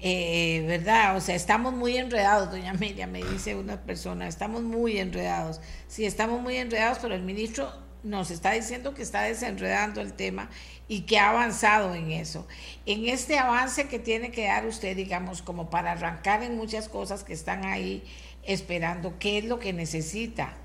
Eh, 0.00 0.64
¿Verdad? 0.66 1.16
O 1.16 1.20
sea, 1.20 1.34
estamos 1.34 1.74
muy 1.74 1.96
enredados, 1.96 2.50
doña 2.50 2.70
Amelia, 2.70 3.06
me 3.06 3.22
dice 3.22 3.56
una 3.56 3.82
persona, 3.82 4.28
estamos 4.28 4.62
muy 4.62 4.98
enredados. 4.98 5.60
Sí, 5.88 6.06
estamos 6.06 6.40
muy 6.40 6.56
enredados, 6.56 6.98
pero 7.00 7.14
el 7.14 7.22
ministro 7.22 7.87
nos 8.02 8.30
está 8.30 8.52
diciendo 8.52 8.94
que 8.94 9.02
está 9.02 9.22
desenredando 9.22 10.00
el 10.00 10.12
tema 10.12 10.48
y 10.86 11.02
que 11.02 11.18
ha 11.18 11.30
avanzado 11.30 11.94
en 11.94 12.10
eso. 12.10 12.46
En 12.86 13.06
este 13.06 13.38
avance 13.38 13.88
que 13.88 13.98
tiene 13.98 14.30
que 14.30 14.46
dar 14.46 14.66
usted, 14.66 14.96
digamos, 14.96 15.42
como 15.42 15.68
para 15.70 15.92
arrancar 15.92 16.42
en 16.42 16.56
muchas 16.56 16.88
cosas 16.88 17.24
que 17.24 17.32
están 17.32 17.64
ahí 17.64 18.04
esperando, 18.42 19.18
¿qué 19.18 19.38
es 19.38 19.44
lo 19.44 19.58
que 19.58 19.72
necesita? 19.72 20.56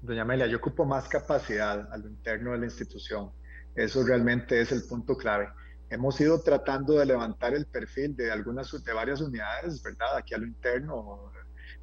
Doña 0.00 0.22
Amelia, 0.22 0.46
yo 0.46 0.56
ocupo 0.56 0.86
más 0.86 1.06
capacidad 1.08 1.92
a 1.92 1.98
lo 1.98 2.08
interno 2.08 2.52
de 2.52 2.58
la 2.58 2.64
institución. 2.64 3.30
Eso 3.74 4.02
realmente 4.04 4.60
es 4.60 4.72
el 4.72 4.84
punto 4.84 5.16
clave. 5.16 5.48
Hemos 5.90 6.20
ido 6.20 6.40
tratando 6.40 6.94
de 6.94 7.06
levantar 7.06 7.54
el 7.54 7.66
perfil 7.66 8.16
de 8.16 8.30
algunas, 8.30 8.70
de 8.82 8.92
varias 8.92 9.20
unidades, 9.20 9.82
¿verdad? 9.82 10.16
Aquí 10.16 10.34
a 10.34 10.38
lo 10.38 10.46
interno, 10.46 11.30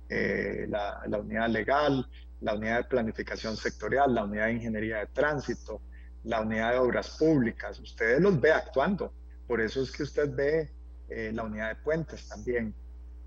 eh, 0.10 0.68
la, 0.70 1.02
unidad 1.20 1.50
legal, 1.50 2.08
la 2.42 2.56
unidad 2.56 2.78
de 2.78 2.84
planificación 2.86 3.58
sectorial, 3.58 4.14
la 4.14 4.24
unidad 4.24 4.46
de 4.46 4.54
ingeniería 4.54 4.98
de 4.98 5.08
tránsito, 5.08 5.82
la 6.24 6.42
unidad 6.42 6.72
de 6.72 6.80
obras 6.80 7.18
públicas. 7.18 7.80
Ustedes 7.80 8.22
los 8.22 8.40
ve 8.40 8.52
actuando. 8.52 9.14
Por 9.48 9.62
eso 9.62 9.82
es 9.82 9.92
que 9.92 10.04
usted 10.04 10.34
ve 10.34 10.72
eh, 11.10 11.32
la 11.34 11.44
unidad 11.44 11.70
de 11.70 11.76
puentes 11.76 12.28
también, 12.28 12.74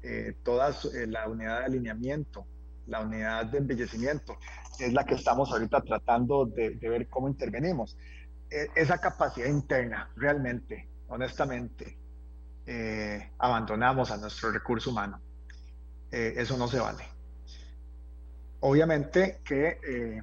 eh, 0.02 0.34
todas 0.42 0.84
eh, 0.86 1.06
la 1.06 1.28
unidad 1.28 1.60
de 1.60 1.64
alineamiento, 1.66 2.46
la 2.86 3.00
unidad 3.00 3.46
de 3.46 3.58
embellecimiento 3.58 4.36
es 4.78 4.92
la 4.92 5.04
que 5.04 5.14
estamos 5.14 5.50
ahorita 5.52 5.80
tratando 5.82 6.46
de, 6.46 6.70
ver 6.70 7.08
cómo 7.08 7.28
intervenimos. 7.28 7.96
E, 8.50 8.68
esa 8.74 8.98
capacidad 8.98 9.48
interna, 9.48 10.10
realmente, 10.16 10.88
honestamente, 11.08 11.96
abandonamos 13.38 14.10
a 14.10 14.18
nuestro 14.18 14.52
recurso 14.52 14.90
humano. 14.90 15.18
Eh, 16.10 16.34
eso 16.36 16.56
no 16.56 16.68
se 16.68 16.80
vale. 16.80 17.04
Obviamente 18.60 19.40
que 19.44 19.78
eh, 19.82 20.22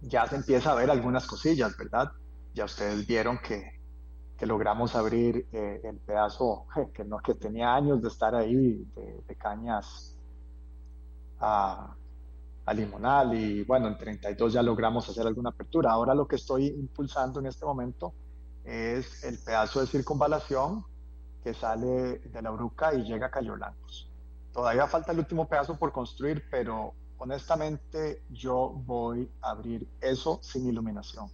ya 0.00 0.26
se 0.26 0.36
empieza 0.36 0.72
a 0.72 0.74
ver 0.74 0.90
algunas 0.90 1.26
cosillas, 1.26 1.76
¿verdad? 1.76 2.12
Ya 2.52 2.64
ustedes 2.64 3.06
vieron 3.06 3.38
que, 3.38 3.80
que 4.36 4.46
logramos 4.46 4.94
abrir 4.94 5.48
el 5.52 6.00
pedazo 6.00 6.66
que, 6.94 7.04
no, 7.04 7.18
que 7.18 7.34
tenía 7.34 7.74
años 7.74 8.02
de 8.02 8.08
estar 8.08 8.34
ahí, 8.34 8.84
de, 8.94 9.22
de 9.26 9.36
cañas 9.36 10.18
a, 11.38 11.96
a 12.66 12.74
Limonal 12.74 13.34
y 13.34 13.64
bueno, 13.64 13.88
en 13.88 13.98
32 13.98 14.54
ya 14.54 14.62
logramos 14.62 15.08
hacer 15.08 15.26
alguna 15.26 15.50
apertura. 15.50 15.92
Ahora 15.92 16.14
lo 16.14 16.28
que 16.28 16.36
estoy 16.36 16.68
impulsando 16.68 17.40
en 17.40 17.46
este 17.46 17.64
momento 17.66 18.16
es 18.64 19.24
el 19.24 19.38
pedazo 19.40 19.80
de 19.80 19.88
circunvalación 19.88 20.84
que 21.42 21.54
sale 21.54 22.20
de 22.20 22.42
la 22.42 22.50
Bruca 22.50 22.94
y 22.94 23.04
llega 23.04 23.28
a 23.28 23.30
Cayo 23.30 23.54
Blancos. 23.54 24.13
Todavía 24.54 24.86
falta 24.86 25.10
el 25.10 25.18
último 25.18 25.48
pedazo 25.48 25.76
por 25.76 25.90
construir, 25.90 26.44
pero 26.48 26.94
honestamente 27.18 28.22
yo 28.30 28.72
voy 28.86 29.28
a 29.42 29.50
abrir 29.50 29.88
eso 30.00 30.38
sin 30.42 30.68
iluminación. 30.68 31.28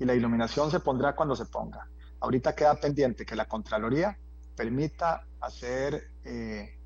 Y 0.00 0.04
la 0.04 0.14
iluminación 0.14 0.72
se 0.72 0.80
pondrá 0.80 1.14
cuando 1.14 1.36
se 1.36 1.46
ponga. 1.46 1.88
Ahorita 2.18 2.52
queda 2.52 2.74
pendiente 2.74 3.24
que 3.24 3.36
la 3.36 3.46
Contraloría 3.46 4.18
permita 4.56 5.24
hacer 5.40 6.10
eh, 6.24 6.76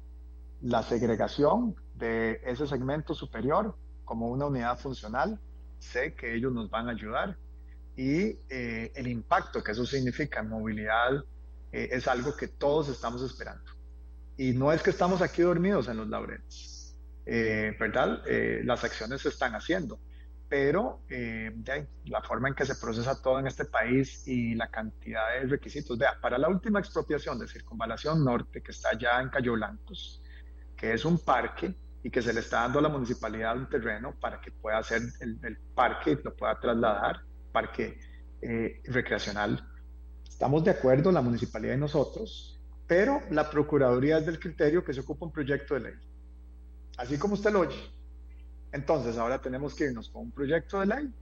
la 0.60 0.82
segregación 0.82 1.74
de 1.94 2.42
ese 2.44 2.66
segmento 2.66 3.14
superior 3.14 3.74
como 4.04 4.28
una 4.28 4.44
unidad 4.44 4.78
funcional, 4.78 5.40
sé 5.78 6.14
que 6.14 6.34
ellos 6.34 6.52
nos 6.52 6.68
van 6.68 6.88
a 6.88 6.92
ayudar 6.92 7.38
y 7.96 8.38
eh, 8.50 8.92
el 8.94 9.08
impacto 9.08 9.62
que 9.62 9.72
eso 9.72 9.86
significa 9.86 10.40
en 10.40 10.50
movilidad 10.50 11.24
eh, 11.72 11.88
es 11.92 12.06
algo 12.08 12.36
que 12.36 12.48
todos 12.48 12.88
estamos 12.88 13.22
esperando. 13.22 13.77
Y 14.38 14.52
no 14.52 14.72
es 14.72 14.82
que 14.82 14.90
estamos 14.90 15.20
aquí 15.20 15.42
dormidos 15.42 15.88
en 15.88 15.98
los 15.98 16.08
laureles, 16.08 16.96
eh, 17.26 17.76
¿verdad? 17.78 18.22
las 18.64 18.82
acciones 18.84 19.20
se 19.20 19.28
están 19.28 19.54
haciendo, 19.54 20.00
pero 20.48 21.02
la 21.08 22.22
forma 22.22 22.48
en 22.48 22.54
que 22.54 22.64
se 22.64 22.76
procesa 22.76 23.20
todo 23.20 23.38
en 23.38 23.48
este 23.48 23.66
país 23.66 24.26
y 24.26 24.54
la 24.54 24.68
cantidad 24.68 25.34
de 25.34 25.48
requisitos. 25.48 25.98
Vea, 25.98 26.18
para 26.18 26.38
la 26.38 26.48
última 26.48 26.78
expropiación 26.78 27.38
de 27.38 27.46
Circunvalación 27.46 28.24
Norte, 28.24 28.62
que 28.62 28.70
está 28.70 28.96
ya 28.96 29.20
en 29.20 29.28
Cayo 29.28 29.52
Blancos, 29.52 30.22
que 30.74 30.94
es 30.94 31.04
un 31.04 31.18
parque, 31.18 31.74
y 32.02 32.10
que 32.10 32.22
se 32.22 32.32
le 32.32 32.40
está 32.40 32.60
dando 32.60 32.78
a 32.78 32.82
la 32.82 32.88
municipalidad 32.88 33.56
un 33.56 33.68
terreno 33.68 34.14
para 34.18 34.40
que 34.40 34.50
pueda 34.52 34.78
hacer 34.78 35.02
el, 35.20 35.38
el 35.42 35.58
parque, 35.74 36.18
lo 36.22 36.34
pueda 36.34 36.58
trasladar, 36.58 37.22
parque 37.52 37.98
eh, 38.40 38.80
recreacional. 38.84 39.68
Estamos 40.28 40.62
de 40.62 40.70
acuerdo, 40.70 41.10
la 41.10 41.20
municipalidad 41.20 41.74
y 41.74 41.78
nosotros, 41.78 42.57
pero 42.88 43.20
la 43.30 43.48
Procuraduría 43.48 44.18
es 44.18 44.26
del 44.26 44.40
criterio 44.40 44.82
que 44.82 44.94
se 44.94 45.00
ocupa 45.00 45.26
un 45.26 45.32
proyecto 45.32 45.74
de 45.74 45.80
ley. 45.80 45.94
Así 46.96 47.18
como 47.18 47.34
usted 47.34 47.52
lo 47.52 47.60
oye. 47.60 47.78
Entonces, 48.72 49.16
ahora 49.18 49.40
tenemos 49.40 49.74
que 49.74 49.84
irnos 49.84 50.08
con 50.08 50.22
un 50.22 50.32
proyecto 50.32 50.80
de 50.80 50.86
ley 50.86 51.14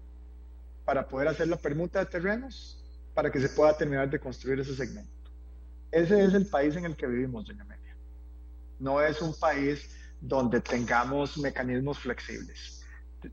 para 0.85 1.07
poder 1.07 1.29
hacer 1.29 1.49
la 1.49 1.57
permuta 1.57 1.99
de 1.99 2.07
terrenos 2.07 2.83
para 3.15 3.31
que 3.31 3.41
se 3.41 3.49
pueda 3.49 3.77
terminar 3.77 4.09
de 4.09 4.21
construir 4.21 4.61
ese 4.61 4.77
segmento. 4.77 5.11
Ese 5.91 6.25
es 6.25 6.35
el 6.35 6.47
país 6.47 6.77
en 6.77 6.85
el 6.85 6.97
que 6.97 7.07
vivimos, 7.07 7.47
doña 7.47 7.63
Amelia. 7.63 7.97
No 8.79 9.01
es 9.01 9.21
un 9.21 9.35
país 9.35 9.91
donde 10.21 10.61
tengamos 10.61 11.37
mecanismos 11.39 11.99
flexibles. 11.99 12.85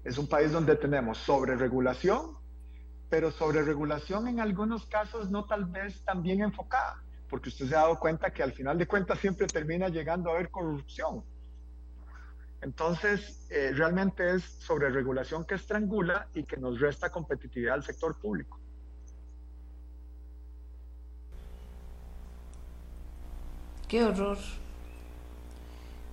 Es 0.03 0.17
un 0.17 0.27
país 0.27 0.51
donde 0.51 0.75
tenemos 0.75 1.19
sobreregulación, 1.19 2.37
pero 3.09 3.29
sobreregulación 3.29 4.27
en 4.27 4.39
algunos 4.39 4.87
casos 4.87 5.29
no 5.29 5.45
tal 5.45 5.65
vez 5.65 6.03
tan 6.03 6.23
bien 6.23 6.41
enfocada, 6.41 7.03
porque 7.33 7.49
usted 7.49 7.67
se 7.67 7.75
ha 7.75 7.79
dado 7.79 7.97
cuenta 7.97 8.29
que 8.29 8.43
al 8.43 8.51
final 8.51 8.77
de 8.77 8.85
cuentas 8.85 9.17
siempre 9.17 9.47
termina 9.47 9.89
llegando 9.89 10.29
a 10.29 10.35
haber 10.35 10.51
corrupción. 10.51 11.23
Entonces, 12.61 13.47
eh, 13.49 13.71
realmente 13.73 14.35
es 14.35 14.43
sobre 14.43 14.91
regulación 14.91 15.43
que 15.43 15.55
estrangula 15.55 16.27
y 16.35 16.43
que 16.43 16.57
nos 16.57 16.79
resta 16.79 17.09
competitividad 17.09 17.73
al 17.73 17.83
sector 17.83 18.15
público. 18.19 18.59
Qué 23.87 24.03
horror. 24.03 24.37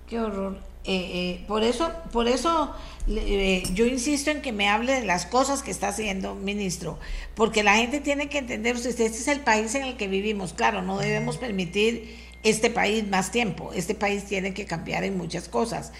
Qué 0.07 0.19
horror. 0.19 0.70
Eh, 0.83 1.11
eh, 1.13 1.45
por 1.47 1.63
eso, 1.63 1.91
por 2.11 2.27
eso 2.27 2.73
eh, 3.07 3.63
yo 3.73 3.85
insisto 3.85 4.31
en 4.31 4.41
que 4.41 4.51
me 4.51 4.67
hable 4.67 4.93
de 4.93 5.05
las 5.05 5.27
cosas 5.27 5.61
que 5.61 5.69
está 5.69 5.89
haciendo, 5.89 6.33
ministro, 6.33 6.97
porque 7.35 7.61
la 7.61 7.75
gente 7.75 7.99
tiene 7.99 8.29
que 8.29 8.39
entender, 8.39 8.75
este 8.75 9.05
es 9.05 9.27
el 9.27 9.41
país 9.41 9.75
en 9.75 9.83
el 9.83 9.97
que 9.97 10.07
vivimos, 10.07 10.53
claro, 10.53 10.81
no 10.81 10.97
debemos 10.97 11.37
permitir 11.37 12.17
este 12.43 12.71
país 12.71 13.07
más 13.07 13.31
tiempo, 13.31 13.71
este 13.75 13.93
país 13.93 14.25
tiene 14.25 14.55
que 14.55 14.65
cambiar 14.65 15.03
en 15.03 15.17
muchas 15.17 15.47
cosas. 15.49 15.91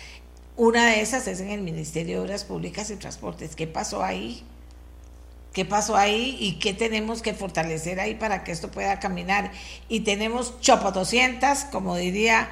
Una 0.57 0.87
de 0.87 1.01
esas 1.01 1.27
es 1.27 1.41
en 1.41 1.49
el 1.49 1.61
Ministerio 1.61 2.17
de 2.17 2.25
Obras 2.25 2.43
Públicas 2.43 2.89
y 2.91 2.95
Transportes. 2.95 3.55
¿Qué 3.55 3.67
pasó 3.67 4.03
ahí? 4.03 4.43
¿Qué 5.53 5.65
pasó 5.65 5.95
ahí 5.97 6.37
y 6.39 6.59
qué 6.59 6.73
tenemos 6.73 7.21
que 7.21 7.33
fortalecer 7.33 7.99
ahí 7.99 8.15
para 8.15 8.43
que 8.43 8.51
esto 8.51 8.71
pueda 8.71 8.99
caminar? 8.99 9.51
Y 9.89 10.01
tenemos 10.01 10.59
chopo 10.61 10.91
200, 10.91 11.65
como 11.65 11.95
diría 11.95 12.49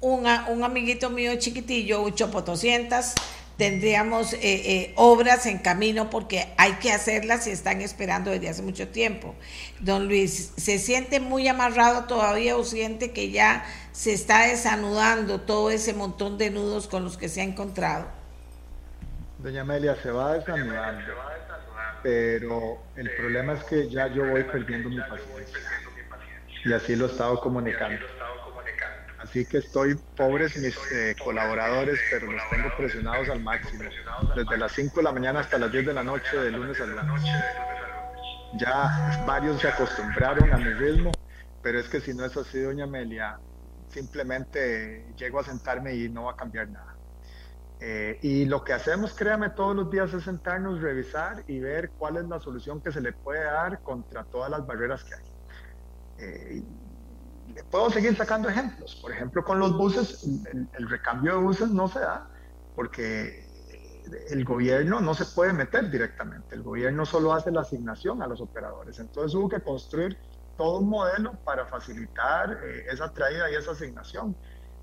un 0.00 0.64
amiguito 0.64 1.10
mío 1.10 1.32
chiquitillo, 1.38 2.02
un 2.02 2.14
Chopo 2.14 2.42
200, 2.42 3.14
tendríamos 3.60 4.32
eh, 4.32 4.38
eh, 4.42 4.92
obras 4.96 5.44
en 5.44 5.58
camino 5.58 6.08
porque 6.08 6.48
hay 6.56 6.72
que 6.76 6.92
hacerlas 6.92 7.46
y 7.46 7.50
están 7.50 7.82
esperando 7.82 8.30
desde 8.30 8.48
hace 8.48 8.62
mucho 8.62 8.88
tiempo. 8.88 9.34
Don 9.80 10.08
Luis, 10.08 10.54
¿se 10.56 10.78
siente 10.78 11.20
muy 11.20 11.46
amarrado 11.46 12.04
todavía 12.04 12.56
o 12.56 12.64
siente 12.64 13.10
que 13.10 13.30
ya 13.30 13.66
se 13.92 14.14
está 14.14 14.46
desanudando 14.46 15.42
todo 15.42 15.70
ese 15.70 15.92
montón 15.92 16.38
de 16.38 16.48
nudos 16.48 16.88
con 16.88 17.04
los 17.04 17.18
que 17.18 17.28
se 17.28 17.42
ha 17.42 17.44
encontrado? 17.44 18.06
Doña 19.40 19.60
Amelia, 19.60 19.94
se 20.02 20.10
va 20.10 20.38
desanudando, 20.38 21.12
pero 22.02 22.78
el 22.96 23.10
problema 23.14 23.52
es 23.52 23.64
que 23.64 23.90
ya 23.90 24.06
yo 24.06 24.26
voy 24.26 24.44
perdiendo 24.44 24.88
mi 24.88 25.00
paciencia 25.00 25.60
y 26.64 26.72
así 26.72 26.96
lo 26.96 27.06
he 27.06 27.10
estado 27.10 27.38
comunicando. 27.40 28.06
Así 29.22 29.44
que 29.44 29.58
estoy 29.58 29.96
pobres 30.16 30.56
mis 30.56 30.76
eh, 30.92 31.14
colaboradores, 31.22 31.98
pero 32.10 32.32
los 32.32 32.42
tengo 32.50 32.68
presionados 32.76 33.28
al 33.28 33.40
máximo. 33.40 33.84
Desde 34.34 34.56
las 34.56 34.72
5 34.72 34.96
de 34.96 35.02
la 35.02 35.12
mañana 35.12 35.40
hasta 35.40 35.58
las 35.58 35.70
10 35.70 35.86
de 35.86 35.92
la 35.92 36.02
noche, 36.02 36.36
de 36.36 36.50
lunes 36.50 36.80
a 36.80 36.86
lunes. 36.86 37.22
Ya 38.54 39.24
varios 39.26 39.60
se 39.60 39.68
acostumbraron 39.68 40.52
a 40.52 40.56
mi 40.56 40.72
ritmo, 40.72 41.12
pero 41.62 41.78
es 41.78 41.88
que 41.88 42.00
si 42.00 42.14
no 42.14 42.24
es 42.24 42.36
así, 42.36 42.60
doña 42.60 42.84
Amelia, 42.84 43.38
simplemente 43.88 45.04
llego 45.16 45.40
a 45.40 45.44
sentarme 45.44 45.94
y 45.94 46.08
no 46.08 46.24
va 46.24 46.32
a 46.32 46.36
cambiar 46.36 46.68
nada. 46.68 46.96
Eh, 47.80 48.18
y 48.22 48.44
lo 48.46 48.64
que 48.64 48.72
hacemos, 48.72 49.14
créame, 49.14 49.50
todos 49.50 49.76
los 49.76 49.90
días 49.90 50.12
es 50.14 50.24
sentarnos, 50.24 50.80
revisar 50.80 51.44
y 51.46 51.60
ver 51.60 51.90
cuál 51.90 52.16
es 52.16 52.24
la 52.24 52.40
solución 52.40 52.80
que 52.80 52.90
se 52.90 53.00
le 53.00 53.12
puede 53.12 53.44
dar 53.44 53.80
contra 53.82 54.24
todas 54.24 54.50
las 54.50 54.66
barreras 54.66 55.04
que 55.04 55.14
hay. 55.14 55.22
Eh, 56.18 56.62
puedo 57.70 57.90
seguir 57.90 58.16
sacando 58.16 58.48
ejemplos. 58.48 58.96
Por 58.96 59.12
ejemplo, 59.12 59.44
con 59.44 59.58
los 59.58 59.76
buses, 59.76 60.24
el, 60.52 60.88
recambio 60.88 61.36
de 61.36 61.42
buses 61.42 61.70
no 61.70 61.88
se 61.88 62.00
da 62.00 62.28
porque 62.74 63.46
el 64.30 64.44
gobierno 64.44 65.00
no 65.00 65.14
se 65.14 65.24
puede 65.26 65.52
meter 65.52 65.90
directamente. 65.90 66.54
El 66.54 66.62
gobierno 66.62 67.06
solo 67.06 67.32
hace 67.32 67.50
la 67.50 67.62
asignación 67.62 68.22
a 68.22 68.26
los 68.26 68.40
operadores. 68.40 68.98
Entonces 68.98 69.34
hubo 69.34 69.48
que 69.48 69.60
construir 69.60 70.16
todo 70.56 70.78
un 70.78 70.88
modelo 70.88 71.32
para 71.44 71.66
facilitar 71.66 72.58
eh, 72.62 72.86
esa 72.90 73.12
traída 73.12 73.50
y 73.50 73.54
esa 73.54 73.72
asignación. 73.72 74.36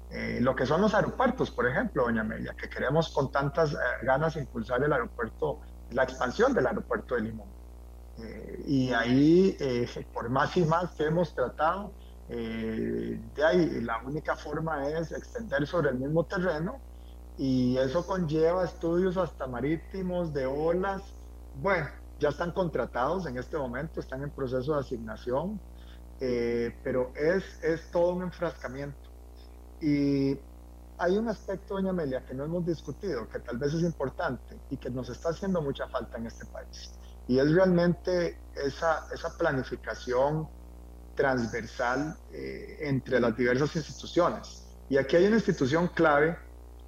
Eh, 0.09 0.39
lo 0.41 0.55
que 0.55 0.65
son 0.65 0.81
los 0.81 0.93
aeropuertos, 0.93 1.51
por 1.51 1.67
ejemplo, 1.67 2.03
doña 2.03 2.21
Amelia, 2.21 2.53
que 2.53 2.69
queremos 2.69 3.09
con 3.09 3.31
tantas 3.31 3.73
eh, 3.73 3.77
ganas 4.03 4.37
impulsar 4.37 4.81
el 4.83 4.93
aeropuerto, 4.93 5.59
la 5.91 6.03
expansión 6.03 6.53
del 6.53 6.67
aeropuerto 6.67 7.15
de 7.15 7.21
Limón. 7.21 7.49
y 8.65 8.91
ahí, 8.93 9.55
por 10.11 10.29
más 10.29 10.57
y 10.57 10.65
más 10.65 10.89
que 10.95 11.05
hemos 11.05 11.35
tratado, 11.35 11.91
eh, 12.29 13.19
de 13.35 13.45
ahí 13.45 13.81
la 13.81 13.99
única 14.03 14.35
forma 14.35 14.87
es 14.89 15.11
extender 15.11 15.65
sobre 15.65 15.91
el 15.91 15.95
mismo 15.95 16.25
terreno 16.25 16.79
y 17.37 17.77
eso 17.77 18.05
conlleva 18.05 18.65
estudios 18.65 19.15
hasta 19.17 19.47
marítimos, 19.47 20.33
de 20.33 20.45
olas. 20.45 21.03
Bueno, 21.61 21.87
ya 22.19 22.29
están 22.29 22.51
contratados 22.51 23.27
en 23.27 23.37
este 23.37 23.57
momento, 23.57 23.99
están 23.99 24.23
en 24.23 24.31
proceso 24.31 24.73
de 24.73 24.79
asignación, 24.79 25.59
eh, 26.19 26.75
pero 26.83 27.11
es, 27.15 27.43
es 27.63 27.89
todo 27.91 28.13
un 28.13 28.23
enfrascamiento. 28.23 28.97
Y 29.79 30.37
hay 30.97 31.17
un 31.17 31.29
aspecto, 31.29 31.75
doña 31.75 31.91
Amelia, 31.91 32.25
que 32.25 32.33
no 32.33 32.43
hemos 32.43 32.65
discutido, 32.65 33.29
que 33.29 33.39
tal 33.39 33.57
vez 33.59 33.73
es 33.73 33.83
importante 33.83 34.59
y 34.69 34.77
que 34.77 34.89
nos 34.89 35.09
está 35.09 35.29
haciendo 35.29 35.61
mucha 35.61 35.87
falta 35.87 36.17
en 36.17 36.25
este 36.25 36.45
país. 36.47 36.91
Y 37.27 37.37
es 37.39 37.51
realmente 37.53 38.39
esa, 38.55 39.07
esa 39.13 39.37
planificación 39.37 40.49
transversal 41.17 42.15
eh, 42.31 42.77
entre 42.81 43.19
las 43.19 43.35
diversas 43.35 43.75
instituciones. 43.75 44.63
Y 44.87 44.97
aquí 44.97 45.17
hay 45.17 45.25
una 45.25 45.35
institución 45.35 45.89
clave 45.89 46.37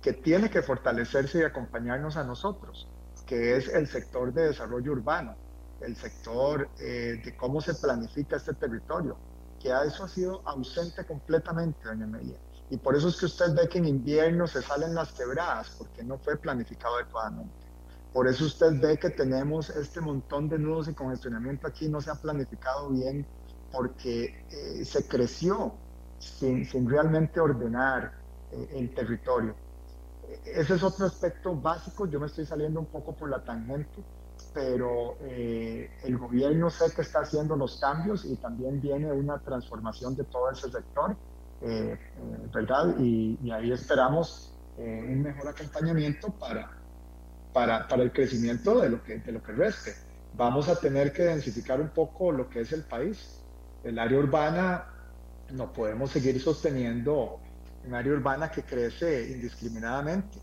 que 0.01 0.13
tiene 0.13 0.49
que 0.49 0.61
fortalecerse 0.61 1.39
y 1.39 1.43
acompañarnos 1.43 2.15
a 2.15 2.23
nosotros, 2.23 2.87
que 3.25 3.57
es 3.57 3.67
el 3.67 3.87
sector 3.87 4.31
de 4.31 4.43
desarrollo 4.43 4.93
urbano, 4.93 5.35
el 5.81 5.97
sector 5.97 6.69
eh, 6.79 7.21
de 7.25 7.35
cómo 7.35 7.59
se 7.59 7.73
planifica 7.73 8.37
este 8.37 8.53
territorio, 8.53 9.17
que 9.59 9.73
a 9.73 9.83
eso 9.83 10.05
ha 10.05 10.07
sido 10.07 10.41
ausente 10.47 11.03
completamente, 11.05 11.79
doña 11.83 12.05
Amelia. 12.05 12.37
Y 12.69 12.77
por 12.77 12.95
eso 12.95 13.09
es 13.09 13.17
que 13.17 13.25
usted 13.25 13.53
ve 13.53 13.67
que 13.67 13.79
en 13.79 13.87
invierno 13.87 14.47
se 14.47 14.61
salen 14.61 14.93
las 14.93 15.11
quebradas, 15.11 15.71
porque 15.71 16.03
no 16.03 16.17
fue 16.19 16.37
planificado 16.37 16.95
adecuadamente. 16.95 17.67
Por 18.13 18.27
eso 18.27 18.45
usted 18.45 18.79
ve 18.79 18.97
que 18.97 19.09
tenemos 19.09 19.69
este 19.69 20.01
montón 20.01 20.49
de 20.49 20.57
nudos 20.57 20.87
y 20.87 20.93
congestionamiento 20.93 21.67
aquí, 21.67 21.89
no 21.89 21.99
se 21.99 22.09
ha 22.09 22.15
planificado 22.15 22.89
bien 22.89 23.25
porque 23.71 24.43
eh, 24.51 24.85
se 24.85 25.07
creció 25.07 25.73
sin, 26.17 26.65
sin 26.65 26.89
realmente 26.89 27.39
ordenar 27.39 28.13
eh, 28.51 28.69
el 28.75 28.93
territorio. 28.93 29.55
Ese 30.45 30.75
es 30.75 30.83
otro 30.83 31.05
aspecto 31.05 31.55
básico, 31.55 32.05
yo 32.05 32.19
me 32.19 32.27
estoy 32.27 32.45
saliendo 32.45 32.79
un 32.79 32.85
poco 32.85 33.13
por 33.13 33.29
la 33.29 33.43
tangente, 33.43 34.03
pero 34.53 35.17
eh, 35.21 35.89
el 36.03 36.17
gobierno 36.17 36.69
sé 36.69 36.93
que 36.95 37.01
está 37.01 37.21
haciendo 37.21 37.55
los 37.55 37.79
cambios 37.79 38.25
y 38.25 38.35
también 38.35 38.79
viene 38.79 39.11
una 39.11 39.39
transformación 39.39 40.15
de 40.15 40.23
todo 40.25 40.51
ese 40.51 40.69
sector, 40.71 41.15
¿verdad? 42.53 42.95
Y, 42.99 43.37
y, 43.43 43.51
ahí 43.51 43.71
esperamos 43.71 44.53
un 44.77 45.21
mejor 45.23 45.49
acompañamiento 45.49 46.29
para, 46.31 46.71
para, 47.51 47.87
para, 47.87 48.03
el 48.03 48.13
crecimiento 48.13 48.79
de 48.79 48.89
lo, 48.89 49.03
que, 49.03 49.19
de 49.19 49.31
lo 49.31 49.43
que 49.43 49.51
reste. 49.51 49.93
Vamos 50.35 50.69
a 50.69 50.79
tener 50.79 51.11
que 51.11 51.23
densificar 51.23 51.81
un 51.81 51.89
poco 51.89 52.31
lo 52.31 52.49
que 52.49 52.61
es 52.61 52.71
el 52.71 52.83
país 52.83 53.38
el 53.83 53.97
área 53.97 54.19
urbana 54.19 54.85
no 55.51 55.71
podemos 55.71 56.11
seguir 56.11 56.39
sosteniendo 56.41 57.39
un 57.85 57.93
área 57.93 58.13
urbana 58.13 58.51
que 58.51 58.63
crece 58.63 59.29
indiscriminadamente. 59.31 60.39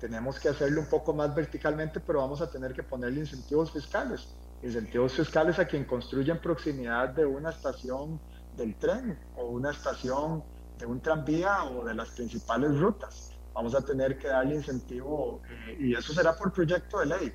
Tenemos 0.00 0.40
que 0.40 0.48
hacerlo 0.48 0.80
un 0.80 0.88
poco 0.88 1.12
más 1.12 1.34
verticalmente, 1.34 2.00
pero 2.00 2.20
vamos 2.20 2.40
a 2.40 2.50
tener 2.50 2.72
que 2.72 2.82
ponerle 2.82 3.20
incentivos 3.20 3.70
fiscales. 3.70 4.28
Incentivos 4.62 5.12
fiscales 5.12 5.58
a 5.58 5.66
quien 5.66 5.84
construye 5.84 6.30
en 6.30 6.38
proximidad 6.38 7.10
de 7.10 7.26
una 7.26 7.50
estación 7.50 8.18
del 8.56 8.74
tren 8.76 9.18
o 9.36 9.46
una 9.46 9.70
estación 9.70 10.42
de 10.78 10.86
un 10.86 11.00
tranvía 11.00 11.64
o 11.64 11.84
de 11.84 11.94
las 11.94 12.08
principales 12.10 12.78
rutas. 12.78 13.32
Vamos 13.52 13.74
a 13.74 13.82
tener 13.82 14.16
que 14.18 14.28
darle 14.28 14.54
incentivo, 14.54 15.42
eh, 15.68 15.76
y 15.78 15.94
eso 15.94 16.14
será 16.14 16.34
por 16.34 16.52
proyecto 16.52 17.00
de 17.00 17.06
ley, 17.06 17.32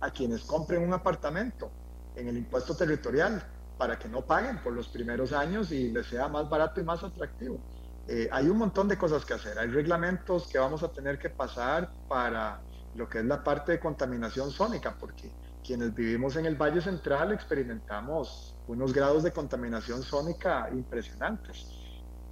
a 0.00 0.10
quienes 0.10 0.42
compren 0.42 0.82
un 0.82 0.92
apartamento 0.92 1.70
en 2.16 2.28
el 2.28 2.36
impuesto 2.36 2.74
territorial 2.76 3.44
para 3.78 3.98
que 3.98 4.08
no 4.08 4.22
paguen 4.22 4.58
por 4.58 4.72
los 4.72 4.88
primeros 4.88 5.32
años 5.32 5.72
y 5.72 5.90
les 5.90 6.06
sea 6.06 6.28
más 6.28 6.48
barato 6.48 6.80
y 6.80 6.84
más 6.84 7.02
atractivo. 7.02 7.58
Eh, 8.06 8.28
hay 8.30 8.48
un 8.48 8.58
montón 8.58 8.88
de 8.88 8.98
cosas 8.98 9.24
que 9.24 9.34
hacer. 9.34 9.58
Hay 9.58 9.68
reglamentos 9.68 10.46
que 10.46 10.58
vamos 10.58 10.82
a 10.82 10.88
tener 10.88 11.18
que 11.18 11.30
pasar 11.30 11.90
para 12.08 12.60
lo 12.94 13.08
que 13.08 13.18
es 13.18 13.24
la 13.24 13.42
parte 13.42 13.72
de 13.72 13.80
contaminación 13.80 14.50
sónica, 14.50 14.94
porque 14.98 15.32
quienes 15.64 15.94
vivimos 15.94 16.36
en 16.36 16.46
el 16.46 16.56
Valle 16.56 16.80
Central 16.80 17.32
experimentamos 17.32 18.54
unos 18.68 18.92
grados 18.92 19.22
de 19.22 19.32
contaminación 19.32 20.02
sónica 20.02 20.68
impresionantes. 20.70 21.66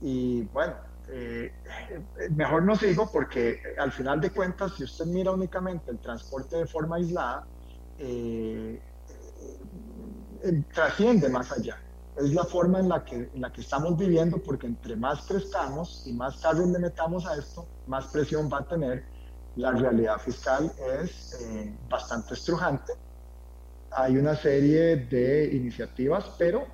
Y 0.01 0.43
bueno, 0.53 0.75
eh, 1.09 1.53
mejor 2.37 2.63
no 2.63 2.77
sigo 2.77 3.11
porque 3.11 3.61
al 3.79 3.93
final 3.93 4.21
de 4.21 4.31
cuentas, 4.31 4.75
si 4.77 4.85
usted 4.85 5.07
mira 5.07 5.31
únicamente 5.31 5.91
el 5.91 5.99
transporte 5.99 6.57
de 6.57 6.67
forma 6.67 6.97
aislada, 6.97 7.47
eh, 7.99 8.81
trasciende 10.73 11.29
más 11.29 11.53
allá. 11.53 11.79
Es 12.17 12.33
la 12.35 12.45
forma 12.45 12.81
en 12.81 12.89
la, 12.89 13.05
que, 13.05 13.31
en 13.35 13.41
la 13.41 13.51
que 13.53 13.63
estamos 13.63 13.97
viviendo 13.97 14.39
porque 14.39 14.67
entre 14.67 14.97
más 14.97 15.23
crezcamos 15.27 16.03
y 16.07 16.13
más 16.13 16.37
carros 16.39 16.69
le 16.69 16.79
metamos 16.79 17.27
a 17.27 17.37
esto, 17.37 17.67
más 17.87 18.07
presión 18.09 18.51
va 18.53 18.59
a 18.59 18.69
tener. 18.69 19.05
La 19.57 19.73
realidad 19.73 20.19
fiscal 20.19 20.73
es 21.03 21.39
eh, 21.41 21.75
bastante 21.89 22.35
estrujante. 22.35 22.93
Hay 23.91 24.17
una 24.17 24.35
serie 24.35 24.97
de 24.97 25.55
iniciativas, 25.55 26.25
pero 26.39 26.67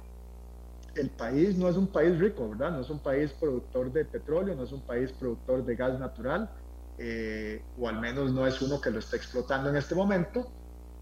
el 0.94 1.10
país 1.10 1.56
no 1.56 1.68
es 1.68 1.76
un 1.76 1.88
país 1.88 2.18
rico, 2.18 2.50
¿verdad? 2.50 2.72
No 2.72 2.80
es 2.80 2.90
un 2.90 3.00
país 3.00 3.32
productor 3.32 3.92
de 3.92 4.04
petróleo, 4.04 4.54
no 4.54 4.64
es 4.64 4.72
un 4.72 4.82
país 4.82 5.12
productor 5.12 5.64
de 5.64 5.76
gas 5.76 5.98
natural, 5.98 6.50
eh, 6.98 7.62
o 7.78 7.88
al 7.88 8.00
menos 8.00 8.32
no 8.32 8.46
es 8.46 8.60
uno 8.60 8.80
que 8.80 8.90
lo 8.90 8.98
está 8.98 9.16
explotando 9.16 9.70
en 9.70 9.76
este 9.76 9.94
momento, 9.94 10.50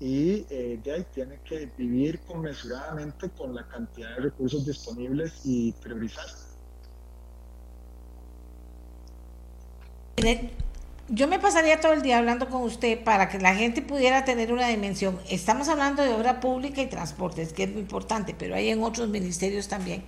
y 0.01 0.47
eh, 0.51 0.78
de 0.82 0.92
ahí 0.92 1.07
tiene 1.14 1.38
que 1.44 1.70
vivir 1.76 2.20
conmesuradamente 2.20 3.30
con 3.30 3.55
la 3.55 3.66
cantidad 3.66 4.11
de 4.16 4.22
recursos 4.22 4.66
disponibles 4.66 5.40
y 5.44 5.72
priorizar. 5.72 6.26
Yo 11.09 11.28
me 11.28 11.38
pasaría 11.38 11.80
todo 11.80 11.92
el 11.92 12.03
día 12.03 12.18
hablando 12.18 12.49
con 12.49 12.62
usted 12.62 13.05
para 13.05 13.28
que 13.28 13.38
la 13.38 13.55
gente 13.55 13.80
pudiera 13.80 14.24
tener 14.24 14.53
una 14.53 14.66
dimensión. 14.66 15.20
Estamos 15.30 15.68
hablando 15.68 16.03
de 16.03 16.12
obra 16.12 16.40
pública 16.40 16.82
y 16.82 16.86
transportes, 16.88 17.53
que 17.53 17.62
es 17.62 17.70
muy 17.70 17.82
importante, 17.82 18.34
pero 18.36 18.57
hay 18.57 18.70
en 18.70 18.82
otros 18.82 19.09
ministerios 19.09 19.68
también, 19.68 20.03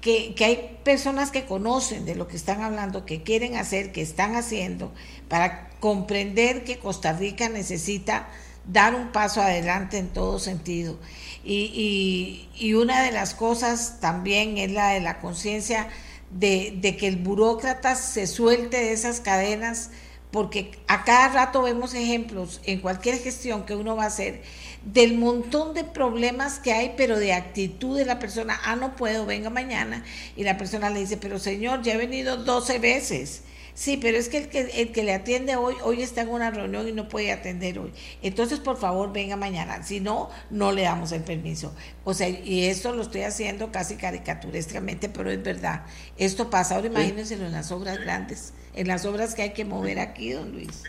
que, 0.00 0.34
que 0.34 0.44
hay 0.44 0.78
personas 0.82 1.30
que 1.30 1.44
conocen 1.44 2.04
de 2.04 2.16
lo 2.16 2.26
que 2.26 2.36
están 2.36 2.62
hablando, 2.62 3.06
que 3.06 3.22
quieren 3.22 3.56
hacer, 3.56 3.92
que 3.92 4.02
están 4.02 4.34
haciendo, 4.34 4.90
para 5.28 5.70
comprender 5.78 6.64
que 6.64 6.78
Costa 6.80 7.12
Rica 7.12 7.48
necesita 7.48 8.28
dar 8.66 8.94
un 8.94 9.08
paso 9.12 9.40
adelante 9.40 9.98
en 9.98 10.08
todo 10.08 10.38
sentido. 10.38 10.98
Y, 11.44 12.48
una 12.74 13.02
de 13.02 13.12
las 13.12 13.34
cosas 13.34 13.98
también 14.00 14.58
es 14.58 14.70
la 14.70 14.90
de 14.90 15.00
la 15.00 15.20
conciencia 15.20 15.88
de, 16.30 16.78
de 16.80 16.96
que 16.96 17.08
el 17.08 17.16
burócrata 17.16 17.94
se 17.94 18.26
suelte 18.26 18.78
de 18.78 18.92
esas 18.92 19.20
cadenas 19.20 19.90
porque 20.30 20.70
a 20.88 21.04
cada 21.04 21.28
rato 21.28 21.62
vemos 21.62 21.92
ejemplos 21.92 22.60
en 22.64 22.80
cualquier 22.80 23.18
gestión 23.18 23.66
que 23.66 23.76
uno 23.76 23.96
va 23.96 24.04
a 24.04 24.06
hacer 24.06 24.42
del 24.84 25.16
montón 25.16 25.74
de 25.74 25.84
problemas 25.84 26.58
que 26.58 26.72
hay, 26.72 26.94
pero 26.96 27.18
de 27.18 27.32
actitud 27.32 27.96
de 27.96 28.04
la 28.04 28.18
persona, 28.18 28.58
ah, 28.64 28.76
no 28.76 28.96
puedo, 28.96 29.26
venga 29.26 29.50
mañana, 29.50 30.04
y 30.36 30.42
la 30.42 30.58
persona 30.58 30.90
le 30.90 31.00
dice, 31.00 31.16
pero 31.16 31.38
señor, 31.38 31.82
ya 31.82 31.94
he 31.94 31.96
venido 31.96 32.36
12 32.38 32.78
veces. 32.78 33.42
Sí, 33.74 33.98
pero 34.00 34.18
es 34.18 34.28
que 34.28 34.38
el, 34.38 34.48
que 34.48 34.60
el 34.82 34.92
que 34.92 35.02
le 35.02 35.14
atiende 35.14 35.56
hoy, 35.56 35.74
hoy 35.82 36.02
está 36.02 36.22
en 36.22 36.28
una 36.28 36.50
reunión 36.50 36.86
y 36.88 36.92
no 36.92 37.08
puede 37.08 37.32
atender 37.32 37.78
hoy. 37.78 37.92
Entonces, 38.22 38.60
por 38.60 38.76
favor, 38.76 39.12
venga 39.12 39.36
mañana. 39.36 39.82
Si 39.82 40.00
no, 40.00 40.30
no 40.50 40.72
le 40.72 40.82
damos 40.82 41.12
el 41.12 41.22
permiso. 41.22 41.74
O 42.04 42.14
sea, 42.14 42.28
y 42.28 42.64
esto 42.64 42.94
lo 42.94 43.02
estoy 43.02 43.22
haciendo 43.22 43.72
casi 43.72 43.96
caricaturescamente, 43.96 45.08
pero 45.08 45.30
es 45.30 45.42
verdad. 45.42 45.84
Esto 46.16 46.50
pasa. 46.50 46.76
Ahora 46.76 46.88
imagínenselo 46.88 47.46
en 47.46 47.52
las 47.52 47.72
obras 47.72 47.98
grandes 47.98 48.52
en 48.74 48.88
las 48.88 49.04
obras 49.04 49.34
que 49.34 49.42
hay 49.42 49.52
que 49.52 49.64
mover 49.64 49.98
aquí, 49.98 50.32
don 50.32 50.52
Luis. 50.52 50.82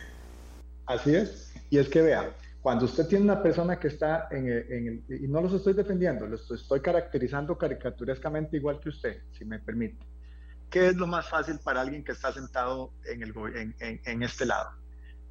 Así 0.85 1.15
es. 1.15 1.53
Y 1.69 1.77
es 1.77 1.89
que 1.89 2.01
vea, 2.01 2.33
cuando 2.61 2.85
usted 2.85 3.07
tiene 3.07 3.25
una 3.25 3.41
persona 3.41 3.79
que 3.79 3.87
está 3.87 4.27
en 4.31 4.47
el, 4.47 5.03
y 5.09 5.27
no 5.27 5.41
los 5.41 5.53
estoy 5.53 5.73
defendiendo, 5.73 6.27
los 6.27 6.49
estoy 6.51 6.81
caracterizando 6.81 7.57
caricaturescamente 7.57 8.57
igual 8.57 8.79
que 8.79 8.89
usted, 8.89 9.17
si 9.37 9.45
me 9.45 9.59
permite. 9.59 9.97
¿Qué 10.73 10.87
es 10.87 10.95
lo 10.95 11.05
más 11.05 11.29
fácil 11.29 11.59
para 11.59 11.81
alguien 11.81 12.03
que 12.03 12.13
está 12.13 12.31
sentado 12.31 12.93
en, 13.05 14.23
este 14.23 14.43
lado? 14.47 14.71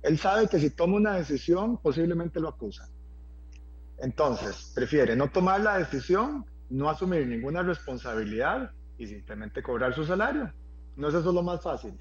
Él 0.01 0.17
sabe 0.17 0.47
que 0.47 0.61
si 0.61 0.71
toma 0.71 0.95
una 0.95 1.15
decisión, 1.15 1.79
posiblemente 1.79 2.39
lo 2.39 2.49
acusan. 2.49 2.89
Entonces, 3.99 4.71
prefiere 4.73 5.17
no 5.17 5.33
tomar 5.33 5.61
la 5.61 5.79
decisión, 5.79 6.47
no 6.71 6.89
asumir 6.89 7.27
ninguna 7.27 7.65
responsabilidad 7.65 8.71
y 8.99 9.09
simplemente 9.09 9.65
cobrar 9.65 9.93
su 9.93 10.05
salario. 10.05 10.53
¿No 10.95 11.09
es 11.09 11.15
eso 11.15 11.33
lo 11.33 11.43
más 11.43 11.61
fácil? 11.61 11.99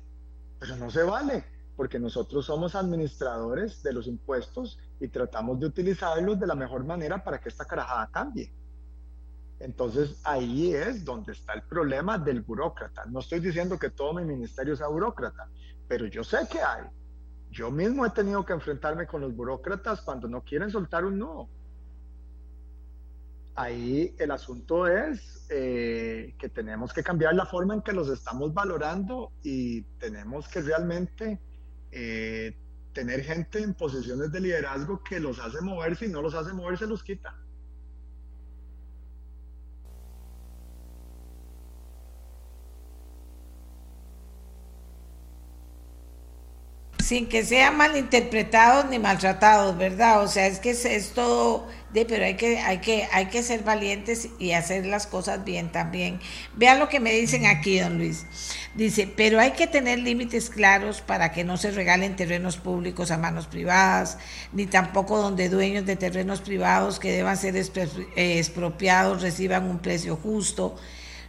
Pero 0.60 0.76
no 0.76 0.92
se 0.92 1.02
vale, 1.02 1.44
porque 1.76 1.98
nosotros 1.98 2.46
somos 2.46 2.76
administradores 2.76 3.82
de 3.82 3.92
los 3.92 4.06
impuestos 4.06 4.78
y 5.00 5.08
tratamos 5.08 5.60
de 5.60 5.66
utilizarlos 5.66 6.40
de 6.40 6.46
la 6.46 6.54
mejor 6.54 6.86
manera 6.86 7.24
para 7.24 7.42
que 7.42 7.50
esta 7.50 7.66
carajada 7.66 8.08
cambie. 8.12 8.54
Entonces 9.64 10.20
ahí 10.24 10.74
es 10.74 11.06
donde 11.06 11.34
está 11.34 11.54
el 11.54 11.64
problema 11.64 12.18
del 12.18 12.42
burócrata. 12.42 13.06
No 13.06 13.20
estoy 13.20 13.40
diciendo 13.40 13.78
que 13.78 13.90
todo 13.90 14.14
mi 14.14 14.26
ministerio 14.26 14.76
sea 14.76 14.88
burócrata, 14.88 15.50
pero 15.88 16.06
yo 16.06 16.24
sé 16.24 16.40
que 16.50 16.60
hay. 16.62 16.86
Yo 17.50 17.70
mismo 17.70 18.06
he 18.06 18.10
tenido 18.12 18.46
que 18.46 18.54
enfrentarme 18.54 19.08
con 19.08 19.22
los 19.22 19.36
burócratas 19.36 20.02
cuando 20.02 20.28
no 20.28 20.42
quieren 20.42 20.70
soltar 20.72 21.06
un 21.06 21.20
no 21.20 21.50
ahí 23.56 24.16
el 24.18 24.32
asunto 24.32 24.88
es 24.88 25.46
eh, 25.50 26.34
que 26.38 26.50
tenemos 26.50 26.94
que 26.94 27.04
cambiar 27.04 27.36
la 27.36 27.46
forma 27.46 27.74
en 27.74 27.82
que 27.82 27.94
los 27.94 28.10
estamos 28.10 28.54
valorando 28.54 29.32
y 29.44 29.84
tenemos 30.00 30.48
que 30.48 30.62
realmente 30.62 31.40
eh, 31.92 32.58
tener 32.94 33.24
gente 33.24 33.62
en 33.62 33.74
posiciones 33.74 34.32
de 34.32 34.40
liderazgo 34.40 35.04
que 35.04 35.20
los 35.20 35.40
hace 35.40 35.62
moverse 35.62 36.06
y 36.06 36.10
no 36.10 36.22
los 36.22 36.34
hace 36.34 36.54
moverse, 36.54 36.88
los 36.88 37.04
quita. 37.04 37.36
Sin 47.12 47.28
que 47.28 47.44
sean 47.44 47.76
malinterpretados 47.76 48.86
ni 48.90 48.98
maltratados, 48.98 49.78
¿verdad? 49.78 50.24
O 50.24 50.30
sea, 50.30 50.48
es 50.48 50.60
que 50.60 50.70
es, 50.70 51.12
todo 51.14 51.68
de, 51.92 52.06
pero 52.06 52.24
hay 52.24 52.38
que, 52.38 52.60
hay 52.60 52.78
que, 52.78 53.06
hay 53.12 53.26
que 53.26 53.44
ser 53.44 53.64
valientes 53.66 54.30
y 54.40 54.54
hacer 54.54 54.86
las 54.86 55.08
cosas 55.08 55.44
bien 55.44 55.74
también. 55.74 56.22
Vean 56.56 56.80
lo 56.80 56.88
que 56.88 57.02
me 57.02 57.12
dicen 57.12 57.48
aquí, 57.48 57.80
don 57.80 57.98
Luis. 57.98 58.26
Dice, 58.76 59.14
pero 59.14 59.42
hay 59.42 59.52
que 59.52 59.68
tener 59.68 60.00
límites 60.00 60.50
claros 60.50 61.02
para 61.02 61.34
que 61.34 61.44
no 61.44 61.58
se 61.58 61.72
regalen 61.72 62.16
terrenos 62.16 62.56
públicos 62.56 63.12
a 63.12 63.18
manos 63.18 63.46
privadas, 63.46 64.18
ni 64.54 64.66
tampoco 64.66 65.18
donde 65.18 65.50
dueños 65.50 65.86
de 65.86 65.98
terrenos 65.98 66.40
privados 66.40 66.98
que 66.98 67.12
deban 67.12 67.36
ser 67.36 67.58
eh, 67.58 68.40
expropiados 68.40 69.22
reciban 69.22 69.70
un 69.70 69.80
precio 69.80 70.16
justo 70.16 70.78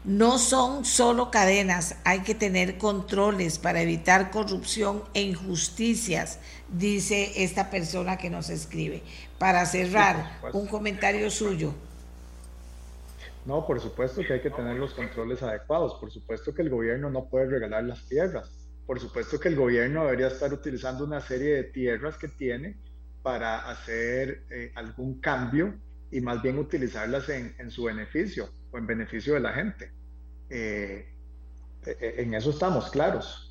no 0.05 0.39
son 0.39 0.85
solo 0.85 1.31
cadenas, 1.31 1.97
hay 2.05 2.21
que 2.21 2.35
tener 2.35 2.77
controles 2.77 3.59
para 3.59 3.83
evitar 3.83 4.31
corrupción 4.31 5.05
e 5.15 5.23
injusticias, 5.23 6.41
dice 6.69 7.45
esta 7.45 7.71
persona 7.71 8.17
que 8.19 8.29
nos 8.29 8.51
escribe. 8.51 9.03
Para 9.39 9.65
cerrar, 9.65 10.41
un 10.53 10.67
comentario 10.67 11.31
suyo. 11.31 11.73
No, 13.45 13.67
por 13.67 13.81
supuesto 13.81 14.23
que 14.23 14.35
hay 14.35 14.41
que 14.41 14.51
tener 14.51 14.77
los 14.77 14.93
controles 14.95 15.43
adecuados, 15.43 15.95
por 16.01 16.11
supuesto 16.11 16.55
que 16.55 16.63
el 16.63 16.71
gobierno 16.71 17.11
no 17.11 17.29
puede 17.29 17.47
regalar 17.47 17.85
las 17.85 18.05
tierras, 18.07 18.51
por 18.87 19.01
supuesto 19.01 19.39
que 19.39 19.49
el 19.49 19.57
gobierno 19.57 20.05
debería 20.05 20.29
estar 20.29 20.53
utilizando 20.53 21.05
una 21.05 21.21
serie 21.21 21.55
de 21.55 21.65
tierras 21.65 22.17
que 22.19 22.29
tiene 22.29 22.77
para 23.23 23.71
hacer 23.71 24.45
eh, 24.51 24.73
algún 24.75 25.21
cambio 25.21 25.75
y 26.11 26.21
más 26.21 26.43
bien 26.43 26.59
utilizarlas 26.59 27.29
en 27.29 27.71
su 27.71 27.85
beneficio 27.85 28.49
o 28.73 28.79
en 28.79 28.87
beneficio 28.87 29.35
de 29.35 29.41
la 29.41 29.53
gente. 29.53 29.93
Eh, 30.51 31.07
eh, 31.87 32.15
en 32.19 32.35
eso 32.35 32.51
estamos 32.51 32.91
claros. 32.91 33.49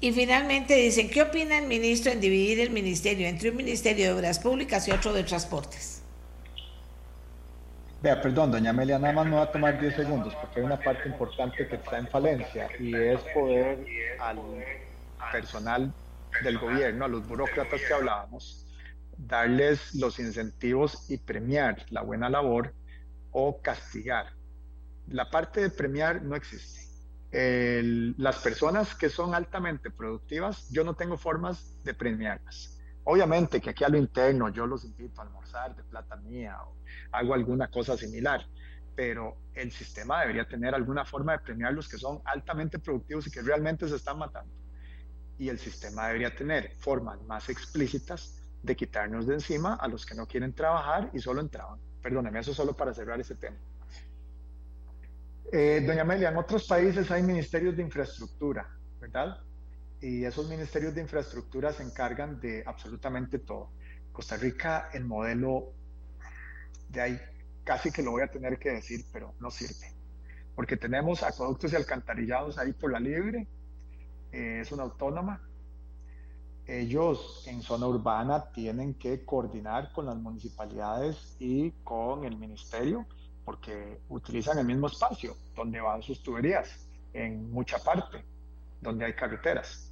Y 0.00 0.12
finalmente 0.12 0.76
dicen, 0.76 1.10
¿qué 1.10 1.22
opina 1.22 1.58
el 1.58 1.66
ministro 1.66 2.12
en 2.12 2.20
dividir 2.20 2.60
el 2.60 2.70
ministerio 2.70 3.26
entre 3.26 3.50
un 3.50 3.56
ministerio 3.56 4.06
de 4.06 4.12
obras 4.12 4.38
públicas 4.38 4.86
y 4.86 4.92
otro 4.92 5.12
de 5.12 5.24
transportes? 5.24 6.02
Vea, 8.00 8.20
perdón, 8.22 8.52
doña 8.52 8.70
Amelia, 8.70 8.96
nada 8.96 9.12
más 9.12 9.26
me 9.26 9.34
va 9.34 9.42
a 9.42 9.50
tomar 9.50 9.80
10 9.80 9.96
segundos 9.96 10.32
porque 10.36 10.60
hay 10.60 10.66
una 10.66 10.78
parte 10.78 11.08
importante 11.08 11.66
que 11.66 11.74
está 11.74 11.98
en 11.98 12.06
falencia 12.06 12.68
y 12.78 12.94
es 12.94 13.20
poder 13.34 13.84
al 14.20 14.38
personal 15.32 15.92
del 16.44 16.58
gobierno, 16.58 17.06
a 17.06 17.08
los 17.08 17.26
burócratas 17.26 17.80
que 17.80 17.92
hablábamos, 17.92 18.67
darles 19.18 19.94
los 19.94 20.18
incentivos 20.20 21.10
y 21.10 21.18
premiar 21.18 21.84
la 21.90 22.02
buena 22.02 22.30
labor 22.30 22.72
o 23.32 23.60
castigar. 23.60 24.26
La 25.08 25.28
parte 25.28 25.60
de 25.60 25.70
premiar 25.70 26.22
no 26.22 26.36
existe. 26.36 26.78
las 27.30 28.38
personas 28.38 28.94
que 28.94 29.10
son 29.10 29.34
altamente 29.34 29.90
productivas, 29.90 30.70
yo 30.70 30.82
no 30.82 30.94
tengo 30.94 31.18
formas 31.18 31.82
de 31.84 31.92
premiarlas. 31.92 32.78
Obviamente 33.04 33.60
que 33.60 33.70
aquí 33.70 33.84
a 33.84 33.88
lo 33.88 33.98
interno 33.98 34.48
yo 34.50 34.66
los 34.66 34.84
invito 34.84 35.20
a 35.20 35.24
almorzar 35.24 35.74
de 35.76 35.82
plata 35.82 36.16
mía 36.16 36.56
o 36.62 36.74
hago 37.12 37.34
alguna 37.34 37.70
cosa 37.70 37.96
similar, 37.96 38.46
pero 38.94 39.36
el 39.54 39.70
sistema 39.72 40.20
debería 40.20 40.46
tener 40.46 40.74
alguna 40.74 41.04
forma 41.04 41.32
de 41.32 41.38
premiar 41.40 41.74
los 41.74 41.88
que 41.88 41.98
son 41.98 42.20
altamente 42.24 42.78
productivos 42.78 43.26
y 43.26 43.30
que 43.30 43.42
realmente 43.42 43.88
se 43.88 43.96
están 43.96 44.18
matando. 44.18 44.54
Y 45.38 45.48
el 45.48 45.58
sistema 45.58 46.06
debería 46.06 46.34
tener 46.34 46.72
formas 46.78 47.20
más 47.22 47.48
explícitas 47.48 48.37
de 48.62 48.76
quitarnos 48.76 49.26
de 49.26 49.34
encima 49.34 49.74
a 49.74 49.88
los 49.88 50.04
que 50.04 50.14
no 50.14 50.26
quieren 50.26 50.52
trabajar 50.52 51.10
y 51.12 51.18
solo 51.20 51.40
entraban. 51.40 51.78
Perdóneme, 52.02 52.40
eso 52.40 52.54
solo 52.54 52.76
para 52.76 52.92
cerrar 52.94 53.20
ese 53.20 53.34
tema. 53.34 53.56
Eh, 55.50 55.82
doña 55.86 56.02
Amelia, 56.02 56.28
en 56.28 56.36
otros 56.36 56.66
países 56.66 57.10
hay 57.10 57.22
ministerios 57.22 57.76
de 57.76 57.82
infraestructura, 57.82 58.68
¿verdad? 59.00 59.40
Y 60.00 60.24
esos 60.24 60.48
ministerios 60.48 60.94
de 60.94 61.00
infraestructura 61.00 61.72
se 61.72 61.82
encargan 61.82 62.38
de 62.40 62.62
absolutamente 62.66 63.38
todo. 63.38 63.70
Costa 64.12 64.36
Rica, 64.36 64.90
el 64.92 65.04
modelo 65.04 65.72
de 66.88 67.00
ahí, 67.00 67.20
casi 67.64 67.90
que 67.90 68.02
lo 68.02 68.10
voy 68.12 68.22
a 68.22 68.28
tener 68.28 68.58
que 68.58 68.70
decir, 68.70 69.04
pero 69.12 69.34
no 69.40 69.50
sirve. 69.50 69.94
Porque 70.54 70.76
tenemos 70.76 71.22
acueductos 71.22 71.72
y 71.72 71.76
alcantarillados 71.76 72.58
ahí 72.58 72.72
por 72.72 72.92
la 72.92 73.00
libre, 73.00 73.48
eh, 74.32 74.60
es 74.60 74.72
una 74.72 74.82
autónoma, 74.82 75.47
ellos 76.68 77.44
en 77.46 77.62
zona 77.62 77.86
urbana 77.86 78.52
tienen 78.52 78.94
que 78.94 79.24
coordinar 79.24 79.90
con 79.92 80.04
las 80.04 80.16
municipalidades 80.16 81.34
y 81.38 81.70
con 81.82 82.24
el 82.26 82.36
ministerio 82.36 83.06
porque 83.42 84.02
utilizan 84.10 84.58
el 84.58 84.66
mismo 84.66 84.88
espacio 84.88 85.34
donde 85.56 85.80
van 85.80 86.02
sus 86.02 86.22
tuberías 86.22 86.68
en 87.14 87.50
mucha 87.50 87.78
parte, 87.78 88.22
donde 88.82 89.06
hay 89.06 89.14
carreteras. 89.14 89.90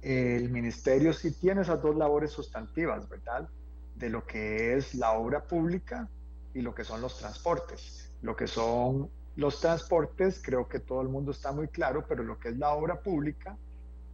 El 0.00 0.48
ministerio 0.50 1.12
sí 1.12 1.32
tiene 1.32 1.62
esas 1.62 1.82
dos 1.82 1.96
labores 1.96 2.30
sustantivas, 2.30 3.08
¿verdad? 3.08 3.48
De 3.96 4.08
lo 4.08 4.24
que 4.24 4.76
es 4.76 4.94
la 4.94 5.12
obra 5.12 5.42
pública 5.42 6.08
y 6.54 6.60
lo 6.60 6.72
que 6.72 6.84
son 6.84 7.00
los 7.00 7.18
transportes. 7.18 8.08
Lo 8.22 8.36
que 8.36 8.46
son 8.46 9.10
los 9.34 9.60
transportes, 9.60 10.40
creo 10.40 10.68
que 10.68 10.78
todo 10.78 11.02
el 11.02 11.08
mundo 11.08 11.32
está 11.32 11.50
muy 11.50 11.66
claro, 11.66 12.04
pero 12.08 12.22
lo 12.22 12.38
que 12.38 12.50
es 12.50 12.56
la 12.56 12.70
obra 12.74 13.00
pública 13.00 13.56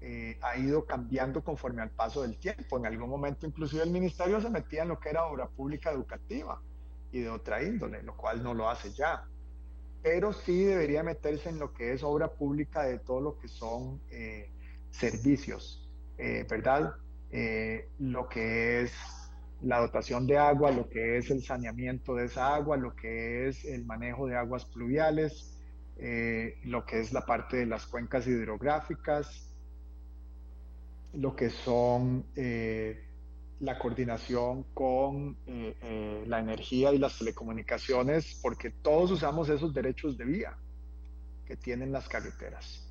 eh, 0.00 0.38
ha 0.42 0.56
ido 0.56 0.84
cambiando 0.86 1.42
conforme 1.42 1.82
al 1.82 1.90
paso 1.90 2.22
del 2.22 2.36
tiempo. 2.38 2.78
En 2.78 2.86
algún 2.86 3.10
momento 3.10 3.46
inclusive 3.46 3.82
el 3.82 3.90
ministerio 3.90 4.40
se 4.40 4.48
metía 4.48 4.82
en 4.82 4.88
lo 4.88 5.00
que 5.00 5.10
era 5.10 5.24
obra 5.24 5.48
pública 5.48 5.90
educativa 5.90 6.60
y 7.10 7.20
de 7.20 7.28
otra 7.28 7.62
índole, 7.62 8.02
lo 8.04 8.16
cual 8.16 8.42
no 8.42 8.54
lo 8.54 8.70
hace 8.70 8.92
ya. 8.92 9.24
Pero 10.00 10.32
sí 10.32 10.62
debería 10.62 11.02
meterse 11.02 11.48
en 11.48 11.58
lo 11.58 11.74
que 11.74 11.92
es 11.92 12.04
obra 12.04 12.28
pública 12.28 12.84
de 12.84 13.00
todo 13.00 13.20
lo 13.20 13.38
que 13.40 13.48
son 13.48 14.00
eh, 14.10 14.52
servicios, 14.90 15.90
eh, 16.16 16.46
¿verdad? 16.48 16.94
lo 17.98 18.26
que 18.26 18.80
es 18.80 18.92
la 19.60 19.80
dotación 19.80 20.26
de 20.26 20.38
agua, 20.38 20.70
lo 20.70 20.88
que 20.88 21.18
es 21.18 21.30
el 21.30 21.42
saneamiento 21.42 22.14
de 22.14 22.24
esa 22.24 22.54
agua, 22.54 22.78
lo 22.78 22.96
que 22.96 23.48
es 23.48 23.66
el 23.66 23.84
manejo 23.84 24.26
de 24.26 24.34
aguas 24.34 24.64
pluviales, 24.64 25.60
lo 26.64 26.86
que 26.86 27.00
es 27.00 27.12
la 27.12 27.26
parte 27.26 27.58
de 27.58 27.66
las 27.66 27.86
cuencas 27.86 28.26
hidrográficas, 28.26 29.47
lo 31.18 31.34
que 31.34 31.50
son 31.50 32.24
eh, 32.36 33.04
la 33.60 33.76
coordinación 33.78 34.64
con 34.72 35.36
eh, 35.46 35.76
eh, 35.82 36.24
la 36.26 36.38
energía 36.38 36.92
y 36.92 36.98
las 36.98 37.18
telecomunicaciones, 37.18 38.38
porque 38.40 38.70
todos 38.70 39.10
usamos 39.10 39.48
esos 39.48 39.74
derechos 39.74 40.16
de 40.16 40.24
vía 40.24 40.56
que 41.44 41.56
tienen 41.56 41.90
las 41.90 42.08
carreteras. 42.08 42.84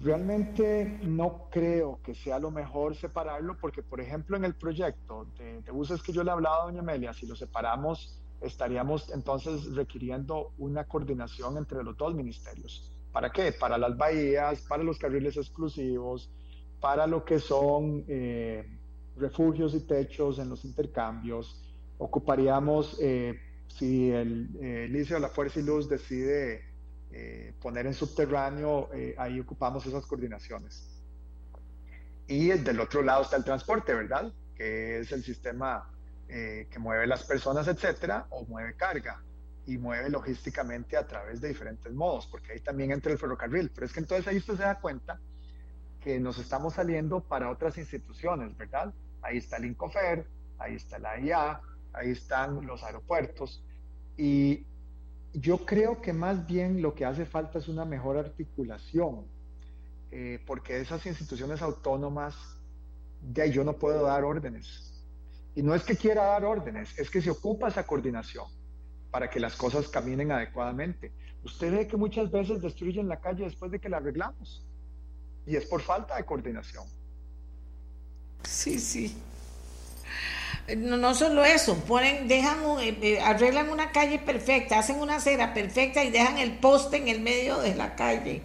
Realmente 0.00 0.98
no 1.04 1.48
creo 1.52 2.00
que 2.02 2.16
sea 2.16 2.40
lo 2.40 2.50
mejor 2.50 2.96
separarlo, 2.96 3.56
porque 3.58 3.82
por 3.84 4.00
ejemplo 4.00 4.36
en 4.36 4.44
el 4.44 4.54
proyecto 4.54 5.28
de, 5.38 5.62
de 5.62 5.70
buses 5.70 6.02
que 6.02 6.12
yo 6.12 6.24
le 6.24 6.32
hablaba 6.32 6.62
a 6.62 6.64
doña 6.64 6.80
Amelia, 6.80 7.12
si 7.12 7.26
lo 7.26 7.36
separamos, 7.36 8.18
estaríamos 8.40 9.08
entonces 9.10 9.72
requiriendo 9.76 10.50
una 10.58 10.82
coordinación 10.82 11.58
entre 11.58 11.84
los 11.84 11.96
dos 11.96 12.12
ministerios. 12.12 12.90
¿Para 13.12 13.30
qué? 13.30 13.52
Para 13.52 13.78
las 13.78 13.96
bahías, 13.96 14.62
para 14.62 14.82
los 14.82 14.98
carriles 14.98 15.36
exclusivos, 15.36 16.28
para 16.82 17.06
lo 17.06 17.24
que 17.24 17.38
son 17.38 18.04
eh, 18.08 18.68
refugios 19.16 19.72
y 19.72 19.80
techos 19.86 20.40
en 20.40 20.48
los 20.48 20.64
intercambios. 20.64 21.62
Ocuparíamos, 21.96 22.98
eh, 23.00 23.40
si 23.68 24.10
el, 24.10 24.50
eh, 24.60 24.88
Liceo 24.90 25.18
de 25.18 25.20
la 25.20 25.28
Fuerza 25.28 25.60
y 25.60 25.62
Luz 25.62 25.88
decide 25.88 26.70
poner 27.60 27.86
en 27.86 27.92
subterráneo, 27.92 28.88
ahí 29.18 29.38
ocupamos 29.38 29.84
esas 29.84 30.06
coordinaciones. 30.06 30.88
Y 32.26 32.48
del 32.48 32.80
otro 32.80 33.02
lado 33.02 33.24
está 33.24 33.36
el 33.36 33.44
transporte, 33.44 33.92
¿verdad? 33.92 34.32
Que 34.56 35.00
es 35.00 35.12
el 35.12 35.22
sistema 35.22 35.90
que 36.26 36.78
mueve 36.78 37.06
las 37.06 37.24
personas, 37.24 37.68
etcétera, 37.68 38.26
o 38.30 38.46
mueve 38.46 38.76
carga 38.76 39.22
y 39.66 39.76
mueve 39.76 40.08
logísticamente 40.08 40.96
a 40.96 41.06
través 41.06 41.42
de 41.42 41.48
diferentes 41.48 41.92
modos, 41.92 42.26
porque 42.28 42.52
ahí 42.52 42.60
también 42.60 42.92
entra 42.92 43.12
el 43.12 43.18
ferrocarril. 43.18 43.70
Pero 43.74 43.84
es 43.84 43.92
que 43.92 44.00
entonces 44.00 44.26
ahí 44.26 44.38
usted 44.38 44.56
se 44.56 44.62
da 44.62 44.80
cuenta 44.80 45.20
que 46.02 46.18
nos 46.18 46.38
estamos 46.38 46.74
saliendo 46.74 47.20
para 47.20 47.50
otras 47.50 47.78
instituciones, 47.78 48.56
¿verdad? 48.56 48.92
Ahí 49.22 49.38
está 49.38 49.56
el 49.56 49.66
INCOFER, 49.66 50.26
ahí 50.58 50.74
está 50.74 50.98
la 50.98 51.18
IA, 51.18 51.60
ahí 51.92 52.10
están 52.10 52.66
los 52.66 52.82
aeropuertos. 52.82 53.62
Y 54.16 54.66
yo 55.32 55.58
creo 55.64 56.02
que 56.02 56.12
más 56.12 56.46
bien 56.46 56.82
lo 56.82 56.94
que 56.94 57.04
hace 57.04 57.24
falta 57.24 57.58
es 57.58 57.68
una 57.68 57.84
mejor 57.84 58.16
articulación, 58.16 59.24
eh, 60.10 60.42
porque 60.46 60.80
esas 60.80 61.06
instituciones 61.06 61.62
autónomas, 61.62 62.36
ahí 63.40 63.52
yo 63.52 63.64
no 63.64 63.74
puedo 63.74 64.04
dar 64.04 64.24
órdenes. 64.24 64.92
Y 65.54 65.62
no 65.62 65.74
es 65.74 65.84
que 65.84 65.96
quiera 65.96 66.24
dar 66.24 66.44
órdenes, 66.44 66.98
es 66.98 67.10
que 67.10 67.22
se 67.22 67.30
ocupa 67.30 67.68
esa 67.68 67.86
coordinación 67.86 68.46
para 69.10 69.30
que 69.30 69.38
las 69.38 69.54
cosas 69.56 69.88
caminen 69.88 70.32
adecuadamente. 70.32 71.12
Usted 71.44 71.72
ve 71.72 71.86
que 71.86 71.96
muchas 71.96 72.30
veces 72.30 72.60
destruyen 72.60 73.08
la 73.08 73.20
calle 73.20 73.44
después 73.44 73.70
de 73.70 73.78
que 73.78 73.88
la 73.88 73.98
arreglamos 73.98 74.66
y 75.46 75.56
es 75.56 75.64
por 75.66 75.82
falta 75.82 76.16
de 76.16 76.24
coordinación. 76.24 76.84
Sí, 78.44 78.78
sí. 78.78 79.16
No, 80.76 80.96
no 80.96 81.14
solo 81.14 81.44
eso, 81.44 81.76
ponen, 81.84 82.28
dejan, 82.28 82.58
eh, 82.80 82.96
eh, 83.02 83.20
arreglan 83.20 83.68
una 83.68 83.90
calle 83.90 84.18
perfecta, 84.18 84.78
hacen 84.78 85.00
una 85.00 85.16
acera 85.16 85.52
perfecta 85.54 86.04
y 86.04 86.10
dejan 86.10 86.38
el 86.38 86.52
poste 86.58 86.98
en 86.98 87.08
el 87.08 87.20
medio 87.20 87.58
de 87.58 87.74
la 87.74 87.96
calle. 87.96 88.42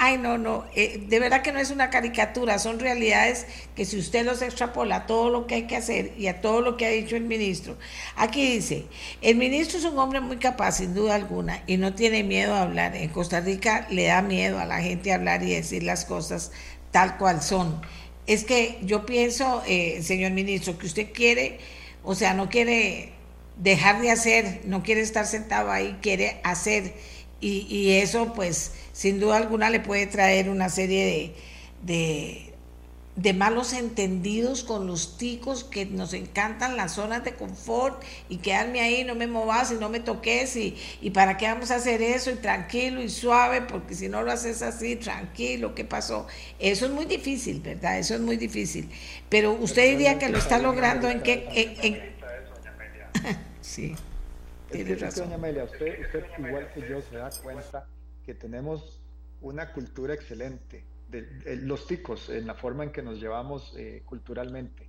Ay, 0.00 0.16
no, 0.16 0.38
no, 0.38 0.64
eh, 0.76 1.02
de 1.08 1.18
verdad 1.18 1.42
que 1.42 1.50
no 1.50 1.58
es 1.58 1.72
una 1.72 1.90
caricatura, 1.90 2.60
son 2.60 2.78
realidades 2.78 3.46
que 3.74 3.84
si 3.84 3.98
usted 3.98 4.24
los 4.24 4.42
extrapola 4.42 4.94
a 4.94 5.06
todo 5.06 5.28
lo 5.28 5.48
que 5.48 5.56
hay 5.56 5.66
que 5.66 5.74
hacer 5.74 6.12
y 6.16 6.28
a 6.28 6.40
todo 6.40 6.60
lo 6.60 6.76
que 6.76 6.86
ha 6.86 6.90
dicho 6.90 7.16
el 7.16 7.24
ministro. 7.24 7.76
Aquí 8.14 8.48
dice, 8.48 8.86
el 9.22 9.34
ministro 9.34 9.76
es 9.76 9.84
un 9.84 9.98
hombre 9.98 10.20
muy 10.20 10.36
capaz, 10.36 10.76
sin 10.76 10.94
duda 10.94 11.16
alguna, 11.16 11.64
y 11.66 11.78
no 11.78 11.96
tiene 11.96 12.22
miedo 12.22 12.54
a 12.54 12.62
hablar. 12.62 12.94
En 12.94 13.08
Costa 13.08 13.40
Rica 13.40 13.88
le 13.90 14.04
da 14.04 14.22
miedo 14.22 14.60
a 14.60 14.66
la 14.66 14.80
gente 14.80 15.12
hablar 15.12 15.42
y 15.42 15.50
decir 15.50 15.82
las 15.82 16.04
cosas 16.04 16.52
tal 16.92 17.18
cual 17.18 17.42
son. 17.42 17.82
Es 18.28 18.44
que 18.44 18.78
yo 18.82 19.04
pienso, 19.04 19.64
eh, 19.66 20.00
señor 20.04 20.30
ministro, 20.30 20.78
que 20.78 20.86
usted 20.86 21.12
quiere, 21.12 21.58
o 22.04 22.14
sea, 22.14 22.34
no 22.34 22.48
quiere 22.48 23.14
dejar 23.56 24.00
de 24.00 24.12
hacer, 24.12 24.60
no 24.64 24.84
quiere 24.84 25.00
estar 25.00 25.26
sentado 25.26 25.72
ahí, 25.72 25.98
quiere 26.00 26.40
hacer 26.44 26.94
y, 27.40 27.90
eso 27.92 28.32
pues 28.34 28.72
sin 28.92 29.20
duda 29.20 29.36
alguna 29.36 29.70
le 29.70 29.80
puede 29.80 30.06
traer 30.06 30.48
una 30.48 30.68
serie 30.68 31.34
de, 31.84 32.54
de, 33.16 33.32
malos 33.32 33.72
entendidos 33.72 34.64
con 34.64 34.86
los 34.86 35.18
ticos 35.18 35.62
que 35.62 35.86
nos 35.86 36.14
encantan 36.14 36.76
las 36.76 36.92
zonas 36.92 37.22
de 37.22 37.34
confort 37.34 38.02
y 38.28 38.38
quedarme 38.38 38.80
ahí, 38.80 39.04
no 39.04 39.14
me 39.14 39.26
movas 39.26 39.70
y 39.70 39.74
no 39.74 39.88
me 39.88 40.00
toques 40.00 40.56
y, 40.56 40.76
y 41.00 41.10
para 41.10 41.36
qué 41.36 41.46
vamos 41.46 41.70
a 41.70 41.76
hacer 41.76 42.02
eso 42.02 42.30
y 42.30 42.36
tranquilo 42.36 43.00
y 43.02 43.08
suave, 43.08 43.60
porque 43.62 43.94
si 43.94 44.08
no 44.08 44.22
lo 44.22 44.32
haces 44.32 44.62
así, 44.62 44.96
tranquilo, 44.96 45.74
¿qué 45.74 45.84
pasó? 45.84 46.26
Eso 46.58 46.86
es 46.86 46.92
muy 46.92 47.04
difícil, 47.04 47.60
¿verdad? 47.60 47.98
Eso 47.98 48.14
es 48.14 48.20
muy 48.20 48.36
difícil. 48.36 48.88
Pero 49.28 49.52
usted 49.52 49.90
diría 49.90 50.18
que 50.18 50.28
lo 50.28 50.38
está 50.38 50.58
logrando 50.58 51.08
en 51.08 51.22
qué... 51.22 52.14
sí. 53.60 53.94
Tiene 54.70 54.94
razón. 54.96 55.24
Doña 55.24 55.36
Amelia, 55.36 55.64
usted, 55.64 56.00
usted 56.00 56.24
igual 56.38 56.70
que 56.72 56.88
yo 56.88 57.00
se 57.02 57.16
da 57.16 57.30
cuenta 57.42 57.86
que 58.24 58.34
tenemos 58.34 59.00
una 59.40 59.72
cultura 59.72 60.14
excelente, 60.14 60.84
de, 61.08 61.56
los 61.62 61.86
ticos, 61.86 62.28
en 62.28 62.46
la 62.46 62.54
forma 62.54 62.84
en 62.84 62.92
que 62.92 63.02
nos 63.02 63.20
llevamos 63.20 63.74
eh, 63.76 64.02
culturalmente. 64.04 64.88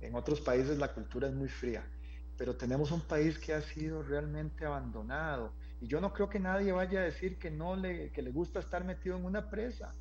En 0.00 0.14
otros 0.14 0.40
países 0.40 0.78
la 0.78 0.92
cultura 0.92 1.28
es 1.28 1.34
muy 1.34 1.48
fría, 1.48 1.84
pero 2.36 2.56
tenemos 2.56 2.90
un 2.90 3.02
país 3.02 3.38
que 3.38 3.52
ha 3.52 3.60
sido 3.60 4.02
realmente 4.02 4.64
abandonado. 4.64 5.52
Y 5.80 5.86
yo 5.86 6.00
no 6.00 6.12
creo 6.12 6.28
que 6.28 6.40
nadie 6.40 6.72
vaya 6.72 7.00
a 7.00 7.04
decir 7.04 7.38
que 7.38 7.50
no 7.50 7.76
le, 7.76 8.10
que 8.10 8.22
le 8.22 8.30
gusta 8.30 8.60
estar 8.60 8.84
metido 8.84 9.16
en 9.16 9.24
una 9.24 9.48
presa 9.48 9.94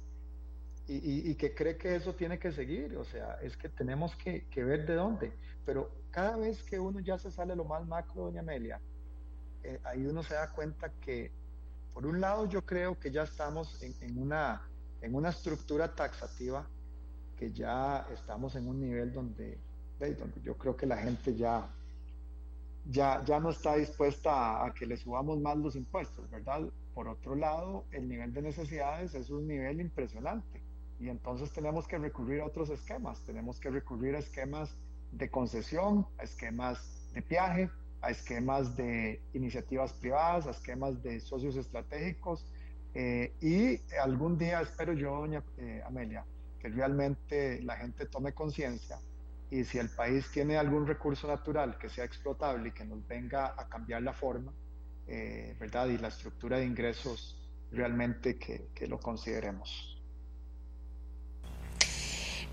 y, 0.87 1.29
y, 1.29 1.35
que 1.35 1.53
cree 1.53 1.77
que 1.77 1.95
eso 1.95 2.15
tiene 2.15 2.39
que 2.39 2.51
seguir. 2.51 2.97
O 2.97 3.03
sea, 3.03 3.37
es 3.43 3.55
que 3.55 3.69
tenemos 3.69 4.15
que, 4.15 4.47
que 4.47 4.63
ver 4.63 4.87
de 4.87 4.95
dónde. 4.95 5.33
Pero 5.65 5.91
cada 6.09 6.35
vez 6.37 6.63
que 6.63 6.79
uno 6.79 6.99
ya 6.99 7.19
se 7.19 7.29
sale 7.29 7.55
lo 7.55 7.63
más 7.63 7.85
macro, 7.85 8.23
doña 8.23 8.41
Amelia, 8.41 8.81
eh, 9.63 9.79
ahí 9.83 10.05
uno 10.05 10.23
se 10.23 10.33
da 10.33 10.51
cuenta 10.51 10.89
que, 11.01 11.31
por 11.93 12.05
un 12.05 12.21
lado, 12.21 12.47
yo 12.47 12.65
creo 12.65 12.99
que 12.99 13.11
ya 13.11 13.23
estamos 13.23 13.81
en, 13.81 14.17
una, 14.17 14.61
en 15.01 15.15
una 15.15 15.29
estructura 15.29 15.93
taxativa, 15.93 16.67
que 17.35 17.51
ya 17.51 18.05
estamos 18.13 18.55
en 18.55 18.67
un 18.67 18.79
nivel 18.81 19.13
donde, 19.13 19.57
donde 19.99 20.41
yo 20.41 20.57
creo 20.57 20.75
que 20.75 20.85
la 20.85 20.97
gente 20.97 21.35
ya, 21.35 21.69
ya, 22.85 23.23
ya 23.25 23.39
no 23.39 23.49
está 23.49 23.75
dispuesta 23.75 24.65
a, 24.65 24.73
que 24.73 24.85
le 24.85 24.97
subamos 24.97 25.39
más 25.39 25.57
los 25.57 25.75
impuestos, 25.75 26.29
¿verdad? 26.29 26.61
Por 26.93 27.07
otro 27.07 27.35
lado, 27.35 27.85
el 27.91 28.09
nivel 28.09 28.33
de 28.33 28.41
necesidades 28.41 29.15
es 29.15 29.29
un 29.29 29.47
nivel 29.47 29.79
impresionante 29.79 30.61
y 30.99 31.07
entonces 31.07 31.51
tenemos 31.51 31.87
que 31.87 31.97
recurrir 31.97 32.41
a 32.41 32.45
otros 32.45 32.69
esquemas, 32.69 33.21
tenemos 33.25 33.59
que 33.59 33.69
recurrir 33.69 34.15
a 34.15 34.19
esquemas 34.19 34.75
de 35.13 35.29
concesión, 35.29 36.05
a 36.17 36.23
esquemas 36.23 37.09
de 37.13 37.21
viaje, 37.21 37.69
a 38.01 38.11
esquemas 38.11 38.75
de 38.75 39.21
iniciativas 39.33 39.93
privadas, 39.93 40.47
a 40.47 40.51
esquemas 40.51 41.01
de 41.03 41.19
socios 41.19 41.55
estratégicos 41.55 42.45
eh, 42.93 43.33
y 43.41 43.79
algún 43.97 44.37
día 44.37 44.61
espero 44.61 44.93
yo, 44.93 45.15
doña 45.17 45.43
eh, 45.57 45.81
Amelia, 45.85 46.25
que 46.59 46.69
realmente 46.69 47.61
la 47.61 47.77
gente 47.77 48.05
tome 48.05 48.33
conciencia 48.33 48.99
y 49.51 49.63
si 49.63 49.79
el 49.79 49.89
país 49.89 50.29
tiene 50.31 50.57
algún 50.57 50.85
recurso 50.87 51.27
natural 51.27 51.77
que 51.77 51.89
sea 51.89 52.05
explotable 52.05 52.69
y 52.69 52.71
que 52.71 52.85
nos 52.85 53.05
venga 53.07 53.53
a 53.57 53.67
cambiar 53.67 54.01
la 54.03 54.13
forma, 54.13 54.53
eh, 55.07 55.55
¿verdad? 55.59 55.87
Y 55.87 55.97
la 55.97 56.09
estructura 56.09 56.57
de 56.57 56.65
ingresos 56.65 57.35
realmente 57.71 58.37
que, 58.37 58.69
que 58.75 58.87
lo 58.87 58.99
consideremos. 58.99 60.01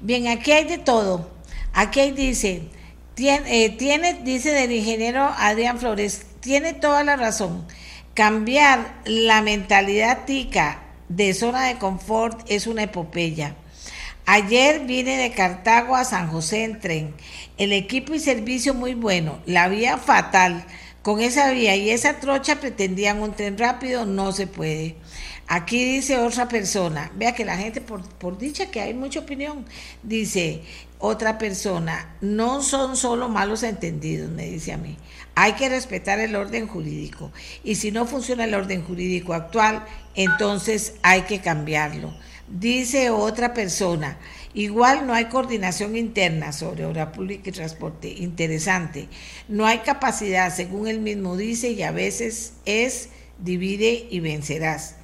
Bien, 0.00 0.28
aquí 0.28 0.52
hay 0.52 0.64
de 0.64 0.78
todo. 0.78 1.30
Aquí 1.72 2.10
dice, 2.12 2.70
tiene, 3.16 3.64
eh, 3.64 3.70
tiene, 3.70 4.12
dice 4.22 4.52
del 4.52 4.72
ingeniero 4.72 5.24
Adrián 5.38 5.78
Flores, 5.78 6.26
tiene 6.40 6.74
toda 6.74 7.02
la 7.02 7.16
razón. 7.16 7.66
Cambiar 8.12 9.00
la 9.06 9.40
mentalidad 9.40 10.26
tica 10.26 10.82
de 11.08 11.32
zona 11.32 11.64
de 11.64 11.78
confort 11.78 12.38
es 12.46 12.66
una 12.66 12.82
epopeya. 12.82 13.56
Ayer 14.26 14.80
vine 14.80 15.16
de 15.16 15.32
Cartago 15.32 15.96
a 15.96 16.04
San 16.04 16.28
José 16.28 16.64
en 16.64 16.78
tren. 16.78 17.14
El 17.56 17.72
equipo 17.72 18.12
y 18.12 18.20
servicio 18.20 18.74
muy 18.74 18.92
bueno, 18.92 19.40
la 19.46 19.68
vía 19.68 19.96
fatal. 19.96 20.66
Con 21.00 21.20
esa 21.20 21.50
vía 21.52 21.74
y 21.74 21.88
esa 21.88 22.20
trocha 22.20 22.60
pretendían 22.60 23.22
un 23.22 23.32
tren 23.32 23.56
rápido, 23.56 24.04
no 24.04 24.32
se 24.32 24.46
puede. 24.46 24.96
Aquí 25.48 25.84
dice 25.84 26.18
otra 26.18 26.48
persona, 26.48 27.12
vea 27.14 27.34
que 27.34 27.44
la 27.44 27.56
gente, 27.56 27.80
por, 27.80 28.02
por 28.02 28.36
dicha 28.36 28.70
que 28.70 28.80
hay 28.80 28.92
mucha 28.92 29.20
opinión, 29.20 29.64
dice 30.02 30.62
otra 30.98 31.38
persona, 31.38 32.16
no 32.20 32.62
son 32.62 32.96
solo 32.96 33.28
malos 33.28 33.62
entendidos, 33.62 34.30
me 34.30 34.46
dice 34.46 34.72
a 34.72 34.78
mí. 34.78 34.96
Hay 35.34 35.52
que 35.52 35.68
respetar 35.68 36.18
el 36.18 36.34
orden 36.34 36.66
jurídico. 36.66 37.30
Y 37.62 37.74
si 37.74 37.90
no 37.90 38.06
funciona 38.06 38.44
el 38.44 38.54
orden 38.54 38.82
jurídico 38.82 39.34
actual, 39.34 39.84
entonces 40.14 40.94
hay 41.02 41.22
que 41.22 41.40
cambiarlo. 41.40 42.14
Dice 42.48 43.10
otra 43.10 43.52
persona, 43.52 44.18
igual 44.54 45.06
no 45.06 45.12
hay 45.12 45.26
coordinación 45.26 45.96
interna 45.96 46.52
sobre 46.52 46.86
obra 46.86 47.12
pública 47.12 47.50
y 47.50 47.52
transporte. 47.52 48.08
Interesante. 48.08 49.08
No 49.48 49.66
hay 49.66 49.78
capacidad, 49.78 50.54
según 50.54 50.86
él 50.86 51.00
mismo 51.00 51.36
dice, 51.36 51.70
y 51.72 51.82
a 51.82 51.90
veces 51.90 52.54
es 52.64 53.10
divide 53.38 54.06
y 54.10 54.20
vencerás. 54.20 54.94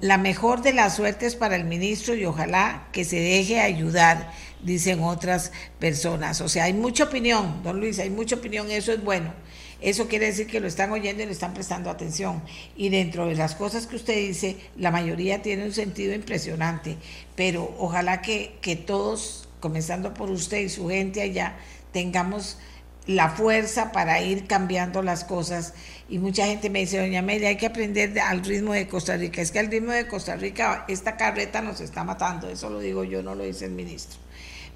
la 0.00 0.18
mejor 0.18 0.62
de 0.62 0.72
las 0.72 0.96
suertes 0.96 1.36
para 1.36 1.54
el 1.54 1.64
ministro 1.64 2.14
y 2.14 2.24
ojalá 2.24 2.88
que 2.92 3.04
se 3.04 3.20
deje 3.20 3.60
ayudar, 3.60 4.32
dicen 4.62 5.02
otras 5.02 5.52
personas. 5.78 6.40
O 6.40 6.48
sea, 6.48 6.64
hay 6.64 6.72
mucha 6.72 7.04
opinión, 7.04 7.62
don 7.62 7.80
Luis, 7.80 7.98
hay 7.98 8.10
mucha 8.10 8.36
opinión, 8.36 8.70
eso 8.70 8.92
es 8.92 9.02
bueno. 9.02 9.32
Eso 9.80 10.08
quiere 10.08 10.26
decir 10.26 10.48
que 10.48 10.58
lo 10.58 10.66
están 10.66 10.90
oyendo 10.90 11.22
y 11.22 11.26
le 11.26 11.32
están 11.32 11.54
prestando 11.54 11.88
atención. 11.88 12.42
Y 12.76 12.88
dentro 12.88 13.26
de 13.26 13.36
las 13.36 13.54
cosas 13.54 13.86
que 13.86 13.96
usted 13.96 14.16
dice, 14.16 14.56
la 14.76 14.90
mayoría 14.90 15.40
tiene 15.40 15.64
un 15.64 15.72
sentido 15.72 16.14
impresionante. 16.14 16.96
Pero 17.36 17.74
ojalá 17.78 18.20
que, 18.20 18.56
que 18.60 18.74
todos, 18.74 19.48
comenzando 19.60 20.14
por 20.14 20.30
usted 20.30 20.58
y 20.58 20.68
su 20.68 20.88
gente 20.88 21.22
allá, 21.22 21.56
tengamos 21.92 22.58
la 23.06 23.30
fuerza 23.30 23.92
para 23.92 24.20
ir 24.20 24.48
cambiando 24.48 25.00
las 25.02 25.22
cosas. 25.22 25.74
Y 26.08 26.18
mucha 26.18 26.46
gente 26.46 26.70
me 26.70 26.80
dice, 26.80 26.98
doña 26.98 27.20
Amelia, 27.20 27.48
hay 27.48 27.56
que 27.56 27.66
aprender 27.66 28.18
al 28.18 28.44
ritmo 28.44 28.72
de 28.72 28.88
Costa 28.88 29.16
Rica. 29.16 29.40
Es 29.40 29.52
que 29.52 29.60
al 29.60 29.68
ritmo 29.68 29.92
de 29.92 30.08
Costa 30.08 30.34
Rica 30.34 30.84
esta 30.88 31.16
carreta 31.16 31.62
nos 31.62 31.80
está 31.80 32.02
matando. 32.02 32.50
Eso 32.50 32.68
lo 32.68 32.80
digo 32.80 33.04
yo, 33.04 33.22
no 33.22 33.36
lo 33.36 33.44
dice 33.44 33.66
el 33.66 33.72
ministro. 33.72 34.18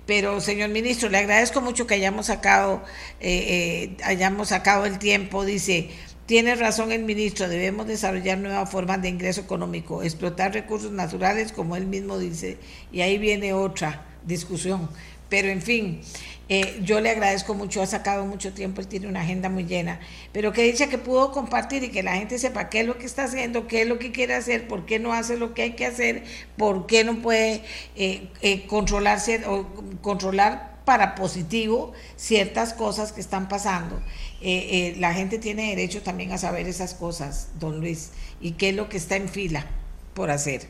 Pero, 0.06 0.40
señor 0.40 0.70
ministro, 0.70 1.08
le 1.08 1.18
agradezco 1.18 1.60
mucho 1.60 1.86
que 1.86 1.94
hayamos 1.94 2.26
sacado, 2.26 2.82
eh, 3.20 3.94
eh, 3.94 3.96
hayamos 4.04 4.48
sacado 4.48 4.84
el 4.84 4.98
tiempo. 4.98 5.44
Dice, 5.44 5.90
tiene 6.26 6.54
razón 6.56 6.90
el 6.92 7.04
ministro, 7.04 7.48
debemos 7.48 7.86
desarrollar 7.86 8.38
nuevas 8.38 8.70
formas 8.70 9.00
de 9.00 9.08
ingreso 9.08 9.40
económico, 9.40 10.02
explotar 10.02 10.52
recursos 10.54 10.90
naturales, 10.90 11.52
como 11.52 11.76
él 11.76 11.86
mismo 11.86 12.18
dice. 12.18 12.58
Y 12.90 13.02
ahí 13.02 13.18
viene 13.18 13.52
otra 13.52 14.06
discusión. 14.24 14.88
Pero, 15.28 15.48
en 15.48 15.62
fin, 15.62 16.00
eh, 16.48 16.80
yo 16.82 17.00
le 17.00 17.10
agradezco 17.10 17.54
mucho, 17.54 17.82
ha 17.82 17.86
sacado 17.86 18.26
mucho 18.26 18.52
tiempo, 18.52 18.80
él 18.80 18.88
tiene 18.88 19.06
una 19.06 19.22
agenda 19.22 19.48
muy 19.48 19.64
llena, 19.64 20.00
pero 20.32 20.52
que 20.52 20.62
dice 20.64 20.88
que 20.88 20.98
pudo 20.98 21.32
compartir 21.32 21.84
y 21.84 21.90
que 21.90 22.02
la 22.02 22.16
gente 22.16 22.38
sepa 22.38 22.68
qué 22.68 22.80
es 22.80 22.86
lo 22.86 22.98
que 22.98 23.06
está 23.06 23.24
haciendo, 23.24 23.66
qué 23.68 23.82
es 23.82 23.88
lo 23.88 23.98
que 23.98 24.12
quiere 24.12 24.34
hacer, 24.34 24.66
por 24.66 24.84
qué 24.84 24.98
no 24.98 25.12
hace 25.12 25.36
lo 25.36 25.54
que 25.54 25.62
hay 25.62 25.72
que 25.72 25.86
hacer, 25.86 26.24
por 26.56 26.86
qué 26.86 27.04
no 27.04 27.22
puede 27.22 27.62
eh, 27.96 28.28
eh, 28.42 28.66
controlarse 28.66 29.46
o 29.46 29.66
controlar 30.02 30.82
para 30.84 31.14
positivo 31.14 31.92
ciertas 32.16 32.74
cosas 32.74 33.12
que 33.12 33.20
están 33.20 33.48
pasando. 33.48 34.02
la 34.42 35.14
gente 35.14 35.38
tiene 35.38 35.70
derecho 35.70 36.02
también 36.02 36.32
a 36.32 36.38
saber 36.38 36.66
esas 36.66 36.94
cosas, 36.94 37.50
don 37.60 37.80
Luis, 37.80 38.10
y 38.40 38.52
qué 38.52 38.70
es 38.70 38.74
lo 38.74 38.88
que 38.88 38.96
está 38.96 39.14
en 39.14 39.28
fila 39.28 39.64
por 40.12 40.30
hacer. 40.30 40.62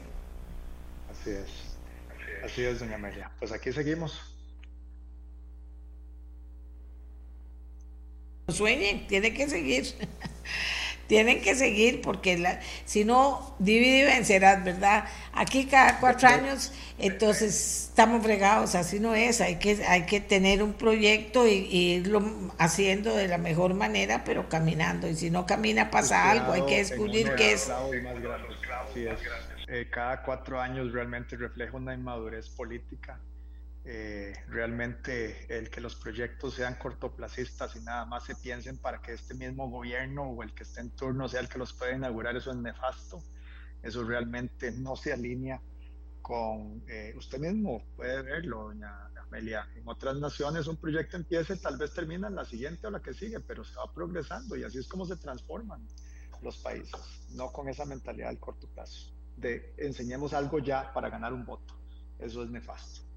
Así 1.10 1.30
es, 1.30 2.44
así 2.44 2.62
es, 2.62 2.78
doña 2.78 2.96
Amelia. 2.96 3.30
Pues 3.38 3.52
aquí 3.52 3.72
seguimos 3.72 4.31
sueñen, 8.52 9.06
tienen 9.06 9.34
que 9.34 9.48
seguir. 9.48 9.86
tienen 11.12 11.42
que 11.42 11.54
seguir 11.54 12.00
porque 12.00 12.38
la, 12.38 12.58
si 12.86 13.04
no, 13.04 13.54
divide 13.58 13.98
y 13.98 14.04
vencerás, 14.04 14.64
¿verdad? 14.64 15.04
Aquí 15.34 15.66
cada 15.66 16.00
cuatro 16.00 16.26
años, 16.28 16.72
entonces 16.98 17.88
estamos 17.90 18.22
fregados, 18.22 18.74
así 18.74 18.98
no 18.98 19.14
es, 19.14 19.42
hay 19.42 19.56
que, 19.56 19.84
hay 19.86 20.06
que 20.06 20.20
tener 20.20 20.62
un 20.62 20.72
proyecto 20.72 21.46
y, 21.46 21.66
irlo 21.96 22.22
haciendo 22.56 23.14
de 23.14 23.28
la 23.28 23.36
mejor 23.36 23.74
manera, 23.74 24.24
pero 24.24 24.48
caminando, 24.48 25.06
y 25.06 25.14
si 25.14 25.30
no 25.30 25.44
camina 25.44 25.90
pasa 25.90 26.30
algo, 26.30 26.52
hay 26.52 26.64
que 26.64 26.78
descubrir 26.78 27.34
qué 27.36 27.52
es. 27.52 27.70
Eh, 29.68 29.88
cada 29.90 30.22
cuatro 30.22 30.60
años 30.60 30.92
realmente 30.92 31.36
refleja 31.36 31.76
una 31.76 31.92
inmadurez 31.92 32.48
política 32.48 33.18
eh, 33.84 34.32
realmente 34.48 35.46
el 35.48 35.68
que 35.68 35.80
los 35.80 35.96
proyectos 35.96 36.54
sean 36.54 36.76
cortoplacistas 36.76 37.74
y 37.74 37.80
nada 37.80 38.04
más 38.04 38.24
se 38.24 38.36
piensen 38.36 38.78
para 38.78 39.02
que 39.02 39.12
este 39.12 39.34
mismo 39.34 39.68
gobierno 39.68 40.22
o 40.22 40.42
el 40.42 40.54
que 40.54 40.62
esté 40.62 40.80
en 40.80 40.90
turno 40.90 41.28
sea 41.28 41.40
el 41.40 41.48
que 41.48 41.58
los 41.58 41.72
pueda 41.72 41.92
inaugurar, 41.92 42.36
eso 42.36 42.50
es 42.50 42.56
nefasto. 42.56 43.22
Eso 43.82 44.04
realmente 44.04 44.70
no 44.70 44.94
se 44.94 45.12
alinea 45.12 45.60
con, 46.20 46.84
eh, 46.86 47.12
usted 47.16 47.40
mismo 47.40 47.82
puede 47.96 48.22
verlo, 48.22 48.68
doña 48.68 49.10
Amelia, 49.20 49.68
en 49.74 49.88
otras 49.88 50.16
naciones 50.16 50.68
un 50.68 50.76
proyecto 50.76 51.16
empieza 51.16 51.54
y 51.54 51.58
tal 51.58 51.76
vez 51.76 51.92
termina 51.92 52.28
en 52.28 52.36
la 52.36 52.44
siguiente 52.44 52.86
o 52.86 52.90
la 52.90 53.02
que 53.02 53.12
sigue, 53.12 53.40
pero 53.40 53.64
se 53.64 53.74
va 53.74 53.92
progresando 53.92 54.54
y 54.56 54.62
así 54.62 54.78
es 54.78 54.86
como 54.86 55.04
se 55.04 55.16
transforman 55.16 55.84
los 56.42 56.58
países, 56.58 57.00
no 57.30 57.50
con 57.50 57.68
esa 57.68 57.84
mentalidad 57.84 58.28
del 58.28 58.38
corto 58.38 58.68
plazo, 58.68 59.12
de 59.36 59.74
enseñemos 59.78 60.32
algo 60.32 60.60
ya 60.60 60.92
para 60.92 61.08
ganar 61.08 61.32
un 61.32 61.44
voto. 61.44 61.74
Eso 62.18 62.44
es 62.44 62.50
nefasto. 62.50 63.11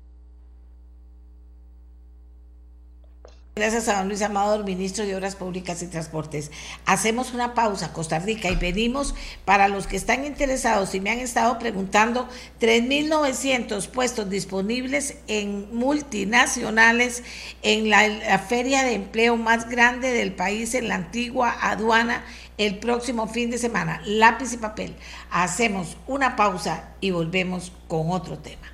Gracias 3.57 3.87
a 3.87 3.99
don 3.99 4.09
Luis 4.09 4.21
Amador, 4.21 4.65
ministro 4.65 5.05
de 5.05 5.15
Obras 5.15 5.37
Públicas 5.37 5.81
y 5.81 5.87
Transportes. 5.87 6.51
Hacemos 6.85 7.33
una 7.33 7.53
pausa, 7.53 7.93
Costa 7.93 8.19
Rica, 8.19 8.49
y 8.49 8.57
venimos 8.57 9.15
para 9.45 9.69
los 9.69 9.87
que 9.87 9.95
están 9.95 10.25
interesados 10.25 10.93
y 10.93 10.99
me 10.99 11.09
han 11.09 11.19
estado 11.19 11.57
preguntando, 11.57 12.27
3.900 12.59 13.87
puestos 13.87 14.29
disponibles 14.29 15.15
en 15.27 15.73
multinacionales 15.73 17.23
en 17.61 17.89
la, 17.89 18.39
feria 18.39 18.83
de 18.83 18.95
empleo 18.95 19.37
más 19.37 19.69
grande 19.69 20.11
del 20.11 20.33
país, 20.33 20.75
en 20.75 20.89
la 20.89 20.95
antigua 20.95 21.55
aduana, 21.61 22.25
el 22.57 22.79
próximo 22.79 23.25
fin 23.29 23.51
de 23.51 23.57
semana. 23.57 24.01
Lápiz 24.03 24.51
y 24.51 24.57
papel. 24.57 24.97
Hacemos 25.31 25.95
una 26.07 26.35
pausa 26.35 26.89
y 26.99 27.11
volvemos 27.11 27.71
con 27.87 28.11
otro 28.11 28.37
tema. 28.37 28.67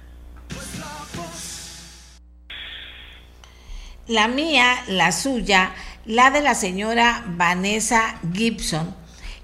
La 4.07 4.27
mía, 4.27 4.83
la 4.87 5.11
suya, 5.11 5.73
la 6.05 6.31
de 6.31 6.41
la 6.41 6.55
señora 6.55 7.23
Vanessa 7.27 8.19
Gibson. 8.33 8.95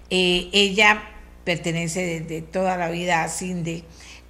Eh, 0.10 0.50
ella 0.52 1.04
pertenece 1.44 2.22
desde 2.22 2.42
toda 2.42 2.78
la 2.78 2.90
vida 2.90 3.24
a 3.24 3.30
CINDE 3.30 3.84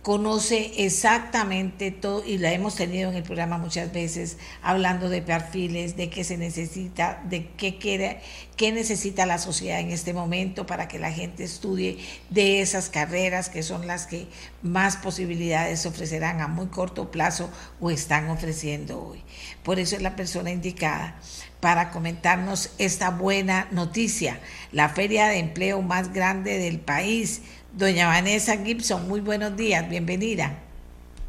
conoce 0.07 0.85
exactamente 0.85 1.91
todo 1.91 2.23
y 2.25 2.37
la 2.37 2.53
hemos 2.53 2.75
tenido 2.75 3.09
en 3.09 3.17
el 3.17 3.23
programa 3.23 3.57
muchas 3.57 3.91
veces 3.91 4.37
hablando 4.61 5.09
de 5.09 5.21
perfiles, 5.21 5.97
de 5.97 6.09
qué 6.09 6.23
se 6.23 6.37
necesita, 6.37 7.21
de 7.25 7.49
qué 7.57 7.77
quiere, 7.77 8.21
qué 8.55 8.71
necesita 8.71 9.25
la 9.25 9.37
sociedad 9.37 9.81
en 9.81 9.91
este 9.91 10.13
momento 10.13 10.65
para 10.65 10.87
que 10.87 10.97
la 10.97 11.11
gente 11.11 11.43
estudie 11.43 11.97
de 12.29 12.61
esas 12.61 12.87
carreras 12.87 13.49
que 13.49 13.63
son 13.63 13.85
las 13.85 14.07
que 14.07 14.27
más 14.61 14.95
posibilidades 14.95 15.85
ofrecerán 15.85 16.39
a 16.39 16.47
muy 16.47 16.67
corto 16.67 17.11
plazo 17.11 17.49
o 17.81 17.91
están 17.91 18.29
ofreciendo 18.29 19.03
hoy. 19.03 19.21
Por 19.61 19.77
eso 19.77 19.97
es 19.97 20.01
la 20.01 20.15
persona 20.15 20.51
indicada 20.51 21.19
para 21.59 21.91
comentarnos 21.91 22.69
esta 22.77 23.09
buena 23.09 23.67
noticia, 23.71 24.39
la 24.71 24.87
feria 24.87 25.27
de 25.27 25.39
empleo 25.39 25.81
más 25.81 26.13
grande 26.13 26.59
del 26.59 26.79
país 26.79 27.41
Doña 27.73 28.07
Vanessa 28.07 28.57
Gibson, 28.57 29.07
muy 29.07 29.21
buenos 29.21 29.55
días, 29.55 29.87
bienvenida. 29.89 30.57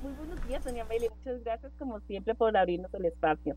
Muy 0.02 0.12
buenos 0.12 0.47
días, 0.47 0.65
doña 0.65 0.82
Amelia, 0.82 1.10
muchas 1.10 1.43
gracias 1.44 1.73
como 1.78 2.01
siempre 2.01 2.35
por 2.35 2.56
abrirnos 2.56 2.93
el 2.94 3.05
espacio. 3.06 3.56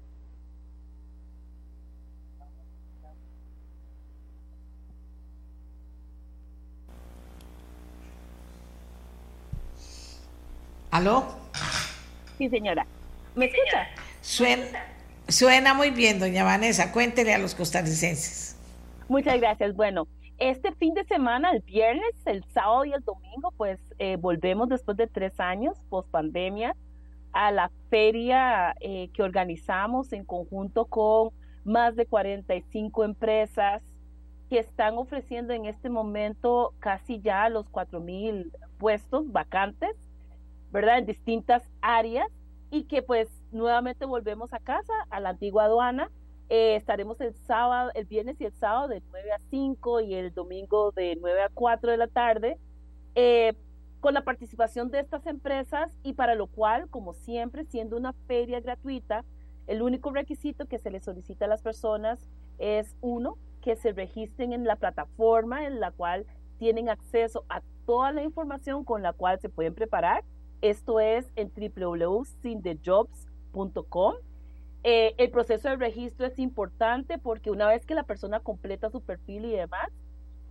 ¿Aló? 10.91 11.25
Sí, 12.37 12.49
señora. 12.49 12.85
¿Me 13.35 13.45
escucha? 13.45 13.87
Suena, 14.19 14.65
suena 15.29 15.73
muy 15.73 15.91
bien, 15.91 16.19
doña 16.19 16.43
Vanessa. 16.43 16.91
Cuéntele 16.91 17.33
a 17.33 17.37
los 17.37 17.55
costarricenses. 17.55 18.57
Muchas 19.07 19.39
gracias. 19.39 19.73
Bueno, 19.75 20.07
este 20.41 20.71
fin 20.73 20.95
de 20.95 21.03
semana, 21.03 21.51
el 21.51 21.61
viernes, 21.61 22.15
el 22.25 22.43
sábado 22.45 22.83
y 22.83 22.93
el 22.93 23.01
domingo, 23.01 23.53
pues 23.57 23.79
eh, 23.99 24.17
volvemos 24.17 24.69
después 24.69 24.97
de 24.97 25.05
tres 25.05 25.39
años 25.39 25.77
post 25.87 26.09
pandemia 26.09 26.75
a 27.31 27.51
la 27.51 27.71
feria 27.91 28.75
eh, 28.79 29.09
que 29.13 29.21
organizamos 29.21 30.11
en 30.13 30.25
conjunto 30.25 30.85
con 30.85 31.29
más 31.63 31.95
de 31.95 32.07
45 32.07 33.03
empresas 33.03 33.83
que 34.49 34.57
están 34.57 34.97
ofreciendo 34.97 35.53
en 35.53 35.65
este 35.65 35.91
momento 35.91 36.73
casi 36.79 37.21
ya 37.21 37.47
los 37.47 37.71
4.000 37.71 38.51
puestos 38.79 39.31
vacantes, 39.31 39.95
¿verdad? 40.71 40.97
En 40.97 41.05
distintas 41.05 41.63
áreas 41.81 42.27
y 42.71 42.85
que 42.85 43.03
pues 43.03 43.29
nuevamente 43.51 44.05
volvemos 44.05 44.53
a 44.53 44.59
casa, 44.59 44.93
a 45.11 45.19
la 45.19 45.29
antigua 45.29 45.65
aduana. 45.65 46.09
Eh, 46.53 46.75
estaremos 46.75 47.21
el 47.21 47.33
sábado, 47.33 47.91
el 47.95 48.03
viernes 48.03 48.35
y 48.41 48.43
el 48.43 48.51
sábado 48.51 48.89
de 48.89 49.01
9 49.09 49.31
a 49.31 49.39
5 49.49 50.01
y 50.01 50.15
el 50.15 50.33
domingo 50.33 50.91
de 50.91 51.15
9 51.15 51.43
a 51.43 51.49
4 51.53 51.91
de 51.91 51.95
la 51.95 52.07
tarde. 52.07 52.57
Eh, 53.15 53.53
con 54.01 54.13
la 54.13 54.25
participación 54.25 54.91
de 54.91 54.99
estas 54.99 55.25
empresas 55.27 55.97
y 56.03 56.11
para 56.11 56.35
lo 56.35 56.47
cual, 56.47 56.89
como 56.89 57.13
siempre, 57.13 57.63
siendo 57.63 57.95
una 57.95 58.11
feria 58.27 58.59
gratuita, 58.59 59.23
el 59.65 59.81
único 59.81 60.11
requisito 60.11 60.65
que 60.65 60.77
se 60.77 60.91
le 60.91 60.99
solicita 60.99 61.45
a 61.45 61.47
las 61.47 61.61
personas 61.61 62.19
es 62.57 62.97
uno, 62.99 63.37
que 63.61 63.77
se 63.77 63.93
registren 63.93 64.51
en 64.51 64.65
la 64.65 64.75
plataforma 64.75 65.65
en 65.65 65.79
la 65.79 65.91
cual 65.91 66.25
tienen 66.59 66.89
acceso 66.89 67.45
a 67.47 67.61
toda 67.85 68.11
la 68.11 68.23
información 68.23 68.83
con 68.83 69.03
la 69.03 69.13
cual 69.13 69.39
se 69.39 69.47
pueden 69.47 69.73
preparar. 69.73 70.25
Esto 70.59 70.99
es 70.99 71.31
en 71.37 71.49
www.sindejobs.com. 71.55 74.15
Eh, 74.83 75.13
el 75.17 75.29
proceso 75.29 75.69
de 75.69 75.75
registro 75.75 76.25
es 76.25 76.39
importante 76.39 77.19
porque 77.19 77.51
una 77.51 77.67
vez 77.67 77.85
que 77.85 77.93
la 77.93 78.03
persona 78.03 78.39
completa 78.39 78.89
su 78.89 79.01
perfil 79.01 79.45
y 79.45 79.51
demás, 79.51 79.89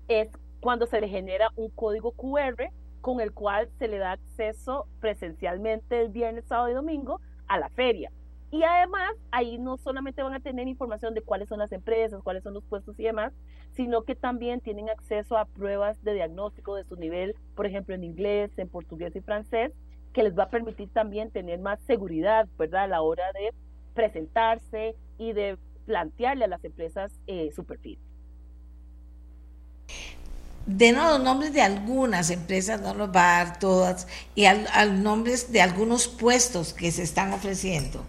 es 0.08 0.28
cuando 0.60 0.86
se 0.86 1.00
le 1.00 1.08
genera 1.08 1.50
un 1.56 1.70
código 1.70 2.12
QR 2.12 2.70
con 3.00 3.20
el 3.20 3.32
cual 3.32 3.68
se 3.78 3.88
le 3.88 3.98
da 3.98 4.12
acceso 4.12 4.86
presencialmente 5.00 6.00
el 6.00 6.10
viernes, 6.10 6.44
sábado 6.46 6.70
y 6.70 6.74
domingo 6.74 7.20
a 7.48 7.58
la 7.58 7.70
feria. 7.70 8.12
Y 8.50 8.64
además, 8.64 9.12
ahí 9.30 9.58
no 9.58 9.76
solamente 9.78 10.22
van 10.22 10.34
a 10.34 10.40
tener 10.40 10.66
información 10.66 11.14
de 11.14 11.22
cuáles 11.22 11.48
son 11.48 11.60
las 11.60 11.70
empresas, 11.72 12.22
cuáles 12.22 12.42
son 12.42 12.54
los 12.54 12.64
puestos 12.64 12.98
y 12.98 13.04
demás, 13.04 13.32
sino 13.72 14.02
que 14.02 14.16
también 14.16 14.60
tienen 14.60 14.90
acceso 14.90 15.36
a 15.36 15.44
pruebas 15.44 16.02
de 16.02 16.14
diagnóstico 16.14 16.74
de 16.74 16.84
su 16.84 16.96
nivel, 16.96 17.36
por 17.54 17.66
ejemplo, 17.66 17.94
en 17.94 18.02
inglés, 18.02 18.50
en 18.58 18.68
portugués 18.68 19.14
y 19.14 19.20
francés, 19.20 19.72
que 20.12 20.24
les 20.24 20.36
va 20.36 20.44
a 20.44 20.50
permitir 20.50 20.90
también 20.92 21.30
tener 21.30 21.60
más 21.60 21.80
seguridad, 21.82 22.48
¿verdad?, 22.58 22.84
a 22.84 22.88
la 22.88 23.02
hora 23.02 23.32
de 23.32 23.54
presentarse 23.94 24.94
y 25.18 25.32
de 25.32 25.58
plantearle 25.86 26.44
a 26.44 26.48
las 26.48 26.64
empresas 26.64 27.12
eh, 27.26 27.50
su 27.54 27.64
perfil. 27.64 27.98
Denos 30.66 31.10
los 31.10 31.24
nombres 31.24 31.52
de 31.52 31.62
algunas 31.62 32.30
empresas, 32.30 32.80
no 32.80 32.94
los 32.94 33.08
va 33.08 33.40
a 33.40 33.44
dar 33.44 33.58
todas, 33.58 34.06
y 34.34 34.44
al, 34.44 35.02
nombres 35.02 35.50
de 35.52 35.62
algunos 35.62 36.06
puestos 36.06 36.72
que 36.74 36.90
se 36.90 37.02
están 37.02 37.32
ofreciendo. 37.32 38.04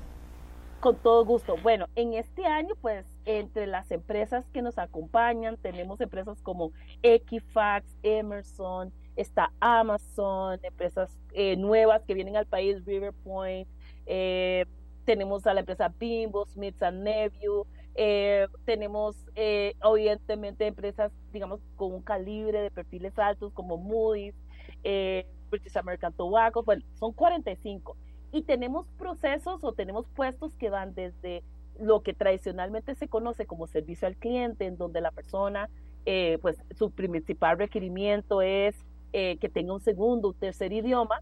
Con 0.79 0.95
todo 0.97 1.25
gusto. 1.25 1.55
Bueno, 1.61 1.87
en 1.95 2.13
este 2.13 2.45
año, 2.45 2.75
pues, 2.81 3.05
entre 3.25 3.67
las 3.67 3.89
empresas 3.91 4.45
que 4.53 4.61
nos 4.61 4.77
acompañan, 4.77 5.57
tenemos 5.57 6.01
empresas 6.01 6.41
como 6.41 6.71
Equifax, 7.03 7.85
Emerson, 8.03 8.91
está 9.15 9.51
Amazon, 9.59 10.59
empresas 10.63 11.17
eh, 11.33 11.55
nuevas 11.55 12.03
que 12.03 12.13
vienen 12.13 12.35
al 12.35 12.45
país, 12.45 12.83
Riverpoint, 12.85 13.67
eh, 14.05 14.65
tenemos 15.05 15.47
a 15.47 15.53
la 15.53 15.61
empresa 15.61 15.93
Bimbo, 15.99 16.45
Smith 16.45 16.81
Nephew, 16.81 17.65
eh, 17.95 18.47
tenemos 18.65 19.17
eh, 19.35 19.75
evidentemente 19.83 20.65
empresas, 20.65 21.11
digamos, 21.33 21.59
con 21.75 21.93
un 21.93 22.01
calibre 22.01 22.61
de 22.61 22.71
perfiles 22.71 23.17
altos 23.19 23.51
como 23.53 23.77
Moody's, 23.77 24.35
eh, 24.83 25.25
British 25.49 25.77
American 25.77 26.13
Tobacco, 26.13 26.63
bueno, 26.63 26.83
son 26.93 27.11
45. 27.11 27.97
Y 28.31 28.43
tenemos 28.43 28.87
procesos 28.97 29.63
o 29.63 29.73
tenemos 29.73 30.07
puestos 30.15 30.55
que 30.55 30.69
van 30.69 30.93
desde 30.93 31.43
lo 31.79 32.01
que 32.01 32.13
tradicionalmente 32.13 32.95
se 32.95 33.09
conoce 33.09 33.45
como 33.45 33.67
servicio 33.67 34.07
al 34.07 34.15
cliente, 34.15 34.65
en 34.65 34.77
donde 34.77 35.01
la 35.01 35.11
persona, 35.11 35.69
eh, 36.05 36.37
pues 36.41 36.63
su 36.77 36.91
principal 36.91 37.57
requerimiento 37.57 38.41
es 38.41 38.75
que 39.11 39.51
tenga 39.53 39.73
un 39.73 39.81
segundo, 39.81 40.29
un 40.29 40.33
tercer 40.35 40.71
idioma, 40.71 41.19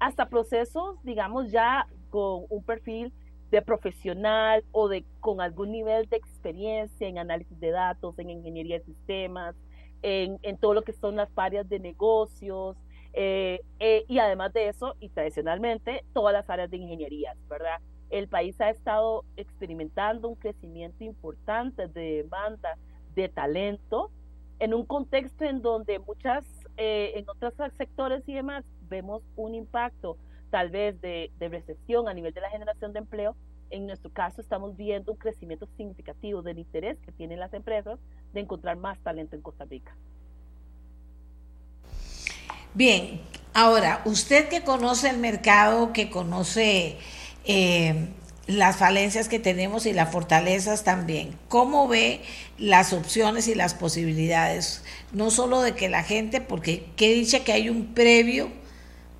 hasta 0.00 0.28
procesos, 0.28 1.00
digamos, 1.04 1.52
ya 1.52 1.86
con 2.10 2.44
un 2.48 2.62
perfil 2.62 3.12
de 3.50 3.62
profesional 3.62 4.64
o 4.72 4.88
de 4.88 5.04
con 5.20 5.40
algún 5.40 5.72
nivel 5.72 6.06
de 6.08 6.16
experiencia 6.16 7.08
en 7.08 7.18
análisis 7.18 7.58
de 7.60 7.70
datos, 7.70 8.18
en 8.18 8.30
ingeniería 8.30 8.78
de 8.78 8.84
sistemas, 8.84 9.54
en, 10.02 10.38
en 10.42 10.58
todo 10.58 10.74
lo 10.74 10.82
que 10.82 10.92
son 10.92 11.16
las 11.16 11.30
áreas 11.36 11.68
de 11.68 11.78
negocios, 11.80 12.76
eh, 13.14 13.62
eh, 13.80 14.04
y 14.06 14.18
además 14.18 14.52
de 14.52 14.68
eso, 14.68 14.94
y 15.00 15.08
tradicionalmente, 15.08 16.04
todas 16.12 16.32
las 16.32 16.48
áreas 16.48 16.70
de 16.70 16.76
ingeniería, 16.76 17.34
¿verdad? 17.48 17.80
El 18.10 18.28
país 18.28 18.60
ha 18.60 18.70
estado 18.70 19.24
experimentando 19.36 20.28
un 20.28 20.34
crecimiento 20.36 21.04
importante 21.04 21.88
de 21.88 22.22
demanda 22.22 22.76
de 23.14 23.28
talento 23.28 24.10
en 24.60 24.74
un 24.74 24.84
contexto 24.84 25.44
en 25.44 25.62
donde 25.62 25.98
muchas, 25.98 26.44
eh, 26.76 27.12
en 27.16 27.28
otros 27.28 27.54
sectores 27.76 28.22
y 28.26 28.34
demás, 28.34 28.64
vemos 28.88 29.22
un 29.36 29.54
impacto 29.54 30.16
tal 30.50 30.70
vez 30.70 31.00
de, 31.00 31.30
recesión 31.38 32.08
a 32.08 32.14
nivel 32.14 32.32
de 32.32 32.40
la 32.40 32.50
generación 32.50 32.92
de 32.92 33.00
empleo, 33.00 33.36
en 33.70 33.86
nuestro 33.86 34.10
caso 34.10 34.40
estamos 34.40 34.76
viendo 34.76 35.12
un 35.12 35.18
crecimiento 35.18 35.68
significativo 35.76 36.42
del 36.42 36.58
interés 36.58 36.98
que 37.04 37.12
tienen 37.12 37.38
las 37.38 37.52
empresas 37.52 37.98
de 38.32 38.40
encontrar 38.40 38.76
más 38.76 38.98
talento 39.00 39.36
en 39.36 39.42
Costa 39.42 39.64
Rica. 39.64 39.94
Bien, 42.74 43.20
ahora, 43.54 44.02
usted 44.04 44.48
que 44.48 44.62
conoce 44.62 45.10
el 45.10 45.18
mercado, 45.18 45.92
que 45.92 46.10
conoce 46.10 46.98
eh, 47.44 48.08
las 48.46 48.76
falencias 48.76 49.28
que 49.28 49.38
tenemos 49.38 49.84
y 49.84 49.92
las 49.92 50.10
fortalezas 50.10 50.84
también, 50.84 51.38
¿cómo 51.48 51.88
ve 51.88 52.22
las 52.56 52.92
opciones 52.92 53.48
y 53.48 53.54
las 53.54 53.74
posibilidades? 53.74 54.82
No 55.12 55.30
solo 55.30 55.60
de 55.60 55.74
que 55.74 55.88
la 55.88 56.02
gente, 56.02 56.40
porque 56.40 56.86
qué 56.96 57.12
dice 57.12 57.42
que 57.42 57.52
hay 57.52 57.68
un 57.68 57.94
previo 57.94 58.50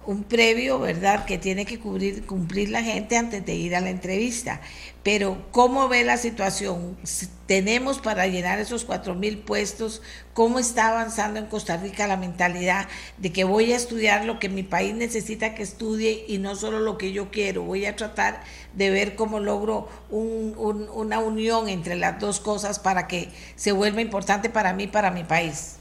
un 0.08 0.24
previo, 0.24 0.78
¿verdad?, 0.78 1.26
que 1.26 1.36
tiene 1.36 1.66
que 1.66 1.78
cubrir, 1.78 2.24
cumplir 2.24 2.70
la 2.70 2.82
gente 2.82 3.18
antes 3.18 3.44
de 3.44 3.54
ir 3.54 3.76
a 3.76 3.82
la 3.82 3.90
entrevista. 3.90 4.62
Pero, 5.02 5.46
¿cómo 5.52 5.86
ve 5.86 6.02
la 6.02 6.16
situación? 6.16 6.96
¿Tenemos 7.44 7.98
para 7.98 8.26
llenar 8.26 8.58
esos 8.58 8.86
cuatro 8.86 9.14
mil 9.14 9.36
puestos? 9.36 10.00
¿Cómo 10.32 10.60
está 10.60 10.88
avanzando 10.88 11.38
en 11.38 11.44
Costa 11.44 11.76
Rica 11.76 12.06
la 12.06 12.16
mentalidad 12.16 12.88
de 13.18 13.32
que 13.32 13.44
voy 13.44 13.70
a 13.74 13.76
estudiar 13.76 14.24
lo 14.24 14.38
que 14.38 14.48
mi 14.48 14.62
país 14.62 14.94
necesita 14.94 15.54
que 15.54 15.62
estudie 15.62 16.24
y 16.26 16.38
no 16.38 16.56
solo 16.56 16.80
lo 16.80 16.96
que 16.96 17.12
yo 17.12 17.30
quiero? 17.30 17.64
Voy 17.64 17.84
a 17.84 17.94
tratar 17.94 18.40
de 18.72 18.88
ver 18.88 19.14
cómo 19.14 19.40
logro 19.40 19.90
una 20.08 21.18
unión 21.18 21.68
entre 21.68 21.96
las 21.96 22.18
dos 22.18 22.40
cosas 22.40 22.78
para 22.78 23.08
que 23.08 23.28
se 23.56 23.72
vuelva 23.72 24.00
importante 24.00 24.48
para 24.48 24.72
mí, 24.72 24.86
para 24.86 25.10
mi 25.10 25.24
país 25.24 25.77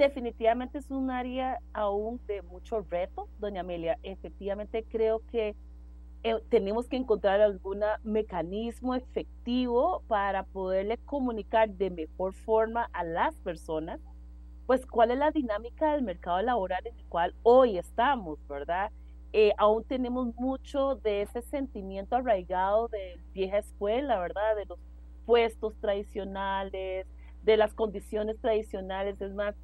definitivamente 0.00 0.78
es 0.78 0.90
un 0.90 1.10
área 1.10 1.60
aún 1.74 2.20
de 2.26 2.42
mucho 2.42 2.80
reto, 2.90 3.28
doña 3.38 3.60
Amelia. 3.60 3.98
Efectivamente 4.02 4.84
creo 4.90 5.20
que 5.30 5.54
eh, 6.22 6.36
tenemos 6.48 6.88
que 6.88 6.96
encontrar 6.96 7.40
algún 7.40 7.80
mecanismo 8.02 8.94
efectivo 8.94 10.02
para 10.08 10.42
poderle 10.44 10.96
comunicar 10.98 11.68
de 11.70 11.90
mejor 11.90 12.32
forma 12.32 12.88
a 12.92 13.04
las 13.04 13.34
personas, 13.40 14.00
pues 14.66 14.86
cuál 14.86 15.10
es 15.10 15.18
la 15.18 15.30
dinámica 15.30 15.92
del 15.92 16.02
mercado 16.02 16.40
laboral 16.40 16.86
en 16.86 16.96
el 16.96 17.04
cual 17.06 17.34
hoy 17.42 17.78
estamos, 17.78 18.38
¿verdad? 18.48 18.90
Eh, 19.32 19.52
aún 19.58 19.84
tenemos 19.84 20.34
mucho 20.36 20.96
de 20.96 21.22
ese 21.22 21.42
sentimiento 21.42 22.16
arraigado 22.16 22.88
de 22.88 23.20
vieja 23.32 23.58
escuela, 23.58 24.18
¿verdad? 24.18 24.56
De 24.56 24.64
los 24.64 24.78
puestos 25.26 25.74
tradicionales, 25.80 27.06
de 27.42 27.56
las 27.56 27.74
condiciones 27.74 28.38
tradicionales. 28.40 29.20
Es 29.20 29.32
más, 29.32 29.54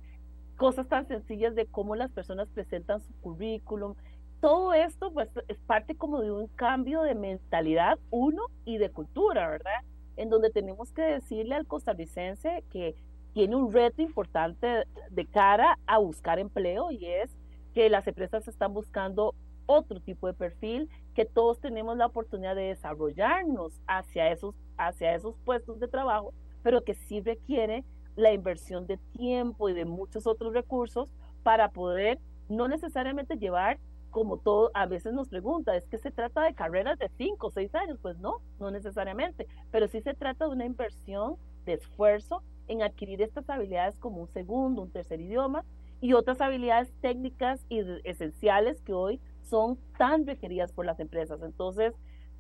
cosas 0.57 0.89
tan 0.89 1.07
sencillas 1.07 1.55
de 1.55 1.66
cómo 1.66 1.97
las 1.97 2.11
personas 2.11 2.49
presentan 2.49 3.01
su 3.01 3.12
currículum. 3.20 3.95
Todo 4.41 4.74
esto 4.74 5.12
pues 5.12 5.28
es 5.49 5.59
parte 5.66 5.95
como 5.95 6.20
de 6.20 6.31
un 6.31 6.49
cambio 6.49 7.03
de 7.03 7.15
mentalidad, 7.15 7.99
uno, 8.11 8.43
y 8.65 8.78
de 8.78 8.91
cultura, 8.91 9.49
¿verdad? 9.49 9.81
En 10.16 10.31
donde 10.31 10.51
tenemos 10.51 10.93
que 10.93 11.03
decirle 11.03 11.55
al 11.55 11.66
costarricense 11.66 12.65
que 12.70 12.95
tiene 13.33 13.57
un 13.57 13.73
reto 13.73 14.03
importante 14.03 14.85
de 15.11 15.27
cara 15.27 15.78
a 15.87 15.99
buscar 15.99 16.39
empleo 16.39 16.91
y 16.91 17.07
es 17.07 17.31
que 17.74 17.91
las 17.91 18.07
empresas 18.07 18.49
están 18.49 18.73
buscando 18.73 19.35
otro 19.66 20.01
tipo 20.01 20.27
de 20.27 20.33
perfil, 20.33 20.89
que 21.15 21.27
todos 21.27 21.61
tenemos 21.61 21.97
la 21.97 22.07
oportunidad 22.07 22.55
de 22.55 22.69
desarrollarnos 22.69 23.78
hacia 23.87 24.31
esos, 24.31 24.55
hacia 24.78 25.15
esos 25.15 25.37
puestos 25.45 25.81
de 25.81 25.89
trabajo, 25.89 26.33
pero 26.62 26.83
que 26.83 26.95
sí 26.95 27.20
requiere 27.20 27.85
la 28.17 28.33
inversión 28.33 28.87
de 28.87 28.99
tiempo 29.17 29.69
y 29.69 29.75
de 29.75 29.85
muchos 29.85 30.27
otros 30.27 30.53
recursos 30.53 31.09
para 31.43 31.71
poder 31.71 32.19
no 32.49 32.69
necesariamente 32.69 33.37
llevar 33.37 33.79
como 34.11 34.39
todo, 34.39 34.71
a 34.73 34.87
veces 34.87 35.13
nos 35.13 35.29
pregunta, 35.29 35.77
es 35.77 35.87
que 35.89 35.99
se 35.99 36.11
trata 36.11 36.43
de 36.43 36.55
carreras 36.55 36.99
de 36.99 37.11
5 37.19 37.49
o 37.49 37.51
6 37.51 37.75
años, 37.75 37.99
pues 38.01 38.19
no, 38.19 38.41
no 38.59 38.71
necesariamente, 38.71 39.47
pero 39.71 39.89
sí 39.89 40.01
se 40.01 40.15
trata 40.15 40.47
de 40.47 40.53
una 40.53 40.65
inversión 40.65 41.37
de 41.67 41.75
esfuerzo 41.75 42.43
en 42.67 42.83
adquirir 42.83 43.21
estas 43.21 43.49
habilidades 43.51 43.99
como 43.99 44.23
un 44.23 44.29
segundo, 44.29 44.81
un 44.81 44.91
tercer 44.91 45.21
idioma 45.21 45.65
y 46.01 46.15
otras 46.15 46.41
habilidades 46.41 46.91
técnicas 47.03 47.65
y 47.69 47.83
esenciales 48.05 48.81
que 48.81 48.95
hoy 48.95 49.21
son 49.43 49.79
tan 49.99 50.27
requeridas 50.27 50.73
por 50.73 50.87
las 50.87 50.99
empresas. 50.99 51.43
Entonces, 51.43 51.93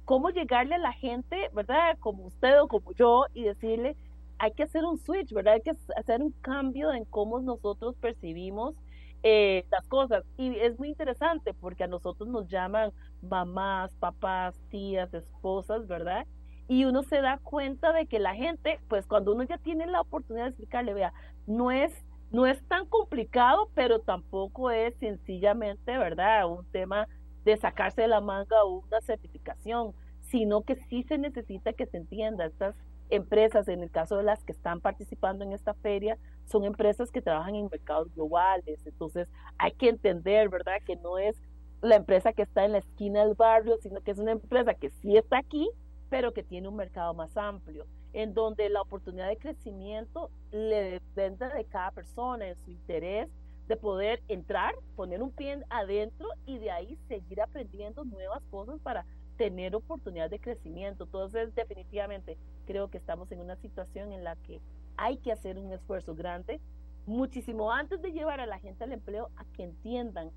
¿cómo 0.06 0.30
llegarle 0.30 0.76
a 0.76 0.78
la 0.78 0.92
gente, 0.92 1.50
verdad? 1.52 1.98
Como 2.00 2.24
usted 2.24 2.60
o 2.60 2.68
como 2.68 2.92
yo, 2.94 3.26
y 3.34 3.44
decirle, 3.44 3.96
hay 4.38 4.52
que 4.52 4.64
hacer 4.64 4.84
un 4.84 4.98
switch, 4.98 5.32
¿verdad? 5.32 5.54
Hay 5.54 5.62
que 5.62 5.72
hacer 5.96 6.22
un 6.22 6.32
cambio 6.42 6.92
en 6.92 7.04
cómo 7.04 7.40
nosotros 7.40 7.96
percibimos 7.96 8.74
eh, 9.22 9.64
las 9.70 9.86
cosas. 9.88 10.24
Y 10.36 10.54
es 10.56 10.78
muy 10.78 10.88
interesante 10.88 11.54
porque 11.54 11.84
a 11.84 11.88
nosotros 11.88 12.28
nos 12.28 12.48
llaman 12.48 12.92
mamás, 13.22 13.90
papás, 13.98 14.54
tías, 14.70 15.12
esposas, 15.14 15.86
¿verdad? 15.86 16.26
Y 16.68 16.84
uno 16.84 17.02
se 17.02 17.20
da 17.20 17.38
cuenta 17.38 17.92
de 17.92 18.06
que 18.06 18.18
la 18.18 18.34
gente, 18.34 18.80
pues 18.88 19.06
cuando 19.06 19.32
uno 19.32 19.44
ya 19.44 19.58
tiene 19.58 19.86
la 19.86 20.00
oportunidad 20.00 20.44
de 20.44 20.50
explicarle, 20.50 20.94
vea, 20.94 21.12
no 21.46 21.70
es 21.70 21.92
no 22.30 22.46
es 22.46 22.62
tan 22.66 22.86
complicado, 22.86 23.70
pero 23.74 24.00
tampoco 24.00 24.70
es 24.70 24.94
sencillamente, 24.96 25.96
¿verdad? 25.96 26.50
Un 26.50 26.66
tema 26.66 27.08
de 27.44 27.56
sacarse 27.56 28.02
de 28.02 28.08
la 28.08 28.20
manga 28.20 28.64
una 28.64 29.00
certificación, 29.00 29.94
sino 30.20 30.62
que 30.62 30.76
sí 30.88 31.04
se 31.04 31.18
necesita 31.18 31.72
que 31.72 31.86
se 31.86 31.98
entienda. 31.98 32.46
Estas 32.46 32.74
empresas, 33.10 33.68
en 33.68 33.82
el 33.82 33.90
caso 33.90 34.16
de 34.16 34.22
las 34.22 34.42
que 34.44 34.52
están 34.52 34.80
participando 34.80 35.44
en 35.44 35.52
esta 35.52 35.74
feria, 35.74 36.18
son 36.44 36.64
empresas 36.64 37.10
que 37.10 37.22
trabajan 37.22 37.54
en 37.54 37.68
mercados 37.70 38.12
globales. 38.14 38.86
Entonces 38.86 39.28
hay 39.58 39.72
que 39.72 39.88
entender, 39.88 40.48
¿verdad? 40.48 40.80
Que 40.84 40.96
no 40.96 41.18
es 41.18 41.36
la 41.82 41.96
empresa 41.96 42.32
que 42.32 42.42
está 42.42 42.64
en 42.64 42.72
la 42.72 42.78
esquina 42.78 43.24
del 43.24 43.34
barrio, 43.34 43.76
sino 43.82 44.00
que 44.00 44.10
es 44.10 44.18
una 44.18 44.32
empresa 44.32 44.74
que 44.74 44.90
sí 44.90 45.16
está 45.16 45.38
aquí, 45.38 45.68
pero 46.08 46.32
que 46.32 46.42
tiene 46.42 46.68
un 46.68 46.76
mercado 46.76 47.14
más 47.14 47.36
amplio 47.36 47.86
en 48.12 48.32
donde 48.32 48.70
la 48.70 48.80
oportunidad 48.80 49.28
de 49.28 49.36
crecimiento 49.36 50.30
le 50.50 50.90
depende 50.92 51.48
de 51.50 51.64
cada 51.66 51.90
persona, 51.90 52.48
en 52.48 52.56
su 52.56 52.70
interés 52.70 53.28
de 53.68 53.76
poder 53.76 54.22
entrar, 54.28 54.74
poner 54.94 55.22
un 55.22 55.32
pie 55.32 55.62
adentro 55.68 56.26
y 56.46 56.58
de 56.58 56.70
ahí 56.70 56.96
seguir 57.08 57.42
aprendiendo 57.42 58.04
nuevas 58.04 58.42
cosas 58.50 58.80
para 58.80 59.04
tener 59.36 59.74
oportunidad 59.74 60.30
de 60.30 60.40
crecimiento. 60.40 61.04
Entonces, 61.04 61.54
definitivamente, 61.54 62.36
creo 62.66 62.88
que 62.88 62.98
estamos 62.98 63.30
en 63.32 63.40
una 63.40 63.56
situación 63.56 64.12
en 64.12 64.24
la 64.24 64.36
que 64.36 64.60
hay 64.96 65.18
que 65.18 65.32
hacer 65.32 65.58
un 65.58 65.72
esfuerzo 65.72 66.14
grande, 66.14 66.60
muchísimo 67.06 67.72
antes 67.72 68.02
de 68.02 68.12
llevar 68.12 68.40
a 68.40 68.46
la 68.46 68.58
gente 68.58 68.84
al 68.84 68.92
empleo, 68.92 69.30
a 69.36 69.44
que 69.52 69.64
entiendan 69.64 70.30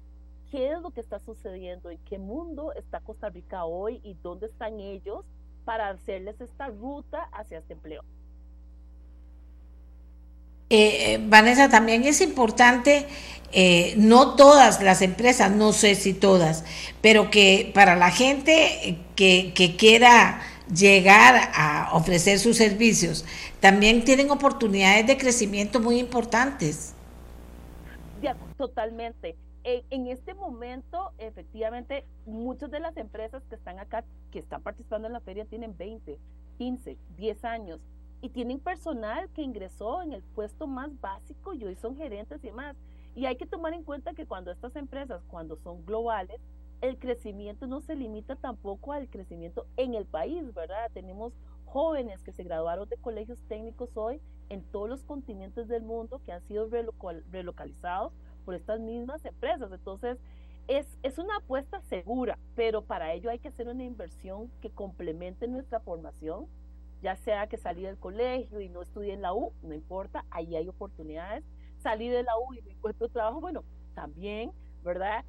qué 0.52 0.72
es 0.72 0.82
lo 0.82 0.92
que 0.92 1.02
está 1.02 1.20
sucediendo, 1.20 1.90
en 1.90 2.00
qué 2.00 2.18
mundo 2.18 2.74
está 2.74 3.00
Costa 3.00 3.30
Rica 3.30 3.66
hoy 3.66 4.02
y 4.04 4.16
dónde 4.16 4.48
están 4.48 4.80
ellos 4.80 5.26
para 5.66 5.90
hacerles 5.90 6.42
esta 6.42 6.68
ruta 6.68 7.24
hacia 7.32 7.60
este 7.60 7.74
empleo. 7.74 8.04
Eh, 10.70 11.16
eh, 11.16 11.20
Vanessa, 11.28 11.68
también 11.68 12.04
es 12.04 12.22
importante, 12.22 13.08
eh, 13.52 13.96
no 13.98 14.36
todas 14.36 14.84
las 14.84 15.02
empresas, 15.02 15.52
no 15.52 15.74
sé 15.74 15.96
si 15.96 16.14
todas, 16.14 16.64
pero 17.02 17.32
que 17.32 17.72
para 17.74 17.96
la 17.96 18.12
gente 18.12 19.00
que, 19.16 19.52
que 19.56 19.76
quiera 19.78 20.42
llegar 20.72 21.50
a 21.56 21.90
ofrecer 21.94 22.38
sus 22.38 22.58
servicios, 22.58 23.26
también 23.60 24.04
tienen 24.04 24.30
oportunidades 24.30 25.08
de 25.08 25.18
crecimiento 25.18 25.80
muy 25.80 25.98
importantes. 26.00 26.94
totalmente 28.58 29.36
en 29.64 30.08
este 30.08 30.34
momento, 30.34 31.12
efectivamente, 31.20 32.04
muchas 32.26 32.72
de 32.72 32.80
las 32.80 32.98
empresas 32.98 33.44
que 33.50 33.56
están 33.56 33.78
acá, 33.78 34.04
que 34.32 34.40
están 34.40 34.64
participando 34.64 35.08
en 35.08 35.14
la 35.14 35.20
feria, 35.20 35.46
tienen 35.46 35.78
20, 35.78 36.18
15, 36.58 36.98
10 37.18 37.46
años 37.46 37.80
y 38.22 38.30
tienen 38.30 38.60
personal 38.60 39.30
que 39.30 39.42
ingresó 39.42 40.02
en 40.02 40.14
el 40.14 40.22
puesto 40.22 40.68
más 40.68 40.90
básico 41.00 41.54
y 41.54 41.64
hoy 41.64 41.76
son 41.76 41.96
gerentes 41.96 42.44
y 42.44 42.48
demás. 42.48 42.76
Y 43.16 43.26
hay 43.26 43.36
que 43.36 43.46
tomar 43.46 43.74
en 43.74 43.84
cuenta 43.84 44.14
que 44.14 44.26
cuando 44.26 44.52
estas 44.52 44.76
empresas, 44.76 45.24
cuando 45.28 45.58
son 45.58 45.86
globales, 45.86 46.40
el 46.82 46.98
crecimiento 46.98 47.68
no 47.68 47.82
se 47.82 47.96
limita 47.96 48.36
tampoco 48.36 48.94
al 48.94 49.10
crecimiento 49.10 49.66
en 49.78 49.96
el 49.96 50.06
país, 50.06 50.54
¿verdad? 50.54 50.90
Tenemos 50.94 51.34
jóvenes 51.66 52.24
que 52.24 52.32
se 52.32 52.44
graduaron 52.44 52.88
de 52.90 52.98
colegios 52.98 53.40
técnicos 53.48 53.96
hoy 53.96 54.22
en 54.50 54.64
todos 54.64 54.90
los 54.90 55.04
continentes 55.04 55.68
del 55.68 55.84
mundo 55.84 56.22
que 56.26 56.32
han 56.32 56.42
sido 56.48 56.70
relocalizados 57.32 58.14
por 58.46 58.56
estas 58.56 58.80
mismas 58.80 59.24
empresas. 59.26 59.72
Entonces, 59.72 60.18
es, 60.68 60.88
es 61.04 61.18
una 61.18 61.38
apuesta 61.38 61.82
segura, 61.82 62.38
pero 62.56 62.84
para 62.84 63.14
ello 63.14 63.30
hay 63.30 63.40
que 63.40 63.50
hacer 63.50 63.68
una 63.68 63.84
inversión 63.84 64.50
que 64.62 64.70
complemente 64.70 65.48
nuestra 65.48 65.80
formación, 65.80 66.48
ya 67.02 67.16
sea 67.16 67.48
que 67.48 67.58
salí 67.58 67.84
del 67.84 67.98
colegio 67.98 68.62
y 68.62 68.70
no 68.70 68.82
estudié 68.82 69.14
en 69.14 69.22
la 69.22 69.34
U, 69.34 69.54
no 69.64 69.74
importa, 69.74 70.26
ahí 70.32 70.56
hay 70.56 70.68
oportunidades. 70.68 71.44
Salí 71.78 72.10
de 72.10 72.24
la 72.24 72.38
U 72.38 72.54
y 72.54 72.62
no 72.62 72.70
encuentro 72.72 73.08
trabajo, 73.10 73.40
bueno, 73.40 73.64
también, 73.96 74.52
¿verdad? 74.84 75.24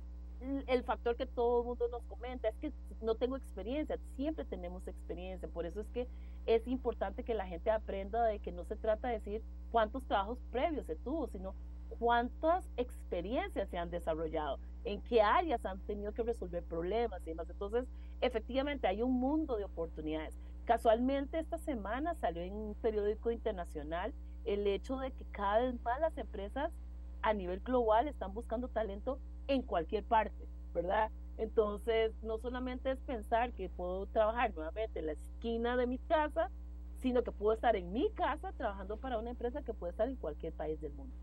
El 0.66 0.82
factor 0.84 1.16
que 1.16 1.26
todo 1.26 1.60
el 1.60 1.66
mundo 1.66 1.88
nos 1.88 2.02
comenta 2.04 2.48
es 2.48 2.56
que 2.56 2.72
no 3.02 3.14
tengo 3.14 3.36
experiencia, 3.36 3.98
siempre 4.16 4.44
tenemos 4.44 4.86
experiencia, 4.88 5.48
por 5.48 5.66
eso 5.66 5.80
es 5.80 5.88
que 5.88 6.08
es 6.46 6.66
importante 6.66 7.24
que 7.24 7.34
la 7.34 7.46
gente 7.46 7.70
aprenda 7.70 8.24
de 8.24 8.38
que 8.38 8.50
no 8.50 8.64
se 8.64 8.76
trata 8.76 9.08
de 9.08 9.14
decir 9.14 9.42
cuántos 9.70 10.02
trabajos 10.04 10.38
previos 10.50 10.86
se 10.86 10.96
tuvo, 10.96 11.28
sino 11.28 11.54
cuántas 11.98 12.68
experiencias 12.76 13.68
se 13.68 13.76
han 13.76 13.90
desarrollado, 13.90 14.58
en 14.84 15.02
qué 15.02 15.20
áreas 15.20 15.64
han 15.66 15.78
tenido 15.80 16.12
que 16.12 16.22
resolver 16.22 16.62
problemas 16.64 17.20
y 17.22 17.30
demás. 17.30 17.48
Entonces, 17.50 17.86
efectivamente, 18.20 18.86
hay 18.86 19.02
un 19.02 19.12
mundo 19.12 19.56
de 19.56 19.64
oportunidades. 19.64 20.34
Casualmente, 20.70 21.40
esta 21.40 21.58
semana 21.58 22.14
salió 22.20 22.42
en 22.42 22.52
un 22.52 22.74
periódico 22.76 23.32
internacional 23.32 24.14
el 24.44 24.64
hecho 24.68 24.98
de 24.98 25.10
que 25.10 25.24
cada 25.32 25.62
vez 25.62 25.74
más 25.82 25.98
las 25.98 26.16
empresas 26.16 26.70
a 27.22 27.34
nivel 27.34 27.58
global 27.58 28.06
están 28.06 28.32
buscando 28.34 28.68
talento 28.68 29.18
en 29.48 29.62
cualquier 29.62 30.04
parte, 30.04 30.46
¿verdad? 30.72 31.10
Entonces, 31.38 32.12
no 32.22 32.38
solamente 32.38 32.92
es 32.92 33.00
pensar 33.00 33.52
que 33.52 33.68
puedo 33.68 34.06
trabajar 34.06 34.54
nuevamente 34.54 35.00
en 35.00 35.06
la 35.06 35.12
esquina 35.14 35.76
de 35.76 35.88
mi 35.88 35.98
casa, 35.98 36.52
sino 37.00 37.24
que 37.24 37.32
puedo 37.32 37.52
estar 37.52 37.74
en 37.74 37.92
mi 37.92 38.08
casa 38.12 38.52
trabajando 38.52 38.96
para 38.96 39.18
una 39.18 39.30
empresa 39.30 39.62
que 39.62 39.74
puede 39.74 39.90
estar 39.90 40.08
en 40.08 40.14
cualquier 40.14 40.52
país 40.52 40.80
del 40.80 40.92
mundo. 40.92 41.16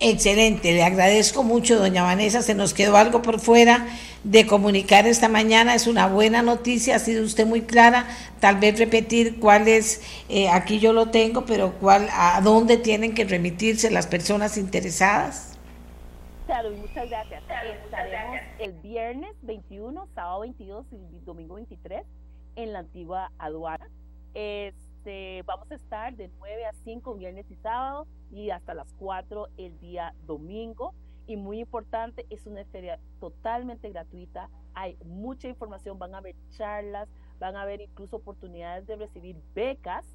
Excelente, 0.00 0.72
le 0.72 0.82
agradezco 0.82 1.44
mucho, 1.44 1.78
doña 1.78 2.02
Vanessa. 2.02 2.42
Se 2.42 2.54
nos 2.54 2.74
quedó 2.74 2.96
algo 2.96 3.22
por 3.22 3.40
fuera 3.40 3.86
de 4.24 4.46
comunicar 4.46 5.06
esta 5.06 5.28
mañana. 5.28 5.74
Es 5.74 5.86
una 5.86 6.08
buena 6.08 6.42
noticia, 6.42 6.96
ha 6.96 6.98
sido 6.98 7.24
usted 7.24 7.46
muy 7.46 7.62
clara. 7.62 8.06
Tal 8.40 8.58
vez 8.58 8.78
repetir 8.78 9.38
cuál 9.38 9.68
es, 9.68 10.02
eh, 10.28 10.48
aquí 10.48 10.80
yo 10.80 10.92
lo 10.92 11.10
tengo, 11.10 11.44
pero 11.46 11.74
cuál, 11.74 12.08
a 12.12 12.40
dónde 12.42 12.76
tienen 12.76 13.14
que 13.14 13.24
remitirse 13.24 13.90
las 13.90 14.06
personas 14.06 14.58
interesadas. 14.58 15.56
Claro, 16.46 16.70
muchas 16.72 17.08
gracias. 17.08 17.42
Estaremos 17.42 18.40
el 18.58 18.72
viernes 18.82 19.30
21, 19.42 20.08
sábado 20.14 20.40
22 20.40 20.86
y 20.90 21.24
domingo 21.24 21.54
23 21.54 22.02
en 22.56 22.72
la 22.72 22.80
antigua 22.80 23.30
aduana. 23.38 23.88
Es 24.34 24.74
este, 25.04 25.42
vamos 25.42 25.70
a 25.70 25.74
estar 25.74 26.16
de 26.16 26.30
9 26.38 26.64
a 26.64 26.72
5 26.72 27.14
viernes 27.16 27.44
y 27.50 27.56
sábado 27.56 28.06
y 28.32 28.48
hasta 28.48 28.72
las 28.72 28.90
4 28.94 29.48
el 29.58 29.78
día 29.78 30.14
domingo. 30.26 30.94
Y 31.26 31.36
muy 31.36 31.60
importante, 31.60 32.24
es 32.30 32.46
una 32.46 32.64
feria 32.64 32.98
totalmente 33.20 33.90
gratuita. 33.90 34.48
Hay 34.72 34.96
mucha 35.04 35.46
información, 35.46 35.98
van 35.98 36.14
a 36.14 36.18
haber 36.18 36.34
charlas, 36.52 37.06
van 37.38 37.54
a 37.54 37.62
haber 37.62 37.82
incluso 37.82 38.16
oportunidades 38.16 38.86
de 38.86 38.96
recibir 38.96 39.36
becas 39.54 40.06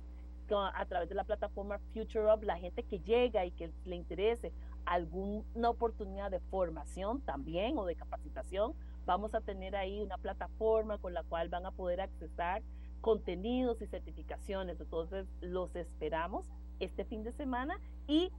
a 0.50 0.86
través 0.88 1.08
de 1.08 1.14
la 1.14 1.24
plataforma 1.24 1.78
Future 1.94 2.34
Up. 2.34 2.42
La 2.42 2.58
gente 2.58 2.82
que 2.82 3.00
llega 3.00 3.46
y 3.46 3.52
que 3.52 3.72
le 3.86 3.96
interese 3.96 4.52
alguna 4.86 5.70
oportunidad 5.70 6.32
de 6.32 6.40
formación 6.40 7.22
también 7.22 7.78
o 7.78 7.86
de 7.86 7.96
capacitación, 7.96 8.74
vamos 9.06 9.36
a 9.36 9.42
tener 9.42 9.76
ahí 9.76 10.02
una 10.02 10.18
plataforma 10.18 10.98
con 10.98 11.14
la 11.14 11.22
cual 11.22 11.50
van 11.50 11.68
a 11.68 11.72
poder 11.72 12.02
accesar 12.02 12.64
contenidos 13.02 13.82
y 13.82 13.88
certificaciones. 13.88 14.80
Entonces, 14.80 15.26
los 15.42 15.76
esperamos 15.76 16.46
este 16.80 17.06
fin 17.06 17.24
de 17.24 17.32
semana 17.34 17.80
y, 18.08 18.32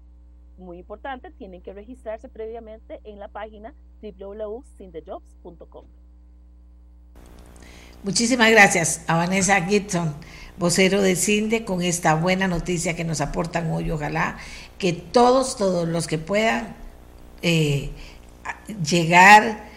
muy 0.59 0.79
importante, 0.79 1.31
tienen 1.31 1.63
que 1.63 1.73
registrarse 1.73 2.29
previamente 2.29 3.01
en 3.05 3.19
la 3.19 3.29
página 3.29 3.75
www.sindejobs.com. 4.03 5.85
Muchísimas 8.03 8.51
gracias 8.51 9.05
a 9.09 9.17
Vanessa 9.17 9.61
Gibson, 9.63 10.15
vocero 10.57 11.03
de 11.03 11.17
CINDE, 11.17 11.67
con 11.67 11.83
esta 11.83 12.15
buena 12.15 12.49
noticia 12.49 12.97
que 12.97 13.05
nos 13.05 13.21
aportan 13.21 13.71
hoy. 13.71 13.91
Ojalá 13.91 14.39
que 14.79 14.95
todos, 14.95 15.59
todos 15.59 15.87
los 15.87 16.07
que 16.07 16.17
puedan 16.17 16.75
eh, 17.43 17.91
llegar, 18.83 19.69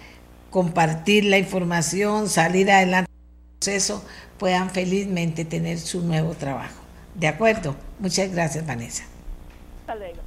compartir 0.50 1.26
la 1.26 1.38
información, 1.38 2.30
salir 2.30 2.72
adelante 2.72 3.12
el 3.12 3.60
proceso, 3.60 4.06
puedan 4.38 4.70
felizmente 4.70 5.46
tener 5.46 5.80
su 5.80 6.02
nuevo 6.02 6.34
trabajo. 6.34 6.82
¿De 7.16 7.28
acuerdo? 7.28 7.76
Muchas 8.00 8.32
gracias, 8.32 8.66
Vanessa. 8.66 9.04
Hasta 9.82 9.96
luego. 9.96 10.24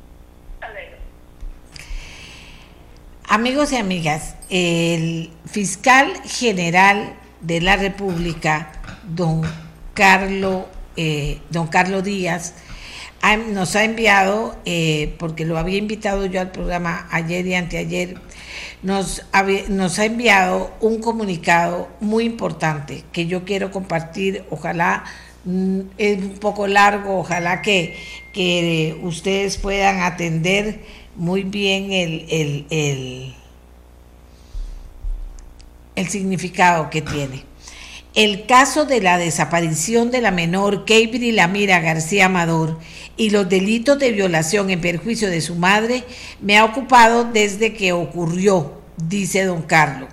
Amigos 3.28 3.72
y 3.72 3.76
amigas, 3.76 4.36
el 4.50 5.32
fiscal 5.46 6.12
general 6.22 7.14
de 7.40 7.60
la 7.60 7.74
República, 7.74 8.70
don 9.02 9.42
Carlos, 9.94 10.66
eh, 10.96 11.40
don 11.50 11.66
Carlos 11.66 12.04
Díaz, 12.04 12.54
nos 13.34 13.74
ha 13.74 13.84
enviado, 13.84 14.56
eh, 14.64 15.14
porque 15.18 15.44
lo 15.44 15.58
había 15.58 15.78
invitado 15.78 16.26
yo 16.26 16.40
al 16.40 16.52
programa 16.52 17.08
ayer 17.10 17.46
y 17.46 17.54
anteayer, 17.54 18.20
nos, 18.82 19.22
nos 19.68 19.98
ha 19.98 20.04
enviado 20.04 20.70
un 20.80 21.00
comunicado 21.00 21.88
muy 22.00 22.24
importante 22.24 23.02
que 23.12 23.26
yo 23.26 23.44
quiero 23.44 23.72
compartir. 23.72 24.44
Ojalá 24.50 25.04
mm, 25.44 25.80
es 25.98 26.18
un 26.18 26.38
poco 26.38 26.68
largo, 26.68 27.18
ojalá 27.18 27.62
que, 27.62 27.96
que 28.32 28.96
ustedes 29.02 29.56
puedan 29.56 30.02
atender 30.02 30.80
muy 31.16 31.42
bien 31.42 31.92
el, 31.92 32.26
el, 32.70 33.34
el 35.96 36.08
significado 36.08 36.90
que 36.90 37.02
tiene. 37.02 37.55
El 38.16 38.46
caso 38.46 38.86
de 38.86 39.02
la 39.02 39.18
desaparición 39.18 40.10
de 40.10 40.22
la 40.22 40.30
menor 40.30 40.86
Keibri 40.86 41.32
Lamira 41.32 41.80
García 41.80 42.24
Amador 42.24 42.78
y 43.18 43.28
los 43.28 43.46
delitos 43.46 43.98
de 43.98 44.10
violación 44.10 44.70
en 44.70 44.80
perjuicio 44.80 45.28
de 45.28 45.42
su 45.42 45.54
madre 45.54 46.02
me 46.40 46.56
ha 46.56 46.64
ocupado 46.64 47.24
desde 47.24 47.74
que 47.74 47.92
ocurrió, 47.92 48.80
dice 48.96 49.44
don 49.44 49.60
Carlos. 49.60 50.08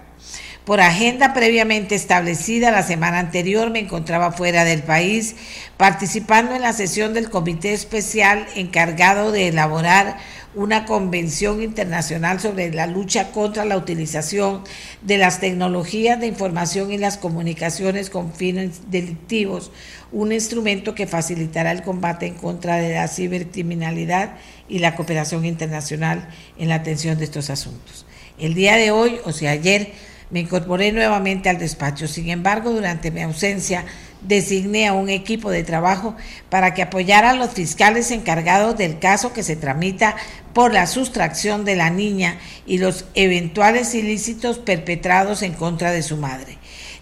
Por 0.65 0.81
agenda 0.81 1.33
previamente 1.33 1.95
establecida 1.95 2.71
la 2.71 2.83
semana 2.83 3.19
anterior 3.19 3.69
me 3.69 3.79
encontraba 3.79 4.33
fuera 4.33 4.65
del 4.65 4.83
país 4.83 5.37
participando 5.77 6.55
en 6.55 6.61
la 6.61 6.73
sesión 6.73 7.13
del 7.13 7.29
Comité 7.29 7.71
Especial 7.71 8.47
encargado 8.55 9.31
de 9.31 9.47
elaborar 9.47 10.17
una 10.55 10.85
convención 10.85 11.61
internacional 11.61 12.39
sobre 12.39 12.71
la 12.71 12.87
lucha 12.87 13.31
contra 13.31 13.65
la 13.65 13.77
utilización 13.77 14.63
de 15.01 15.17
las 15.17 15.39
tecnologías 15.39 16.19
de 16.19 16.27
información 16.27 16.91
y 16.91 16.97
las 16.97 17.17
comunicaciones 17.17 18.09
con 18.09 18.33
fines 18.33 18.91
delictivos, 18.91 19.71
un 20.11 20.31
instrumento 20.31 20.93
que 20.95 21.07
facilitará 21.07 21.71
el 21.71 21.81
combate 21.81 22.27
en 22.27 22.35
contra 22.35 22.77
de 22.77 22.93
la 22.93 23.07
cibercriminalidad 23.07 24.35
y 24.69 24.79
la 24.79 24.95
cooperación 24.95 25.45
internacional 25.45 26.29
en 26.57 26.69
la 26.69 26.75
atención 26.75 27.17
de 27.17 27.25
estos 27.25 27.49
asuntos. 27.49 28.05
El 28.37 28.53
día 28.53 28.75
de 28.75 28.91
hoy, 28.91 29.19
o 29.25 29.31
sea, 29.31 29.51
ayer, 29.51 29.91
me 30.29 30.39
incorporé 30.39 30.91
nuevamente 30.91 31.49
al 31.49 31.59
despacho. 31.59 32.07
Sin 32.07 32.29
embargo, 32.29 32.71
durante 32.71 33.11
mi 33.11 33.21
ausencia, 33.21 33.85
designé 34.23 34.87
a 34.87 34.93
un 34.93 35.09
equipo 35.09 35.51
de 35.51 35.63
trabajo 35.63 36.15
para 36.49 36.73
que 36.73 36.81
apoyara 36.81 37.31
a 37.31 37.35
los 37.35 37.51
fiscales 37.51 38.11
encargados 38.11 38.77
del 38.77 38.99
caso 38.99 39.33
que 39.33 39.43
se 39.43 39.55
tramita 39.55 40.15
por 40.53 40.73
la 40.73 40.87
sustracción 40.87 41.65
de 41.65 41.75
la 41.75 41.89
niña 41.89 42.37
y 42.65 42.77
los 42.77 43.05
eventuales 43.15 43.93
ilícitos 43.95 44.59
perpetrados 44.59 45.41
en 45.41 45.53
contra 45.53 45.91
de 45.91 46.03
su 46.03 46.17
madre. 46.17 46.57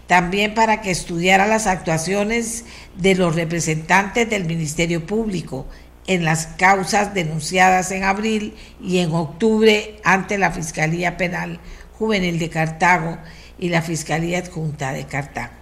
También 0.06 0.54
para 0.54 0.80
que 0.80 0.90
estudiara 0.90 1.46
las 1.46 1.66
actuaciones 1.66 2.64
de 2.96 3.14
los 3.14 3.34
representantes 3.34 4.28
del 4.28 4.44
Ministerio 4.44 5.06
Público 5.06 5.66
en 6.06 6.24
las 6.24 6.48
causas 6.48 7.14
denunciadas 7.14 7.92
en 7.92 8.02
abril 8.02 8.54
y 8.82 8.98
en 8.98 9.12
octubre 9.12 10.00
ante 10.02 10.36
la 10.38 10.50
Fiscalía 10.50 11.16
Penal 11.16 11.60
Juvenil 11.98 12.38
de 12.40 12.50
Cartago 12.50 13.18
y 13.58 13.68
la 13.68 13.80
Fiscalía 13.80 14.38
Adjunta 14.38 14.92
de 14.92 15.06
Cartago 15.06 15.61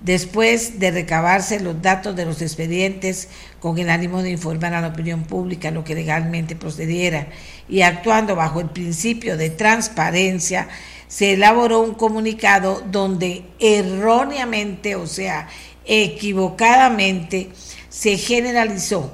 después 0.00 0.78
de 0.78 0.90
recabarse 0.90 1.60
los 1.60 1.80
datos 1.82 2.16
de 2.16 2.24
los 2.24 2.40
expedientes 2.42 3.28
con 3.60 3.78
el 3.78 3.90
ánimo 3.90 4.22
de 4.22 4.30
informar 4.30 4.74
a 4.74 4.80
la 4.80 4.88
opinión 4.88 5.24
pública 5.24 5.70
lo 5.70 5.84
que 5.84 5.94
legalmente 5.94 6.56
procediera. 6.56 7.28
Y 7.68 7.82
actuando 7.82 8.34
bajo 8.36 8.60
el 8.60 8.70
principio 8.70 9.36
de 9.36 9.50
transparencia, 9.50 10.68
se 11.08 11.32
elaboró 11.34 11.80
un 11.80 11.94
comunicado 11.94 12.82
donde 12.90 13.44
erróneamente, 13.58 14.96
o 14.96 15.06
sea, 15.06 15.48
equivocadamente, 15.84 17.50
se 17.88 18.16
generalizó 18.16 19.12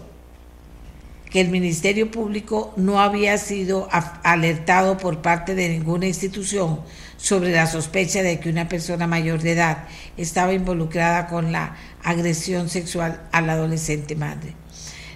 que 1.31 1.41
el 1.41 1.49
Ministerio 1.49 2.11
Público 2.11 2.73
no 2.77 3.01
había 3.01 3.37
sido 3.39 3.89
alertado 4.23 4.97
por 4.99 5.23
parte 5.23 5.55
de 5.55 5.69
ninguna 5.69 6.07
institución 6.07 6.81
sobre 7.17 7.53
la 7.53 7.67
sospecha 7.67 8.23
de 8.23 8.39
que 8.41 8.51
una 8.51 8.69
persona 8.69 9.07
mayor 9.07 9.43
de 9.43 9.53
edad 9.53 9.85
estaba 10.17 10.53
involucrada 10.53 11.27
con 11.27 11.53
la 11.53 11.77
agresión 12.03 12.69
sexual 12.69 13.21
a 13.33 13.41
la 13.41 13.55
adolescente 13.55 14.15
madre. 14.17 14.55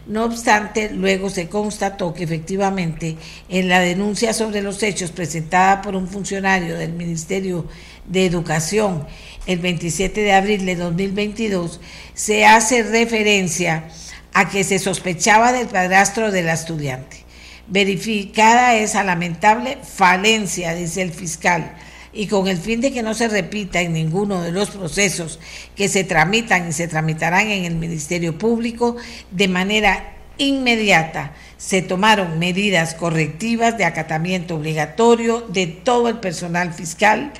No 0.06 0.24
obstante, 0.24 0.90
luego 0.90 1.30
se 1.30 1.48
constató 1.48 2.14
que 2.14 2.24
efectivamente 2.24 3.16
en 3.48 3.68
la 3.68 3.80
denuncia 3.80 4.32
sobre 4.32 4.62
los 4.62 4.82
hechos 4.82 5.12
presentada 5.12 5.82
por 5.82 5.94
un 5.94 6.08
funcionario 6.08 6.76
del 6.76 6.94
Ministerio 6.94 7.66
de 8.06 8.26
Educación 8.26 9.06
el 9.46 9.58
27 9.58 10.20
de 10.20 10.32
abril 10.32 10.66
de 10.66 10.76
2022 10.76 11.80
se 12.14 12.44
hace 12.44 12.82
referencia 12.82 13.88
a 14.32 14.48
que 14.48 14.64
se 14.64 14.78
sospechaba 14.78 15.52
del 15.52 15.66
padrastro 15.66 16.30
de 16.30 16.42
la 16.42 16.52
estudiante. 16.52 17.24
Verificada 17.66 18.74
esa 18.74 19.04
lamentable 19.04 19.78
falencia, 19.82 20.74
dice 20.74 21.02
el 21.02 21.12
fiscal, 21.12 21.76
y 22.12 22.26
con 22.26 22.48
el 22.48 22.58
fin 22.58 22.80
de 22.80 22.92
que 22.92 23.02
no 23.02 23.14
se 23.14 23.28
repita 23.28 23.80
en 23.80 23.92
ninguno 23.92 24.42
de 24.42 24.52
los 24.52 24.70
procesos 24.70 25.38
que 25.76 25.88
se 25.88 26.04
tramitan 26.04 26.68
y 26.68 26.72
se 26.72 26.88
tramitarán 26.88 27.48
en 27.48 27.64
el 27.64 27.76
Ministerio 27.76 28.36
Público, 28.36 28.96
de 29.30 29.48
manera 29.48 30.16
inmediata 30.38 31.34
se 31.58 31.82
tomaron 31.82 32.38
medidas 32.38 32.94
correctivas 32.94 33.76
de 33.76 33.84
acatamiento 33.84 34.56
obligatorio 34.56 35.42
de 35.48 35.66
todo 35.66 36.08
el 36.08 36.18
personal 36.18 36.72
fiscal 36.72 37.32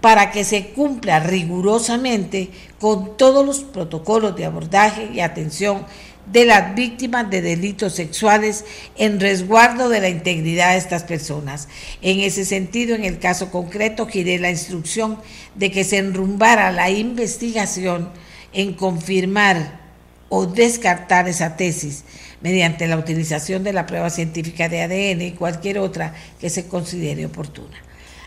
para 0.00 0.30
que 0.30 0.44
se 0.44 0.68
cumpla 0.68 1.20
rigurosamente 1.20 2.50
con 2.78 3.16
todos 3.16 3.44
los 3.44 3.60
protocolos 3.60 4.36
de 4.36 4.44
abordaje 4.44 5.10
y 5.12 5.20
atención 5.20 5.84
de 6.32 6.44
las 6.44 6.74
víctimas 6.74 7.30
de 7.30 7.40
delitos 7.40 7.94
sexuales 7.94 8.64
en 8.96 9.20
resguardo 9.20 9.88
de 9.88 10.00
la 10.00 10.08
integridad 10.08 10.72
de 10.72 10.78
estas 10.78 11.04
personas. 11.04 11.68
En 12.02 12.20
ese 12.20 12.44
sentido, 12.44 12.94
en 12.94 13.04
el 13.04 13.18
caso 13.18 13.50
concreto, 13.50 14.06
giré 14.06 14.38
la 14.38 14.50
instrucción 14.50 15.18
de 15.54 15.70
que 15.70 15.84
se 15.84 15.98
enrumbara 15.98 16.72
la 16.72 16.90
investigación 16.90 18.10
en 18.52 18.74
confirmar 18.74 19.80
o 20.28 20.46
descartar 20.46 21.28
esa 21.28 21.56
tesis 21.56 22.04
mediante 22.40 22.88
la 22.88 22.98
utilización 22.98 23.62
de 23.62 23.72
la 23.72 23.86
prueba 23.86 24.10
científica 24.10 24.68
de 24.68 24.82
ADN 24.82 25.22
y 25.22 25.32
cualquier 25.32 25.78
otra 25.78 26.14
que 26.40 26.50
se 26.50 26.66
considere 26.66 27.26
oportuna. 27.26 27.76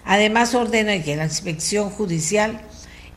Además, 0.06 0.56
ordeno 0.56 0.92
que 1.04 1.16
la 1.16 1.26
inspección 1.26 1.90
judicial 1.90 2.62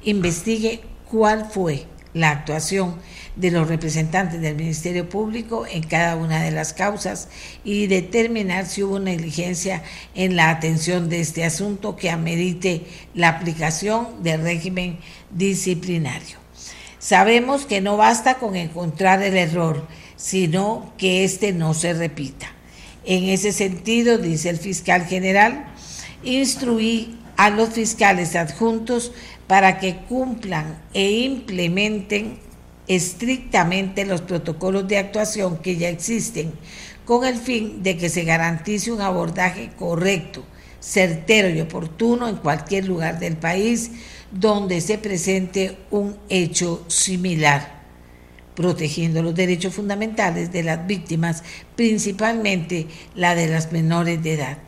investigue 0.03 0.81
cuál 1.09 1.49
fue 1.51 1.87
la 2.15 2.31
actuación 2.31 2.97
de 3.37 3.51
los 3.51 3.69
representantes 3.69 4.41
del 4.41 4.57
Ministerio 4.57 5.09
Público 5.09 5.67
en 5.67 5.83
cada 5.83 6.17
una 6.17 6.43
de 6.43 6.51
las 6.51 6.73
causas 6.73 7.29
y 7.65 7.87
determinar 7.87 8.67
si 8.67 8.83
hubo 8.83 8.99
negligencia 8.99 9.83
en 10.15 10.37
la 10.37 10.51
atención 10.51 11.09
de 11.09 11.21
este 11.21 11.45
asunto 11.45 11.97
que 11.97 12.11
amerite 12.11 12.85
la 13.15 13.29
aplicación 13.29 14.23
del 14.23 14.43
régimen 14.43 14.99
disciplinario. 15.31 16.39
Sabemos 16.99 17.67
que 17.67 17.81
no 17.81 17.97
basta 17.97 18.35
con 18.35 18.55
encontrar 18.55 19.23
el 19.23 19.37
error, 19.37 19.87
sino 20.17 20.93
que 20.99 21.25
éste 21.25 21.53
no 21.53 21.75
se 21.75 21.95
repita. 21.95 22.53
En 23.05 23.25
ese 23.25 23.51
sentido, 23.51 24.19
dice 24.19 24.51
el 24.51 24.59
fiscal 24.59 25.07
general, 25.07 25.67
instruí 26.23 27.19
a 27.43 27.51
los 27.51 27.71
fiscales 27.71 28.37
adjuntos 28.37 29.11
para 29.49 29.81
que 29.81 29.97
cumplan 29.97 30.81
e 30.95 31.11
implementen 31.11 32.39
estrictamente 32.87 34.05
los 34.05 34.21
protocolos 34.21 34.87
de 34.87 34.99
actuación 34.99 35.59
que 35.59 35.77
ya 35.77 35.89
existen 35.89 36.53
con 37.05 37.25
el 37.25 37.35
fin 37.35 37.83
de 37.83 37.97
que 37.97 38.11
se 38.11 38.23
garantice 38.23 38.93
un 38.93 39.01
abordaje 39.01 39.73
correcto, 39.77 40.45
certero 40.79 41.49
y 41.51 41.61
oportuno 41.61 42.29
en 42.29 42.37
cualquier 42.37 42.87
lugar 42.87 43.19
del 43.19 43.37
país 43.37 43.91
donde 44.31 44.81
se 44.81 44.99
presente 44.99 45.77
un 45.91 46.17
hecho 46.29 46.85
similar, 46.87 47.83
protegiendo 48.55 49.21
los 49.21 49.35
derechos 49.35 49.75
fundamentales 49.75 50.53
de 50.53 50.63
las 50.63 50.87
víctimas, 50.87 51.43
principalmente 51.75 52.87
la 53.17 53.35
de 53.35 53.49
las 53.49 53.73
menores 53.73 54.23
de 54.23 54.35
edad. 54.35 54.59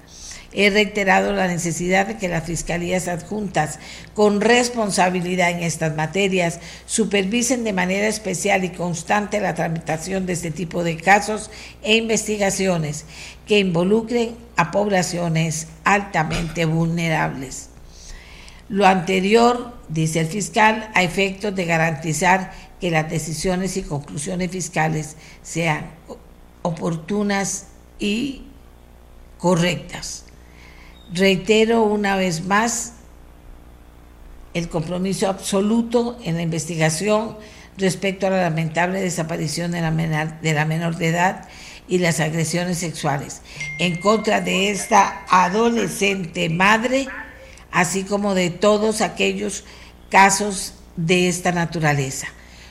He 0.57 0.71
reiterado 0.71 1.33
la 1.33 1.49
necesidad 1.49 2.07
de 2.07 2.17
que 2.17 2.29
las 2.29 2.45
fiscalías 2.45 3.09
adjuntas 3.09 3.81
con 4.15 4.41
responsabilidad 4.41 5.51
en 5.51 5.65
estas 5.65 5.97
materias 5.97 6.61
supervisen 6.87 7.65
de 7.65 7.73
manera 7.73 8.07
especial 8.07 8.63
y 8.63 8.71
constante 8.71 9.41
la 9.41 9.55
tramitación 9.55 10.27
de 10.27 10.35
este 10.35 10.53
tipo 10.53 10.85
de 10.85 10.97
casos 10.97 11.51
e 11.83 11.97
investigaciones 11.97 13.05
que 13.47 13.59
involucren 13.59 14.37
a 14.57 14.71
poblaciones 14.71 15.67
altamente 15.83 16.67
vulnerables. 16.67 17.71
Lo 18.69 18.87
anterior, 18.87 19.75
dice 19.89 20.21
el 20.21 20.27
fiscal, 20.29 20.89
a 20.95 21.03
efectos 21.03 21.55
de 21.55 21.65
garantizar 21.65 22.53
que 22.81 22.91
las 22.93 23.11
decisiones 23.11 23.77
y 23.77 23.83
conclusiones 23.83 24.51
fiscales 24.51 25.17
sean 25.43 25.91
oportunas 26.63 27.67
y 27.99 28.43
correctas. 29.39 30.24
Reitero 31.13 31.83
una 31.83 32.17
vez 32.17 32.45
más 32.45 32.95
el 34.55 34.69
compromiso 34.69 35.29
absoluto 35.29 36.19
en 36.23 36.37
la 36.37 36.43
investigación, 36.43 37.37
respecto 37.77 38.27
a 38.27 38.31
la 38.31 38.43
lamentable 38.43 39.01
desaparición 39.01 39.73
de 39.73 39.81
la, 39.81 39.91
menor, 39.91 40.41
de 40.41 40.53
la 40.53 40.65
menor 40.65 40.97
de 40.97 41.09
edad 41.09 41.49
y 41.89 41.99
las 41.99 42.21
agresiones 42.21 42.79
sexuales 42.79 43.43
en 43.79 44.01
contra 44.01 44.41
de 44.41 44.71
esta 44.71 45.25
adolescente 45.29 46.49
madre, 46.49 47.09
así 47.73 48.05
como 48.05 48.35
de 48.35 48.51
todos 48.51 49.01
aquellos 49.01 49.65
casos 50.09 50.75
de 50.97 51.29
esta 51.29 51.53
naturaleza. 51.53 52.29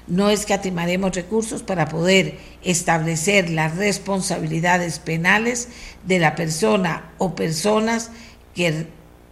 No 0.08 0.30
escatimaremos 0.30 1.16
recursos 1.16 1.64
para 1.64 1.88
poder 1.88 2.38
establecer 2.62 3.50
las 3.50 3.78
responsabilidades 3.78 5.00
penales 5.00 5.70
de 6.06 6.20
la 6.20 6.36
persona 6.36 7.12
o 7.18 7.36
personas 7.36 8.12
que 8.54 8.88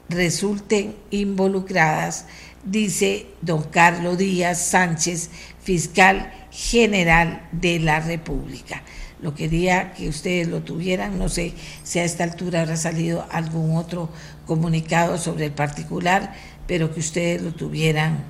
resulten 0.08 0.96
involucradas, 1.10 2.26
dice 2.64 3.28
don 3.42 3.64
Carlos 3.64 4.18
Díaz 4.18 4.62
Sánchez, 4.62 5.30
fiscal 5.62 6.32
general 6.52 7.48
de 7.52 7.80
la 7.80 8.00
República. 8.00 8.84
Lo 9.22 9.36
quería 9.36 9.94
que 9.94 10.10
ustedes 10.10 10.48
lo 10.48 10.62
tuvieran, 10.62 11.20
no 11.20 11.30
sé 11.30 11.54
si 11.84 12.00
a 12.00 12.04
esta 12.04 12.24
altura 12.24 12.62
habrá 12.62 12.76
salido 12.76 13.28
algún 13.30 13.76
otro 13.76 14.10
comunicado 14.48 15.18
sobre 15.18 15.46
el 15.46 15.52
particular, 15.52 16.34
pero 16.66 16.94
que 16.94 17.02
ustedes 17.02 17.42
lo 17.42 17.54
tuvieran, 17.54 18.24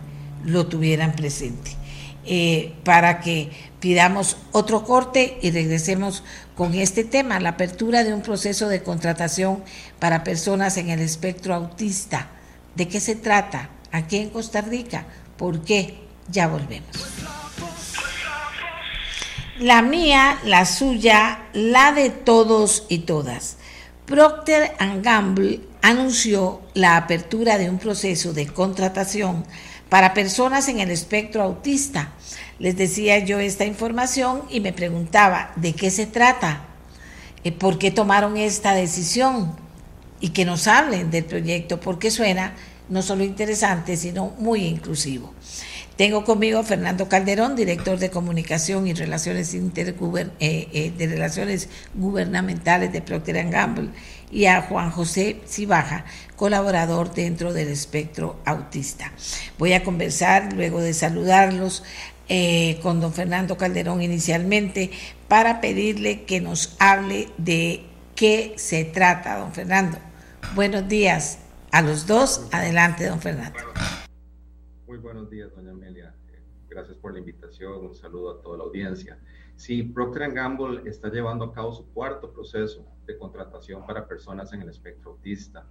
lo 0.43 0.67
tuvieran 0.67 1.13
presente. 1.15 1.80
Eh, 2.25 2.73
para 2.83 3.19
que 3.19 3.49
pidamos 3.79 4.37
otro 4.51 4.85
corte 4.85 5.39
y 5.41 5.49
regresemos 5.49 6.23
con 6.55 6.75
este 6.75 7.03
tema, 7.03 7.39
la 7.39 7.49
apertura 7.49 8.03
de 8.03 8.13
un 8.13 8.21
proceso 8.21 8.69
de 8.69 8.83
contratación 8.83 9.63
para 9.97 10.23
personas 10.23 10.77
en 10.77 10.89
el 10.89 10.99
espectro 10.99 11.55
autista. 11.55 12.29
¿De 12.75 12.87
qué 12.87 12.99
se 12.99 13.15
trata? 13.15 13.69
Aquí 13.91 14.17
en 14.17 14.29
Costa 14.29 14.61
Rica. 14.61 15.05
¿Por 15.35 15.63
qué? 15.63 15.97
Ya 16.29 16.47
volvemos. 16.47 16.95
La 19.59 19.81
mía, 19.81 20.39
la 20.45 20.65
suya, 20.65 21.45
la 21.53 21.91
de 21.91 22.09
todos 22.09 22.85
y 22.89 22.99
todas. 22.99 23.57
Procter 24.05 24.73
Gamble 25.01 25.61
anunció 25.81 26.61
la 26.73 26.97
apertura 26.97 27.57
de 27.57 27.69
un 27.69 27.79
proceso 27.79 28.33
de 28.33 28.47
contratación 28.47 29.45
para 29.91 30.13
personas 30.13 30.69
en 30.69 30.79
el 30.79 30.89
espectro 30.89 31.43
autista. 31.43 32.13
Les 32.59 32.77
decía 32.77 33.19
yo 33.19 33.39
esta 33.39 33.65
información 33.65 34.43
y 34.49 34.61
me 34.61 34.71
preguntaba, 34.71 35.51
¿de 35.57 35.73
qué 35.73 35.91
se 35.91 36.05
trata? 36.05 36.61
Eh, 37.43 37.51
¿Por 37.51 37.77
qué 37.77 37.91
tomaron 37.91 38.37
esta 38.37 38.73
decisión? 38.73 39.53
Y 40.21 40.29
que 40.29 40.45
nos 40.45 40.67
hablen 40.67 41.11
del 41.11 41.25
proyecto, 41.25 41.81
porque 41.81 42.09
suena 42.09 42.53
no 42.87 43.01
solo 43.01 43.25
interesante, 43.25 43.97
sino 43.97 44.33
muy 44.39 44.63
inclusivo. 44.63 45.33
Tengo 45.97 46.23
conmigo 46.23 46.59
a 46.59 46.63
Fernando 46.63 47.09
Calderón, 47.09 47.57
director 47.57 47.99
de 47.99 48.09
Comunicación 48.09 48.87
y 48.87 48.93
Relaciones, 48.93 49.53
eh, 49.53 49.59
eh, 50.39 50.93
de 50.97 51.07
Relaciones 51.07 51.67
Gubernamentales 51.95 52.93
de 52.93 53.01
Procter 53.01 53.49
Gamble, 53.49 53.89
y 54.31 54.45
a 54.45 54.61
Juan 54.61 54.91
José 54.91 55.41
Cibaja, 55.45 56.05
colaborador 56.35 57.13
dentro 57.13 57.53
del 57.53 57.67
espectro 57.67 58.39
autista. 58.45 59.11
Voy 59.57 59.73
a 59.73 59.83
conversar 59.83 60.53
luego 60.53 60.81
de 60.81 60.93
saludarlos 60.93 61.83
eh, 62.29 62.79
con 62.81 63.01
don 63.01 63.13
Fernando 63.13 63.57
Calderón 63.57 64.01
inicialmente 64.01 64.91
para 65.27 65.59
pedirle 65.59 66.23
que 66.23 66.39
nos 66.39 66.75
hable 66.79 67.27
de 67.37 67.83
qué 68.15 68.53
se 68.55 68.85
trata, 68.85 69.37
don 69.37 69.51
Fernando. 69.51 69.97
Buenos 70.55 70.87
días 70.87 71.39
a 71.71 71.81
los 71.81 72.07
dos. 72.07 72.47
Adelante, 72.51 73.05
don 73.05 73.19
Fernando. 73.19 73.59
Muy 74.87 74.97
buenos 74.97 75.29
días, 75.29 75.49
doña 75.55 75.71
Amelia. 75.71 76.15
Gracias 76.69 76.97
por 76.97 77.13
la 77.13 77.19
invitación. 77.19 77.85
Un 77.85 77.95
saludo 77.95 78.39
a 78.39 78.41
toda 78.41 78.57
la 78.57 78.63
audiencia. 78.63 79.19
Sí, 79.57 79.83
Procter 79.83 80.31
Gamble 80.31 80.89
está 80.89 81.09
llevando 81.09 81.45
a 81.45 81.53
cabo 81.53 81.73
su 81.73 81.91
cuarto 81.93 82.31
proceso 82.31 82.85
de 83.05 83.17
contratación 83.17 83.85
para 83.85 84.07
personas 84.07 84.53
en 84.53 84.61
el 84.61 84.69
espectro 84.69 85.11
autista. 85.11 85.67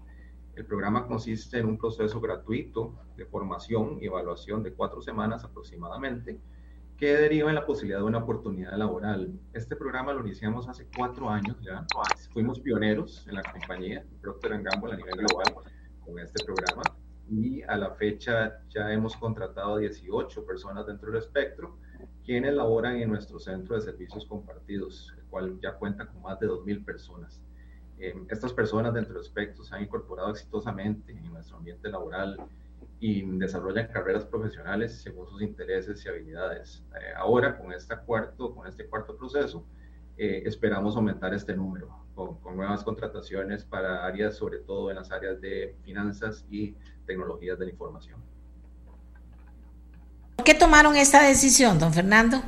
El 0.54 0.66
programa 0.66 1.06
consiste 1.06 1.58
en 1.58 1.66
un 1.66 1.78
proceso 1.78 2.20
gratuito 2.20 2.94
de 3.16 3.24
formación 3.24 3.98
y 4.00 4.06
evaluación 4.06 4.62
de 4.62 4.72
cuatro 4.72 5.00
semanas 5.00 5.44
aproximadamente, 5.44 6.40
que 6.96 7.16
deriva 7.16 7.48
en 7.48 7.54
la 7.54 7.64
posibilidad 7.64 8.00
de 8.00 8.04
una 8.04 8.18
oportunidad 8.18 8.76
laboral. 8.76 9.32
Este 9.54 9.74
programa 9.74 10.12
lo 10.12 10.20
iniciamos 10.20 10.68
hace 10.68 10.86
cuatro 10.94 11.30
años 11.30 11.56
ya. 11.62 11.86
Fuimos 12.32 12.60
pioneros 12.60 13.26
en 13.26 13.36
la 13.36 13.42
compañía 13.42 14.04
Procter 14.20 14.62
Gamble 14.62 14.92
a 14.92 14.96
nivel 14.96 15.14
global 15.16 15.64
con 16.04 16.18
este 16.18 16.44
programa 16.44 16.82
y 17.30 17.62
a 17.62 17.76
la 17.76 17.92
fecha 17.92 18.60
ya 18.68 18.92
hemos 18.92 19.16
contratado 19.16 19.78
18 19.78 20.44
personas 20.44 20.86
dentro 20.86 21.10
del 21.10 21.22
espectro 21.22 21.78
quienes 22.30 22.54
laboran 22.54 22.94
en 22.98 23.08
nuestro 23.08 23.40
centro 23.40 23.74
de 23.74 23.80
servicios 23.80 24.24
compartidos, 24.24 25.12
el 25.18 25.24
cual 25.24 25.58
ya 25.60 25.74
cuenta 25.74 26.06
con 26.06 26.22
más 26.22 26.38
de 26.38 26.46
2.000 26.46 26.84
personas. 26.84 27.42
Eh, 27.98 28.14
estas 28.30 28.52
personas 28.52 28.94
dentro 28.94 29.14
del 29.14 29.22
espectro 29.24 29.64
se 29.64 29.74
han 29.74 29.82
incorporado 29.82 30.30
exitosamente 30.30 31.10
en 31.10 31.24
nuestro 31.24 31.56
ambiente 31.56 31.88
laboral 31.88 32.36
y 33.00 33.22
desarrollan 33.36 33.88
carreras 33.88 34.24
profesionales 34.26 35.02
según 35.02 35.26
sus 35.26 35.42
intereses 35.42 36.04
y 36.04 36.08
habilidades. 36.08 36.84
Eh, 36.94 37.14
ahora, 37.16 37.58
con, 37.58 37.72
esta 37.72 37.98
cuarto, 37.98 38.54
con 38.54 38.68
este 38.68 38.86
cuarto 38.86 39.16
proceso, 39.16 39.64
eh, 40.16 40.44
esperamos 40.46 40.94
aumentar 40.94 41.34
este 41.34 41.56
número 41.56 41.88
con, 42.14 42.38
con, 42.38 42.56
nuevas 42.56 42.84
contrataciones 42.84 43.64
para 43.64 44.06
áreas, 44.06 44.36
sobre 44.36 44.58
todo 44.58 44.88
en 44.90 44.94
las 44.98 45.10
áreas 45.10 45.40
de 45.40 45.74
finanzas 45.82 46.46
y 46.48 46.76
tecnologías 47.06 47.58
de 47.58 47.64
la 47.64 47.72
información. 47.72 48.29
¿Por 50.40 50.46
qué 50.46 50.54
tomaron 50.54 50.96
esta 50.96 51.22
decisión, 51.22 51.78
don 51.78 51.92
Fernando? 51.92 52.40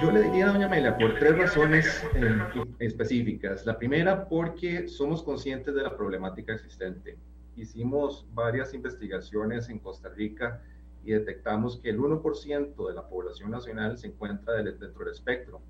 Yo 0.00 0.12
le 0.12 0.22
diría 0.22 0.48
a 0.48 0.52
doña 0.52 0.66
Amelia 0.66 0.96
por 0.96 1.18
tres 1.18 1.36
razones 1.36 2.04
eh, 2.14 2.38
específicas. 2.78 3.66
La 3.66 3.76
primera, 3.76 4.28
porque 4.28 4.86
somos 4.86 5.24
conscientes 5.24 5.74
de 5.74 5.82
la 5.82 5.96
problemática 5.96 6.52
existente. 6.52 7.18
Hicimos 7.56 8.24
varias 8.34 8.72
investigaciones 8.72 9.68
en 9.68 9.80
Costa 9.80 10.10
Rica 10.10 10.62
y 11.04 11.10
detectamos 11.10 11.76
que 11.80 11.90
el 11.90 11.98
1% 11.98 12.86
de 12.86 12.94
la 12.94 13.08
población 13.08 13.50
nacional 13.50 13.98
se 13.98 14.06
encuentra 14.06 14.54
dentro 14.54 14.86
del 14.86 15.12
espectro. 15.12 15.60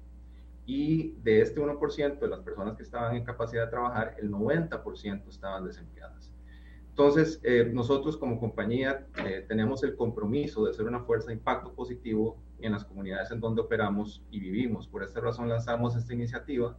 Y 0.66 1.12
de 1.22 1.40
este 1.40 1.62
1% 1.62 2.18
de 2.18 2.28
las 2.28 2.40
personas 2.40 2.76
que 2.76 2.82
estaban 2.82 3.16
en 3.16 3.24
capacidad 3.24 3.64
de 3.64 3.70
trabajar, 3.70 4.16
el 4.18 4.30
90% 4.30 5.30
estaban 5.30 5.64
desempleadas. 5.64 6.35
Entonces, 6.98 7.40
eh, 7.42 7.70
nosotros 7.70 8.16
como 8.16 8.40
compañía 8.40 9.06
eh, 9.22 9.44
tenemos 9.46 9.82
el 9.82 9.96
compromiso 9.96 10.64
de 10.64 10.72
ser 10.72 10.86
una 10.86 11.00
fuerza 11.00 11.26
de 11.26 11.34
impacto 11.34 11.74
positivo 11.74 12.38
en 12.58 12.72
las 12.72 12.86
comunidades 12.86 13.30
en 13.32 13.38
donde 13.38 13.60
operamos 13.60 14.24
y 14.30 14.40
vivimos. 14.40 14.88
Por 14.88 15.02
esta 15.02 15.20
razón 15.20 15.46
lanzamos 15.46 15.94
esta 15.94 16.14
iniciativa 16.14 16.74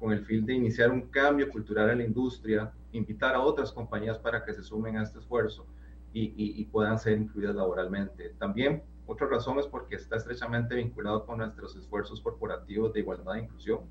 con 0.00 0.10
el 0.10 0.26
fin 0.26 0.44
de 0.44 0.54
iniciar 0.54 0.90
un 0.90 1.02
cambio 1.02 1.48
cultural 1.48 1.88
en 1.90 1.98
la 1.98 2.04
industria, 2.04 2.72
invitar 2.90 3.36
a 3.36 3.42
otras 3.42 3.70
compañías 3.70 4.18
para 4.18 4.44
que 4.44 4.52
se 4.54 4.64
sumen 4.64 4.96
a 4.96 5.04
este 5.04 5.20
esfuerzo 5.20 5.64
y, 6.12 6.32
y 6.36 6.64
puedan 6.64 6.98
ser 6.98 7.16
incluidas 7.16 7.54
laboralmente. 7.54 8.34
También 8.40 8.82
otra 9.06 9.28
razón 9.28 9.60
es 9.60 9.68
porque 9.68 9.94
está 9.94 10.16
estrechamente 10.16 10.74
vinculado 10.74 11.24
con 11.24 11.38
nuestros 11.38 11.76
esfuerzos 11.76 12.20
corporativos 12.20 12.92
de 12.92 12.98
igualdad 12.98 13.36
e 13.36 13.42
inclusión 13.42 13.82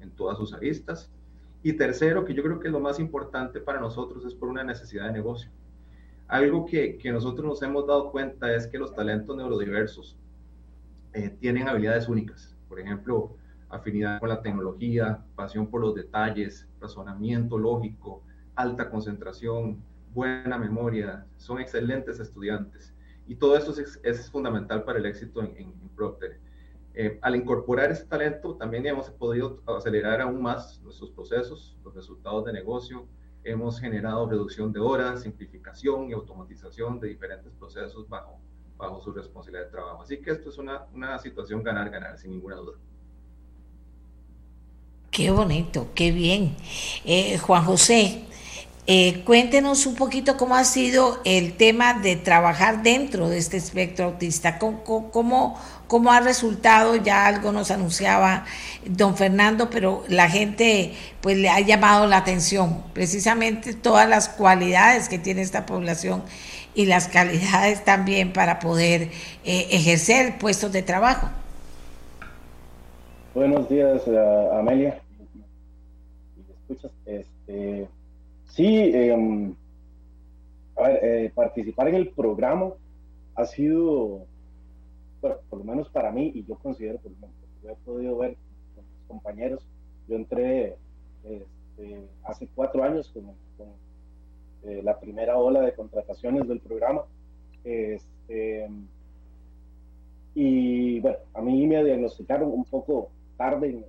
en 0.00 0.12
todas 0.12 0.38
sus 0.38 0.54
aristas 0.54 1.10
y 1.64 1.72
tercero, 1.72 2.26
que 2.26 2.34
yo 2.34 2.42
creo 2.42 2.60
que 2.60 2.68
lo 2.68 2.78
más 2.78 3.00
importante 3.00 3.58
para 3.58 3.80
nosotros 3.80 4.24
es 4.26 4.34
por 4.34 4.50
una 4.50 4.62
necesidad 4.62 5.06
de 5.06 5.12
negocio. 5.12 5.50
Algo 6.28 6.66
que, 6.66 6.98
que 6.98 7.10
nosotros 7.10 7.46
nos 7.46 7.62
hemos 7.62 7.86
dado 7.86 8.12
cuenta 8.12 8.54
es 8.54 8.66
que 8.66 8.78
los 8.78 8.94
talentos 8.94 9.34
neurodiversos 9.34 10.14
eh, 11.14 11.30
tienen 11.40 11.66
habilidades 11.66 12.06
únicas. 12.06 12.54
Por 12.68 12.80
ejemplo, 12.80 13.34
afinidad 13.70 14.20
con 14.20 14.28
la 14.28 14.42
tecnología, 14.42 15.24
pasión 15.36 15.66
por 15.66 15.80
los 15.80 15.94
detalles, 15.94 16.68
razonamiento 16.82 17.56
lógico, 17.56 18.22
alta 18.56 18.90
concentración, 18.90 19.82
buena 20.12 20.58
memoria, 20.58 21.24
son 21.38 21.62
excelentes 21.62 22.20
estudiantes. 22.20 22.92
Y 23.26 23.36
todo 23.36 23.56
esto 23.56 23.72
es, 23.80 23.98
es 24.02 24.30
fundamental 24.30 24.84
para 24.84 24.98
el 24.98 25.06
éxito 25.06 25.42
en, 25.42 25.56
en 25.56 25.72
Procter. 25.96 26.38
Eh, 26.96 27.18
al 27.22 27.34
incorporar 27.34 27.90
ese 27.90 28.04
talento, 28.04 28.54
también 28.54 28.86
hemos 28.86 29.10
podido 29.10 29.60
acelerar 29.66 30.20
aún 30.20 30.40
más 30.40 30.80
nuestros 30.82 31.10
procesos, 31.10 31.76
los 31.84 31.94
resultados 31.94 32.44
de 32.44 32.52
negocio. 32.52 33.06
Hemos 33.42 33.80
generado 33.80 34.28
reducción 34.28 34.72
de 34.72 34.78
horas, 34.78 35.22
simplificación 35.22 36.08
y 36.08 36.12
automatización 36.12 37.00
de 37.00 37.08
diferentes 37.08 37.52
procesos 37.52 38.08
bajo, 38.08 38.38
bajo 38.76 39.00
su 39.00 39.12
responsabilidad 39.12 39.66
de 39.66 39.70
trabajo. 39.72 40.02
Así 40.02 40.18
que 40.18 40.30
esto 40.30 40.50
es 40.50 40.58
una, 40.58 40.86
una 40.94 41.18
situación 41.18 41.64
ganar-ganar, 41.64 42.16
sin 42.16 42.30
ninguna 42.30 42.56
duda. 42.56 42.78
Qué 45.10 45.30
bonito, 45.30 45.88
qué 45.94 46.12
bien. 46.12 46.56
Eh, 47.04 47.38
Juan 47.38 47.64
José, 47.64 48.24
eh, 48.86 49.22
cuéntenos 49.24 49.86
un 49.86 49.94
poquito 49.94 50.36
cómo 50.36 50.56
ha 50.56 50.64
sido 50.64 51.18
el 51.24 51.56
tema 51.56 51.94
de 51.94 52.16
trabajar 52.16 52.82
dentro 52.82 53.30
de 53.30 53.38
este 53.38 53.56
espectro 53.56 54.04
autista, 54.04 54.58
cómo, 54.58 54.82
cómo, 55.10 55.58
cómo 55.86 56.12
ha 56.12 56.20
resultado, 56.20 56.96
ya 56.96 57.26
algo 57.26 57.52
nos 57.52 57.70
anunciaba 57.70 58.44
don 58.84 59.16
Fernando, 59.16 59.70
pero 59.70 60.04
la 60.08 60.28
gente 60.28 60.92
pues 61.20 61.36
le 61.36 61.48
ha 61.48 61.60
llamado 61.60 62.06
la 62.06 62.18
atención, 62.18 62.82
precisamente 62.92 63.74
todas 63.74 64.08
las 64.08 64.28
cualidades 64.28 65.08
que 65.08 65.18
tiene 65.18 65.42
esta 65.42 65.66
población 65.66 66.22
y 66.74 66.86
las 66.86 67.08
calidades 67.08 67.84
también 67.84 68.32
para 68.32 68.58
poder 68.58 69.10
eh, 69.44 69.68
ejercer 69.70 70.38
puestos 70.38 70.72
de 70.72 70.82
trabajo. 70.82 71.28
Buenos 73.34 73.68
días, 73.68 74.02
Amelia. 74.52 75.00
escuchas? 76.68 76.92
Este, 77.04 77.88
sí, 78.46 78.90
em, 78.94 79.54
a 80.76 80.82
ver, 80.82 81.00
eh, 81.02 81.32
participar 81.34 81.88
en 81.88 81.96
el 81.96 82.08
programa 82.10 82.70
ha 83.34 83.44
sido, 83.44 84.26
bueno, 85.24 85.40
por 85.48 85.58
lo 85.58 85.64
menos 85.64 85.88
para 85.88 86.12
mí, 86.12 86.32
y 86.34 86.44
yo 86.44 86.56
considero, 86.56 86.98
por 86.98 87.10
lo 87.12 87.16
menos, 87.16 87.34
yo 87.62 87.70
he 87.70 87.76
podido 87.76 88.18
ver 88.18 88.36
con 88.74 88.84
mis 88.84 89.08
compañeros, 89.08 89.66
yo 90.06 90.16
entré 90.16 90.76
este, 91.24 92.06
hace 92.24 92.46
cuatro 92.54 92.84
años 92.84 93.10
con, 93.10 93.32
eh, 94.64 94.82
la 94.82 95.00
primera 95.00 95.38
ola 95.38 95.62
de 95.62 95.72
contrataciones 95.72 96.46
del 96.46 96.60
programa. 96.60 97.04
Este, 97.64 98.68
y 100.34 101.00
bueno, 101.00 101.16
a 101.32 101.40
mí 101.40 101.66
me 101.66 101.82
diagnosticaron 101.82 102.50
un 102.50 102.66
poco 102.66 103.08
tarde 103.38 103.82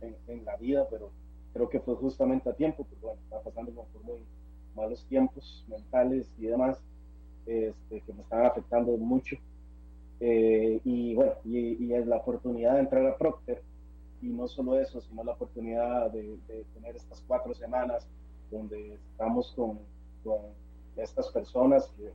en, 0.00 0.44
la 0.46 0.56
vida, 0.56 0.86
pero 0.90 1.10
creo 1.52 1.68
que 1.68 1.80
fue 1.80 1.96
justamente 1.96 2.48
a 2.48 2.54
tiempo, 2.54 2.84
porque 2.84 3.04
bueno, 3.04 3.20
estaba 3.24 3.42
pasando 3.42 3.72
por 3.72 4.04
muy 4.04 4.24
malos 4.74 5.04
tiempos 5.04 5.66
mentales 5.68 6.32
y 6.38 6.46
demás, 6.46 6.80
este, 7.44 8.00
que 8.00 8.12
me 8.14 8.22
estaban 8.22 8.46
afectando 8.46 8.96
mucho. 8.96 9.36
Eh, 10.20 10.80
y 10.84 11.14
bueno, 11.14 11.32
y, 11.44 11.92
es 11.92 12.06
la 12.06 12.16
oportunidad 12.16 12.74
de 12.74 12.80
entrar 12.80 13.06
a 13.06 13.16
Procter, 13.16 13.62
y 14.22 14.28
no 14.28 14.48
solo 14.48 14.78
eso, 14.78 15.00
sino 15.00 15.22
la 15.22 15.32
oportunidad 15.32 16.10
de, 16.10 16.38
tener 16.74 16.96
estas 16.96 17.22
cuatro 17.26 17.54
semanas 17.54 18.06
donde 18.50 18.94
estamos 18.94 19.52
con, 19.54 19.78
con 20.24 20.38
estas 20.96 21.28
personas 21.28 21.92
que, 21.96 22.12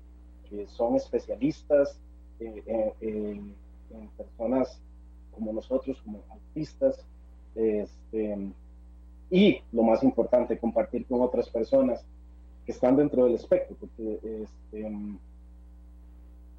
que 0.50 0.68
son 0.68 0.96
especialistas 0.96 2.00
eh, 2.40 2.64
eh, 3.02 3.42
en 3.92 4.08
personas 4.18 4.80
como 5.32 5.54
nosotros, 5.54 6.02
como 6.02 6.24
artistas, 6.30 7.06
este, 7.56 8.52
y 9.30 9.62
lo 9.72 9.84
más 9.84 10.04
importante, 10.04 10.58
compartir 10.58 11.06
con 11.06 11.22
otras 11.22 11.50
personas 11.50 12.04
que 12.66 12.72
están 12.72 12.96
dentro 12.96 13.26
del 13.26 13.36
espectro, 13.36 13.76
porque 13.80 14.20
este, 14.44 14.92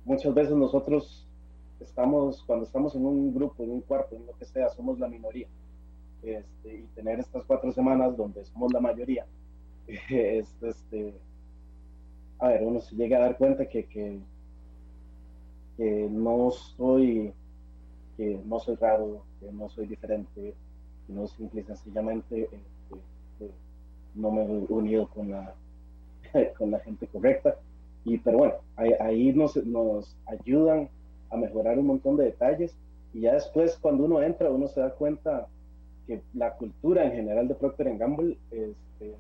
muchas 0.05 0.35
veces 0.35 0.55
nosotros 0.55 1.27
estamos, 1.83 2.43
cuando 2.45 2.65
estamos 2.65 2.95
en 2.95 3.05
un 3.07 3.35
grupo, 3.35 3.63
en 3.63 3.71
un 3.71 3.81
cuarto, 3.83 4.17
en 4.17 4.27
lo 4.27 4.33
que 4.35 4.45
sea, 4.45 4.69
somos 4.71 4.99
la 4.99 5.09
minoría. 5.09 5.49
Este, 6.23 6.75
y 6.79 6.83
tener 6.95 7.19
estas 7.19 7.45
cuatro 7.45 7.73
semanas 7.73 8.17
donde 8.17 8.45
somos 8.45 8.73
la 8.73 8.81
mayoría, 8.81 9.27
es, 9.87 10.63
este, 10.63 11.15
a 12.39 12.49
ver, 12.49 12.63
uno 12.65 12.81
se 12.81 12.95
llega 12.95 13.19
a 13.19 13.23
dar 13.23 13.37
cuenta 13.37 13.69
que, 13.69 13.87
que, 13.87 14.21
que 15.77 16.09
no 16.11 16.51
soy 16.51 17.33
que 18.17 18.41
no 18.45 18.61
soy 18.61 18.77
raro, 18.77 19.25
que 19.41 19.51
no 19.53 19.69
soy 19.69 19.87
diferente, 19.87 20.55
no 21.09 21.27
simple 21.27 21.63
y 21.63 21.65
sencillamente 21.65 22.45
este, 22.45 23.53
no 24.15 24.31
me 24.31 24.43
he 24.43 24.47
unido 24.47 25.09
con 25.09 25.31
la, 25.31 25.55
con 26.59 26.71
la 26.71 26.79
gente 26.81 27.07
correcta. 27.07 27.57
Y, 28.05 28.19
pero 28.19 28.39
bueno, 28.39 28.55
ahí, 28.77 29.33
nos, 29.33 29.57
nos 29.65 30.17
ayudan 30.27 30.89
a 31.33 31.37
mejorar 31.37 31.79
un 31.79 31.87
montón 31.87 32.17
de 32.17 32.27
detalles 32.27 32.77
y 33.13 33.23
ya 33.23 33.35
después 33.35 33.79
cuando 33.81 34.05
uno 34.05 34.23
entra 34.23 34.51
uno 34.51 34.69
se 34.69 34.81
da 34.81 34.91
cuenta 34.91 35.49
que 36.07 36.21
la 36.35 36.55
cultura 36.55 37.05
en 37.05 37.13
general 37.13 37.49
de 37.49 37.55
Procter 37.55 37.97
Gamble 37.97 38.37
este, 38.51 39.15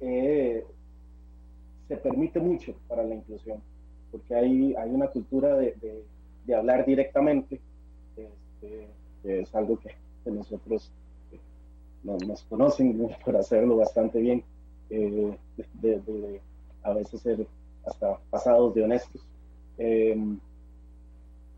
eh, 0.00 0.64
se 1.88 1.96
permite 1.96 2.40
mucho 2.40 2.74
para 2.88 3.04
la 3.04 3.14
inclusión 3.14 3.60
porque 4.10 4.34
hay, 4.34 4.74
hay 4.74 4.90
una 4.90 5.08
cultura 5.08 5.56
de, 5.56 5.74
de 6.44 6.54
hablar 6.54 6.84
directamente, 6.84 7.60
este, 8.16 8.88
es 9.42 9.54
algo 9.54 9.78
que, 9.78 9.94
nosotros 10.30 10.90
eh, 11.32 11.38
nos 12.04 12.42
conocen 12.44 13.08
por 13.24 13.36
hacerlo 13.36 13.76
bastante 13.76 14.20
bien, 14.20 14.44
eh, 14.90 15.36
de, 15.80 16.40
a 16.82 16.92
veces 16.92 17.20
ser 17.20 17.46
hasta 17.86 18.18
pasados 18.30 18.74
de 18.74 18.84
honestos. 18.84 19.26
Em, 19.78 20.38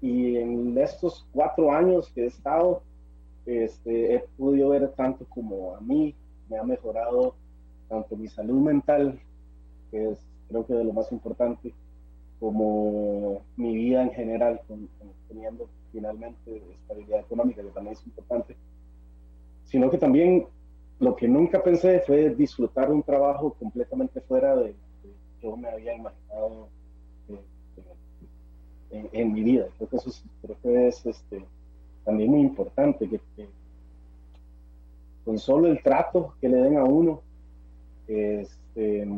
y 0.00 0.36
en 0.36 0.76
estos 0.78 1.26
cuatro 1.32 1.72
años 1.72 2.10
que 2.14 2.24
he 2.24 2.26
estado, 2.26 2.82
este, 3.46 4.14
he 4.14 4.24
podido 4.36 4.70
ver 4.70 4.88
tanto 4.92 5.24
como 5.26 5.76
a 5.76 5.80
mí 5.80 6.14
me 6.48 6.58
ha 6.58 6.62
mejorado 6.62 7.34
tanto 7.88 8.16
mi 8.16 8.28
salud 8.28 8.60
mental, 8.60 9.18
que 9.90 10.10
es 10.10 10.18
creo 10.48 10.66
que 10.66 10.74
de 10.74 10.84
lo 10.84 10.92
más 10.92 11.10
importante, 11.12 11.72
como 12.40 13.42
mi 13.56 13.74
vida 13.74 14.02
en 14.02 14.10
general, 14.10 14.60
teniendo 15.28 15.68
finalmente 15.92 16.62
estabilidad 16.82 17.20
económica, 17.20 17.62
que 17.62 17.68
también 17.68 17.96
es 17.96 18.06
importante, 18.06 18.56
sino 19.64 19.90
que 19.90 19.98
también 19.98 20.46
lo 20.98 21.16
que 21.16 21.28
nunca 21.28 21.62
pensé 21.62 22.00
fue 22.00 22.30
disfrutar 22.34 22.90
un 22.90 23.02
trabajo 23.02 23.54
completamente 23.54 24.20
fuera 24.20 24.54
de, 24.56 24.74
que 25.02 25.10
yo 25.42 25.56
me 25.56 25.68
había 25.68 25.94
imaginado 25.94 26.68
eh, 28.94 29.08
en, 29.10 29.32
mi 29.32 29.42
vida. 29.42 29.66
Creo 29.76 29.88
que 29.88 29.96
eso 29.96 30.08
es, 30.08 30.24
creo 30.40 30.56
que 30.62 30.86
es 30.86 31.04
este, 31.04 31.44
también 32.04 32.30
muy 32.30 32.42
importante, 32.42 33.08
que, 33.08 33.20
con 35.24 35.36
solo 35.36 35.66
el 35.66 35.82
trato 35.82 36.34
que 36.40 36.48
le 36.48 36.58
den 36.58 36.76
a 36.76 36.84
uno, 36.84 37.20
este, 38.06 39.08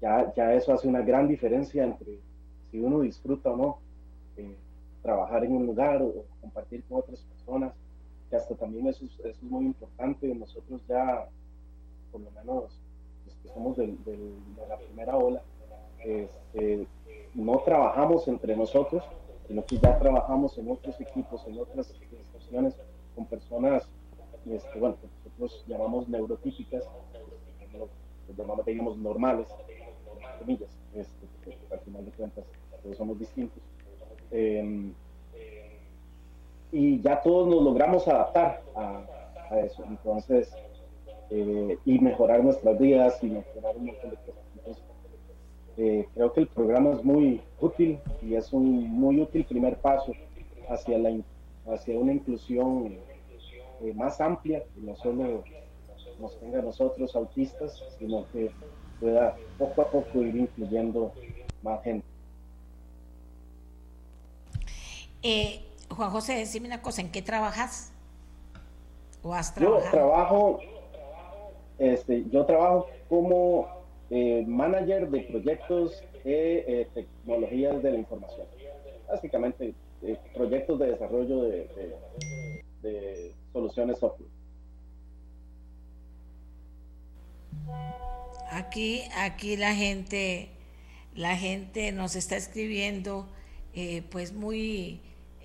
ya, 0.00 0.32
ya 0.34 0.54
eso 0.54 0.72
hace 0.72 0.88
una 0.88 1.02
gran 1.02 1.28
diferencia 1.28 1.84
entre 1.84 2.18
si 2.70 2.80
uno 2.80 3.00
disfruta 3.00 3.50
o 3.50 3.56
no 3.56 3.78
eh, 4.36 4.56
trabajar 5.02 5.44
en 5.44 5.52
un 5.52 5.66
lugar 5.66 6.02
o, 6.02 6.24
compartir 6.40 6.82
con 6.88 6.98
otras 6.98 7.20
personas, 7.20 7.72
que 8.28 8.36
hasta 8.36 8.56
también 8.56 8.88
eso 8.88 9.04
es, 9.04 9.12
eso 9.20 9.28
es 9.28 9.42
muy 9.42 9.66
importante. 9.66 10.34
Nosotros 10.34 10.80
ya, 10.88 11.28
por 12.10 12.22
lo 12.22 12.30
menos 12.32 12.76
somos 13.54 13.76
de 13.76 13.94
la 14.68 14.76
primera 14.78 15.16
ola, 15.16 15.42
este, 16.04 16.88
no 17.34 17.58
trabajamos 17.60 18.26
entre 18.28 18.56
nosotros, 18.56 19.04
sino 19.46 19.64
que 19.64 19.78
ya 19.78 19.98
trabajamos 19.98 20.56
en 20.58 20.70
otros 20.70 21.00
equipos, 21.00 21.46
en 21.46 21.58
otras 21.58 21.90
estaciones, 21.90 22.76
con 23.14 23.26
personas, 23.26 23.88
este, 24.46 24.78
bueno, 24.78 24.96
que 25.00 25.08
nosotros 25.24 25.64
llamamos 25.66 26.08
neurotípicas, 26.08 26.84
que 28.26 28.34
llamamos, 28.34 28.64
digamos, 28.64 28.96
normales, 28.96 29.48
comillas, 30.38 30.70
este, 30.94 31.26
al 31.72 31.80
final 31.80 32.04
de 32.04 32.10
cuentas 32.12 32.44
todos 32.82 32.96
somos 32.96 33.18
distintos. 33.18 33.62
Em, 34.30 34.94
y 36.72 37.00
ya 37.00 37.20
todos 37.20 37.48
nos 37.48 37.62
logramos 37.62 38.06
adaptar 38.06 38.62
a, 38.76 39.04
eso, 39.64 39.84
entonces, 39.88 40.54
eh, 41.30 41.76
y 41.84 41.98
mejorar 41.98 42.44
nuestras 42.44 42.78
vidas 42.78 43.22
y 43.24 43.26
mejorar 43.30 43.76
un 43.76 43.86
montón 43.86 44.10
de 44.10 44.16
cosas. 44.16 44.49
Eh, 45.82 46.06
creo 46.12 46.30
que 46.34 46.40
el 46.40 46.46
programa 46.46 46.90
es 46.90 47.02
muy 47.02 47.40
útil 47.58 47.98
y 48.20 48.34
es 48.34 48.52
un 48.52 48.86
muy 48.90 49.18
útil 49.18 49.46
primer 49.46 49.78
paso 49.78 50.12
hacia, 50.68 50.98
la, 50.98 51.10
hacia 51.72 51.98
una 51.98 52.12
inclusión 52.12 52.98
eh, 53.80 53.94
más 53.94 54.20
amplia, 54.20 54.62
que 54.74 54.80
no 54.82 54.94
solo 54.96 55.42
nos 56.20 56.38
tenga 56.38 56.60
nosotros 56.60 57.16
autistas, 57.16 57.82
sino 57.98 58.26
que 58.30 58.50
pueda 59.00 59.34
poco 59.56 59.80
a 59.80 59.90
poco 59.90 60.20
ir 60.20 60.36
incluyendo 60.36 61.14
más 61.62 61.82
gente. 61.82 62.06
Eh, 65.22 65.64
Juan 65.88 66.10
José, 66.10 66.34
decime 66.34 66.66
una 66.66 66.82
cosa, 66.82 67.00
¿en 67.00 67.10
qué 67.10 67.22
trabajas? 67.22 67.90
¿O 69.22 69.32
has 69.32 69.54
trabajado? 69.54 69.82
Yo 69.86 69.90
trabajo, 69.90 70.60
este, 71.78 72.26
yo 72.30 72.44
trabajo 72.44 72.86
como 73.08 73.79
eh, 74.10 74.44
manager 74.46 75.08
de 75.08 75.20
proyectos 75.20 76.02
de 76.24 76.58
eh, 76.66 76.88
tecnologías 76.94 77.82
de 77.82 77.92
la 77.92 77.98
información. 77.98 78.46
Básicamente, 79.08 79.74
proyectos 80.34 80.78
de 80.78 80.86
desarrollo 80.92 81.42
de, 81.42 83.34
soluciones 83.52 83.98
software. 83.98 84.28
Aquí, 88.50 89.02
aquí 89.16 89.56
la 89.56 89.74
gente, 89.74 90.48
la 91.14 91.36
gente 91.36 91.92
nos 91.92 92.16
está 92.16 92.36
escribiendo, 92.36 93.28
eh, 93.74 94.02
pues 94.10 94.32
muy 94.32 95.00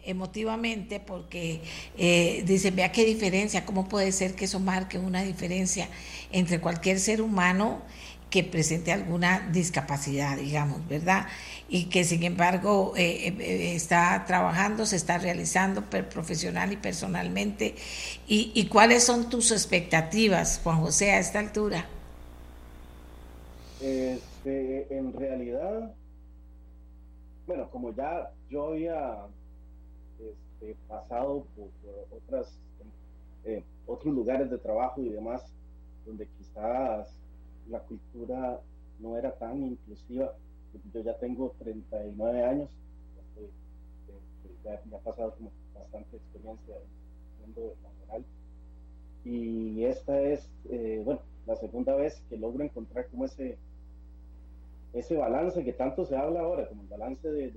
emotivamente 0.06 1.00
porque 1.00 1.62
eh, 1.98 2.44
dice, 2.46 2.72
vea 2.72 2.92
qué 2.92 3.06
diferencia, 3.06 3.66
cómo 3.66 3.88
puede 3.88 4.12
ser 4.12 4.36
que 4.36 4.46
eso 4.46 4.60
marque 4.60 4.98
una 4.98 5.24
diferencia 5.24 5.90
entre 6.32 6.62
cualquier 6.62 7.00
ser 7.00 7.22
humano 7.22 7.82
que 8.30 8.44
presente 8.44 8.92
alguna 8.92 9.50
discapacidad, 9.52 10.38
digamos, 10.38 10.88
¿verdad? 10.88 11.28
Y 11.70 11.86
que 11.86 12.04
sin 12.04 12.24
embargo 12.24 12.94
eh, 12.98 13.74
está 13.76 14.24
trabajando, 14.28 14.86
se 14.86 14.96
está 14.96 15.18
realizando 15.18 15.84
profesional 15.84 16.74
y 16.74 16.78
personalmente. 16.78 17.76
¿Y, 18.28 18.52
¿Y 18.54 18.68
cuáles 18.68 19.04
son 19.04 19.30
tus 19.30 19.52
expectativas, 19.52 20.60
Juan 20.64 20.82
José, 20.82 21.12
a 21.12 21.20
esta 21.20 21.40
altura? 21.40 21.86
Este, 23.82 24.98
en 24.98 25.14
realidad, 25.14 25.94
bueno, 27.46 27.70
como 27.70 27.94
ya 27.94 28.32
yo 28.50 28.70
había 28.70 29.28
este, 30.20 30.76
pasado 30.88 31.46
por, 31.56 31.70
otras, 32.18 32.58
eh, 33.44 33.64
otros 33.86 34.14
lugares 34.14 34.50
de 34.50 34.58
trabajo 34.58 35.02
y 35.02 35.10
demás, 35.10 35.44
donde 36.06 36.28
quizás 36.38 37.08
la 37.70 37.80
cultura 37.80 38.60
no 39.00 39.18
era 39.18 39.32
tan 39.36 39.64
inclusiva. 39.64 40.34
Yo 40.94 41.02
ya 41.02 41.18
tengo 41.18 41.56
39 41.60 42.44
años, 42.44 42.70
ya, 44.64 44.74
he 44.74 45.04
pasado 45.04 45.34
como 45.36 45.52
bastante 45.74 46.18
experiencia 46.18 46.76
en 46.76 46.82
el 46.82 47.48
mundo 47.48 47.76
laboral. 47.84 48.26
Y 49.24 49.84
esta 49.86 50.20
es, 50.22 50.50
eh, 50.70 51.02
bueno, 51.06 51.22
la 51.46 51.56
segunda 51.56 51.96
vez 51.96 52.22
que 52.30 52.38
logro 52.38 52.64
encontrar 52.64 53.08
como 53.08 53.26
ese, 53.26 53.58
ese 54.94 55.16
balance 55.16 55.64
que 55.64 55.74
tanto 55.74 56.06
se 56.06 56.16
habla 56.16 56.42
ahora, 56.42 56.68
como 56.68 56.82
el 56.82 56.88
balance 56.88 57.32
de, 57.32 57.52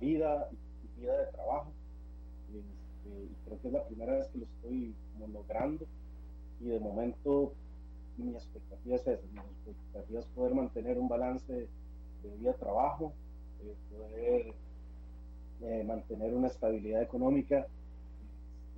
vida 0.00 0.48
y 0.82 1.00
vida 1.00 1.18
de 1.18 1.32
trabajo. 1.32 1.72
Este, 2.54 3.28
creo 3.44 3.60
que 3.60 3.68
es 3.68 3.74
la 3.74 3.84
primera 3.84 4.14
vez 4.14 4.28
que 4.28 4.38
lo 4.38 4.44
estoy 4.44 4.94
como 5.12 5.26
logrando 5.32 5.84
y 6.60 6.66
de 6.66 6.80
momento 6.80 7.52
mi 8.24 8.34
expectativa 8.34 8.96
es 8.96 9.06
esa, 9.06 9.26
mi 9.32 9.40
expectativa 9.72 10.20
es 10.20 10.26
poder 10.26 10.54
mantener 10.54 10.98
un 10.98 11.08
balance 11.08 11.52
de 11.52 12.36
vida-trabajo, 12.38 13.12
eh, 13.62 13.74
poder 13.90 14.54
eh, 15.62 15.84
mantener 15.84 16.34
una 16.34 16.48
estabilidad 16.48 17.02
económica. 17.02 17.66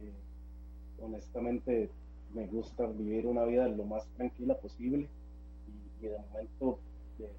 Eh, 0.02 0.12
honestamente, 1.00 1.90
me 2.34 2.46
gusta 2.46 2.86
vivir 2.86 3.26
una 3.26 3.44
vida 3.44 3.68
lo 3.68 3.84
más 3.84 4.06
tranquila 4.16 4.54
posible 4.56 5.08
y, 6.00 6.06
de 6.06 6.18
momento, 6.18 6.78
este, 7.18 7.32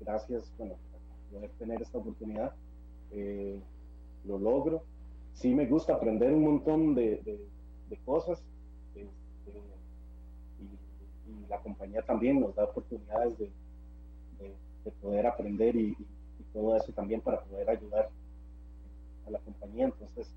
gracias, 0.00 0.52
bueno, 0.58 0.74
poder 1.32 1.50
tener 1.58 1.80
esta 1.82 1.98
oportunidad, 1.98 2.54
lo 4.24 4.38
logro. 4.38 4.82
Sí 5.34 5.54
me 5.54 5.66
gusta 5.66 5.94
aprender 5.94 6.32
un 6.32 6.44
montón 6.44 6.94
de, 6.94 7.40
de 7.88 7.96
cosas 8.04 8.42
la 11.48 11.58
compañía 11.58 12.02
también 12.02 12.40
nos 12.40 12.54
da 12.54 12.64
oportunidades 12.64 13.38
de, 13.38 13.50
de, 14.38 14.90
poder 15.02 15.26
aprender 15.26 15.74
y, 15.76 15.96
todo 16.52 16.74
eso 16.74 16.90
también 16.92 17.20
para 17.20 17.42
poder 17.42 17.68
ayudar 17.68 18.08
a 19.26 19.30
la 19.30 19.38
compañía. 19.40 19.84
Entonces, 19.84 20.32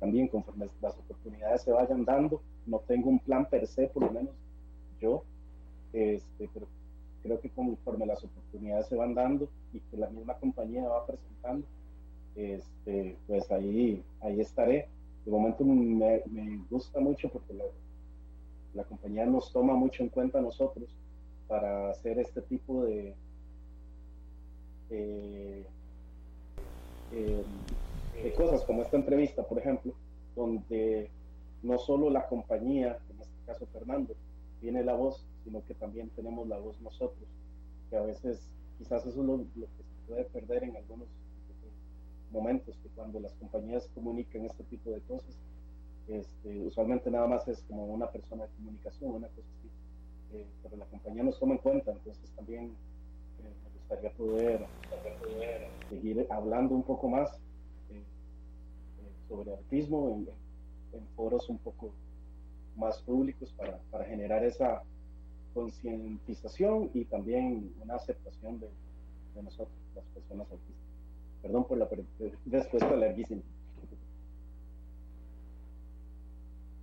también 0.00 0.28
conforme 0.28 0.66
las 0.80 0.96
oportunidades 0.96 1.60
se 1.60 1.72
vayan 1.72 2.06
dando, 2.06 2.40
no 2.64 2.78
tengo 2.78 3.10
un 3.10 3.18
plan 3.18 3.44
per 3.44 3.66
se, 3.66 3.86
por 3.88 4.04
lo 4.04 4.10
menos 4.10 4.34
yo, 4.98 5.24
este, 5.92 6.48
pero 6.54 6.66
creo 7.22 7.40
que 7.40 7.50
conforme 7.50 8.06
las 8.06 8.24
oportunidades 8.24 8.86
se 8.86 8.96
van 8.96 9.14
dando 9.14 9.48
y 9.72 9.80
que 9.80 9.96
la 9.96 10.08
misma 10.08 10.34
compañía 10.34 10.88
va 10.88 11.06
presentando, 11.06 11.66
este, 12.34 13.16
pues 13.26 13.50
ahí, 13.50 14.02
ahí 14.20 14.40
estaré. 14.40 14.88
De 15.24 15.30
momento 15.30 15.64
me, 15.64 16.22
gusta 16.70 17.00
mucho 17.00 17.28
porque 17.28 17.52
lo, 17.52 17.64
la 18.74 18.84
compañía 18.84 19.26
nos 19.26 19.52
toma 19.52 19.74
mucho 19.74 20.02
en 20.02 20.08
cuenta 20.08 20.40
nosotros 20.40 20.88
para 21.46 21.90
hacer 21.90 22.18
este 22.18 22.42
tipo 22.42 22.84
de, 22.84 23.14
eh, 24.90 25.64
de 27.10 28.32
cosas 28.34 28.62
como 28.64 28.82
esta 28.82 28.96
entrevista, 28.96 29.42
por 29.42 29.58
ejemplo, 29.58 29.94
donde 30.36 31.08
no 31.62 31.78
solo 31.78 32.10
la 32.10 32.26
compañía, 32.26 32.98
en 33.10 33.20
este 33.20 33.34
caso 33.46 33.66
Fernando, 33.72 34.14
tiene 34.60 34.84
la 34.84 34.94
voz, 34.94 35.24
sino 35.44 35.64
que 35.64 35.74
también 35.74 36.10
tenemos 36.10 36.46
la 36.48 36.58
voz 36.58 36.80
nosotros, 36.80 37.26
que 37.90 37.96
a 37.96 38.02
veces 38.02 38.40
quizás 38.78 39.06
eso 39.06 39.20
es 39.20 39.26
lo 39.26 39.38
que 39.38 39.66
se 39.66 40.06
puede 40.06 40.24
perder 40.24 40.64
en 40.64 40.76
algunos 40.76 41.08
momentos, 42.30 42.76
que 42.82 42.88
cuando 42.90 43.20
las 43.20 43.32
compañías 43.34 43.88
comunican 43.94 44.44
este 44.44 44.64
tipo 44.64 44.90
de 44.90 45.00
cosas, 45.00 45.34
este, 46.08 46.60
usualmente 46.60 47.10
nada 47.10 47.26
más 47.26 47.46
es 47.48 47.62
como 47.64 47.84
una 47.84 48.10
persona 48.10 48.44
de 48.44 48.50
comunicación, 48.56 49.10
una 49.12 49.28
cosa 49.28 49.46
así. 49.58 49.68
Eh, 50.32 50.46
pero 50.62 50.76
la 50.76 50.86
compañía 50.86 51.22
nos 51.22 51.38
toma 51.38 51.54
en 51.54 51.58
cuenta, 51.58 51.92
entonces 51.92 52.30
también 52.30 52.64
eh, 52.64 53.52
me 53.64 53.78
gustaría 53.78 54.10
poder, 54.12 54.66
seguir 55.88 56.26
hablando 56.30 56.74
un 56.74 56.82
poco 56.82 57.08
más 57.08 57.30
eh, 57.90 58.02
sobre 59.28 59.52
autismo 59.52 60.24
en, 60.92 61.06
foros 61.14 61.48
un 61.48 61.58
poco 61.58 61.92
más 62.76 63.00
públicos 63.02 63.52
para, 63.56 63.78
para 63.90 64.04
generar 64.04 64.44
esa 64.44 64.82
concientización 65.54 66.90
y 66.94 67.04
también 67.04 67.72
una 67.82 67.96
aceptación 67.96 68.58
de, 68.60 68.68
de, 69.34 69.42
nosotros, 69.42 69.76
las 69.94 70.04
personas 70.06 70.50
autistas. 70.50 70.74
Perdón 71.42 71.64
por 71.66 71.78
la 71.78 71.88
respuesta 72.46 72.96
larguísima. 72.96 73.42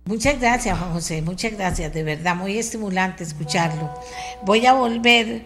Muchas 0.06 0.40
gracias, 0.40 0.78
Juan 0.78 0.92
José, 0.92 1.20
muchas 1.20 1.50
gracias, 1.54 1.92
de 1.92 2.04
verdad, 2.04 2.36
muy 2.36 2.56
estimulante 2.58 3.24
escucharlo. 3.24 3.92
Voy 4.44 4.64
a 4.64 4.72
volver, 4.72 5.42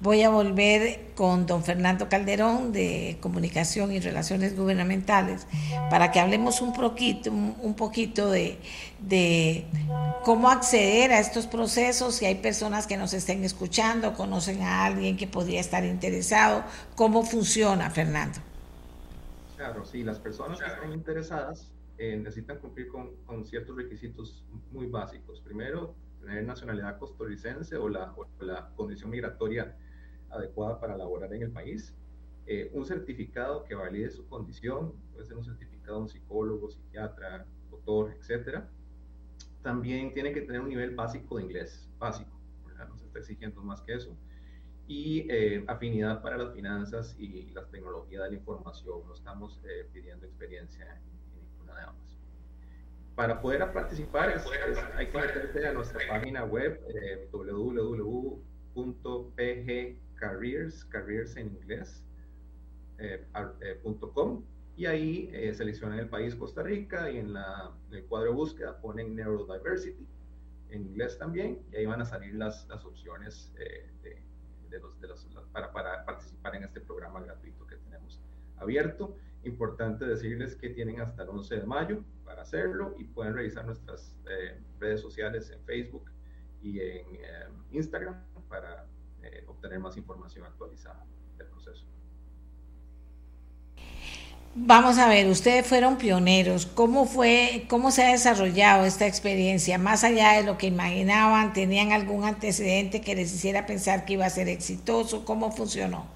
voy 0.00 0.22
a 0.22 0.28
volver 0.30 1.10
con 1.16 1.44
don 1.44 1.64
Fernando 1.64 2.08
Calderón 2.08 2.70
de 2.70 3.18
Comunicación 3.20 3.90
y 3.90 3.98
Relaciones 3.98 4.56
Gubernamentales 4.56 5.48
para 5.90 6.12
que 6.12 6.20
hablemos 6.20 6.60
un 6.60 6.72
poquito, 6.72 7.32
un 7.32 7.74
poquito 7.74 8.30
de, 8.30 8.60
de 9.00 9.64
cómo 10.22 10.50
acceder 10.50 11.10
a 11.10 11.18
estos 11.18 11.48
procesos, 11.48 12.14
si 12.14 12.26
hay 12.26 12.36
personas 12.36 12.86
que 12.86 12.96
nos 12.96 13.12
estén 13.12 13.42
escuchando, 13.42 14.14
conocen 14.14 14.62
a 14.62 14.84
alguien 14.84 15.16
que 15.16 15.26
podría 15.26 15.58
estar 15.58 15.84
interesado, 15.84 16.62
cómo 16.94 17.24
funciona, 17.24 17.90
Fernando. 17.90 18.38
Claro, 19.56 19.84
sí, 19.84 20.04
las 20.04 20.20
personas 20.20 20.60
que 20.60 20.66
estén 20.66 20.92
interesadas 20.92 21.73
eh, 21.96 22.16
necesitan 22.16 22.58
cumplir 22.58 22.88
con, 22.88 23.14
con, 23.24 23.44
ciertos 23.44 23.76
requisitos 23.76 24.44
muy 24.72 24.86
básicos. 24.86 25.40
Primero, 25.40 25.94
tener 26.20 26.44
nacionalidad 26.44 26.98
costarricense 26.98 27.76
o 27.76 27.88
la, 27.88 28.14
la 28.40 28.70
condición 28.74 29.10
migratoria 29.10 29.76
adecuada 30.30 30.80
para 30.80 30.96
laborar 30.96 31.32
en 31.34 31.42
el 31.42 31.50
país. 31.50 31.94
Eh, 32.46 32.70
un 32.74 32.84
certificado 32.84 33.64
que 33.64 33.74
valide 33.74 34.10
su 34.10 34.26
condición, 34.28 34.92
puede 35.12 35.24
ser 35.24 35.36
un 35.36 35.44
certificado 35.44 35.98
de 35.98 36.02
un 36.02 36.08
psicólogo, 36.08 36.70
psiquiatra, 36.70 37.46
doctor, 37.70 38.16
etc. 38.20 38.64
También 39.62 40.12
tiene 40.12 40.32
que 40.32 40.42
tener 40.42 40.60
un 40.60 40.68
nivel 40.68 40.94
básico 40.94 41.36
de 41.36 41.44
inglés, 41.44 41.88
básico, 41.98 42.30
no 42.88 42.98
se 42.98 43.06
está 43.06 43.20
exigiendo 43.20 43.62
más 43.62 43.80
que 43.82 43.94
eso. 43.94 44.14
Y 44.86 45.26
eh, 45.30 45.64
afinidad 45.68 46.20
para 46.20 46.36
las 46.36 46.52
finanzas 46.52 47.16
y 47.18 47.50
la 47.52 47.64
tecnología 47.66 48.22
de 48.22 48.30
la 48.30 48.36
información, 48.36 49.06
no 49.06 49.14
estamos 49.14 49.62
pidiendo 49.92 50.26
experiencia 50.26 51.00
para 53.14 53.40
poder 53.40 53.72
participar 53.72 54.34
hay 54.96 55.06
que 55.06 55.18
meterse 55.18 55.68
a 55.68 55.72
nuestra 55.72 56.00
página 56.08 56.44
web 56.44 56.80
eh, 56.88 57.28
en 61.36 61.56
eh, 62.98 63.26
eh, 63.60 63.80
y 64.76 64.86
ahí 64.86 65.30
eh, 65.32 65.54
seleccionan 65.54 65.98
el 65.98 66.08
país 66.08 66.34
Costa 66.34 66.62
Rica 66.62 67.10
y 67.10 67.18
en, 67.18 67.32
la, 67.32 67.70
el 67.92 68.04
cuadro 68.06 68.30
de 68.30 68.34
búsqueda 68.34 68.80
ponen 68.80 69.14
Neurodiversity 69.14 70.06
en 70.70 70.82
inglés 70.86 71.16
también 71.18 71.60
y 71.70 71.76
ahí 71.76 71.86
van 71.86 72.00
a 72.00 72.04
salir 72.04 72.34
las, 72.34 72.66
las 72.68 72.84
opciones 72.84 73.52
de, 73.54 73.88
de, 74.70 74.80
los, 74.80 75.00
de 75.00 75.08
los, 75.08 75.24
para, 75.52 75.72
para 75.72 76.04
participar 76.04 76.56
en 76.56 76.64
este 76.64 76.80
programa 76.80 77.20
gratuito 77.20 77.64
que 77.66 77.76
tenemos 77.76 78.20
abierto. 78.56 79.16
Importante 79.44 80.04
decirles 80.04 80.56
que 80.56 80.70
tienen 80.70 81.00
hasta 81.00 81.22
el 81.22 81.28
11 81.28 81.56
de 81.56 81.66
mayo 81.66 82.04
para 82.24 82.42
hacerlo 82.42 82.94
y 82.98 83.04
pueden 83.04 83.34
revisar 83.34 83.64
nuestras 83.66 84.16
eh, 84.28 84.58
redes 84.80 85.00
sociales 85.00 85.50
en 85.50 85.62
Facebook 85.64 86.10
y 86.62 86.80
en 86.80 87.06
eh, 87.14 87.48
Instagram 87.72 88.24
para 88.48 88.86
eh, 89.22 89.44
obtener 89.46 89.78
más 89.80 89.96
información 89.96 90.46
actualizada 90.46 91.04
del 91.36 91.46
proceso. 91.48 91.84
Vamos 94.56 94.98
a 94.98 95.08
ver, 95.08 95.26
ustedes 95.26 95.66
fueron 95.66 95.98
pioneros. 95.98 96.64
¿Cómo 96.64 97.06
fue, 97.06 97.64
cómo 97.68 97.90
se 97.90 98.04
ha 98.04 98.12
desarrollado 98.12 98.84
esta 98.84 99.04
experiencia? 99.06 99.78
Más 99.78 100.04
allá 100.04 100.34
de 100.34 100.44
lo 100.44 100.58
que 100.58 100.68
imaginaban, 100.68 101.52
¿tenían 101.52 101.90
algún 101.90 102.24
antecedente 102.24 103.00
que 103.00 103.16
les 103.16 103.34
hiciera 103.34 103.66
pensar 103.66 104.04
que 104.04 104.12
iba 104.12 104.26
a 104.26 104.30
ser 104.30 104.48
exitoso? 104.48 105.24
¿Cómo 105.24 105.50
funcionó? 105.50 106.06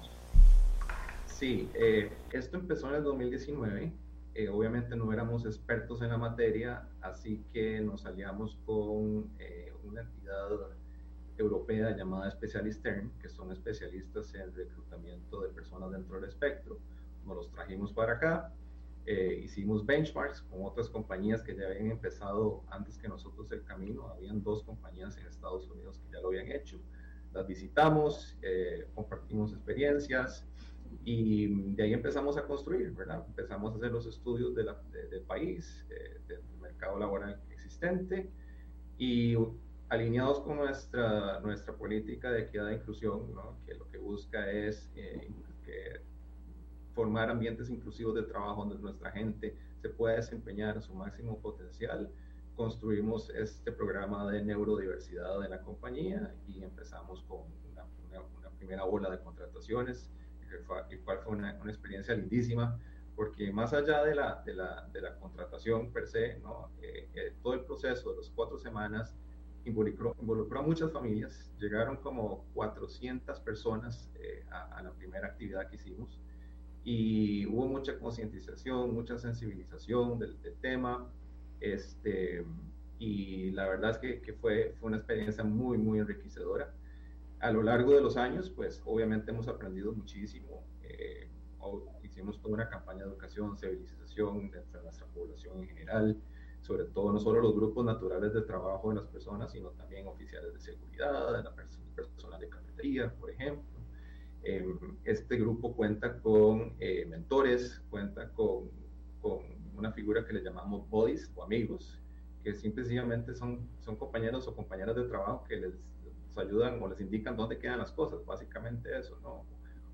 Sí, 1.25 1.69
eh, 1.73 2.09
esto 2.37 2.57
empezó 2.57 2.89
en 2.89 2.95
el 2.95 3.03
2019. 3.03 3.93
Eh, 4.35 4.49
obviamente 4.49 4.95
no 4.95 5.11
éramos 5.11 5.45
expertos 5.45 6.01
en 6.01 6.09
la 6.09 6.17
materia, 6.17 6.87
así 7.01 7.43
que 7.51 7.81
nos 7.81 8.05
aliamos 8.05 8.57
con 8.65 9.29
eh, 9.39 9.73
una 9.83 10.01
entidad 10.01 10.49
europea 11.37 11.95
llamada 11.95 12.29
Specialistern, 12.29 13.11
que 13.19 13.29
son 13.29 13.51
especialistas 13.51 14.33
en 14.35 14.53
reclutamiento 14.53 15.41
de 15.41 15.49
personas 15.49 15.91
dentro 15.91 16.15
del 16.15 16.25
espectro. 16.25 16.79
Nos 17.25 17.35
los 17.35 17.51
trajimos 17.51 17.91
para 17.93 18.13
acá, 18.13 18.53
hicimos 19.41 19.83
benchmarks 19.85 20.41
con 20.43 20.63
otras 20.63 20.87
compañías 20.87 21.41
que 21.41 21.55
ya 21.55 21.65
habían 21.65 21.89
empezado 21.89 22.63
antes 22.69 22.97
que 22.97 23.07
nosotros 23.07 23.51
el 23.51 23.63
camino. 23.63 24.07
Habían 24.09 24.43
dos 24.43 24.63
compañías 24.63 25.17
en 25.17 25.25
Estados 25.25 25.67
Unidos 25.69 25.99
que 25.99 26.11
ya 26.11 26.21
lo 26.21 26.27
habían 26.27 26.51
hecho. 26.51 26.79
las 27.33 27.47
visitamos, 27.47 28.37
eh, 28.41 28.87
compartimos 28.93 29.53
experiencias 29.53 30.45
y 31.03 31.47
de 31.73 31.83
ahí 31.83 31.93
empezamos 31.93 32.37
a 32.37 32.45
construir, 32.45 32.91
¿verdad? 32.91 33.23
Empezamos 33.27 33.73
a 33.73 33.77
hacer 33.77 33.91
los 33.91 34.05
estudios 34.05 34.53
de 34.55 34.63
la, 34.63 34.81
del 35.09 35.21
país, 35.21 35.85
del 36.27 36.41
mercado 36.61 36.99
laboral 36.99 37.41
existente 37.51 38.29
y 38.97 39.35
alineados 39.89 40.41
con 40.41 40.57
nuestra, 40.57 41.39
nuestra 41.39 41.73
política 41.75 42.31
de 42.31 42.41
equidad 42.41 42.71
e 42.71 42.75
inclusión, 42.75 43.33
¿no? 43.33 43.57
que 43.65 43.73
lo 43.73 43.87
que 43.89 43.97
busca 43.97 44.49
es 44.51 44.91
eh, 44.95 45.31
que 45.65 46.01
formar 46.93 47.29
ambientes 47.29 47.69
inclusivos 47.69 48.13
de 48.15 48.23
trabajo 48.23 48.65
donde 48.65 48.77
nuestra 48.77 49.11
gente 49.11 49.57
se 49.81 49.89
pueda 49.89 50.15
desempeñar 50.15 50.77
a 50.77 50.81
su 50.81 50.93
máximo 50.93 51.39
potencial. 51.39 52.11
Construimos 52.55 53.29
este 53.31 53.71
programa 53.71 54.29
de 54.29 54.43
neurodiversidad 54.43 55.39
de 55.39 55.49
la 55.49 55.61
compañía 55.61 56.35
y 56.47 56.61
empezamos 56.61 57.23
con 57.23 57.41
una, 57.71 57.85
una, 58.37 58.49
primera 58.57 58.83
ola 58.83 59.09
de 59.09 59.19
contrataciones, 59.23 60.11
el 60.57 60.99
cual 61.01 61.19
fue 61.23 61.33
una, 61.33 61.57
una, 61.61 61.71
experiencia 61.71 62.15
lindísima, 62.15 62.79
porque 63.15 63.51
más 63.51 63.73
allá 63.73 64.03
de 64.03 64.15
la, 64.15 64.41
de 64.45 64.53
la, 64.53 64.87
de 64.93 65.01
la 65.01 65.15
contratación 65.15 65.91
per 65.91 66.07
se, 66.07 66.39
¿no? 66.39 66.71
Eh, 66.81 67.09
eh, 67.15 67.33
todo 67.41 67.53
el 67.53 67.61
proceso 67.61 68.11
de 68.11 68.17
las 68.17 68.29
cuatro 68.29 68.57
semanas 68.57 69.15
involucró, 69.65 70.15
involucró 70.19 70.59
a 70.59 70.63
muchas 70.63 70.91
familias, 70.91 71.51
llegaron 71.59 71.97
como 71.97 72.45
400 72.53 73.39
personas 73.41 74.09
eh, 74.15 74.45
a, 74.51 74.77
a, 74.77 74.83
la 74.83 74.91
primera 74.91 75.27
actividad 75.27 75.69
que 75.69 75.75
hicimos 75.75 76.19
y 76.83 77.45
hubo 77.47 77.67
mucha 77.67 77.99
concientización, 77.99 78.93
mucha 78.93 79.17
sensibilización 79.17 80.17
del, 80.17 80.41
del, 80.41 80.55
tema, 80.55 81.07
este, 81.59 82.45
y 82.97 83.51
la 83.51 83.67
verdad 83.67 83.91
es 83.91 83.97
que, 83.97 84.21
que, 84.21 84.33
fue, 84.33 84.75
fue 84.79 84.87
una 84.87 84.97
experiencia 84.97 85.43
muy, 85.43 85.77
muy 85.77 85.99
enriquecedora. 85.99 86.73
A 87.39 87.51
lo 87.51 87.63
largo 87.63 87.93
de 87.93 88.01
los 88.01 88.17
años, 88.17 88.49
pues 88.49 88.81
obviamente 88.85 89.31
hemos 89.31 89.47
aprendido 89.47 89.93
muchísimo. 89.93 90.65
Eh, 90.83 91.29
hicimos 92.03 92.41
toda 92.41 92.55
una 92.55 92.69
campaña 92.69 93.05
de 93.05 93.11
educación, 93.11 93.57
civilización 93.57 94.51
dentro 94.51 94.79
de 94.79 94.83
nuestra 94.83 95.07
población 95.07 95.59
en 95.59 95.67
general, 95.67 96.21
sobre 96.61 96.83
todo 96.85 97.13
no 97.13 97.19
solo 97.19 97.39
los 97.41 97.55
grupos 97.55 97.85
naturales 97.85 98.33
de 98.33 98.41
trabajo 98.41 98.89
de 98.89 98.95
las 98.95 99.05
personas, 99.05 99.53
sino 99.53 99.69
también 99.69 100.05
oficiales 100.07 100.53
de 100.53 100.59
seguridad, 100.59 101.41
la 101.41 101.55
personal 101.95 102.41
de 102.41 102.49
cafetería, 102.49 103.13
por 103.15 103.31
ejemplo. 103.31 103.79
Eh, 104.43 104.65
este 105.05 105.37
grupo 105.37 105.73
cuenta 105.73 106.19
con 106.21 106.73
eh, 106.79 107.05
mentores, 107.05 107.81
cuenta 107.89 108.29
con, 108.33 108.69
con, 109.21 109.39
una 109.77 109.93
figura 109.93 110.25
que 110.25 110.33
le 110.33 110.43
llamamos 110.43 110.89
bodies 110.89 111.31
o 111.35 111.43
amigos, 111.43 112.01
que 112.43 112.53
simplemente 112.53 113.33
son, 113.33 113.69
son 113.79 113.95
compañeros 113.95 114.45
o 114.49 114.53
compañeras 114.53 114.97
de 114.97 115.03
trabajo 115.03 115.45
que 115.45 115.55
les, 115.55 115.73
ayudan 116.39 116.81
o 116.81 116.87
les 116.87 116.99
indican 117.01 117.35
dónde 117.35 117.57
quedan 117.59 117.79
las 117.79 117.91
cosas, 117.91 118.25
básicamente 118.25 118.97
eso, 118.97 119.17
¿no? 119.21 119.45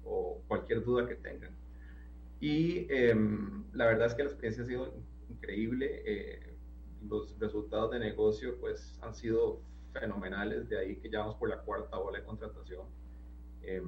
O 0.04 0.42
cualquier 0.48 0.84
duda 0.84 1.08
que 1.08 1.16
tengan. 1.16 1.56
Y 2.40 2.88
eh, 2.90 3.16
la 3.74 3.86
verdad 3.86 4.08
es 4.08 4.14
que 4.14 4.24
la 4.24 4.30
experiencia 4.30 4.64
ha 4.64 4.68
sido 4.68 4.94
increíble. 5.30 6.04
Eh, 6.06 6.56
los 7.08 7.38
resultados 7.40 7.92
de 7.92 8.00
negocio 8.00 8.58
pues 8.60 8.98
han 9.02 9.14
sido 9.16 9.62
fenomenales, 9.94 10.68
de 10.70 10.80
ahí 10.80 10.96
que 10.98 11.10
ya 11.10 11.20
vamos 11.20 11.36
por 11.36 11.50
la 11.50 11.60
cuarta 11.62 11.98
ola 11.98 12.20
de 12.20 12.26
contratación. 12.26 12.88
Eh, 13.62 13.82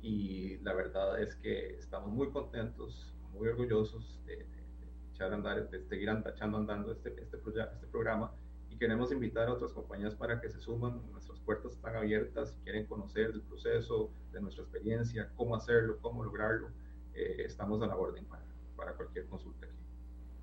y 0.00 0.58
la 0.58 0.74
verdad 0.74 1.20
es 1.20 1.34
que 1.36 1.76
estamos 1.76 2.10
muy 2.10 2.30
contentos, 2.30 3.12
muy 3.32 3.48
orgullosos 3.48 4.20
de, 4.26 4.36
de, 4.36 4.42
de 4.44 5.12
echar 5.12 5.32
a 5.32 5.36
andar, 5.36 5.68
de 5.68 5.82
seguir 5.84 6.08
echando 6.08 6.58
andando 6.58 6.92
este, 6.92 7.10
este, 7.20 7.36
este 7.36 7.86
programa 7.88 8.32
queremos 8.78 9.12
invitar 9.12 9.48
a 9.48 9.52
otras 9.52 9.72
compañías 9.72 10.14
para 10.14 10.40
que 10.40 10.48
se 10.48 10.60
suman. 10.60 11.00
Nuestras 11.12 11.38
puertas 11.40 11.72
están 11.72 11.96
abiertas, 11.96 12.50
si 12.50 12.56
quieren 12.64 12.86
conocer 12.86 13.30
el 13.34 13.42
proceso, 13.42 14.10
de 14.32 14.40
nuestra 14.40 14.62
experiencia, 14.64 15.30
cómo 15.36 15.54
hacerlo, 15.56 15.98
cómo 16.00 16.24
lograrlo, 16.24 16.68
eh, 17.14 17.42
estamos 17.44 17.82
a 17.82 17.86
la 17.86 17.96
orden 17.96 18.24
para, 18.24 18.42
para 18.76 18.92
cualquier 18.92 19.26
consulta 19.26 19.66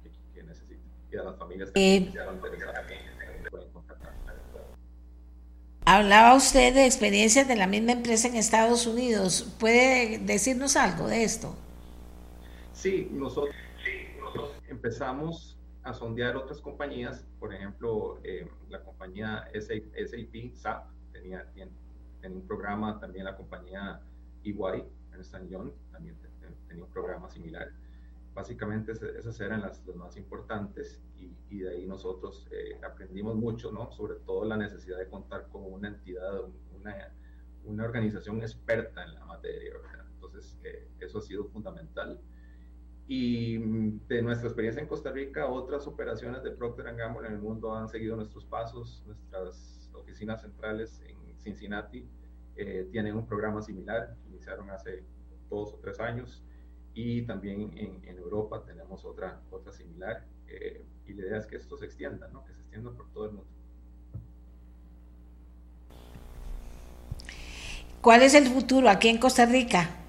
que, 0.03 0.09
que, 0.09 0.15
que 0.33 0.43
necesiten 0.43 0.85
y 1.11 1.17
a 1.17 1.23
las 1.23 1.37
familias 1.37 1.71
que 1.71 1.97
eh, 1.97 2.13
pueden 3.49 3.69
contactar. 3.71 4.13
Hablaba 5.85 6.33
usted 6.35 6.73
de 6.73 6.85
experiencias 6.85 7.47
de 7.47 7.55
la 7.55 7.67
misma 7.67 7.91
empresa 7.91 8.27
en 8.27 8.35
Estados 8.35 8.87
Unidos. 8.87 9.53
¿Puede 9.59 10.17
decirnos 10.17 10.75
algo 10.75 11.07
de 11.07 11.23
esto? 11.23 11.55
Sí, 12.73 13.07
nosotros, 13.11 13.55
empezamos 14.67 15.54
a 15.85 15.93
sondear 15.93 16.35
otras 16.35 16.59
compañías. 16.61 17.25
Por 17.39 17.53
ejemplo, 17.53 18.19
eh, 18.23 18.47
la 18.69 18.83
compañía 18.83 19.47
SAP, 19.53 20.53
SAP, 20.53 20.89
tenía, 21.11 21.45
tenía, 21.53 21.69
un 22.23 22.47
programa, 22.47 22.99
también 22.99 23.25
la 23.25 23.37
compañía 23.37 24.01
EY, 24.43 24.83
Ernst 25.13 25.35
Young, 25.47 25.71
también 25.91 26.17
tenía 26.67 26.83
un 26.83 26.91
programa 26.91 27.29
similar 27.29 27.71
básicamente 28.35 28.91
esas 28.91 29.39
eran 29.39 29.61
las, 29.61 29.83
las 29.87 29.95
más 29.95 30.17
importantes 30.17 31.01
y, 31.17 31.33
y, 31.49 31.59
de 31.59 31.69
ahí 31.69 31.87
nosotros 31.87 32.45
eh, 32.51 32.77
aprendimos 32.85 33.35
mucho, 33.35 33.71
¿no? 33.71 33.91
Sobre 33.93 34.15
todo 34.15 34.43
la 34.43 34.57
necesidad 34.57 34.97
de 34.97 35.07
contar 35.07 35.47
con 35.47 35.63
una 35.63 35.87
entidad, 35.87 36.41
una, 36.77 37.13
una 37.63 37.85
organización 37.85 38.41
experta 38.41 39.03
en 39.05 39.13
la 39.15 39.25
materia. 39.25 39.71
Entonces, 40.13 40.59
eh, 40.65 40.89
eso 40.99 41.19
ha 41.19 41.21
sido 41.21 41.45
fundamental. 41.45 42.19
Y 43.07 43.57
de 44.07 44.21
nuestra 44.21 44.47
experiencia 44.47 44.81
en 44.81 44.87
Costa 44.87 45.11
Rica, 45.11 45.45
otras 45.47 45.85
operaciones 45.85 46.43
de 46.43 46.51
Procter 46.51 46.95
Gamble 46.95 47.27
en 47.27 47.33
el 47.33 47.39
mundo 47.39 47.75
han 47.75 47.87
seguido 47.87 48.15
nuestros 48.15 48.45
pasos. 48.45 49.03
Nuestras 49.05 49.91
oficinas 49.93 50.41
centrales 50.41 51.01
en 51.07 51.17
Cincinnati 51.39 52.07
eh, 52.55 52.87
tienen 52.91 53.15
un 53.15 53.27
programa 53.27 53.61
similar, 53.61 54.15
iniciaron 54.27 54.69
hace 54.71 55.03
dos 55.49 55.73
o 55.73 55.77
tres 55.77 55.99
años 55.99 56.43
y 56.93 57.23
también 57.23 57.77
en, 57.77 58.01
en 58.07 58.17
Europa 58.17 58.63
tenemos 58.65 59.03
otra, 59.05 59.41
otra 59.51 59.73
similar 59.73 60.25
eh, 60.47 60.83
y 61.05 61.13
la 61.13 61.27
idea 61.27 61.37
es 61.37 61.45
que 61.45 61.57
esto 61.57 61.77
se 61.77 61.85
extienda, 61.85 62.27
¿no? 62.29 62.45
que 62.45 62.53
se 62.53 62.61
extienda 62.61 62.91
por 62.91 63.11
todo 63.11 63.25
el 63.25 63.31
mundo. 63.33 63.51
¿Cuál 68.01 68.21
es 68.21 68.33
el 68.35 68.45
futuro 68.47 68.89
aquí 68.89 69.09
en 69.09 69.17
Costa 69.17 69.45
Rica? 69.45 70.04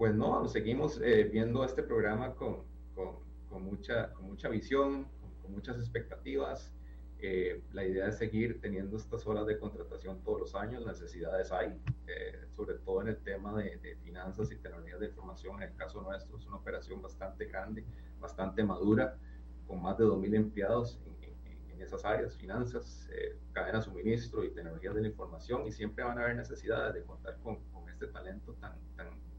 Pues 0.00 0.14
no, 0.14 0.48
seguimos 0.48 0.98
eh, 1.02 1.24
viendo 1.24 1.62
este 1.62 1.82
programa 1.82 2.34
con, 2.34 2.64
con, 2.94 3.16
con, 3.50 3.62
mucha, 3.62 4.10
con 4.14 4.28
mucha 4.28 4.48
visión, 4.48 5.04
con, 5.20 5.34
con 5.42 5.52
muchas 5.52 5.76
expectativas. 5.76 6.72
Eh, 7.18 7.62
la 7.74 7.84
idea 7.84 8.08
es 8.08 8.16
seguir 8.16 8.62
teniendo 8.62 8.96
estas 8.96 9.26
horas 9.26 9.46
de 9.46 9.58
contratación 9.58 10.22
todos 10.22 10.40
los 10.40 10.54
años, 10.54 10.86
necesidades 10.86 11.52
hay, 11.52 11.78
eh, 12.06 12.46
sobre 12.56 12.76
todo 12.78 13.02
en 13.02 13.08
el 13.08 13.18
tema 13.18 13.54
de, 13.58 13.76
de, 13.76 13.96
finanzas 13.96 14.50
y 14.50 14.56
tecnologías 14.56 15.00
de 15.00 15.08
información. 15.08 15.62
En 15.62 15.68
el 15.68 15.76
caso 15.76 16.00
nuestro 16.00 16.38
es 16.38 16.46
una 16.46 16.56
operación 16.56 17.02
bastante 17.02 17.44
grande, 17.44 17.84
bastante 18.18 18.64
madura, 18.64 19.18
con 19.66 19.82
más 19.82 19.98
de 19.98 20.04
2.000 20.04 20.34
empleados 20.34 20.98
en, 21.04 21.28
en, 21.28 21.70
en, 21.72 21.82
esas 21.82 22.06
áreas, 22.06 22.34
finanzas, 22.38 23.06
eh, 23.12 23.36
cadena 23.52 23.80
de 23.80 23.84
suministro 23.84 24.44
y 24.44 24.54
tecnologías 24.54 24.94
de 24.94 25.02
la 25.02 25.08
información, 25.08 25.66
y 25.66 25.72
siempre 25.72 26.04
van 26.04 26.18
a 26.18 26.22
haber 26.22 26.36
necesidades 26.36 26.94
de 26.94 27.02
contar 27.02 27.36
con, 27.42 27.62
con 27.66 27.86
este 27.90 28.06
talento 28.06 28.54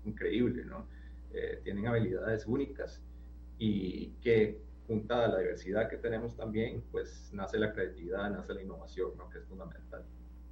increíble, 0.06 0.65
¿no? 0.65 0.88
Eh, 1.34 1.61
tienen 1.64 1.88
habilidades 1.88 2.45
únicas 2.45 3.02
y 3.57 4.07
que 4.22 4.60
juntada 4.88 5.26
a 5.26 5.28
la 5.30 5.40
diversidad 5.40 5.90
que 5.90 5.95
tenemos 5.95 6.36
también, 6.36 6.84
pues 6.91 7.30
nace 7.32 7.57
la 7.57 7.72
creatividad, 7.72 8.30
nace 8.30 8.53
la 8.53 8.61
innovación, 8.61 9.11
¿no? 9.18 9.30
que 9.30 9.38
es 9.38 9.45
fundamental. 9.45 10.03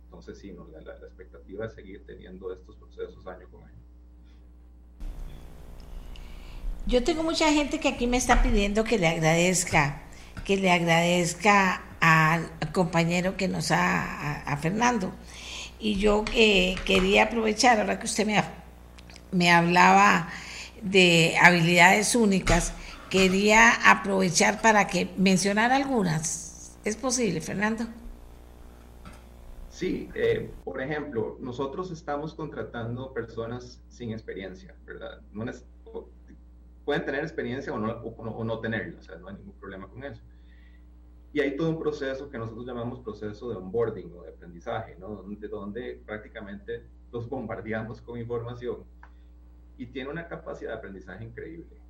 Entonces, 0.05 0.39
sí, 0.39 0.53
no, 0.53 0.67
la, 0.69 0.79
la, 0.79 0.97
la, 0.97 1.07
expectativa 1.07 1.65
es 1.65 1.73
seguir 1.73 2.05
teniendo 2.05 2.53
estos 2.53 2.77
procesos 2.77 3.27
año 3.27 3.49
con 3.49 3.63
año. 3.63 3.77
Yo 6.87 7.03
tengo 7.03 7.23
mucha 7.23 7.51
gente 7.51 7.79
que 7.79 7.89
aquí 7.89 8.07
me 8.07 8.17
está 8.17 8.41
pidiendo 8.41 8.83
que 8.83 8.97
le 8.97 9.07
agradezca, 9.07 10.03
que 10.45 10.55
le 10.55 10.71
agradezca 10.71 11.83
al 11.99 12.49
compañero 12.71 13.35
que 13.35 13.47
nos 13.47 13.71
ha, 13.71 14.03
a, 14.03 14.53
a 14.53 14.57
Fernando. 14.57 15.11
Y 15.79 15.95
yo 15.95 16.23
eh, 16.33 16.75
quería 16.85 17.23
aprovechar, 17.23 17.79
ahora 17.79 17.99
que 17.99 18.05
usted 18.05 18.25
me, 18.25 18.41
me 19.31 19.51
hablaba 19.51 20.29
de 20.81 21.35
habilidades 21.41 22.15
únicas, 22.15 22.73
quería 23.09 23.71
aprovechar 23.89 24.61
para 24.61 24.87
que 24.87 25.09
mencionar 25.17 25.71
algunas. 25.71 26.77
¿Es 26.85 26.95
posible, 26.95 27.41
Fernando? 27.41 27.85
Sí, 29.69 30.09
eh, 30.13 30.51
por 30.63 30.81
ejemplo, 30.81 31.37
nosotros 31.39 31.91
estamos 31.91 32.33
contratando 32.33 33.13
personas 33.13 33.81
sin 33.87 34.11
experiencia, 34.11 34.75
¿verdad? 34.85 35.21
No 35.31 35.45
pueden 36.85 37.05
tener 37.05 37.21
experiencia 37.21 37.71
o 37.73 37.77
no, 37.77 37.91
o, 37.91 38.09
o 38.09 38.43
no 38.43 38.59
tenerla, 38.59 38.99
o 38.99 39.03
sea, 39.03 39.15
no 39.17 39.27
hay 39.27 39.35
ningún 39.35 39.53
problema 39.53 39.87
con 39.87 40.03
eso. 40.03 40.21
Y 41.31 41.39
hay 41.39 41.55
todo 41.55 41.69
un 41.69 41.79
proceso 41.79 42.29
que 42.29 42.39
nosotros 42.39 42.65
llamamos 42.65 42.99
proceso 43.01 43.49
de 43.51 43.57
onboarding 43.57 44.11
o 44.17 44.23
de 44.23 44.29
aprendizaje, 44.31 44.95
¿no? 44.99 45.09
Donde, 45.09 45.47
donde 45.47 46.01
prácticamente 46.05 46.83
los 47.11 47.29
bombardeamos 47.29 48.01
con 48.01 48.19
información 48.19 48.83
y 49.79 49.87
tiene 49.87 50.09
una 50.09 50.27
capacidad 50.27 50.71
de 50.71 50.77
aprendizaje 50.77 51.23
increíble 51.23 51.81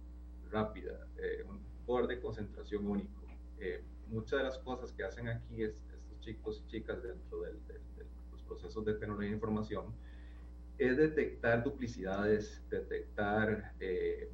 rápida, 0.51 1.07
eh, 1.17 1.43
un 1.49 1.59
poder 1.87 2.05
de 2.05 2.21
concentración 2.21 2.85
único. 2.85 3.25
Eh, 3.59 3.83
muchas 4.07 4.39
de 4.39 4.43
las 4.43 4.59
cosas 4.59 4.91
que 4.91 5.03
hacen 5.03 5.27
aquí 5.27 5.63
es, 5.63 5.73
estos 5.91 6.19
chicos 6.19 6.63
y 6.63 6.69
chicas 6.69 7.01
dentro 7.01 7.41
del, 7.41 7.55
del, 7.65 7.81
procesos 8.47 8.85
de 8.85 8.93
tecnología 8.93 9.29
de 9.29 9.35
información, 9.35 9.85
es 10.77 10.97
detectar 10.97 11.63
duplicidades, 11.63 12.63
detectar 12.69 13.73
eh, 13.79 14.31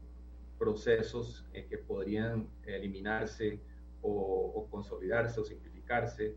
procesos 0.59 1.45
que 1.53 1.77
podrían 1.77 2.49
eliminarse 2.65 3.61
o, 4.01 4.67
consolidarse 4.69 5.39
o 5.39 5.45
simplificarse. 5.45 6.35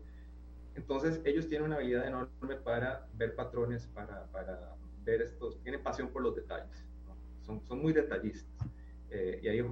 Entonces, 0.75 1.21
ellos 1.25 1.47
tienen 1.47 1.67
una 1.67 1.75
habilidad 1.75 2.07
enorme 2.07 2.55
para 2.63 3.07
ver 3.13 3.35
patrones, 3.35 3.87
para, 3.87 4.25
para 4.27 4.75
ver 5.03 5.21
estos, 5.21 5.61
tienen 5.63 5.83
pasión 5.83 6.09
por 6.09 6.21
los 6.21 6.35
detalles, 6.35 6.88
son, 7.49 7.65
son 7.65 7.81
muy 7.81 7.93
detallistas. 7.93 8.67
Eh, 9.09 9.39
y 9.41 9.47
ahí, 9.47 9.65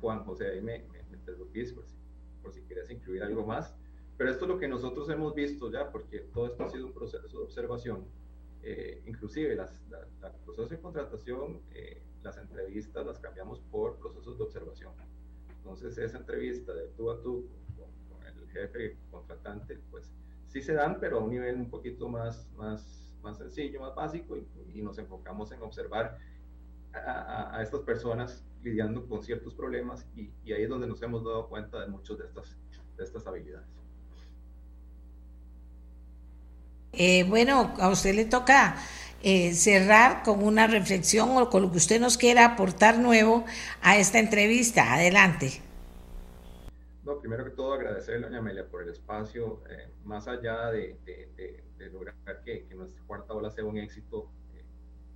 Juan 0.00 0.24
José, 0.24 0.50
ahí 0.50 0.60
me, 0.60 0.84
me, 0.92 1.02
me 1.10 1.18
por, 1.18 1.86
si, 1.86 1.96
por 2.42 2.52
si 2.52 2.60
quieres 2.62 2.90
incluir 2.90 3.24
algo 3.24 3.44
más. 3.44 3.74
Pero 4.16 4.30
esto 4.30 4.44
es 4.44 4.48
lo 4.48 4.58
que 4.58 4.68
nosotros 4.68 5.10
hemos 5.10 5.34
visto 5.34 5.70
ya, 5.72 5.90
porque 5.90 6.20
todo 6.20 6.46
esto 6.46 6.64
ha 6.64 6.70
sido 6.70 6.86
un 6.86 6.92
proceso 6.92 7.26
de 7.26 7.44
observación. 7.44 8.06
Eh, 8.62 9.02
inclusive 9.06 9.56
las, 9.56 9.82
la, 9.90 10.32
procesos 10.44 10.70
de 10.70 10.78
contratación, 10.78 11.60
eh, 11.72 12.00
las 12.22 12.38
entrevistas 12.38 13.04
las 13.04 13.18
cambiamos 13.18 13.60
por 13.70 13.98
procesos 13.98 14.38
de 14.38 14.44
observación. 14.44 14.92
Entonces 15.58 15.98
esa 15.98 16.18
entrevista 16.18 16.72
de 16.72 16.86
tú 16.96 17.10
a 17.10 17.20
tú 17.20 17.46
con, 17.76 18.24
el 18.26 18.48
jefe 18.50 18.96
contratante, 19.10 19.78
pues 19.90 20.12
sí 20.46 20.62
se 20.62 20.74
dan, 20.74 20.98
pero 21.00 21.18
a 21.18 21.24
un 21.24 21.30
nivel 21.30 21.56
un 21.56 21.68
poquito 21.68 22.08
más, 22.08 22.48
más, 22.56 23.12
más 23.22 23.36
sencillo, 23.38 23.80
más 23.80 23.94
básico, 23.94 24.36
y, 24.36 24.80
nos 24.80 24.98
enfocamos 24.98 25.50
en 25.52 25.62
observar 25.62 26.18
a, 26.94 27.56
a, 27.56 27.62
estas 27.62 27.80
personas 27.80 28.44
lidiando 28.62 29.06
con 29.06 29.22
ciertos 29.22 29.54
problemas, 29.54 30.06
y, 30.16 30.30
y 30.44 30.52
ahí 30.52 30.62
es 30.62 30.68
donde 30.68 30.86
nos 30.86 31.02
hemos 31.02 31.24
dado 31.24 31.48
cuenta 31.48 31.80
de 31.80 31.88
muchas 31.88 32.18
de 32.18 32.24
estas, 32.24 32.56
de 32.96 33.04
estas 33.04 33.26
habilidades. 33.26 33.66
Eh, 36.96 37.24
bueno, 37.24 37.74
a 37.78 37.88
usted 37.88 38.14
le 38.14 38.24
toca 38.24 38.76
eh, 39.22 39.52
cerrar 39.54 40.22
con 40.22 40.44
una 40.44 40.66
reflexión 40.66 41.30
o 41.36 41.50
con 41.50 41.62
lo 41.62 41.70
que 41.70 41.78
usted 41.78 42.00
nos 42.00 42.16
quiera 42.16 42.44
aportar 42.44 42.98
nuevo 42.98 43.44
a 43.82 43.96
esta 43.96 44.18
entrevista. 44.18 44.94
Adelante. 44.94 45.60
No, 47.04 47.18
primero 47.18 47.44
que 47.44 47.50
todo 47.50 47.74
agradecerle, 47.74 48.26
doña 48.26 48.38
Amelia, 48.38 48.66
por 48.66 48.82
el 48.82 48.90
espacio, 48.90 49.62
eh, 49.68 49.90
más 50.04 50.28
allá 50.28 50.70
de, 50.70 50.96
lograr 51.92 52.14
que, 52.44 52.66
nuestra 52.74 53.02
cuarta 53.06 53.34
ola 53.34 53.50
sea 53.50 53.64
un 53.64 53.76
éxito 53.76 54.30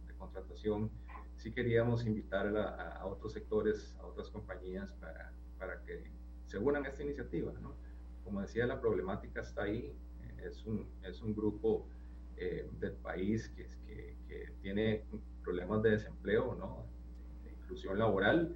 de 0.06 0.14
contratación, 0.14 0.90
sí 1.38 1.52
queríamos 1.52 2.04
invitar 2.04 2.54
a, 2.56 3.06
otros 3.06 3.32
sectores, 3.32 3.96
a 4.00 4.06
otras 4.06 4.28
compañías 4.28 4.92
para, 4.94 5.32
para 5.58 5.80
que 5.84 6.10
se 6.46 6.58
unan 6.58 6.84
a 6.84 6.88
esta 6.88 7.02
iniciativa. 7.04 7.52
¿no? 7.62 7.74
Como 8.24 8.42
decía, 8.42 8.66
la 8.66 8.80
problemática 8.80 9.40
está 9.40 9.62
ahí, 9.62 9.94
es 10.44 10.66
un, 10.66 10.86
es 11.02 11.22
un 11.22 11.34
grupo 11.34 11.86
eh, 12.36 12.68
del 12.80 12.92
país 12.92 13.48
que, 13.50 13.66
que, 13.86 14.16
que, 14.28 14.52
tiene 14.60 15.04
problemas 15.42 15.82
de 15.82 15.90
desempleo, 15.92 16.54
¿no? 16.56 16.84
de 17.44 17.52
inclusión 17.52 17.98
laboral, 17.98 18.54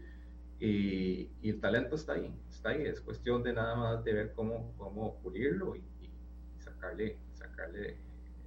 y, 0.58 1.30
y, 1.40 1.50
el 1.50 1.60
talento 1.60 1.96
está 1.96 2.12
ahí, 2.12 2.32
está 2.48 2.70
ahí, 2.70 2.82
es 2.82 3.00
cuestión 3.00 3.42
de 3.42 3.52
nada 3.52 3.74
más 3.74 4.04
de 4.04 4.12
ver 4.12 4.32
cómo, 4.32 4.74
cómo 4.76 5.18
pulirlo 5.20 5.74
y, 5.74 5.82
sacarle, 6.58 7.18
sacarle 7.32 7.96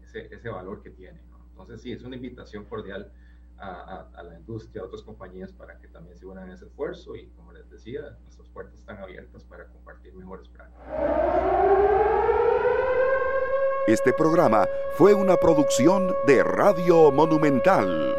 ese, 0.01 0.33
ese, 0.33 0.49
valor 0.49 0.81
que 0.81 0.91
tiene. 0.91 1.19
¿no? 1.29 1.45
Entonces 1.49 1.81
sí, 1.81 1.91
es 1.91 2.03
una 2.03 2.15
invitación 2.15 2.63
cordial 2.65 3.11
a, 3.57 4.23
la 4.23 4.37
industria, 4.37 4.81
a 4.81 4.85
otras 4.85 5.01
compañías 5.01 5.51
para 5.51 5.79
que 5.79 5.87
también 5.87 6.17
se 6.17 6.25
unan 6.25 6.49
a 6.49 6.53
ese 6.53 6.65
esfuerzo 6.65 7.15
y 7.15 7.27
como 7.29 7.51
les 7.53 7.69
decía, 7.69 8.17
nuestras 8.23 8.47
puertas 8.49 8.79
están 8.79 8.97
abiertas 8.97 9.43
para 9.43 9.67
compartir 9.67 10.13
mejores 10.13 10.47
prácticas. 10.49 10.85
Este 13.87 14.13
programa 14.13 14.67
fue 14.95 15.13
una 15.13 15.37
producción 15.37 16.15
de 16.25 16.43
Radio 16.43 17.11
Monumental. 17.11 18.15